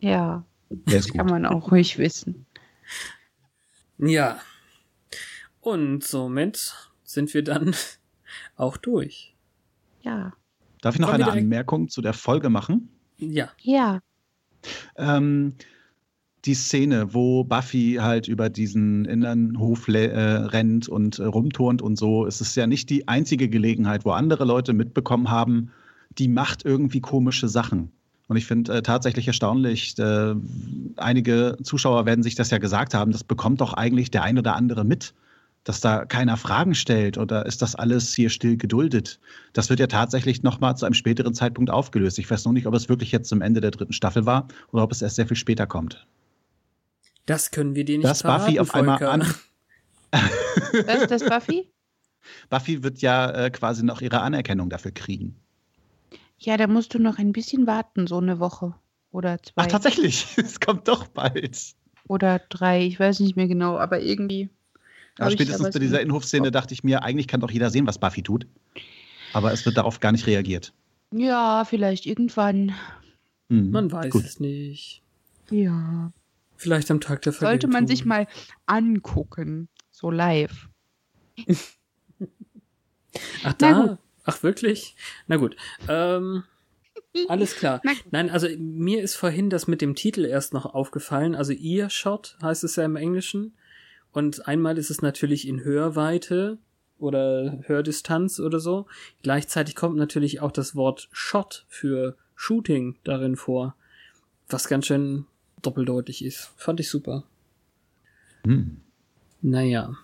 Ja, 0.00 0.44
ist 0.86 1.12
kann 1.14 1.26
man 1.26 1.46
auch 1.46 1.70
ruhig 1.72 1.98
wissen. 1.98 2.46
Ja. 3.98 4.38
Und 5.60 6.04
somit 6.04 6.74
sind 7.04 7.34
wir 7.34 7.42
dann 7.42 7.74
auch 8.56 8.76
durch. 8.76 9.34
Ja. 10.02 10.32
Darf 10.80 10.94
ich 10.94 11.00
noch 11.00 11.08
Wollen 11.12 11.22
eine 11.22 11.32
Anmerkung 11.32 11.88
zu 11.88 12.00
der 12.02 12.12
Folge 12.12 12.48
machen? 12.50 12.88
Ja. 13.16 13.50
Ja. 13.60 14.00
Ähm, 14.96 15.54
die 16.44 16.54
Szene, 16.54 17.12
wo 17.14 17.42
Buffy 17.44 17.96
halt 18.00 18.28
über 18.28 18.48
diesen 18.48 19.04
Innenhof 19.04 19.88
le- 19.88 20.10
äh, 20.12 20.34
rennt 20.46 20.88
und 20.88 21.18
äh, 21.18 21.24
rumturnt 21.24 21.82
und 21.82 21.96
so, 21.98 22.26
es 22.26 22.40
ist 22.40 22.54
ja 22.54 22.66
nicht 22.68 22.90
die 22.90 23.08
einzige 23.08 23.48
Gelegenheit, 23.48 24.04
wo 24.04 24.12
andere 24.12 24.44
Leute 24.44 24.72
mitbekommen 24.72 25.30
haben, 25.30 25.72
die 26.10 26.28
macht 26.28 26.64
irgendwie 26.64 27.00
komische 27.00 27.48
Sachen. 27.48 27.90
Und 28.28 28.36
ich 28.36 28.46
finde 28.46 28.74
äh, 28.74 28.82
tatsächlich 28.82 29.26
erstaunlich, 29.26 29.98
äh, 29.98 30.34
einige 30.96 31.56
Zuschauer 31.62 32.06
werden 32.06 32.22
sich 32.22 32.34
das 32.34 32.50
ja 32.50 32.58
gesagt 32.58 32.94
haben, 32.94 33.10
das 33.10 33.24
bekommt 33.24 33.60
doch 33.60 33.72
eigentlich 33.72 34.10
der 34.10 34.22
ein 34.22 34.38
oder 34.38 34.54
andere 34.54 34.84
mit, 34.84 35.14
dass 35.64 35.80
da 35.80 36.04
keiner 36.04 36.36
Fragen 36.36 36.74
stellt 36.74 37.16
oder 37.18 37.46
ist 37.46 37.62
das 37.62 37.74
alles 37.74 38.14
hier 38.14 38.28
still 38.28 38.56
geduldet? 38.56 39.18
Das 39.54 39.70
wird 39.70 39.80
ja 39.80 39.86
tatsächlich 39.86 40.42
nochmal 40.42 40.76
zu 40.76 40.84
einem 40.84 40.94
späteren 40.94 41.34
Zeitpunkt 41.34 41.70
aufgelöst. 41.70 42.18
Ich 42.18 42.30
weiß 42.30 42.44
noch 42.44 42.52
nicht, 42.52 42.66
ob 42.66 42.74
es 42.74 42.88
wirklich 42.88 43.12
jetzt 43.12 43.28
zum 43.28 43.40
Ende 43.40 43.60
der 43.60 43.70
dritten 43.70 43.92
Staffel 43.94 44.26
war 44.26 44.46
oder 44.72 44.82
ob 44.82 44.92
es 44.92 45.00
erst 45.00 45.16
sehr 45.16 45.26
viel 45.26 45.36
später 45.36 45.66
kommt. 45.66 46.06
Das 47.24 47.50
können 47.50 47.74
wir 47.74 47.84
dir 47.84 47.98
nicht 47.98 48.08
Buffy 48.08 48.22
verraten, 48.22 48.58
auf 48.58 48.74
einmal 48.74 49.02
an, 49.04 49.34
Was 50.10 51.02
ist 51.02 51.10
das, 51.10 51.24
Buffy? 51.24 51.70
Buffy 52.50 52.82
wird 52.82 53.00
ja 53.00 53.30
äh, 53.30 53.50
quasi 53.50 53.84
noch 53.84 54.00
ihre 54.00 54.20
Anerkennung 54.20 54.70
dafür 54.70 54.92
kriegen. 54.92 55.36
Ja, 56.38 56.56
da 56.56 56.66
musst 56.66 56.94
du 56.94 56.98
noch 56.98 57.18
ein 57.18 57.32
bisschen 57.32 57.66
warten, 57.66 58.06
so 58.06 58.18
eine 58.18 58.38
Woche. 58.38 58.74
Oder 59.10 59.42
zwei. 59.42 59.62
Ach, 59.62 59.66
tatsächlich, 59.66 60.26
es 60.36 60.60
kommt 60.60 60.88
doch 60.88 61.08
bald. 61.08 61.58
Oder 62.06 62.40
drei, 62.48 62.86
ich 62.86 62.98
weiß 62.98 63.20
nicht 63.20 63.36
mehr 63.36 63.48
genau, 63.48 63.78
aber 63.78 64.00
irgendwie. 64.00 64.48
Ich 65.20 65.32
spätestens 65.32 65.72
bei 65.72 65.80
dieser 65.80 66.00
Innenhofszene 66.00 66.52
dachte 66.52 66.74
ich 66.74 66.84
mir, 66.84 67.02
eigentlich 67.02 67.26
kann 67.26 67.40
doch 67.40 67.50
jeder 67.50 67.70
sehen, 67.70 67.86
was 67.86 67.98
Buffy 67.98 68.22
tut. 68.22 68.46
Aber 69.32 69.52
es 69.52 69.66
wird 69.66 69.76
darauf 69.76 69.98
gar 69.98 70.12
nicht 70.12 70.26
reagiert. 70.26 70.72
Ja, 71.12 71.64
vielleicht 71.64 72.06
irgendwann. 72.06 72.72
Hm, 73.50 73.70
Man 73.70 73.90
weiß 73.90 74.10
Gut. 74.10 74.24
es 74.24 74.38
nicht. 74.38 75.02
Ja. 75.50 76.12
Vielleicht 76.56 76.90
am 76.90 77.00
Tag 77.00 77.22
der 77.22 77.32
Sollte 77.32 77.66
man 77.66 77.86
sich 77.86 78.04
mal 78.04 78.26
angucken. 78.66 79.68
So 79.90 80.10
live. 80.10 80.68
Ach, 83.42 83.42
Na 83.42 83.86
da? 83.86 83.98
Ach, 84.28 84.42
wirklich? 84.42 84.94
Na 85.26 85.36
gut. 85.36 85.56
Ähm, 85.88 86.44
alles 87.28 87.56
klar. 87.56 87.80
Nein, 88.10 88.28
also 88.28 88.46
mir 88.58 89.02
ist 89.02 89.14
vorhin 89.14 89.48
das 89.48 89.66
mit 89.66 89.80
dem 89.80 89.94
Titel 89.94 90.26
erst 90.26 90.52
noch 90.52 90.66
aufgefallen. 90.66 91.34
Also 91.34 91.54
Earshot 91.54 92.36
heißt 92.42 92.62
es 92.62 92.76
ja 92.76 92.84
im 92.84 92.96
Englischen. 92.96 93.54
Und 94.12 94.46
einmal 94.46 94.76
ist 94.76 94.90
es 94.90 95.00
natürlich 95.00 95.48
in 95.48 95.64
Hörweite 95.64 96.58
oder 96.98 97.60
Hördistanz 97.62 98.38
oder 98.38 98.60
so. 98.60 98.86
Gleichzeitig 99.22 99.74
kommt 99.74 99.96
natürlich 99.96 100.42
auch 100.42 100.52
das 100.52 100.76
Wort 100.76 101.08
Shot 101.10 101.64
für 101.66 102.14
Shooting 102.34 102.96
darin 103.04 103.34
vor. 103.34 103.76
Was 104.50 104.68
ganz 104.68 104.86
schön 104.86 105.24
doppeldeutig 105.62 106.22
ist. 106.22 106.50
Fand 106.58 106.80
ich 106.80 106.90
super. 106.90 107.24
Hm. 108.44 108.82
Naja. 109.40 109.96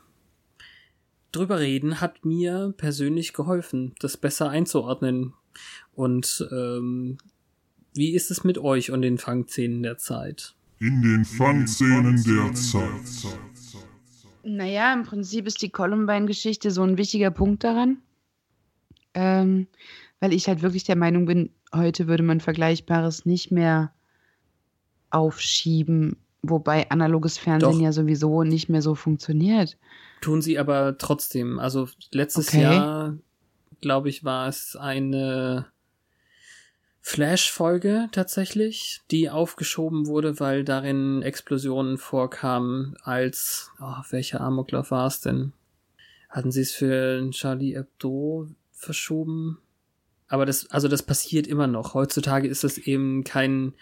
Drüber 1.34 1.58
reden 1.58 2.00
hat 2.00 2.24
mir 2.24 2.72
persönlich 2.76 3.32
geholfen, 3.32 3.94
das 3.98 4.16
besser 4.16 4.50
einzuordnen. 4.50 5.32
Und 5.92 6.46
ähm, 6.52 7.18
wie 7.94 8.14
ist 8.14 8.30
es 8.30 8.44
mit 8.44 8.58
euch 8.58 8.90
und 8.90 9.02
den 9.02 9.18
Fangszenen 9.18 9.82
der 9.82 9.98
Zeit? 9.98 10.54
In 10.78 11.02
den 11.02 11.24
Fangszenen 11.24 12.22
der 12.22 12.54
Zeit. 12.54 13.32
Naja, 14.44 14.92
im 14.92 15.04
Prinzip 15.04 15.46
ist 15.46 15.62
die 15.62 15.70
Columbine-Geschichte 15.70 16.70
so 16.70 16.82
ein 16.82 16.98
wichtiger 16.98 17.30
Punkt 17.30 17.64
daran. 17.64 17.98
Ähm, 19.14 19.68
weil 20.20 20.32
ich 20.32 20.48
halt 20.48 20.62
wirklich 20.62 20.84
der 20.84 20.96
Meinung 20.96 21.26
bin, 21.26 21.50
heute 21.74 22.08
würde 22.08 22.22
man 22.22 22.40
Vergleichbares 22.40 23.26
nicht 23.26 23.50
mehr 23.50 23.92
aufschieben, 25.10 26.16
wobei 26.42 26.90
analoges 26.90 27.38
Fernsehen 27.38 27.78
Doch. 27.78 27.80
ja 27.80 27.92
sowieso 27.92 28.42
nicht 28.42 28.68
mehr 28.68 28.82
so 28.82 28.94
funktioniert. 28.94 29.78
Tun 30.24 30.40
sie 30.40 30.58
aber 30.58 30.96
trotzdem. 30.96 31.58
Also 31.58 31.86
letztes 32.10 32.48
Okay. 32.48 32.62
Jahr, 32.62 33.18
glaube 33.82 34.08
ich, 34.08 34.24
war 34.24 34.48
es 34.48 34.74
eine 34.74 35.66
Flash-Folge 37.02 38.08
tatsächlich, 38.10 39.02
die 39.10 39.28
aufgeschoben 39.28 40.06
wurde, 40.06 40.40
weil 40.40 40.64
darin 40.64 41.20
Explosionen 41.20 41.98
vorkamen 41.98 42.96
als, 43.02 43.70
oh, 43.78 43.96
welcher 44.08 44.40
Amoklauf 44.40 44.90
war 44.90 45.08
es 45.08 45.20
denn? 45.20 45.52
Hatten 46.30 46.50
sie 46.50 46.62
es 46.62 46.72
für 46.72 47.28
Charlie 47.30 47.76
Hebdo 47.76 48.48
verschoben? 48.72 49.58
Aber 50.26 50.46
das, 50.46 50.70
also 50.70 50.88
das 50.88 51.02
passiert 51.02 51.46
immer 51.46 51.66
noch. 51.66 51.92
Heutzutage 51.92 52.48
ist 52.48 52.64
das 52.64 52.78
eben 52.78 53.24
kein, 53.24 53.74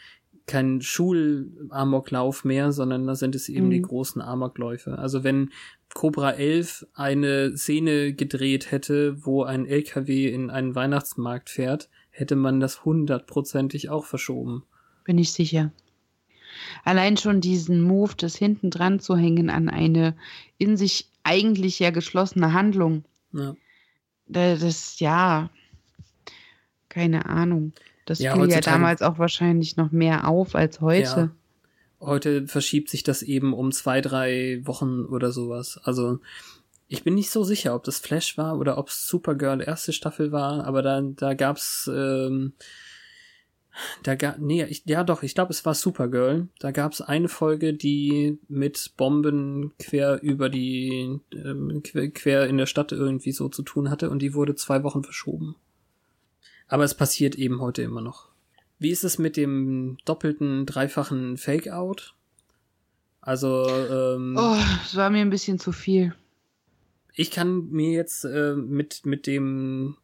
kein 0.47 0.81
Schulamoklauf 0.81 2.45
mehr, 2.45 2.73
sondern 2.73 3.07
da 3.07 3.15
sind 3.15 3.35
es 3.35 3.49
eben 3.49 3.67
Mhm. 3.67 3.71
die 3.71 3.83
großen 3.83 4.21
Amokläufe. 4.23 4.99
Also 4.99 5.25
wenn 5.25 5.51
Cobra 5.95 6.31
11 6.33 6.87
eine 6.95 7.57
Szene 7.57 8.13
gedreht 8.15 8.71
hätte, 8.71 9.25
wo 9.25 9.43
ein 9.45 9.67
LKW 9.67 10.29
in 10.33 10.51
einen 10.51 10.75
Weihnachtsmarkt 10.75 11.51
fährt, 11.51 11.89
hätte 12.11 12.35
man 12.37 12.61
das 12.61 12.85
hundertprozentig 12.85 13.91
auch 13.91 14.05
verschoben. 14.07 14.65
Bin 15.05 15.19
ich 15.19 15.33
sicher. 15.33 15.71
Allein 16.85 17.17
schon 17.17 17.41
diesen 17.41 17.81
Move, 17.83 18.13
das 18.17 18.37
hinten 18.37 18.71
dran 18.71 19.01
zu 19.01 19.17
hängen 19.17 19.49
an 19.51 19.69
eine 19.69 20.15
in 20.59 20.77
sich 20.77 21.09
eigentlich 21.25 21.79
ja 21.79 21.91
geschlossene 21.91 22.53
Handlung. 22.53 23.05
Ja. 23.33 23.55
Da- 24.27 24.57
Das, 24.57 24.99
ja, 25.01 25.51
keine 26.89 27.27
Ahnung. 27.27 27.73
Das 28.05 28.19
Ja, 28.19 28.35
fiel 28.35 28.51
ja 28.51 28.61
damals 28.61 29.03
auch 29.03 29.19
wahrscheinlich 29.19 29.77
noch 29.77 29.93
mehr 29.93 30.29
auf 30.29 30.55
als 30.55 30.81
heute. 30.81 31.03
Ja. 31.03 31.31
Heute 32.01 32.49
verschiebt 32.49 32.91
sich 32.91 33.05
das 33.05 33.23
eben 33.23 33.53
um 33.53 33.71
zwei, 33.71 34.01
drei 34.01 34.61
Wochen 34.65 35.05
oder 35.05 35.31
sowas. 35.31 35.79
Also 35.85 36.19
ich 36.89 37.05
bin 37.05 37.15
nicht 37.15 37.31
so 37.31 37.45
sicher, 37.45 37.75
ob 37.75 37.85
das 37.85 38.01
Flash 38.01 38.37
war 38.37 38.59
oder 38.59 38.77
ob 38.77 38.89
es 38.89 39.07
Supergirl 39.07 39.63
erste 39.63 39.93
Staffel 39.93 40.33
war, 40.33 40.65
aber 40.65 40.83
da, 40.83 41.01
da 41.01 41.35
gab's 41.35 41.89
ähm, 41.93 42.55
da 44.03 44.15
gab 44.15 44.39
nee, 44.39 44.65
ich, 44.65 44.83
ja 44.85 45.03
doch, 45.03 45.23
ich 45.23 45.35
glaube, 45.35 45.53
es 45.53 45.65
war 45.65 45.75
Supergirl. 45.75 46.49
Da 46.59 46.71
gab's 46.71 47.01
eine 47.01 47.29
Folge, 47.29 47.73
die 47.73 48.39
mit 48.49 48.93
Bomben 48.97 49.73
quer 49.79 50.23
über 50.23 50.49
die 50.49 51.21
ähm, 51.33 51.83
quer, 51.83 52.11
quer 52.11 52.47
in 52.47 52.59
der 52.59 52.67
Stadt 52.67 52.93
irgendwie 52.93 53.33
so 53.33 53.49
zu 53.49 53.63
tun 53.63 53.91
hatte 53.91 54.11
und 54.11 54.21
die 54.21 54.35
wurde 54.35 54.55
zwei 54.55 54.83
Wochen 54.83 55.03
verschoben. 55.03 55.57
Aber 56.73 56.85
es 56.85 56.95
passiert 56.95 57.35
eben 57.35 57.61
heute 57.61 57.83
immer 57.83 58.01
noch. 58.01 58.31
Wie 58.79 58.89
ist 58.89 59.05
es 59.05 59.19
mit 59.19 59.37
dem 59.37 59.99
doppelten, 60.07 60.65
dreifachen 60.65 61.37
Fake-Out? 61.37 62.15
Also, 63.21 63.67
ähm, 63.69 64.35
Oh, 64.39 64.57
das 64.83 64.97
war 64.97 65.11
mir 65.11 65.21
ein 65.21 65.29
bisschen 65.29 65.59
zu 65.59 65.71
viel. 65.73 66.15
ich 67.15 67.31
kann 67.31 67.69
mir 67.69 67.91
jetzt 67.93 68.25
äh, 68.25 68.55
mit, 68.57 69.05
mit 69.05 69.27
dem 69.27 69.99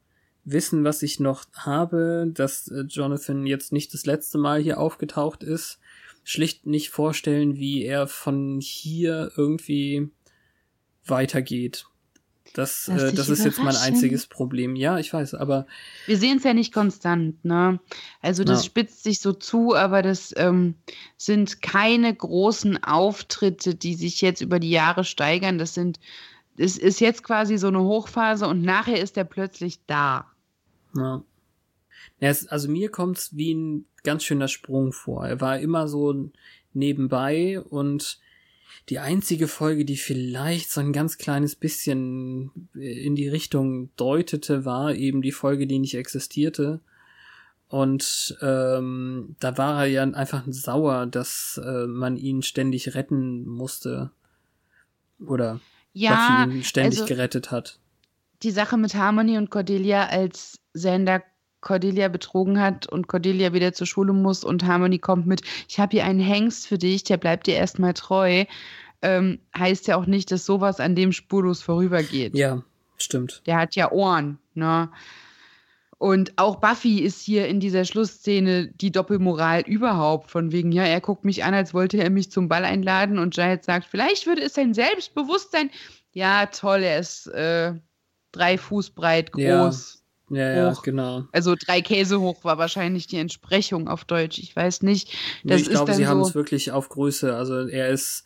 Wissen, 0.45 0.85
was 0.85 1.03
ich 1.03 1.21
noch 1.21 1.45
habe, 1.55 2.31
dass 2.33 2.69
äh, 2.69 2.83
Jonathan 2.83 3.47
jetzt 3.47 3.73
nicht 3.73 3.95
das 3.95 4.05
letzte 4.05 4.37
Mal 4.37 4.61
hier 4.61 4.79
aufgetaucht 4.79 5.43
ist, 5.43 5.79
schlicht 6.23 6.67
nicht 6.67 6.91
vorstellen, 6.91 7.57
wie 7.57 7.83
er 7.83 8.07
von 8.09 8.61
hier 8.61 9.33
irgendwie 9.39 10.11
weitergeht. 11.07 11.87
Das, 12.55 12.89
äh, 12.89 13.13
das 13.13 13.29
ist 13.29 13.45
jetzt 13.45 13.63
mein 13.63 13.77
einziges 13.77 14.27
Problem. 14.27 14.75
Ja, 14.75 14.99
ich 14.99 15.13
weiß, 15.13 15.35
aber 15.35 15.67
Wir 16.07 16.19
sehen 16.19 16.39
es 16.39 16.45
ja 16.45 16.55
nicht 16.55 16.73
konstant, 16.73 17.45
ne? 17.45 17.79
Also 18.21 18.43
das 18.43 18.61
Ja. 18.61 18.67
spitzt 18.67 19.05
sich 19.05 19.21
so 19.21 19.33
zu, 19.33 19.75
aber 19.77 20.03
das 20.03 20.33
ähm, 20.37 20.75
sind 21.17 21.63
keine 21.63 22.15
großen 22.15 22.83
Auftritte, 22.83 23.75
die 23.75 23.95
sich 23.95 24.21
jetzt 24.21 24.41
über 24.41 24.59
die 24.59 24.71
Jahre 24.71 25.05
steigern. 25.05 25.59
Das 25.59 25.75
sind, 25.75 26.01
es 26.57 26.79
ist 26.79 27.01
jetzt 27.01 27.23
quasi 27.23 27.59
so 27.59 27.69
eine 27.69 27.81
Hochphase 27.83 28.47
und 28.49 28.63
nachher 28.63 29.01
ist 29.01 29.17
er 29.17 29.25
plötzlich 29.25 29.81
da. 29.87 30.27
Ja. 30.97 31.23
Ja, 32.21 32.29
es, 32.31 32.49
also 32.49 32.69
mir 32.69 32.91
kommt's 32.91 33.37
wie 33.37 33.55
ein 33.55 33.85
ganz 34.03 34.25
schöner 34.25 34.49
Sprung 34.49 34.93
vor. 34.93 35.27
Er 35.27 35.41
war 35.41 35.59
immer 35.61 35.87
so 35.87 36.31
nebenbei 36.73 37.61
und 37.61 38.19
die 38.89 38.99
einzige 38.99 39.49
Folge, 39.49 39.85
die 39.85 39.97
vielleicht 39.97 40.71
so 40.71 40.81
ein 40.81 40.93
ganz 40.93 41.19
kleines 41.19 41.55
bisschen 41.57 42.69
in 42.75 43.15
die 43.17 43.29
Richtung 43.29 43.91
deutete, 43.97 44.65
war 44.65 44.95
eben 44.95 45.23
die 45.23 45.33
Folge, 45.33 45.67
die 45.67 45.79
nicht 45.79 45.95
existierte. 45.95 46.81
Und 47.69 48.37
ähm, 48.41 49.37
da 49.41 49.59
war 49.59 49.83
er 49.85 49.87
ja 49.91 50.03
einfach 50.05 50.43
sauer, 50.49 51.07
dass 51.07 51.61
äh, 51.63 51.87
man 51.87 52.17
ihn 52.17 52.43
ständig 52.43 52.95
retten 52.95 53.47
musste. 53.47 54.11
Oder 55.21 55.61
Ja, 55.93 56.47
ihn 56.51 56.63
ständig 56.65 57.01
also- 57.01 57.15
gerettet 57.15 57.51
hat. 57.51 57.79
die 58.43 58.53
Sache 58.53 58.77
mit 58.79 58.95
Harmony 58.95 59.37
und 59.37 59.51
Cordelia, 59.51 60.07
als 60.07 60.61
Xander 60.75 61.23
Cordelia 61.61 62.09
betrogen 62.09 62.61
hat 62.61 62.87
und 62.87 63.09
Cordelia 63.09 63.53
wieder 63.53 63.73
zur 63.73 63.87
Schule 63.87 64.13
muss 64.13 64.45
und 64.45 64.65
Harmony 64.65 64.99
kommt 64.99 65.27
mit, 65.27 65.43
ich 65.69 65.79
habe 65.81 65.93
hier 65.93 66.05
einen 66.05 66.21
Hengst 66.21 66.67
für 66.67 66.79
dich, 66.79 67.05
der 67.05 67.17
bleibt 67.17 67.47
dir 67.47 67.55
erstmal 67.55 67.95
treu, 67.95 68.45
ähm, 69.03 69.41
heißt 69.57 69.89
ja 69.89 69.97
auch 69.97 70.07
nicht, 70.07 70.31
dass 70.31 70.47
sowas 70.47 70.81
an 70.81 70.95
dem 70.95 71.13
spurlos 71.13 71.63
vorübergeht. 71.63 72.35
Ja, 72.35 72.63
stimmt. 72.97 73.43
Der 73.47 73.57
hat 73.57 73.77
ja 73.77 73.91
Ohren, 73.91 74.39
ne? 74.55 74.91
Und 75.99 76.35
auch 76.37 76.57
Buffy 76.57 77.01
ist 77.01 77.21
hier 77.21 77.49
in 77.49 77.59
dieser 77.59 77.85
Schlussszene 77.85 78.69
die 78.69 78.93
Doppelmoral 78.93 79.63
überhaupt. 79.63 80.31
Von 80.31 80.53
wegen, 80.53 80.71
ja, 80.71 80.85
er 80.85 81.01
guckt 81.01 81.25
mich 81.25 81.43
an, 81.43 81.55
als 81.55 81.75
wollte 81.75 81.99
er 81.99 82.09
mich 82.09 82.31
zum 82.31 82.49
Ball 82.49 82.65
einladen 82.65 83.19
und 83.19 83.35
Giles 83.35 83.67
sagt, 83.67 83.85
vielleicht 83.85 84.29
würde 84.29 84.43
es 84.43 84.55
sein 84.55 84.75
Selbstbewusstsein. 84.75 85.71
Ja, 86.13 86.47
toll, 86.47 86.85
er 86.85 87.01
ist 87.01 87.27
äh, 87.27 87.75
drei 88.31 88.59
Fuß 88.59 88.91
breit 88.91 89.33
groß. 89.33 89.43
Ja, 89.45 89.98
ja, 90.31 90.71
Hoch. 90.73 90.83
genau. 90.83 91.25
Also 91.33 91.55
drei 91.59 91.81
Käse 91.81 92.21
hoch 92.21 92.45
war 92.45 92.59
wahrscheinlich 92.59 93.07
die 93.07 93.19
Entsprechung 93.19 93.89
auf 93.89 94.05
Deutsch. 94.05 94.39
Ich 94.39 94.55
weiß 94.55 94.83
nicht. 94.83 95.09
Nee, 95.43 95.53
Das 95.53 95.61
ich 95.63 95.67
ist 95.69 95.73
glaube, 95.75 95.95
sie 95.95 96.07
haben 96.07 96.23
so- 96.23 96.29
es 96.31 96.35
wirklich 96.35 96.73
auf 96.73 96.89
Größe. 96.89 97.35
Also 97.35 97.67
er 97.67 97.89
ist, 97.89 98.25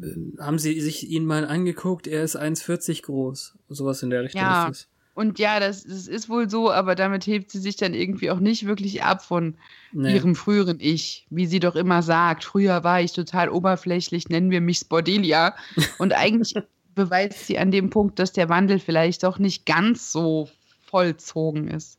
äh, 0.00 0.06
haben 0.40 0.58
sie 0.58 0.80
sich 0.80 1.08
ihn 1.10 1.24
mal 1.24 1.46
angeguckt, 1.46 2.06
er 2.06 2.22
ist 2.22 2.36
1,40 2.36 3.02
groß. 3.02 3.54
Sowas 3.68 4.02
in 4.02 4.10
der 4.10 4.22
Richtung 4.24 4.40
Ja. 4.42 4.68
ist 4.68 4.76
es. 4.78 4.86
Und 5.12 5.38
ja, 5.38 5.60
das, 5.60 5.82
das 5.84 6.06
ist 6.06 6.30
wohl 6.30 6.48
so, 6.48 6.70
aber 6.70 6.94
damit 6.94 7.26
hebt 7.26 7.50
sie 7.50 7.58
sich 7.58 7.76
dann 7.76 7.92
irgendwie 7.94 8.30
auch 8.30 8.38
nicht 8.38 8.64
wirklich 8.66 9.02
ab 9.02 9.22
von 9.22 9.56
Nee. 9.92 10.14
ihrem 10.14 10.34
früheren 10.34 10.78
Ich, 10.80 11.26
wie 11.30 11.46
sie 11.46 11.58
doch 11.60 11.74
immer 11.76 12.02
sagt. 12.02 12.44
Früher 12.44 12.84
war 12.84 13.02
ich 13.02 13.12
total 13.12 13.50
oberflächlich, 13.50 14.28
nennen 14.28 14.50
wir 14.50 14.60
mich 14.62 14.78
Spordelia. 14.78 15.54
Und 15.98 16.12
eigentlich 16.14 16.54
beweist 16.94 17.46
sie 17.46 17.58
an 17.58 17.70
dem 17.70 17.90
Punkt, 17.90 18.18
dass 18.18 18.32
der 18.32 18.48
Wandel 18.48 18.78
vielleicht 18.78 19.24
doch 19.24 19.38
nicht 19.38 19.66
ganz 19.66 20.10
so 20.12 20.48
vollzogen 20.90 21.68
ist. 21.68 21.98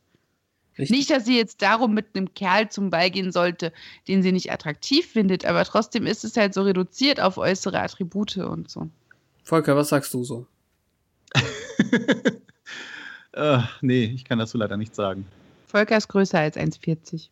Richtig. 0.78 0.96
Nicht, 0.96 1.10
dass 1.10 1.26
sie 1.26 1.36
jetzt 1.36 1.60
darum 1.60 1.92
mit 1.92 2.14
einem 2.14 2.32
Kerl 2.34 2.70
zum 2.70 2.90
Ball 2.90 3.10
gehen 3.10 3.30
sollte, 3.30 3.72
den 4.08 4.22
sie 4.22 4.32
nicht 4.32 4.50
attraktiv 4.50 5.06
findet, 5.06 5.44
aber 5.44 5.64
trotzdem 5.64 6.06
ist 6.06 6.24
es 6.24 6.36
halt 6.36 6.54
so 6.54 6.62
reduziert 6.62 7.20
auf 7.20 7.36
äußere 7.36 7.78
Attribute 7.78 8.38
und 8.38 8.70
so. 8.70 8.88
Volker, 9.44 9.76
was 9.76 9.90
sagst 9.90 10.14
du 10.14 10.24
so? 10.24 10.46
Äh, 13.34 13.60
nee, 13.80 14.04
ich 14.04 14.24
kann 14.24 14.38
dazu 14.38 14.58
leider 14.58 14.76
nichts 14.76 14.96
sagen. 14.96 15.26
Volker 15.66 15.96
ist 15.96 16.08
größer 16.08 16.38
als 16.38 16.56
1,40. 16.56 17.28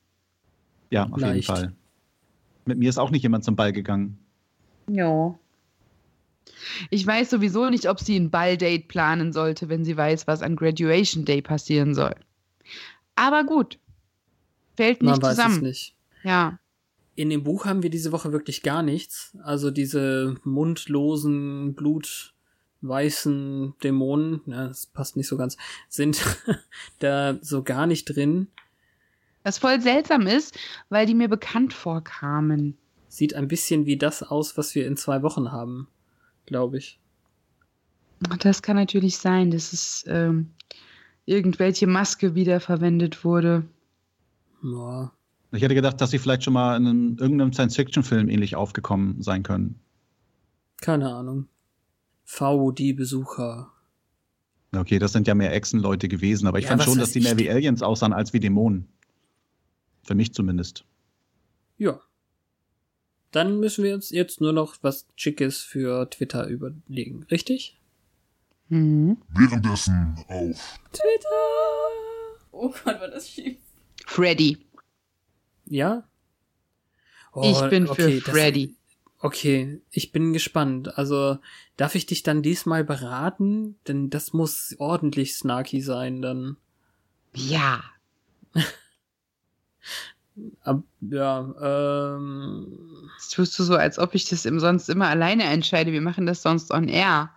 Ja, 0.89 1.05
auf 1.05 1.11
jeden 1.11 1.20
Leicht. 1.20 1.47
Fall. 1.47 1.74
Mit 2.65 2.78
mir 2.78 2.89
ist 2.89 2.99
auch 2.99 3.11
nicht 3.11 3.23
jemand 3.23 3.45
zum 3.45 3.55
Ball 3.55 3.73
gegangen. 3.73 4.19
Ja. 4.89 5.39
Ich 6.91 7.07
weiß 7.07 7.31
sowieso 7.31 7.71
nicht, 7.71 7.89
ob 7.89 8.01
sie 8.01 8.19
ein 8.19 8.31
Balldate 8.31 8.85
planen 8.87 9.33
sollte, 9.33 9.69
wenn 9.69 9.85
sie 9.85 9.97
weiß, 9.97 10.27
was 10.27 10.43
an 10.43 10.57
Graduation 10.57 11.25
Day 11.25 11.43
passieren 11.43 11.95
soll. 11.95 12.15
Aber 13.17 13.45
gut. 13.45 13.79
Fällt 14.77 15.03
nicht 15.03 15.11
Man 15.11 15.23
weiß 15.23 15.37
zusammen. 15.37 15.57
es 15.57 15.63
nicht. 15.63 15.95
Ja. 16.23 16.59
In 17.17 17.29
dem 17.29 17.45
Buch 17.45 17.67
haben 17.67 17.83
wir 17.83 17.91
diese 17.91 18.13
Woche 18.13 18.33
wirklich 18.33 18.63
gar 18.63 18.83
nichts. 18.83 19.37
Also 19.43 19.71
diese 19.71 20.37
mundlosen, 20.45 21.75
blutweißen 21.75 23.75
Dämonen, 23.83 24.41
ja, 24.47 24.69
das 24.69 24.87
passt 24.87 25.17
nicht 25.17 25.29
so 25.29 25.37
ganz, 25.37 25.57
sind 25.89 26.25
da 26.99 27.39
so 27.43 27.63
gar 27.63 27.87
nicht 27.87 28.07
drin. 28.07 28.49
Was 29.43 29.59
voll 29.59 29.81
seltsam 29.81 30.27
ist, 30.27 30.59
weil 30.89 31.07
die 31.07 31.15
mir 31.15 31.29
bekannt 31.29 31.73
vorkamen. 31.73 32.77
Sieht 33.09 33.35
ein 33.35 33.49
bisschen 33.49 33.87
wie 33.87 33.97
das 33.97 34.23
aus, 34.23 34.57
was 34.57 34.75
wir 34.75 34.87
in 34.87 34.97
zwei 34.97 35.23
Wochen 35.23 35.51
haben, 35.51 35.89
glaube 36.51 36.79
ich. 36.79 36.99
Das 38.41 38.61
kann 38.61 38.77
natürlich 38.77 39.17
sein, 39.17 39.51
dass 39.53 39.73
es 39.73 40.05
ähm, 40.09 40.51
irgendwelche 41.25 41.87
Maske 41.87 42.35
wiederverwendet 42.35 43.25
wurde. 43.25 43.65
Ja. 44.63 45.13
Ich 45.53 45.63
hätte 45.63 45.75
gedacht, 45.77 46.01
dass 46.01 46.11
sie 46.11 46.19
vielleicht 46.19 46.43
schon 46.43 46.53
mal 46.53 46.77
in 46.77 46.87
einem, 46.87 47.17
irgendeinem 47.19 47.53
Science-Fiction-Film 47.53 48.29
ähnlich 48.29 48.57
aufgekommen 48.57 49.23
sein 49.23 49.43
können. 49.43 49.81
Keine 50.81 51.15
Ahnung. 51.15 51.47
V, 52.25 52.73
die 52.73 52.93
Besucher. 52.93 53.73
Okay, 54.77 54.99
das 54.99 55.13
sind 55.13 55.27
ja 55.27 55.35
mehr 55.35 55.55
Echsenleute 55.55 56.09
gewesen, 56.09 56.47
aber 56.47 56.59
ich 56.59 56.65
Ja, 56.65 56.71
fand 56.71 56.83
schon, 56.83 56.99
dass 56.99 57.13
die 57.13 57.21
mehr 57.21 57.39
wie 57.39 57.51
Aliens 57.51 57.83
aussahen 57.83 58.13
als 58.13 58.33
wie 58.33 58.41
Dämonen. 58.41 58.89
Für 60.03 60.15
mich 60.15 60.35
zumindest. 60.35 60.85
Ja. 61.79 62.01
Dann 63.31 63.61
müssen 63.61 63.85
wir 63.85 63.94
uns 63.94 64.11
jetzt 64.11 64.40
nur 64.40 64.52
noch 64.52 64.77
was 64.82 65.07
Schickes 65.16 65.62
für 65.62 66.09
Twitter 66.11 66.47
überlegen, 66.47 67.24
richtig? 67.31 67.78
Mhm. 68.69 69.19
Währenddessen 69.28 70.16
auf 70.28 70.81
Twitter! 70.93 71.28
Oh 72.52 72.69
Gott, 72.70 73.01
war 73.01 73.09
das 73.09 73.28
schief. 73.28 73.59
Freddy. 74.07 74.59
Ja? 75.66 76.05
Oh, 77.32 77.48
ich 77.51 77.70
bin 77.70 77.86
für 77.86 77.93
okay, 77.93 78.20
das- 78.24 78.31
Freddy. 78.35 78.77
Okay, 79.23 79.81
ich 79.90 80.12
bin 80.12 80.32
gespannt. 80.32 80.97
Also, 80.97 81.39
darf 81.77 81.94
ich 81.94 82.07
dich 82.07 82.23
dann 82.23 82.43
diesmal 82.43 82.85
beraten? 82.85 83.77
Denn 83.86 84.09
das 84.09 84.32
muss 84.32 84.74
ordentlich 84.78 85.35
snarky 85.36 85.82
sein, 85.82 86.23
dann. 86.23 86.57
Ja. 87.35 87.85
Ab, 90.62 90.82
ja, 91.01 92.16
ähm. 92.16 92.78
Das 93.16 93.28
tust 93.28 93.59
du 93.59 93.65
so, 93.65 93.74
als 93.77 93.98
ob 93.98 94.15
ich 94.15 94.28
das 94.28 94.44
im 94.47 94.61
sonst 94.61 94.89
immer 94.89 95.09
alleine 95.09 95.44
entscheide. 95.44 95.93
Wir 95.93 96.01
machen 96.01 96.27
das 96.27 96.43
sonst 96.43 96.70
on 96.70 96.89
air. 96.89 97.31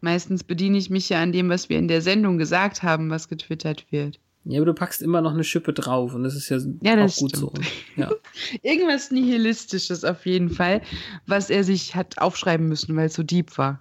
Meistens 0.00 0.44
bediene 0.44 0.76
ich 0.76 0.90
mich 0.90 1.08
ja 1.08 1.22
an 1.22 1.32
dem, 1.32 1.48
was 1.48 1.68
wir 1.70 1.78
in 1.78 1.88
der 1.88 2.02
Sendung 2.02 2.36
gesagt 2.36 2.82
haben, 2.82 3.08
was 3.08 3.28
getwittert 3.28 3.86
wird. 3.90 4.20
Ja, 4.44 4.58
aber 4.58 4.66
du 4.66 4.74
packst 4.74 5.00
immer 5.00 5.22
noch 5.22 5.32
eine 5.32 5.44
Schippe 5.44 5.72
drauf 5.72 6.12
und 6.12 6.22
das 6.22 6.34
ist 6.34 6.50
ja, 6.50 6.58
Ja, 6.82 6.96
das 6.96 7.16
auch 7.16 7.20
gut 7.20 7.36
so. 7.36 7.48
stimmt. 7.50 7.66
Ja. 7.96 8.10
Irgendwas 8.62 9.10
Nihilistisches 9.10 10.04
auf 10.04 10.26
jeden 10.26 10.50
Fall, 10.50 10.82
was 11.26 11.48
er 11.48 11.64
sich 11.64 11.94
hat 11.94 12.18
aufschreiben 12.18 12.68
müssen, 12.68 12.94
weil 12.96 13.06
es 13.06 13.14
so 13.14 13.22
deep 13.22 13.56
war. 13.56 13.80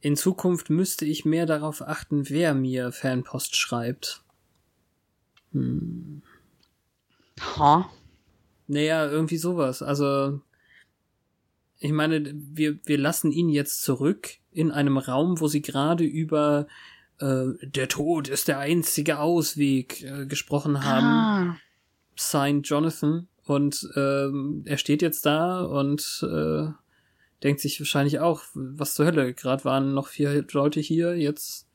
In 0.00 0.16
Zukunft 0.16 0.70
müsste 0.70 1.04
ich 1.04 1.24
mehr 1.24 1.46
darauf 1.46 1.80
achten, 1.80 2.28
wer 2.28 2.52
mir 2.52 2.90
Fanpost 2.90 3.56
schreibt. 3.56 4.22
Hm. 5.52 6.22
Ha. 7.40 7.90
Naja, 8.66 9.06
irgendwie 9.06 9.36
sowas. 9.36 9.82
Also, 9.82 10.40
ich 11.78 11.92
meine, 11.92 12.32
wir, 12.34 12.78
wir 12.84 12.98
lassen 12.98 13.32
ihn 13.32 13.48
jetzt 13.48 13.82
zurück 13.82 14.30
in 14.52 14.70
einem 14.70 14.96
Raum, 14.96 15.40
wo 15.40 15.48
sie 15.48 15.62
gerade 15.62 16.04
über 16.04 16.66
äh, 17.18 17.46
der 17.62 17.88
Tod 17.88 18.28
ist 18.28 18.48
der 18.48 18.58
einzige 18.58 19.18
Ausweg 19.18 20.02
äh, 20.02 20.26
gesprochen 20.26 20.84
haben. 20.84 21.06
Ah. 21.06 21.56
Signed 22.16 22.68
Jonathan. 22.68 23.28
Und 23.44 23.88
ähm, 23.94 24.62
er 24.64 24.78
steht 24.78 25.02
jetzt 25.02 25.26
da 25.26 25.62
und 25.62 26.26
äh, 26.26 26.68
denkt 27.42 27.60
sich 27.60 27.78
wahrscheinlich 27.78 28.18
auch, 28.18 28.42
was 28.54 28.94
zur 28.94 29.04
Hölle, 29.06 29.34
gerade 29.34 29.64
waren 29.64 29.92
noch 29.92 30.08
vier 30.08 30.46
Leute 30.52 30.80
hier, 30.80 31.14
jetzt 31.16 31.68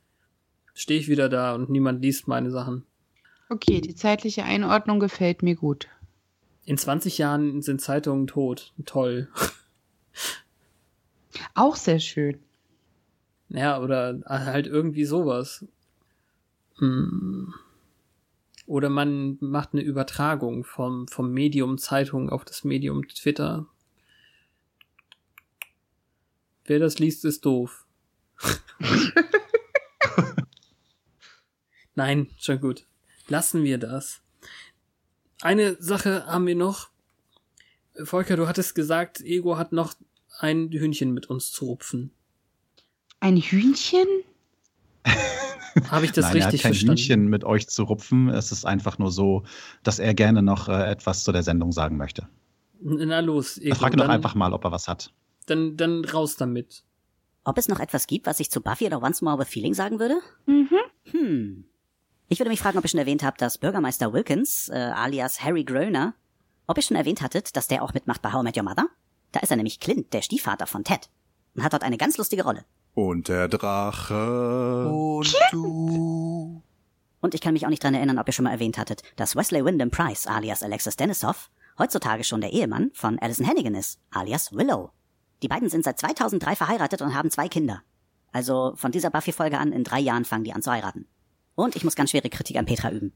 stehe 0.73 0.99
ich 0.99 1.07
wieder 1.07 1.29
da 1.29 1.53
und 1.53 1.69
niemand 1.69 2.01
liest 2.01 2.27
meine 2.27 2.49
Sachen. 2.49 2.85
Okay, 3.49 3.81
die 3.81 3.95
zeitliche 3.95 4.43
Einordnung 4.43 4.99
gefällt 4.99 5.41
mir 5.41 5.55
gut. 5.55 5.87
In 6.65 6.77
20 6.77 7.17
Jahren 7.17 7.63
sind 7.63 7.81
Zeitungen 7.81 8.27
tot. 8.27 8.73
Toll. 8.85 9.27
Auch 11.55 11.75
sehr 11.75 11.99
schön. 11.99 12.37
Ja, 13.49 13.81
oder 13.81 14.21
halt 14.27 14.67
irgendwie 14.67 15.05
sowas. 15.05 15.65
Hm. 16.77 17.55
Oder 18.67 18.89
man 18.89 19.37
macht 19.39 19.73
eine 19.73 19.81
Übertragung 19.81 20.63
vom, 20.63 21.07
vom 21.07 21.33
Medium 21.33 21.79
Zeitung 21.79 22.29
auf 22.29 22.45
das 22.45 22.63
Medium 22.63 23.07
Twitter. 23.07 23.65
Wer 26.65 26.77
das 26.77 26.99
liest, 26.99 27.25
ist 27.25 27.45
doof. 27.45 27.87
Nein, 31.95 32.29
schon 32.37 32.61
gut. 32.61 32.85
Lassen 33.29 33.63
wir 33.63 33.77
das. 33.77 34.21
Eine 35.41 35.77
Sache 35.79 36.25
haben 36.25 36.47
wir 36.47 36.55
noch. 36.55 36.89
Volker, 38.03 38.35
du 38.35 38.47
hattest 38.47 38.75
gesagt, 38.75 39.21
Ego 39.21 39.57
hat 39.57 39.71
noch 39.71 39.93
ein 40.39 40.71
Hühnchen 40.71 41.13
mit 41.13 41.27
uns 41.27 41.51
zu 41.51 41.65
rupfen. 41.65 42.11
Ein 43.19 43.37
Hühnchen? 43.37 44.07
Habe 45.89 46.05
ich 46.05 46.11
das 46.11 46.25
Nein, 46.25 46.37
er 46.37 46.45
hat 46.45 46.53
richtig 46.53 46.63
kein 46.63 46.73
verstanden? 46.73 46.97
Hühnchen 46.97 47.27
mit 47.27 47.43
euch 47.43 47.67
zu 47.67 47.83
rupfen. 47.83 48.29
Es 48.29 48.51
ist 48.51 48.65
einfach 48.65 48.97
nur 48.97 49.11
so, 49.11 49.43
dass 49.83 49.99
er 49.99 50.13
gerne 50.13 50.41
noch 50.41 50.67
äh, 50.67 50.89
etwas 50.89 51.23
zu 51.23 51.31
der 51.31 51.43
Sendung 51.43 51.71
sagen 51.71 51.97
möchte. 51.97 52.27
Na 52.81 53.19
los, 53.19 53.57
Ego. 53.57 53.73
Ich 53.73 53.77
frage 53.77 53.97
doch 53.97 54.07
einfach 54.07 54.35
mal, 54.35 54.53
ob 54.53 54.63
er 54.63 54.71
was 54.71 54.87
hat. 54.87 55.13
Dann, 55.45 55.77
dann 55.77 56.05
raus 56.05 56.35
damit. 56.37 56.83
Ob 57.43 57.57
es 57.57 57.67
noch 57.67 57.79
etwas 57.79 58.07
gibt, 58.07 58.25
was 58.25 58.39
ich 58.39 58.49
zu 58.51 58.61
Buffy 58.61 58.85
oder 58.85 59.01
Once 59.01 59.21
More 59.21 59.39
with 59.39 59.47
Feeling 59.47 59.73
sagen 59.73 59.99
würde? 59.99 60.19
Mhm. 60.45 60.69
Hm. 61.11 61.68
Ich 62.31 62.39
würde 62.39 62.51
mich 62.51 62.59
fragen, 62.59 62.77
ob 62.77 62.85
ihr 62.85 62.89
schon 62.89 62.99
erwähnt 62.99 63.23
habt, 63.23 63.41
dass 63.41 63.57
Bürgermeister 63.57 64.13
Wilkins, 64.13 64.69
äh, 64.69 64.75
alias 64.75 65.43
Harry 65.43 65.63
Groener, 65.63 66.13
ob 66.67 66.77
ihr 66.77 66.83
schon 66.83 66.95
erwähnt 66.95 67.23
hattet, 67.23 67.55
dass 67.57 67.67
der 67.67 67.81
auch 67.81 67.95
mitmacht 67.95 68.21
bei 68.21 68.31
How 68.31 68.41
I 68.41 68.43
Met 68.43 68.55
Your 68.55 68.63
Mother? 68.63 68.85
Da 69.31 69.39
ist 69.39 69.49
er 69.49 69.57
nämlich 69.57 69.79
Clint, 69.79 70.13
der 70.13 70.21
Stiefvater 70.21 70.67
von 70.67 70.83
Ted. 70.83 71.09
Und 71.55 71.63
hat 71.63 71.73
dort 71.73 71.81
eine 71.81 71.97
ganz 71.97 72.17
lustige 72.17 72.43
Rolle. 72.43 72.65
Und 72.93 73.29
der 73.29 73.47
Drache. 73.47 74.87
Und 74.89 75.35
du. 75.51 76.61
Und 77.19 77.33
ich 77.33 77.41
kann 77.41 77.53
mich 77.53 77.65
auch 77.65 77.71
nicht 77.71 77.83
dran 77.83 77.95
erinnern, 77.95 78.19
ob 78.19 78.27
ihr 78.27 78.33
schon 78.33 78.45
mal 78.45 78.51
erwähnt 78.51 78.77
hattet, 78.77 79.01
dass 79.15 79.35
Wesley 79.35 79.65
Wyndham 79.65 79.89
Price, 79.89 80.27
alias 80.27 80.61
Alexis 80.61 80.97
Denisov, 80.97 81.49
heutzutage 81.79 82.23
schon 82.23 82.41
der 82.41 82.53
Ehemann 82.53 82.91
von 82.93 83.17
Alison 83.17 83.47
Hannigan 83.47 83.73
ist, 83.73 83.99
alias 84.11 84.53
Willow. 84.53 84.91
Die 85.41 85.47
beiden 85.47 85.69
sind 85.69 85.83
seit 85.83 85.97
2003 85.97 86.55
verheiratet 86.55 87.01
und 87.01 87.15
haben 87.15 87.31
zwei 87.31 87.47
Kinder. 87.47 87.81
Also 88.31 88.73
von 88.75 88.91
dieser 88.91 89.09
Buffy-Folge 89.09 89.57
an, 89.57 89.71
in 89.71 89.83
drei 89.83 89.99
Jahren 89.99 90.25
fangen 90.25 90.43
die 90.43 90.53
an 90.53 90.61
zu 90.61 90.69
heiraten. 90.69 91.07
Und 91.59 91.75
ich 91.75 91.83
muss 91.83 91.95
ganz 91.95 92.11
schwere 92.11 92.29
Kritik 92.29 92.55
an 92.55 92.65
Petra 92.65 92.89
üben. 92.89 93.11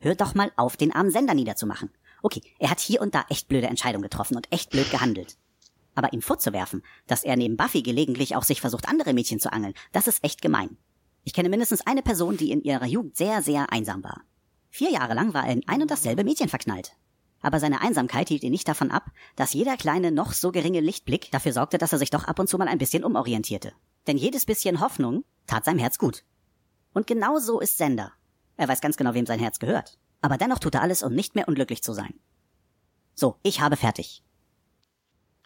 Hört 0.00 0.20
doch 0.20 0.34
mal 0.34 0.52
auf, 0.56 0.76
den 0.76 0.92
armen 0.92 1.10
Sender 1.10 1.32
niederzumachen. 1.32 1.88
Okay, 2.22 2.42
er 2.58 2.68
hat 2.68 2.78
hier 2.78 3.00
und 3.00 3.14
da 3.14 3.24
echt 3.30 3.48
blöde 3.48 3.68
Entscheidungen 3.68 4.02
getroffen 4.02 4.36
und 4.36 4.52
echt 4.52 4.68
blöd 4.68 4.90
gehandelt. 4.90 5.38
Aber 5.94 6.12
ihm 6.12 6.20
vorzuwerfen, 6.20 6.82
dass 7.06 7.24
er 7.24 7.36
neben 7.36 7.56
Buffy 7.56 7.80
gelegentlich 7.80 8.36
auch 8.36 8.42
sich 8.42 8.60
versucht, 8.60 8.86
andere 8.86 9.14
Mädchen 9.14 9.40
zu 9.40 9.50
angeln, 9.50 9.72
das 9.92 10.08
ist 10.08 10.22
echt 10.22 10.42
gemein. 10.42 10.76
Ich 11.24 11.32
kenne 11.32 11.48
mindestens 11.48 11.86
eine 11.86 12.02
Person, 12.02 12.36
die 12.36 12.50
in 12.50 12.60
ihrer 12.60 12.84
Jugend 12.84 13.16
sehr, 13.16 13.40
sehr 13.40 13.72
einsam 13.72 14.04
war. 14.04 14.20
Vier 14.68 14.90
Jahre 14.90 15.14
lang 15.14 15.32
war 15.32 15.46
er 15.46 15.54
in 15.54 15.66
ein 15.66 15.80
und 15.80 15.90
dasselbe 15.90 16.22
Mädchen 16.22 16.50
verknallt. 16.50 16.92
Aber 17.40 17.60
seine 17.60 17.80
Einsamkeit 17.80 18.28
hielt 18.28 18.42
ihn 18.42 18.52
nicht 18.52 18.68
davon 18.68 18.90
ab, 18.90 19.10
dass 19.36 19.54
jeder 19.54 19.78
kleine, 19.78 20.12
noch 20.12 20.34
so 20.34 20.52
geringe 20.52 20.80
Lichtblick 20.80 21.30
dafür 21.30 21.54
sorgte, 21.54 21.78
dass 21.78 21.94
er 21.94 21.98
sich 21.98 22.10
doch 22.10 22.24
ab 22.24 22.38
und 22.40 22.46
zu 22.46 22.58
mal 22.58 22.68
ein 22.68 22.76
bisschen 22.76 23.04
umorientierte. 23.04 23.72
Denn 24.06 24.18
jedes 24.18 24.44
bisschen 24.44 24.80
Hoffnung 24.80 25.24
tat 25.46 25.64
seinem 25.64 25.78
Herz 25.78 25.96
gut. 25.96 26.24
Und 26.96 27.06
genau 27.06 27.38
so 27.38 27.60
ist 27.60 27.76
Sender. 27.76 28.10
Er 28.56 28.68
weiß 28.68 28.80
ganz 28.80 28.96
genau, 28.96 29.12
wem 29.12 29.26
sein 29.26 29.38
Herz 29.38 29.58
gehört. 29.58 29.98
Aber 30.22 30.38
dennoch 30.38 30.58
tut 30.58 30.76
er 30.76 30.80
alles, 30.80 31.02
um 31.02 31.12
nicht 31.14 31.34
mehr 31.34 31.46
unglücklich 31.46 31.82
zu 31.82 31.92
sein. 31.92 32.14
So, 33.14 33.36
ich 33.42 33.60
habe 33.60 33.76
fertig. 33.76 34.22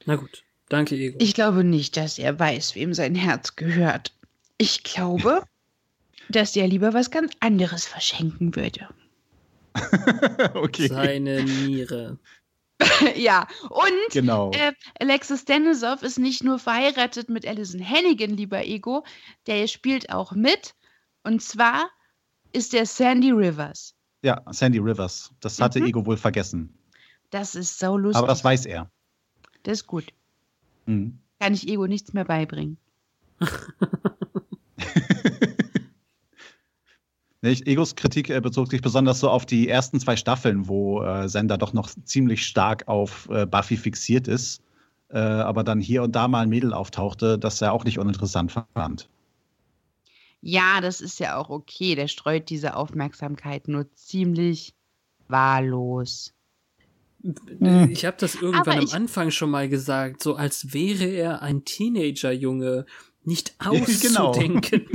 Na 0.05 0.15
gut. 0.15 0.45
Danke, 0.69 0.95
Ego. 0.95 1.19
Ich 1.21 1.35
glaube 1.35 1.65
nicht, 1.65 1.97
dass 1.97 2.21
er 2.21 2.39
weiß, 2.39 2.77
wem 2.77 2.95
sein 2.95 3.17
Herz 3.17 3.57
gehört. 3.57 4.15
Ich 4.59 4.85
glaube, 4.85 5.43
dass 6.29 6.55
er 6.55 6.69
lieber 6.69 6.95
was 6.95 7.11
ganz 7.11 7.33
anderes 7.41 7.85
verschenken 7.85 8.55
würde. 8.55 8.89
okay. 10.55 10.87
Seine 10.87 11.43
Niere. 11.43 12.21
ja, 13.17 13.49
und 13.71 14.13
Genau. 14.13 14.53
äh, 14.53 14.73
Alexis 15.01 15.47
Denisov 15.47 16.03
ist 16.05 16.21
nicht 16.21 16.45
nur 16.45 16.61
verheiratet 16.61 17.29
mit 17.29 17.45
Alison 17.45 17.85
Hannigan, 17.85 18.37
lieber 18.37 18.65
Ego, 18.65 19.05
der 19.49 19.67
spielt 19.67 20.11
auch 20.11 20.31
mit. 20.31 20.77
Und 21.23 21.43
zwar 21.43 21.89
ist 22.53 22.73
der 22.73 22.87
Sandy 22.87 23.31
Rivers. 23.31 23.95
Ja, 24.23 24.43
Sandy 24.51 24.79
Rivers. 24.79 25.33
Das 25.41 25.61
hatte 25.61 25.81
Mhm. 25.81 25.87
Ego 25.87 26.07
wohl 26.07 26.17
vergessen. 26.17 26.73
Das 27.31 27.55
ist 27.55 27.79
so 27.79 27.97
lustig. 27.97 28.19
Aber 28.19 28.27
das 28.29 28.43
weiß 28.45 28.67
er. 28.67 28.91
das 29.63 29.79
ist 29.81 29.87
gut. 29.87 30.07
Mhm. 30.87 31.19
Kann 31.39 31.55
ich 31.55 31.69
Ego 31.69 31.87
nichts 31.87 32.13
mehr 32.13 32.25
beibringen. 32.25 32.77
Nicht? 37.43 37.67
Egos 37.67 37.97
Kritik 37.97 38.29
äh, 38.29 38.39
bezog 38.41 38.69
sich 38.71 38.83
besonders 38.83 39.21
so 39.21 39.31
auf 39.31 39.47
die 39.47 39.67
ersten 39.69 39.99
zwei 39.99 40.15
Staffeln, 40.17 40.69
wo 40.69 41.03
äh, 41.03 41.27
Sender 41.27 41.57
doch 41.57 41.73
noch 41.73 41.89
ziemlich 42.05 42.47
stark 42.47 42.87
auf 42.87 43.29
äh, 43.31 43.47
Buffy 43.47 43.79
fixiert 43.79 44.29
ist, 44.29 44.63
äh, 45.09 45.19
aber 45.19 45.65
dann 45.65 45.81
hier 45.81 46.03
und 46.03 46.15
da 46.15 46.29
mal 46.29 46.41
ein 46.43 46.51
Mädel 46.51 46.75
auftauchte, 46.75 47.39
das 47.39 47.63
er 47.63 47.73
auch 47.73 47.85
nicht 47.85 47.99
uninteressant 47.99 48.53
fand. 48.75 49.09
Ja, 50.41 50.81
das 50.81 51.01
ist 51.01 51.21
ja 51.21 51.37
auch 51.37 51.51
okay. 51.51 51.95
Der 51.95 52.09
streut 52.09 52.49
diese 52.49 52.77
Aufmerksamkeit 52.77 53.69
nur 53.69 53.93
ziemlich 53.95 54.75
wahllos. 55.29 56.35
Ich 57.91 58.07
habe 58.07 58.17
das 58.19 58.35
irgendwann 58.35 58.61
Aber 58.61 58.79
am 58.79 58.89
Anfang 58.93 59.31
schon 59.31 59.51
mal 59.51 59.69
gesagt, 59.69 60.23
so 60.23 60.37
als 60.37 60.73
wäre 60.73 61.05
er 61.05 61.43
ein 61.43 61.65
Teenagerjunge, 61.65 62.87
nicht 63.25 63.55
Genau. 63.61 64.29
auszudenken. 64.31 64.87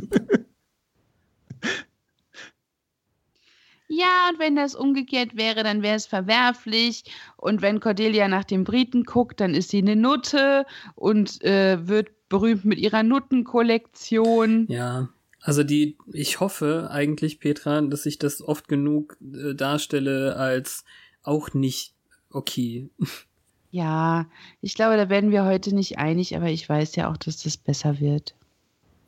Ja, 3.88 4.30
und 4.32 4.40
wenn 4.40 4.56
das 4.56 4.74
umgekehrt 4.74 5.38
wäre, 5.38 5.62
dann 5.64 5.84
wäre 5.84 5.96
es 5.96 6.08
verwerflich. 6.08 7.04
Und 7.38 7.62
wenn 7.62 7.80
Cordelia 7.80 8.28
nach 8.28 8.44
den 8.44 8.64
Briten 8.64 9.04
guckt, 9.04 9.40
dann 9.40 9.54
ist 9.54 9.70
sie 9.70 9.78
eine 9.78 9.96
Nutte 9.96 10.66
und 10.96 11.44
äh, 11.44 11.88
wird 11.88 12.10
berühmt 12.28 12.66
mit 12.66 12.80
ihrer 12.80 13.04
Nuttenkollektion. 13.04 14.66
Ja, 14.70 15.10
also 15.46 15.64
die, 15.64 15.96
ich 16.12 16.40
hoffe 16.40 16.90
eigentlich, 16.90 17.40
Petra, 17.40 17.80
dass 17.82 18.08
ich 18.08 18.18
das 18.18 18.42
oft 18.42 18.68
genug 18.68 19.16
äh, 19.22 19.54
darstelle 19.54 20.38
als 20.38 20.86
auch 21.22 21.54
nicht 21.54 21.94
okay. 22.32 22.90
Ja, 23.72 24.28
ich 24.62 24.74
glaube, 24.74 24.96
da 24.96 25.10
werden 25.10 25.32
wir 25.32 25.44
heute 25.44 25.76
nicht 25.76 25.98
einig, 25.98 26.38
aber 26.38 26.46
ich 26.46 26.70
weiß 26.70 26.96
ja 26.96 27.12
auch, 27.12 27.18
dass 27.18 27.44
das 27.44 27.58
besser 27.58 28.00
wird. 28.00 28.34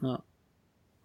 Ja. 0.02 0.22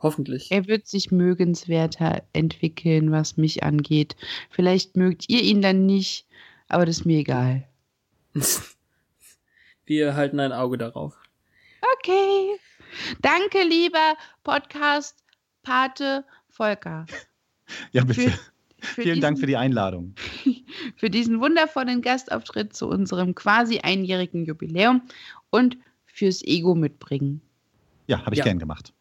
Hoffentlich. 0.01 0.51
Er 0.51 0.67
wird 0.67 0.89
sich 0.89 1.13
mögenswerter 1.13 2.25
entwickeln, 2.33 3.13
was 3.13 3.37
mich 3.37 3.63
angeht. 3.63 4.17
Vielleicht 4.51 4.97
mögt 4.97 5.29
ihr 5.29 5.43
ihn 5.43 5.63
dann 5.63 5.87
nicht, 5.87 6.27
aber 6.67 6.87
das 6.87 6.99
ist 6.99 7.05
mir 7.05 7.19
egal. 7.19 7.69
Wir 9.87 10.17
halten 10.17 10.41
ein 10.41 10.51
Auge 10.51 10.77
darauf. 10.77 11.15
Okay. 11.99 12.59
Danke, 13.21 13.63
lieber 13.63 14.17
Podcast-Pate 15.63 16.25
Volker. 16.49 17.07
Ja, 17.93 18.05
bitte. 18.05 18.31
Für- 18.31 18.39
Für 18.85 19.03
Vielen 19.03 19.21
Dank 19.21 19.37
für 19.39 19.47
diesen- 19.47 19.49
die 19.51 19.57
Einladung. 19.57 20.15
für 20.97 21.09
diesen 21.09 21.41
wundervollen 21.41 22.03
Gastauftritt 22.03 22.75
zu 22.75 22.89
unserem 22.89 23.37
quasi 23.37 23.79
einjährigen 23.79 24.45
Jubiläum 24.45 25.03
und 25.51 25.79
fürs 26.05 26.43
Ego 26.43 26.75
mitbringen. 26.75 27.41
Ja, 28.09 28.25
habe 28.27 28.35
ich 28.35 28.39
Ja. 28.41 28.45
gern 28.45 28.59
gemacht. 28.59 28.93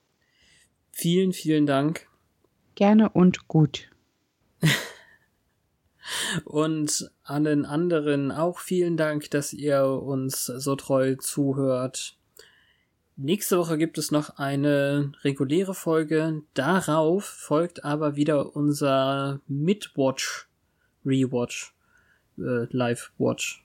Vielen, 0.92 1.34
vielen 1.34 1.66
Dank. 1.66 2.08
Gerne 2.76 3.10
und 3.10 3.48
gut. 3.48 3.90
Und 6.46 7.10
allen 7.24 7.66
anderen 7.66 8.32
auch 8.32 8.60
vielen 8.60 8.98
Dank, 8.98 9.30
dass 9.32 9.54
ihr 9.54 9.84
uns 9.86 10.46
so 10.46 10.76
treu 10.76 11.16
zuhört. 11.16 12.18
Nächste 13.24 13.60
Woche 13.60 13.78
gibt 13.78 14.00
es 14.00 14.10
noch 14.10 14.38
eine 14.38 15.12
reguläre 15.24 15.76
Folge. 15.76 16.42
Darauf 16.56 17.24
folgt 17.26 17.86
aber 17.86 18.16
wieder 18.16 18.56
unser 18.56 19.42
Midwatch 19.48 20.48
Rewatch. 21.06 21.76
äh, 22.40 22.66
Live 22.76 23.12
Watch. 23.20 23.64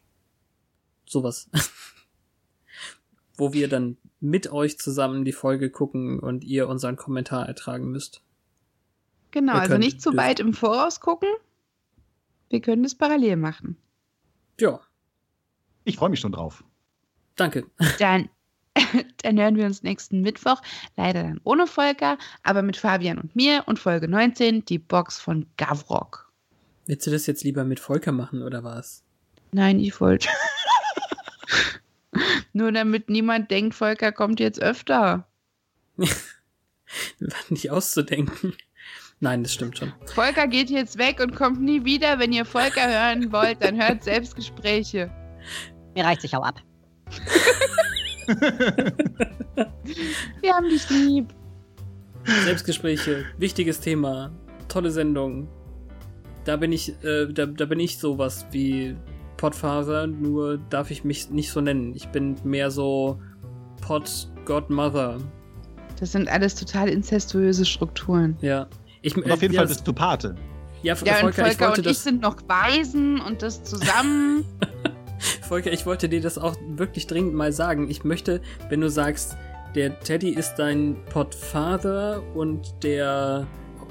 Sowas. 1.06 1.48
Wo 3.38 3.54
wir 3.54 3.68
dann 3.68 3.96
mit 4.20 4.52
euch 4.52 4.78
zusammen 4.78 5.24
die 5.24 5.32
Folge 5.32 5.70
gucken 5.70 6.18
und 6.20 6.44
ihr 6.44 6.68
unseren 6.68 6.96
Kommentar 6.96 7.46
ertragen 7.48 7.90
müsst. 7.90 8.22
Genau, 9.30 9.54
Wir 9.54 9.60
also 9.62 9.78
nicht 9.78 10.02
zu 10.02 10.16
weit 10.16 10.38
im 10.40 10.52
Voraus 10.52 11.00
gucken. 11.00 11.28
Wir 12.50 12.60
können 12.60 12.82
das 12.82 12.94
parallel 12.94 13.36
machen. 13.36 13.76
Ja, 14.60 14.80
Ich 15.84 15.96
freue 15.96 16.10
mich 16.10 16.20
schon 16.20 16.32
drauf. 16.32 16.62
danke. 17.36 17.66
Dann, 17.98 18.28
dann 19.22 19.38
hören 19.38 19.56
wir 19.56 19.66
uns 19.66 19.82
nächsten 19.82 20.20
Mittwoch. 20.20 20.60
Leider 20.96 21.22
dann 21.22 21.40
ohne 21.44 21.66
Volker, 21.66 22.18
aber 22.42 22.62
mit 22.62 22.76
Fabian 22.76 23.18
und 23.18 23.36
mir 23.36 23.64
und 23.66 23.78
Folge 23.78 24.08
19, 24.08 24.64
die 24.64 24.78
Box 24.78 25.18
von 25.18 25.46
Gavrok. 25.56 26.30
Willst 26.86 27.06
du 27.06 27.10
das 27.10 27.26
jetzt 27.26 27.44
lieber 27.44 27.64
mit 27.64 27.80
Volker 27.80 28.12
machen 28.12 28.42
oder 28.42 28.62
was? 28.62 29.02
Nein, 29.52 29.80
ich 29.80 30.00
wollte. 30.00 30.28
Nur 32.52 32.72
damit 32.72 33.10
niemand 33.10 33.50
denkt, 33.50 33.74
Volker 33.74 34.12
kommt 34.12 34.40
jetzt 34.40 34.62
öfter. 34.62 35.26
War 35.96 37.28
nicht 37.48 37.70
auszudenken. 37.70 38.54
Nein, 39.18 39.42
das 39.42 39.54
stimmt 39.54 39.78
schon. 39.78 39.92
Volker 40.14 40.46
geht 40.46 40.70
jetzt 40.70 40.98
weg 40.98 41.20
und 41.20 41.34
kommt 41.34 41.60
nie 41.60 41.84
wieder. 41.84 42.18
Wenn 42.18 42.32
ihr 42.32 42.44
Volker 42.44 42.86
hören 42.86 43.32
wollt, 43.32 43.62
dann 43.62 43.82
hört 43.82 44.04
Selbstgespräche. 44.04 45.10
Mir 45.94 46.04
reicht 46.04 46.20
sich, 46.20 46.34
hau 46.34 46.42
ab. 46.42 46.62
Wir 50.40 50.52
haben 50.52 50.68
dich 50.68 50.88
lieb. 50.90 51.32
Selbstgespräche, 52.44 53.24
wichtiges 53.38 53.80
Thema, 53.80 54.32
tolle 54.68 54.90
Sendung. 54.90 55.48
Da 56.44 56.56
bin 56.56 56.72
ich, 56.72 56.92
äh, 57.04 57.32
da, 57.32 57.46
da 57.46 57.64
bin 57.66 57.80
ich 57.80 57.98
sowas 57.98 58.46
wie 58.50 58.96
Podfather, 59.36 60.06
nur 60.06 60.58
darf 60.70 60.90
ich 60.90 61.04
mich 61.04 61.30
nicht 61.30 61.50
so 61.50 61.60
nennen. 61.60 61.94
Ich 61.94 62.08
bin 62.08 62.36
mehr 62.44 62.70
so 62.70 63.20
Pod 63.80 64.28
Godmother. 64.44 65.18
Das 65.98 66.12
sind 66.12 66.28
alles 66.28 66.54
total 66.54 66.88
incestuöse 66.88 67.64
Strukturen. 67.64 68.36
Ja. 68.40 68.68
Ich, 69.02 69.16
Und 69.16 69.30
auf 69.30 69.42
jeden 69.42 69.54
ja, 69.54 69.60
Fall 69.60 69.68
bist 69.68 69.86
du 69.86 69.92
Pate. 69.92 70.34
Ja, 70.82 70.94
Ja, 71.04 71.14
und 71.14 71.20
Volker, 71.20 71.46
Volker 71.46 71.50
ich 71.50 71.62
und 71.62 71.78
ich 71.78 71.84
das, 71.84 72.04
sind 72.04 72.22
noch 72.22 72.36
Waisen 72.48 73.20
und 73.20 73.42
das 73.42 73.62
zusammen. 73.62 74.44
Volker, 75.46 75.72
ich 75.72 75.86
wollte 75.86 76.08
dir 76.08 76.20
das 76.20 76.38
auch 76.38 76.56
wirklich 76.76 77.06
dringend 77.06 77.34
mal 77.34 77.52
sagen. 77.52 77.88
Ich 77.90 78.04
möchte, 78.04 78.40
wenn 78.68 78.80
du 78.80 78.90
sagst, 78.90 79.36
der 79.74 79.98
Teddy 80.00 80.30
ist 80.30 80.54
dein 80.56 80.96
Podfather 81.10 82.22
und 82.34 82.82
der 82.82 83.46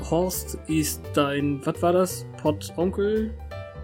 Horst 0.09 0.57
ist 0.67 1.01
dein, 1.13 1.65
was 1.65 1.81
war 1.81 1.93
das? 1.93 2.25
Podonkel? 2.41 3.33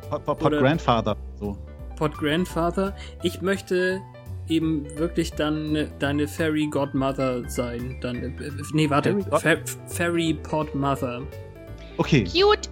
Pod, 0.09 0.25
Pod, 0.25 0.39
Pod 0.39 0.47
Oder- 0.47 0.59
Grandfather. 0.59 1.15
So. 1.39 1.57
Pod 1.95 2.13
Grandfather. 2.17 2.95
Ich 3.23 3.41
möchte 3.41 4.01
eben 4.47 4.85
wirklich 4.97 5.31
dann 5.33 5.87
deine 5.99 6.27
Fairy 6.27 6.67
Godmother 6.67 7.47
sein. 7.49 7.97
Dann, 8.01 8.15
äh, 8.17 8.27
äh, 8.27 8.51
nee, 8.73 8.89
warte. 8.89 9.11
Fairy 9.11 9.23
God- 9.29 9.41
Fa 9.69 9.77
Fairy 9.87 10.33
Pod 10.33 10.75
Mother. 10.75 11.21
Okay. 11.97 12.23
Cute. 12.25 12.69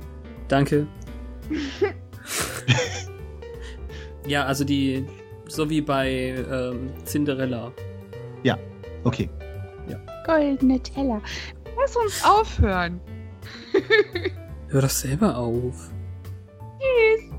Danke. 0.48 0.88
ja, 4.28 4.46
also 4.46 4.64
die, 4.64 5.06
so 5.48 5.70
wie 5.70 5.82
bei 5.82 6.36
ähm, 6.52 6.92
Cinderella. 7.06 7.72
Okay. 9.04 9.30
Goldene 10.26 10.80
Teller. 10.82 11.22
Lass 11.78 11.96
uns 11.96 12.24
aufhören. 12.24 13.00
Hör 14.68 14.82
doch 14.82 14.90
selber 14.90 15.38
auf. 15.38 15.90
Wir 16.80 17.39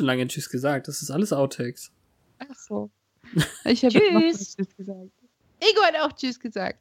schon 0.00 0.06
lange 0.06 0.26
Tschüss 0.26 0.48
gesagt. 0.48 0.88
Das 0.88 1.02
ist 1.02 1.10
alles 1.10 1.32
Outtakes. 1.32 1.92
Ach 2.38 2.54
so. 2.56 2.90
Ich 3.64 3.84
habe 3.84 3.92
Tschüss. 3.92 4.56
Tschüss 4.56 4.76
gesagt. 4.76 5.10
Ego 5.60 5.82
hat 5.82 5.94
auch 6.00 6.12
Tschüss 6.14 6.40
gesagt. 6.40 6.80